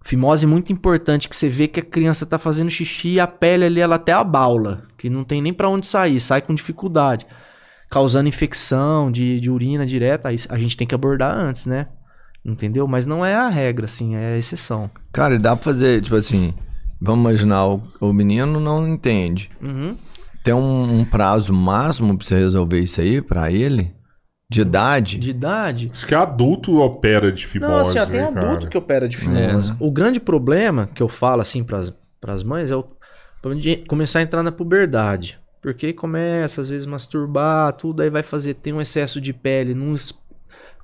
[0.05, 3.65] fimose muito importante, que você vê que a criança tá fazendo xixi e a pele
[3.65, 7.27] ali, ela até abaula, que não tem nem pra onde sair, sai com dificuldade.
[7.91, 11.89] Causando infecção de, de urina direta, aí a gente tem que abordar antes, né?
[12.44, 12.86] Entendeu?
[12.86, 14.89] Mas não é a regra, assim, é a exceção.
[15.12, 16.55] Cara, e dá pra fazer, tipo assim,
[17.01, 19.51] vamos imaginar, o, o menino não entende.
[19.60, 19.97] Uhum.
[20.43, 23.93] Tem um, um prazo máximo pra você resolver isso aí, pra ele?
[24.49, 25.19] De idade?
[25.19, 25.91] De idade.
[25.93, 28.67] Isso que adulto opera de fimose, Não, assim, ó, tem né, adulto cara?
[28.69, 29.73] que opera de fimose.
[29.73, 29.77] É.
[29.78, 32.85] O grande problema que eu falo, assim, pras, pras mães é o
[33.41, 35.39] problema de começar a entrar na puberdade.
[35.63, 39.95] Porque começa, às vezes, masturbar, tudo, aí vai fazer, tem um excesso de pele, não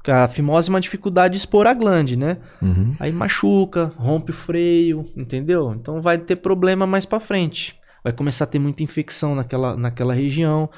[0.09, 2.37] a fimose é uma dificuldade de expor a glande, né?
[2.63, 2.95] Uhum.
[3.01, 5.73] Aí machuca, rompe o freio, entendeu?
[5.75, 7.79] Então vai ter problema mais pra frente.
[8.05, 10.71] Vai começar a ter muita infecção naquela, naquela região.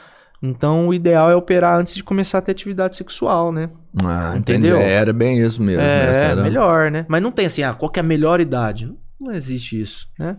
[0.43, 3.69] Então o ideal é operar antes de começar a ter atividade sexual, né?
[4.03, 4.77] Ah, Entendeu?
[4.77, 4.81] entendeu?
[4.81, 5.83] Era bem isso mesmo.
[5.83, 7.05] É, era- melhor, né?
[7.09, 8.91] Mas não tem assim, ah, qual que é a melhor idade?
[9.21, 10.39] Não existe isso, né?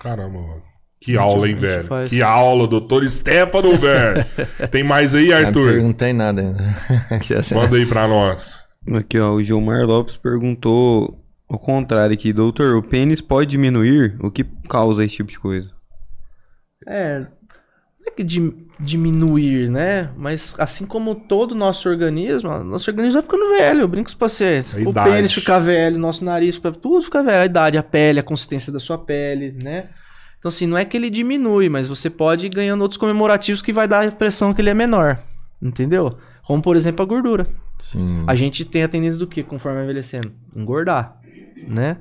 [0.00, 0.62] Caramba, mano.
[1.04, 1.84] Que aula, hein, velho?
[1.84, 2.08] faz.
[2.10, 4.24] Que aula, doutor Stefano, velho.
[4.70, 5.72] Tem mais aí, não Arthur?
[5.72, 6.62] perguntei nada ainda.
[7.54, 8.64] Manda aí pra nós.
[8.94, 14.16] Aqui, ó, o Gilmar Lopes perguntou ao contrário aqui, doutor, o pênis pode diminuir?
[14.20, 15.70] O que causa esse tipo de coisa?
[16.86, 17.26] É, não
[18.08, 20.10] é que di- diminuir, né?
[20.16, 24.08] Mas assim como todo o nosso organismo, nosso organismo vai ficando velho, eu brinco com
[24.08, 24.74] os pacientes.
[24.74, 25.10] A o idade.
[25.10, 28.72] pênis fica velho, nosso nariz fica, tudo fica velho, a idade, a pele, a consistência
[28.72, 29.90] da sua pele, né?
[30.42, 33.72] Então assim, não é que ele diminui, mas você pode ir ganhando outros comemorativos que
[33.72, 35.16] vai dar a impressão que ele é menor,
[35.62, 36.18] entendeu?
[36.44, 37.46] Como por exemplo a gordura.
[37.78, 38.24] Sim.
[38.26, 40.32] A gente tem a tendência do que conforme envelhecendo?
[40.56, 41.16] Engordar,
[41.68, 41.98] né?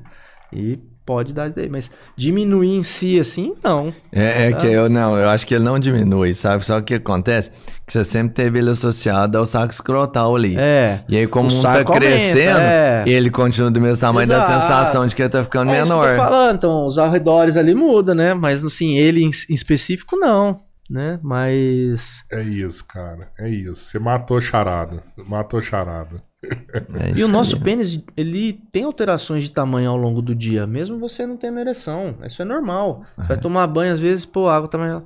[0.51, 0.79] E
[1.11, 3.93] pode dar isso daí, mas diminuir em si assim, não.
[4.11, 4.57] É, é Tá.
[4.57, 6.65] que eu não, eu acho que ele não diminui, sabe?
[6.65, 7.51] Só que o que acontece?
[7.85, 10.55] Que você sempre teve ele associado ao saco escrotal ali.
[10.57, 11.01] É.
[11.09, 13.03] E aí, como O um tá aumenta, crescendo, é.
[13.05, 14.61] ele continua do mesmo tamanho, dá a Exato.
[14.61, 16.15] sensação de que ele tá ficando É isso que eu menor.
[16.17, 18.33] tô falando, então os arredores ali muda, né?
[18.33, 20.55] Mas assim, ele em, em específico não,
[20.89, 21.19] né?
[21.21, 23.27] Mas É isso, cara.
[23.37, 23.75] É isso.
[23.75, 25.03] Você matou a charada.
[25.27, 26.23] Matou a charada.
[26.43, 27.61] É e o nosso aí.
[27.61, 32.15] pênis, ele tem alterações de tamanho ao longo do dia, mesmo você não tendo ereção.
[32.25, 33.05] Isso é normal.
[33.17, 35.01] Você vai tomar banho às vezes, pô, a água tá mais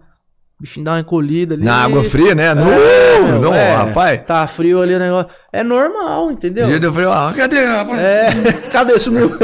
[0.58, 1.66] o bichinho dá uma encolhida ali.
[1.66, 2.46] Na água fria, né?
[2.46, 3.76] É, não, é.
[3.76, 4.22] rapaz.
[4.26, 5.30] Tá frio ali o negócio.
[5.52, 6.66] É normal, entendeu?
[6.68, 7.66] Dia de frio, ah, cadê?
[7.66, 8.00] rapaz?
[8.00, 8.98] É, cadê?
[8.98, 9.36] Sumiu.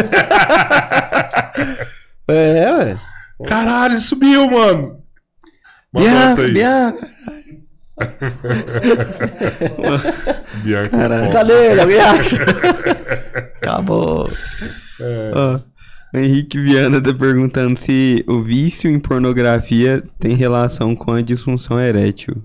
[2.29, 2.97] é, ué.
[3.45, 5.01] Caralho, subiu, mano.
[5.93, 6.53] Outra aí.
[7.97, 8.93] Bianca.
[10.63, 10.89] Bianca.
[10.89, 11.29] Caralho.
[11.29, 11.31] ó.
[11.31, 11.79] Cadê?
[11.79, 12.35] Alguém acha?
[13.61, 14.29] Acabou.
[15.33, 15.59] Ó,
[16.13, 21.79] o Henrique Viana tá perguntando se o vício em pornografia tem relação com a disfunção
[21.79, 22.41] erétil.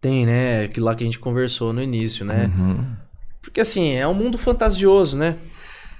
[0.00, 0.64] Tem, né?
[0.64, 2.50] Aquilo lá que a gente conversou no início, né?
[2.56, 2.84] Uhum.
[3.40, 5.36] Porque assim, é um mundo fantasioso, né?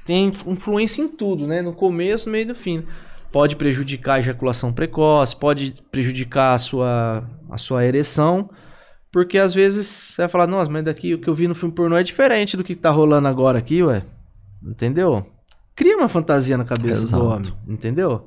[0.05, 1.63] Tem inf- influência em tudo, né?
[1.63, 2.85] No começo, no meio e no fim.
[3.31, 8.51] Pode prejudicar a ejaculação precoce, pode prejudicar a sua, a sua ereção.
[9.13, 11.75] Porque às vezes você vai falar, nossa, mas daqui o que eu vi no filme
[11.75, 14.03] pornô é diferente do que tá rolando agora aqui, ué.
[14.65, 15.25] Entendeu?
[15.77, 17.23] Cria uma fantasia na cabeça Exato.
[17.23, 18.27] do homem, entendeu?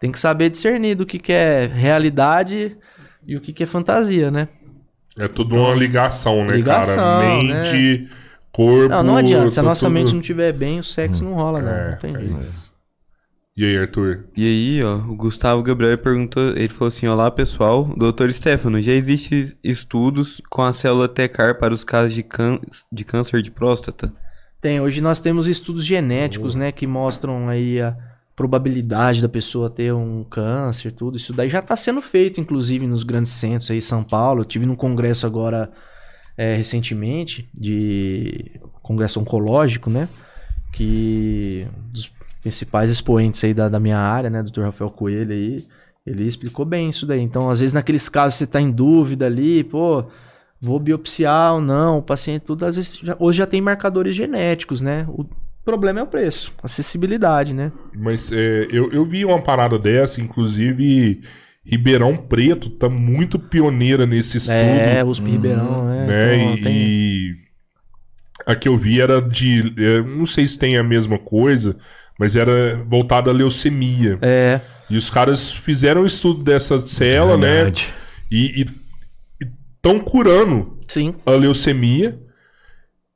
[0.00, 2.76] Tem que saber discernir do que, que é realidade
[3.26, 4.48] e o que, que é fantasia, né?
[5.16, 7.36] É tudo uma ligação, né, Ligação, cara?
[7.42, 8.08] Mente,
[8.50, 8.88] corpo.
[8.88, 9.50] Não, não adianta.
[9.50, 11.70] Se a tá nossa tudo- mente não estiver bem, o sexo não rola, não.
[11.70, 12.38] É, não tem é jeito.
[12.40, 12.63] isso.
[13.56, 14.24] E aí, Arthur?
[14.36, 18.90] E aí, ó, o Gustavo Gabriel perguntou, ele falou assim, olá pessoal, doutor Stefano, já
[18.90, 22.26] existem estudos com a célula TECAR para os casos de,
[22.90, 24.12] de câncer de próstata?
[24.60, 27.96] Tem, hoje nós temos estudos genéticos, né, que mostram aí a
[28.34, 31.16] probabilidade da pessoa ter um câncer, tudo.
[31.16, 34.40] Isso daí já está sendo feito, inclusive, nos grandes centros aí, São Paulo.
[34.40, 35.70] Eu tive num congresso agora,
[36.36, 40.08] é, recentemente, de congresso oncológico, né,
[40.72, 42.10] que dos
[42.44, 44.62] principais expoentes aí da, da minha área, né, Dr.
[44.62, 45.64] Rafael Coelho aí,
[46.06, 47.20] ele explicou bem isso daí.
[47.20, 50.04] Então, às vezes, naqueles casos você está em dúvida ali, pô,
[50.60, 54.80] vou biopsiar ou não, o paciente tudo, às vezes, já- hoje já tem marcadores genéticos,
[54.82, 55.06] né?
[55.08, 55.24] O,
[55.64, 57.72] problema é o preço, acessibilidade, né?
[57.96, 61.22] Mas é, eu, eu vi uma parada dessa, inclusive
[61.64, 64.54] Ribeirão Preto tá muito pioneira nesse estudo.
[64.54, 66.06] É, USP Ribeirão, né?
[66.06, 66.36] né?
[66.36, 67.34] Então, e, tem- e
[68.46, 69.72] a que eu vi era de.
[69.78, 71.76] é, não sei se tem a mesma coisa,
[72.18, 74.18] mas era voltada à leucemia.
[74.22, 77.72] É, E os caras fizeram um estudo dessa célula, né?
[78.30, 78.66] E
[79.40, 81.14] estão curando sim.
[81.24, 82.18] a leucemia.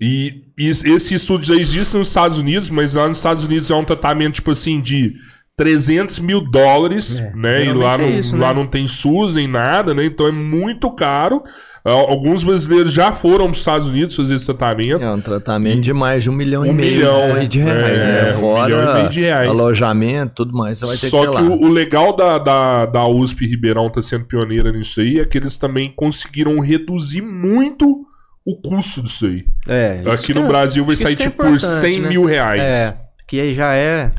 [0.00, 3.74] E, e esse estudo já existe nos Estados Unidos, mas lá nos Estados Unidos é
[3.74, 5.14] um tratamento, tipo assim, de
[5.56, 7.64] 300 mil dólares, É, né?
[7.64, 8.54] E lá, não, é isso, lá né?
[8.54, 10.04] não tem SUS nem nada, né?
[10.04, 11.42] Então é muito caro.
[11.88, 15.02] Ah, Alguns brasileiros já foram para os Estados Unidos fazer esse tratamento.
[15.02, 18.22] É um tratamento de mais de um milhão e Um meio milhão, de reais, é,
[18.24, 18.30] né?
[18.30, 19.48] um Fora milhão e meio de reais.
[19.50, 23.06] alojamento, tudo mais, você vai ter Só que que, o, o legal da, da, da
[23.06, 28.04] USP Ribeirão tá sendo pioneira nisso aí é que eles também conseguiram reduzir muito
[28.44, 29.44] o custo disso aí.
[29.68, 32.08] É, isso Aqui no é- Brasil vai sair é tipo por importante, 100 né?
[32.08, 32.60] mil reais.
[32.62, 34.10] É, que aí já é.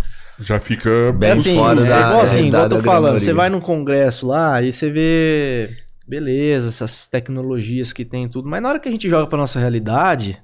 [0.41, 3.33] Já fica Bem É assim, fora é da igual assim, igual eu tô falando, você
[3.33, 5.69] vai num congresso lá e você vê,
[6.09, 9.38] beleza, essas tecnologias que tem e tudo, mas na hora que a gente joga pra
[9.38, 10.41] nossa realidade,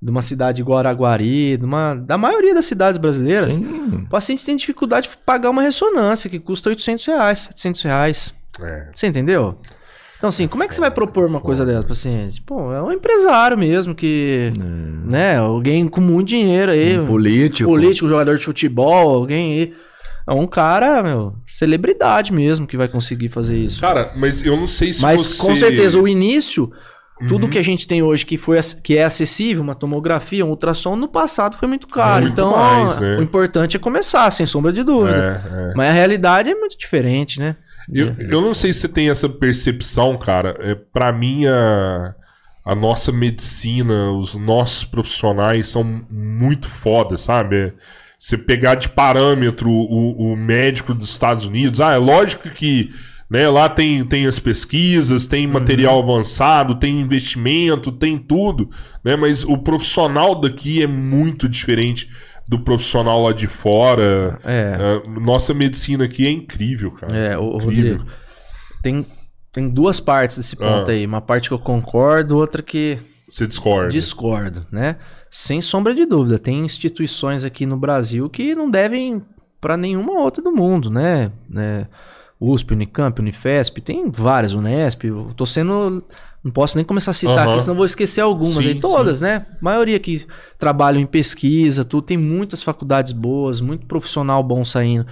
[0.00, 4.04] de uma cidade igual Araguari, de uma, da maioria das cidades brasileiras, Sim.
[4.06, 8.88] o paciente tem dificuldade de pagar uma ressonância que custa 800 reais, 700 reais, É.
[8.92, 9.56] você entendeu?
[10.16, 12.40] Então assim, como é que você vai propor uma coisa dessa pro paciente?
[12.40, 14.52] Pô, é um empresário mesmo que,
[15.04, 17.68] né, alguém com muito dinheiro aí, Um político.
[17.68, 19.74] político, jogador de futebol, alguém aí.
[20.26, 23.80] É um cara, meu, celebridade mesmo que vai conseguir fazer isso.
[23.80, 25.42] Cara, mas eu não sei se Mas você...
[25.42, 26.70] com certeza o início,
[27.28, 27.50] tudo Uhum.
[27.50, 31.08] que a gente tem hoje que, foi, que é acessível, uma tomografia, um ultrassom, no
[31.08, 32.22] passado foi muito caro.
[32.22, 33.18] Muito então, mais, né?
[33.18, 35.42] o importante é começar, sem sombra de dúvida.
[35.44, 35.74] É, é.
[35.76, 37.54] Mas a realidade é muito diferente, né?
[37.92, 40.56] Eu, eu não sei se você tem essa percepção, cara.
[40.58, 42.14] É, para mim, a,
[42.64, 47.56] a nossa medicina, os nossos profissionais são muito foda, sabe?
[47.56, 47.72] É,
[48.24, 52.90] você pegar de parâmetro o, o médico dos Estados Unidos, ah, é lógico que
[53.28, 58.70] né, lá tem, tem as pesquisas, tem material avançado, tem investimento, tem tudo,
[59.04, 59.14] né?
[59.14, 62.08] Mas o profissional daqui é muito diferente
[62.48, 64.38] do profissional lá de fora.
[64.42, 65.02] É.
[65.06, 67.14] É, nossa medicina aqui é incrível, cara.
[67.14, 67.58] É, o.
[67.58, 68.06] Rodrigo.
[68.82, 69.04] Tem,
[69.52, 70.94] tem duas partes desse ponto Ah.
[70.94, 71.04] aí.
[71.04, 72.98] Uma parte que eu concordo, outra que
[73.30, 73.88] Você discorda.
[73.88, 74.96] Discordo, né?
[75.36, 79.20] Sem sombra de dúvida, tem instituições aqui no Brasil que não devem
[79.60, 81.32] para nenhuma outra do mundo, né?
[81.50, 81.88] né?
[82.40, 85.02] USP, Unicamp, Unifesp, tem várias, Unesp.
[85.02, 86.04] Eu tô sendo.
[86.42, 87.54] Não posso nem começar a citar Aham.
[87.54, 88.62] aqui, senão vou esquecer algumas.
[88.62, 89.44] Sim, aí todas, né?
[89.60, 90.24] maioria que
[90.56, 92.06] trabalham em pesquisa, tudo.
[92.06, 95.04] Tem muitas faculdades boas, muito profissional bom saindo.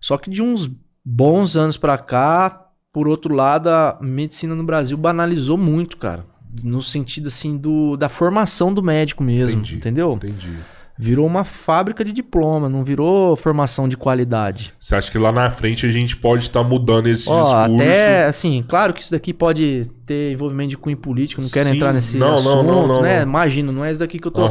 [0.00, 0.68] Só que de uns
[1.04, 6.24] bons anos pra cá, por outro lado, a medicina no Brasil banalizou muito, cara.
[6.62, 9.76] No sentido, assim, do, da formação do médico mesmo, Entendi.
[9.76, 10.14] entendeu?
[10.14, 10.58] Entendi.
[10.98, 14.74] Virou uma fábrica de diploma, não virou formação de qualidade.
[14.78, 17.82] Você acha que lá na frente a gente pode estar mudando esse Ó, discurso?
[17.82, 21.76] até, assim, claro que isso daqui pode ter envolvimento de cunho político, não quero Sim,
[21.76, 23.16] entrar nesse não, assunto, não, não, né?
[23.16, 23.22] não.
[23.22, 24.42] Imagina, não é isso daqui que eu tô...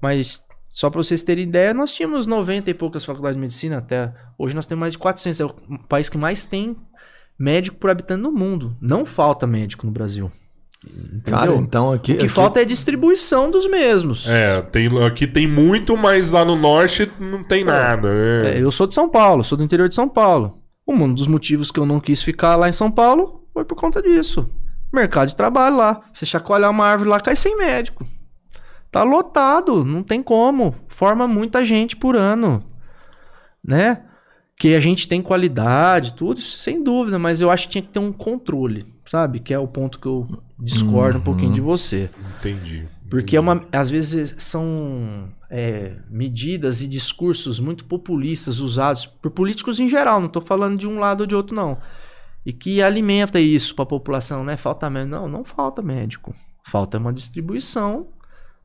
[0.00, 4.12] Mas, só pra vocês terem ideia, nós tínhamos 90 e poucas faculdades de medicina até...
[4.36, 5.54] Hoje nós temos mais de 400, é o
[5.88, 6.74] país que mais tem
[7.38, 8.76] médico por habitante no mundo.
[8.80, 10.32] Não falta médico no Brasil.
[10.84, 11.38] Entendeu?
[11.38, 12.12] Cara, então aqui.
[12.12, 14.26] o que aqui- falta é distribuição dos mesmos.
[14.28, 18.08] É, tem, aqui tem muito, mas lá no norte não tem nada.
[18.42, 18.56] né?
[18.56, 20.54] É, eu sou de São Paulo, sou do interior de São Paulo.
[20.86, 24.02] Um dos motivos que eu não quis ficar lá em São Paulo foi por conta
[24.02, 24.48] disso.
[24.92, 26.00] Mercado de trabalho lá.
[26.12, 28.04] Você chacoalhar uma árvore lá, cai sem médico.
[28.90, 30.74] Tá lotado, não tem como.
[30.88, 32.62] Forma muita gente por ano.
[33.64, 34.02] Né?
[34.58, 37.88] Que a gente tem qualidade, tudo, isso sem dúvida, mas eu acho que tinha que
[37.88, 39.40] ter um controle, sabe?
[39.40, 40.26] Que é o ponto que eu
[40.58, 42.10] discordo um pouquinho de você.
[42.38, 42.86] Entendi.
[43.10, 49.78] Porque é uma, às vezes são é, medidas e discursos muito populistas usados por políticos
[49.78, 51.76] em geral, não estou falando de um lado ou de outro, não.
[52.44, 54.56] E que alimenta isso para a população, né?
[54.56, 55.14] Falta médico.
[55.14, 56.34] Não, não falta médico.
[56.64, 58.08] Falta uma distribuição,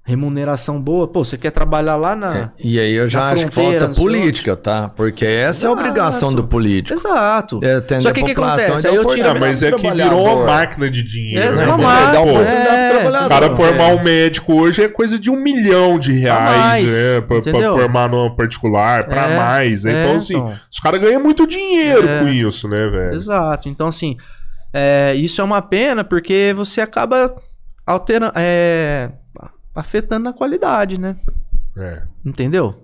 [0.08, 1.06] remuneração boa.
[1.06, 2.38] Pô, você quer trabalhar lá na.
[2.38, 4.88] É, e aí eu já acho que falta política, tá?
[4.88, 5.74] Porque essa é a Exato.
[5.74, 6.98] obrigação do político.
[6.98, 7.60] Exato.
[7.62, 8.88] É atender Só que a o que população acontece?
[8.88, 11.46] Aí dar eu tiro- Ah, mas é que virou uma máquina de dinheiro.
[11.46, 11.66] É, né?
[11.66, 13.26] uma máquina, é.
[13.26, 13.56] O cara É.
[13.56, 17.22] formar um médico hoje é coisa de um milhão de reais, mais, né?
[17.22, 19.84] Pra, pra formar numa particular, pra É, mais.
[19.84, 19.92] né?
[19.94, 20.54] é, então, assim, então.
[20.72, 22.20] os caras ganham muito dinheiro É.
[22.20, 23.14] com isso, né, velho?
[23.14, 23.68] Exato.
[23.68, 24.16] Então, assim,
[24.74, 27.36] é, isso é uma pena porque você acaba
[27.86, 29.10] alterando, é,
[29.80, 31.16] afetando a qualidade, né?
[31.78, 32.02] É.
[32.26, 32.84] Entendeu?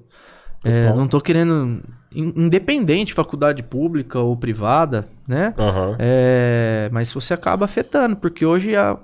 [0.63, 0.97] É, Total.
[0.97, 1.81] não tô querendo.
[2.13, 5.53] in- Independente, faculdade pública ou privada, né?
[5.57, 5.95] Aham.
[5.99, 8.97] É, mas você acaba afetando, porque hoje a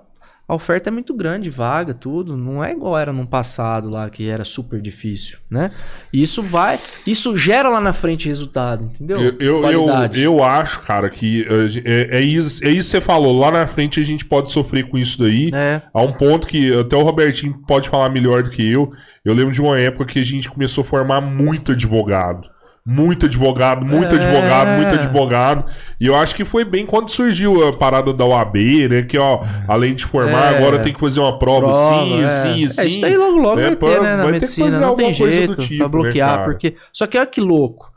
[0.50, 2.36] a oferta é muito grande, vaga, tudo.
[2.36, 5.70] Não é igual era no passado lá, que era super difícil, né?
[6.12, 6.80] E isso vai.
[7.06, 9.22] Isso gera lá na frente resultado, entendeu?
[9.22, 10.20] Eu, eu, eu, Qualidade.
[10.20, 13.38] eu acho, cara, que uh, é, é isso, é isso que você falou.
[13.38, 15.52] Lá na frente a gente pode sofrer com isso daí.
[15.54, 15.84] É.
[15.94, 18.92] Há um ponto que até o Robertinho pode falar melhor do que eu.
[19.24, 22.50] Eu lembro de uma época que a gente começou a formar muito advogado.
[22.92, 24.18] Muito advogado, muito É.
[24.18, 25.66] advogado, muito advogado.
[26.02, 28.56] E eu acho que foi bem quando surgiu a parada da OAB,
[28.90, 29.04] né?
[29.04, 30.58] Que, ó, além de formar, É.
[30.58, 32.28] agora tem que fazer uma prova, Prova, sim, é.
[32.28, 32.86] sim, É, sim.
[32.88, 34.66] isso daí logo logo né, vai ter, né, na vai ter que medicina.
[34.72, 36.44] fazer Não tem jeito do tipo, pra né, bloquear, cara?
[36.46, 36.76] porque...
[36.92, 37.92] Só que olha que louco.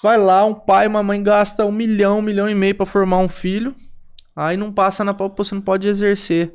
[0.00, 2.86] Vai lá, um pai e uma mãe gasta um milhão, um milhão e meio pra
[2.86, 3.74] formar um filho,
[4.36, 6.52] aí não passa na prova, você não pode exercer.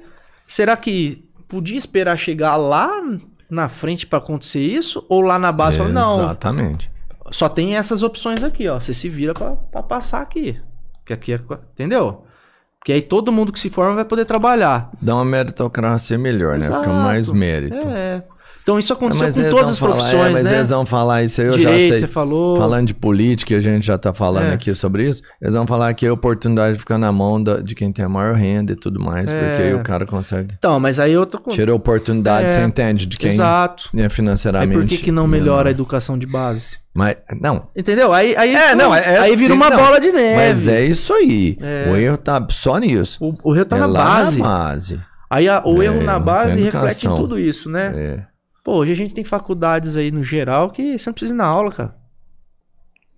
[0.47, 2.89] Será que podia esperar chegar lá
[3.49, 5.03] na frente pra acontecer isso?
[5.09, 6.89] Ou lá na base, falar, não, Exatamente.
[7.31, 8.79] Só tem essas opções aqui, ó.
[8.79, 10.59] Você se vira pra, pra passar aqui.
[11.05, 11.39] Que aqui é.
[11.73, 12.23] Entendeu?
[12.79, 14.89] Porque aí todo mundo que se forma vai poder trabalhar.
[15.01, 16.65] Dá uma meritocracia melhor, né?
[16.67, 16.89] Fica Exato.
[16.89, 17.87] mais mérito.
[17.87, 18.23] É.
[18.61, 20.55] Então isso aconteceu Mas com todas as falar- profissões, é, mas né?
[20.57, 21.99] eles vão falar isso aí, eu Direito, já sei.
[21.99, 22.55] você falou.
[22.55, 24.53] Falando de política, a gente já tá falando É.
[24.53, 25.23] aqui sobre isso.
[25.41, 28.35] Eles vão falar que a oportunidade fica na mão da- de quem tem a maior
[28.35, 29.39] renda e tudo mais, É.
[29.49, 30.53] porque aí o cara consegue.
[30.57, 31.49] Então, mas aí eu tô com.
[31.49, 32.49] Tira a oportunidade, É.
[32.49, 33.89] você entende, de quem Exato.
[33.95, 34.79] é Aí financeiramente.
[34.79, 36.77] por que, que não melhora a educação de base?
[36.99, 37.69] Mas, não.
[37.75, 38.11] Entendeu?
[38.11, 39.77] Aí, aí, É, não, é- é aí vira assim, uma não.
[39.77, 40.35] bola de neve.
[40.35, 41.57] Mas é isso aí.
[41.61, 41.89] É.
[41.89, 43.17] O erro tá só nisso.
[43.23, 44.39] O, o erro tá é na base.
[44.39, 44.99] na base.
[45.29, 47.91] Aí a- o É, erro na base tem reflete em tudo isso, né?
[47.95, 48.25] É.
[48.65, 51.45] Pô, hoje a gente tem faculdades aí no geral que você não precisa ir na
[51.45, 51.95] aula, cara.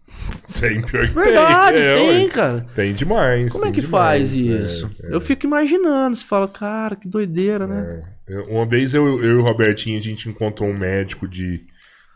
[0.59, 1.85] Tem, pior que Verdade, tem.
[1.87, 2.29] é, tem, ué.
[2.29, 2.65] cara.
[2.75, 3.51] Tem demais.
[3.51, 4.91] Como é tem que demais, faz é, isso?
[5.03, 5.15] é.
[5.15, 8.03] Eu fico imaginando, você fala, cara, que doideira, né?
[8.49, 11.61] Uma vez eu, eu e o Robertinho, a gente encontrou um médico de,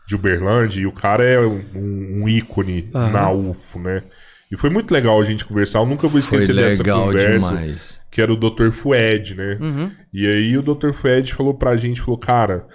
[0.06, 3.10] de Uberlândia e o cara é um, um ícone Aham.
[3.10, 4.02] na UFO, né?
[4.50, 5.80] E foi muito legal a gente conversar.
[5.80, 8.00] Eu nunca vou esquecer dessa conversa, demais.
[8.10, 8.70] que era o Dr.
[8.70, 9.58] Fued, né?
[9.60, 9.90] Uhum.
[10.12, 10.92] E aí o Dr.
[10.92, 12.66] Fued falou pra gente, falou, cara,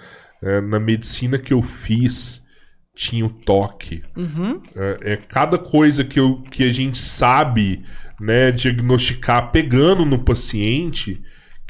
[0.43, 2.42] é, na medicina que eu fiz
[2.93, 4.03] tinha o toque.
[4.18, 4.61] Uhum.
[4.76, 7.84] É, é cada coisa que, eu, que a gente sabe,
[8.19, 11.22] né, diagnosticar pegando no paciente,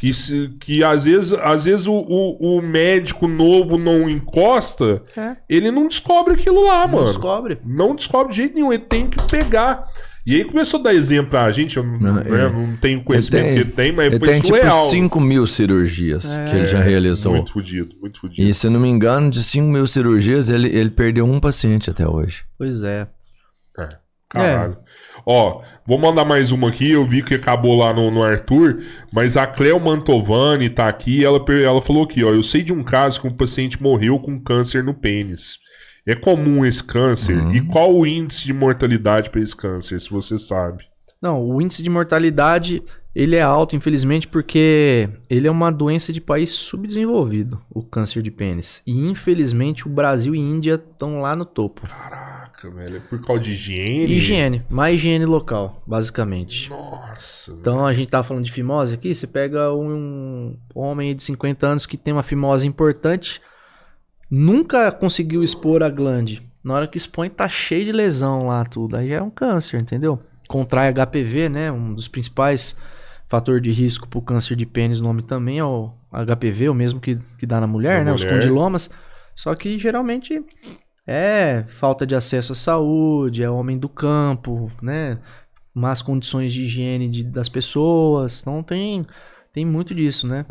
[0.01, 5.35] que, se, que às vezes, às vezes o, o, o médico novo não encosta, É.
[5.47, 7.07] ele não descobre aquilo lá, Não mano.
[7.09, 7.59] descobre.
[7.63, 9.85] Não descobre de jeito nenhum, ele tem que pegar.
[10.25, 13.03] E aí começou a dar exemplo pra gente, eu não, Não, né, ele- não tenho
[13.03, 14.89] conhecimento ele que tem- ele tem, mas Ele foi tem tipo surreal.
[14.89, 17.33] 5 mil cirurgias que ele já É, realizou.
[17.33, 18.47] Muito fodido, muito fodido.
[18.47, 21.89] E se eu não me engano, de 5 mil cirurgias, ele, ele perdeu um paciente
[21.91, 22.43] até hoje.
[22.57, 23.07] Pois é.
[23.79, 23.89] É,
[24.29, 24.77] caralho.
[25.25, 26.91] Ó, vou mandar mais uma aqui.
[26.91, 28.83] Eu vi que acabou lá no, no Arthur,
[29.13, 31.23] mas a Cleo Mantovani tá aqui.
[31.23, 32.29] Ela, ela falou aqui, ó.
[32.29, 35.57] Eu sei de um caso que um paciente morreu com câncer no pênis.
[36.07, 37.37] É comum esse câncer?
[37.37, 37.53] Uhum.
[37.53, 40.83] E qual o índice de mortalidade para esse câncer, se você sabe?
[41.21, 42.81] Não, o índice de mortalidade,
[43.13, 48.31] ele é alto, infelizmente, porque ele é uma doença de país subdesenvolvido, o câncer de
[48.31, 48.81] pênis.
[48.87, 51.83] E, infelizmente, o Brasil e Índia estão lá no topo.
[52.61, 53.01] Caraca, velho.
[53.01, 54.13] Por causa de higiene?
[54.13, 56.69] Higiene, mais higiene local, basicamente.
[56.69, 57.51] Nossa.
[57.53, 61.85] Então, a gente tava falando de fimose aqui, você pega um homem de 50 anos
[61.85, 63.41] que tem uma fimose importante,
[64.29, 66.41] nunca conseguiu expor a glande.
[66.63, 68.95] Na hora que expõe, tá cheio de lesão lá, tudo.
[68.95, 70.21] Aí é um câncer, entendeu?
[70.47, 71.71] Contrai HPV, né?
[71.71, 72.75] Um dos principais
[73.27, 76.99] fatores de risco pro câncer de pênis no homem também é o HPV, o mesmo
[76.99, 78.13] que, que dá na mulher, Na né?
[78.13, 78.39] Os mulher.
[78.39, 78.89] condilomas.
[79.33, 80.43] Só que geralmente
[81.07, 85.17] é falta de acesso à saúde, é homem do campo, né?
[85.73, 88.41] Más condições de higiene de- das pessoas.
[88.41, 89.05] Então tem,
[89.53, 90.45] tem muito disso, né?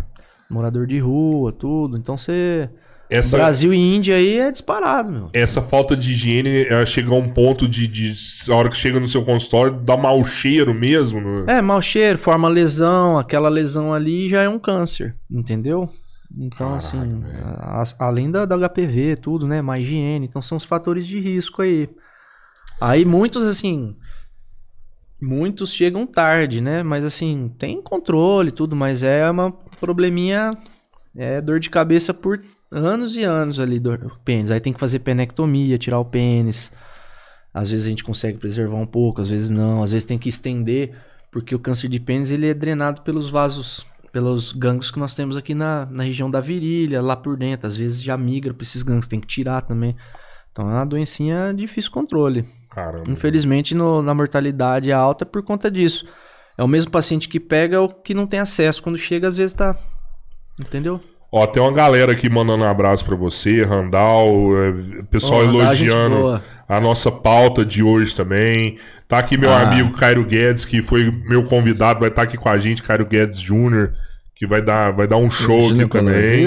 [0.50, 1.96] Morador de rua, tudo.
[1.96, 2.68] Então você.
[3.08, 5.30] Essa, Brasil e Índia aí é disparado, meu.
[5.32, 8.14] essa falta de higiene é, chega a um ponto de, de.
[8.48, 11.20] A hora que chega no seu consultório, dá mau cheiro mesmo.
[11.44, 11.58] né?
[11.58, 15.88] É, mau cheiro, forma lesão, aquela lesão ali já é um câncer, entendeu?
[16.38, 17.22] Então, Caralho, assim,
[17.58, 19.60] a- a- além da, da HPV, tudo, né?
[19.60, 21.88] Mais higiene, então são os fatores de risco aí.
[22.80, 23.96] Aí muitos, assim,
[25.20, 26.82] muitos chegam tarde, né?
[26.82, 30.52] Mas, assim, tem controle, tudo, mas é uma probleminha,
[31.16, 34.50] é dor de cabeça por anos e anos ali, do pênis.
[34.50, 36.70] Aí tem que fazer penectomia, tirar o pênis.
[37.52, 39.82] Às vezes a gente consegue preservar um pouco, às vezes não.
[39.82, 40.96] Às vezes tem que estender,
[41.32, 45.36] porque o câncer de pênis ele é drenado pelos vasos, pelos gânglios que nós temos
[45.36, 47.66] aqui na, na região da virilha, lá por dentro.
[47.66, 49.96] Às vezes já migra para esses gânglios, tem que tirar também.
[50.52, 52.44] Então é uma doencinha de difícil controle.
[52.70, 53.10] Caramba.
[53.10, 56.04] Infelizmente, no- na mortalidade é alta por conta disso.
[56.58, 58.82] É o mesmo paciente que pega o que não tem acesso.
[58.82, 59.76] Quando chega, às vezes tá.
[60.58, 61.00] Entendeu?
[61.32, 65.62] Ó, tem uma galera aqui mandando um abraço pra você, Randall, é, pessoal Ó, Randall,
[65.62, 66.42] elogiando.
[66.70, 68.76] A nossa pauta de hoje também.
[69.08, 69.62] Tá aqui meu Ah.
[69.62, 73.40] amigo Cairo Guedes, que foi meu convidado, vai estar aqui com a gente, Cairo Guedes
[73.40, 73.90] Jr.,
[74.36, 76.46] que vai dar, vai dar um show aqui também.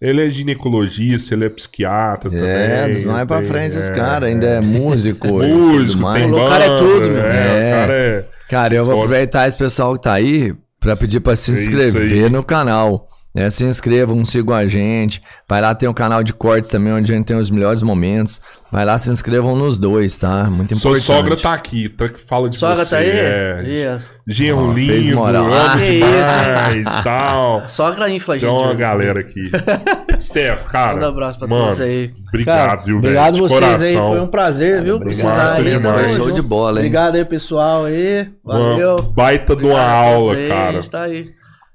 [0.00, 3.04] Ele é ginecologista, ele é psiquiatra É, também.
[3.06, 5.26] vai pra tem- frente esse é, cara, ainda é músico.
[5.26, 6.22] tudo Músico, mais.
[6.22, 7.24] tem O banda, cara é tudo, meu.
[7.24, 7.72] É, É.
[7.72, 8.24] o cara é...
[8.50, 12.30] Cara, eu vou aproveitar esse pessoal que tá aí pra pedir pra se É inscrever
[12.30, 13.08] no canal.
[13.34, 13.50] Né?
[13.50, 15.20] se inscrevam, sigam a gente.
[15.48, 18.40] Vai lá, tem o canal de cortes também, onde a gente tem os melhores momentos.
[18.70, 20.44] Vai lá, se inscrevam nos dois, tá?
[20.44, 21.04] Muito Sua importante.
[21.06, 22.90] sogra tá aqui, tá, que fala de Sogra você.
[22.90, 23.10] tá aí?
[23.10, 23.96] É.
[23.96, 24.10] Isso.
[24.26, 25.46] Genro fez moral.
[25.52, 27.68] Ah, que demais, tal.
[27.68, 28.48] Sogra infla, gente.
[28.48, 29.50] Tem uma galera aqui.
[30.18, 30.94] Steph, cara.
[30.94, 32.12] Manda um abraço pra mano, todos aí.
[32.28, 33.48] Obrigado, Cara, viu, Obrigado velho?
[33.48, 34.10] Vocês aí, coração.
[34.10, 34.96] foi um prazer, viu?
[34.96, 35.36] obrigado.
[35.36, 36.12] Massa aí, demais.
[36.12, 36.86] Show de bola, hein?
[36.86, 38.28] Obrigado aí, pessoal aí.
[38.42, 38.96] Valeu.
[38.96, 40.82] Uma baita de uma Obrigado a aula, vocês, cara.
[40.82, 41.30] Tá aí.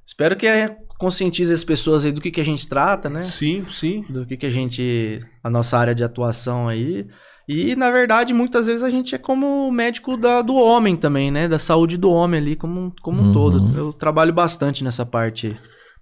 [0.05, 0.47] Espero que
[0.99, 3.23] conscientize as pessoas aí do que, que a gente trata, né?
[3.23, 4.05] Sim, sim.
[4.09, 5.21] Do que, que a gente.
[5.43, 7.07] a nossa área de atuação aí.
[7.47, 11.47] E, na verdade, muitas vezes a gente é como médico da, do homem também, né?
[11.47, 13.33] Da saúde do homem ali, como, como um Uhum.
[13.33, 13.75] todo.
[13.75, 15.57] Eu trabalho bastante nessa parte.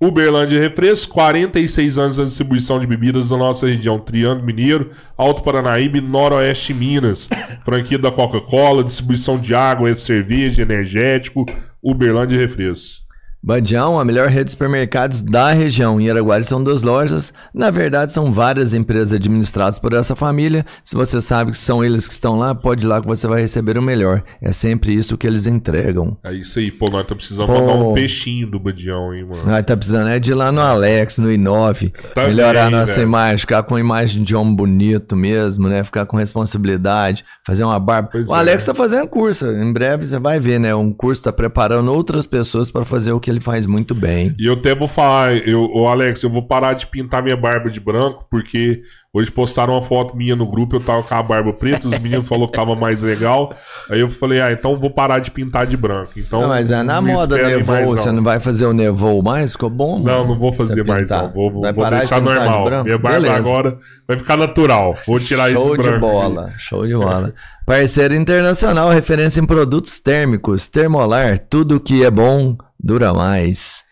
[0.02, 5.98] Uberlândia Refresco, 46 anos da distribuição de bebidas da nossa região, Triângulo Mineiro, Alto Paranaíba
[5.98, 7.28] e Noroeste Minas.
[7.66, 11.46] Franquia da Coca-Cola, distribuição de água, de cerveja, energético,
[11.84, 13.09] Uberlândia Refresco.
[13.42, 16.00] Badião, a melhor rede de supermercados da região.
[16.00, 17.34] Em Araguari são duas lojas.
[17.54, 20.66] Na verdade, são várias empresas administradas por essa família.
[20.84, 23.40] Se você sabe que são eles que estão lá, pode ir lá que você vai
[23.40, 24.24] receber o melhor.
[24.42, 26.18] É sempre isso que eles entregam.
[26.22, 27.54] É isso aí, pô, nós tá precisando Pô.
[27.54, 29.46] mandar um peixinho do Badião, hein, mano.
[29.46, 31.94] Nós tá precisando é de ir lá no Alex, no I9.
[32.14, 33.04] Tá melhorar a bem, nossa né?
[33.04, 35.82] imagem, ficar com a imagem de homem bonito mesmo, né?
[35.86, 38.10] Ficar com responsabilidade, fazer uma barba.
[38.12, 38.38] Pois o é.
[38.38, 39.48] Alex tá fazendo curso.
[39.48, 40.76] Em breve você vai ver, né?
[40.76, 44.34] Um curso tá preparando outras pessoas para fazer o que ele faz muito bem.
[44.40, 47.70] E eu até vou falar, eu, ô Alex, eu vou parar de pintar minha barba
[47.70, 48.82] de branco, porque
[49.14, 52.28] hoje postaram uma foto minha no grupo, eu tava com a barba preta, os meninos
[52.28, 53.54] falaram que tava mais legal.
[53.90, 56.12] Aí eu falei, ah, então vou parar de pintar de branco.
[56.18, 57.74] Então, Não, mas é na moda nevou.
[57.76, 59.54] mais, Você não vai fazer o nevou mais?
[59.54, 60.00] Ficou bom?
[60.00, 61.30] Não, não vou fazer mais não.
[61.32, 62.66] Vou, vou de deixar de normal.
[62.66, 62.84] branco?
[62.86, 63.50] Minha barba Beleza.
[63.50, 63.78] agora
[64.08, 64.96] vai ficar natural.
[65.08, 65.94] Vou tirar esse Show branco.
[65.94, 67.34] de bola, show de bola.
[67.66, 73.84] Parceiro internacional, referência em produtos térmicos, termolar, tudo que é bom dura mais.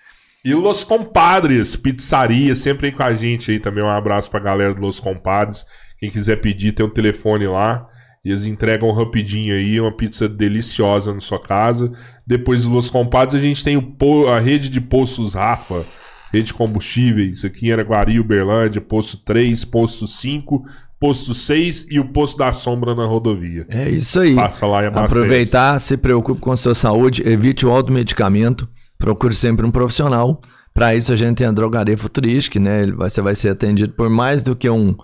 [0.46, 3.84] E o Los Compadres, pizzaria, sempre aí com a gente aí também.
[3.84, 5.66] Um abraço pra galera do Los Compadres.
[6.00, 7.86] Quem quiser pedir, tem um telefone lá.
[8.24, 11.92] E eles entregam rapidinho aí, uma pizza deliciosa na sua casa.
[12.26, 15.86] Depois do Los Compadres, a gente tem o a rede de postos Rafa,
[16.32, 17.44] rede de combustíveis.
[17.44, 20.64] Aqui em Araguari, Uberlândia, posto 3, posto 5,
[21.00, 23.66] posto 6 e o posto da sombra na rodovia.
[23.70, 24.36] É isso aí.
[24.36, 25.18] Passa lá e abastece.
[25.18, 28.68] Aproveitar, se preocupe com a sua saúde, evite o automedicamento,
[28.98, 30.42] procure sempre um profissional.
[30.74, 32.86] Para isso a gente tem a drogaria futurística, né?
[32.92, 34.96] Você vai ser atendido por mais do que um,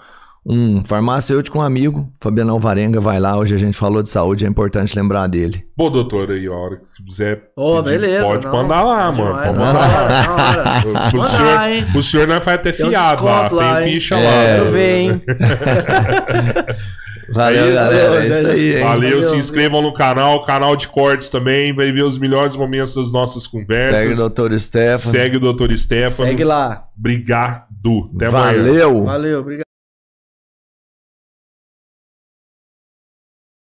[0.46, 2.12] um farmacêutico, um amigo.
[2.20, 5.66] Fabiano Alvarenga vai lá, hoje a gente falou de saúde, é importante lembrar dele.
[5.76, 7.44] Pô, doutor, aí, a hora que quiser.
[7.56, 8.26] Ô, pedir, beleza.
[8.26, 9.34] Pode não, mandar lá, pode mano.
[9.44, 10.82] Pode mandar lá.
[10.82, 11.86] Pro Mandar, senhor, hein?
[11.92, 13.94] pro senhor nós vai ter Tem um fiado lá, lá, tem hein?
[13.94, 14.24] ficha É.
[14.24, 14.46] lá.
[14.60, 15.22] Quero ver, hein?
[17.30, 18.26] Valeu, É galera.
[18.26, 18.84] É isso aí, hein?
[18.84, 19.24] Valeu, Valeu.
[19.24, 23.48] se inscrevam no canal, canal de cortes também, vai ver os melhores momentos das nossas
[23.48, 24.02] conversas.
[24.02, 25.12] Segue o doutor Stefano.
[25.12, 25.74] Segue o Dr.
[25.78, 26.30] Stefano.
[26.30, 26.84] Segue lá.
[26.98, 27.66] Obrigado.
[28.16, 28.58] Até amanhã.
[28.64, 29.06] Valeu.
[29.06, 29.73] Valeu, obrigado.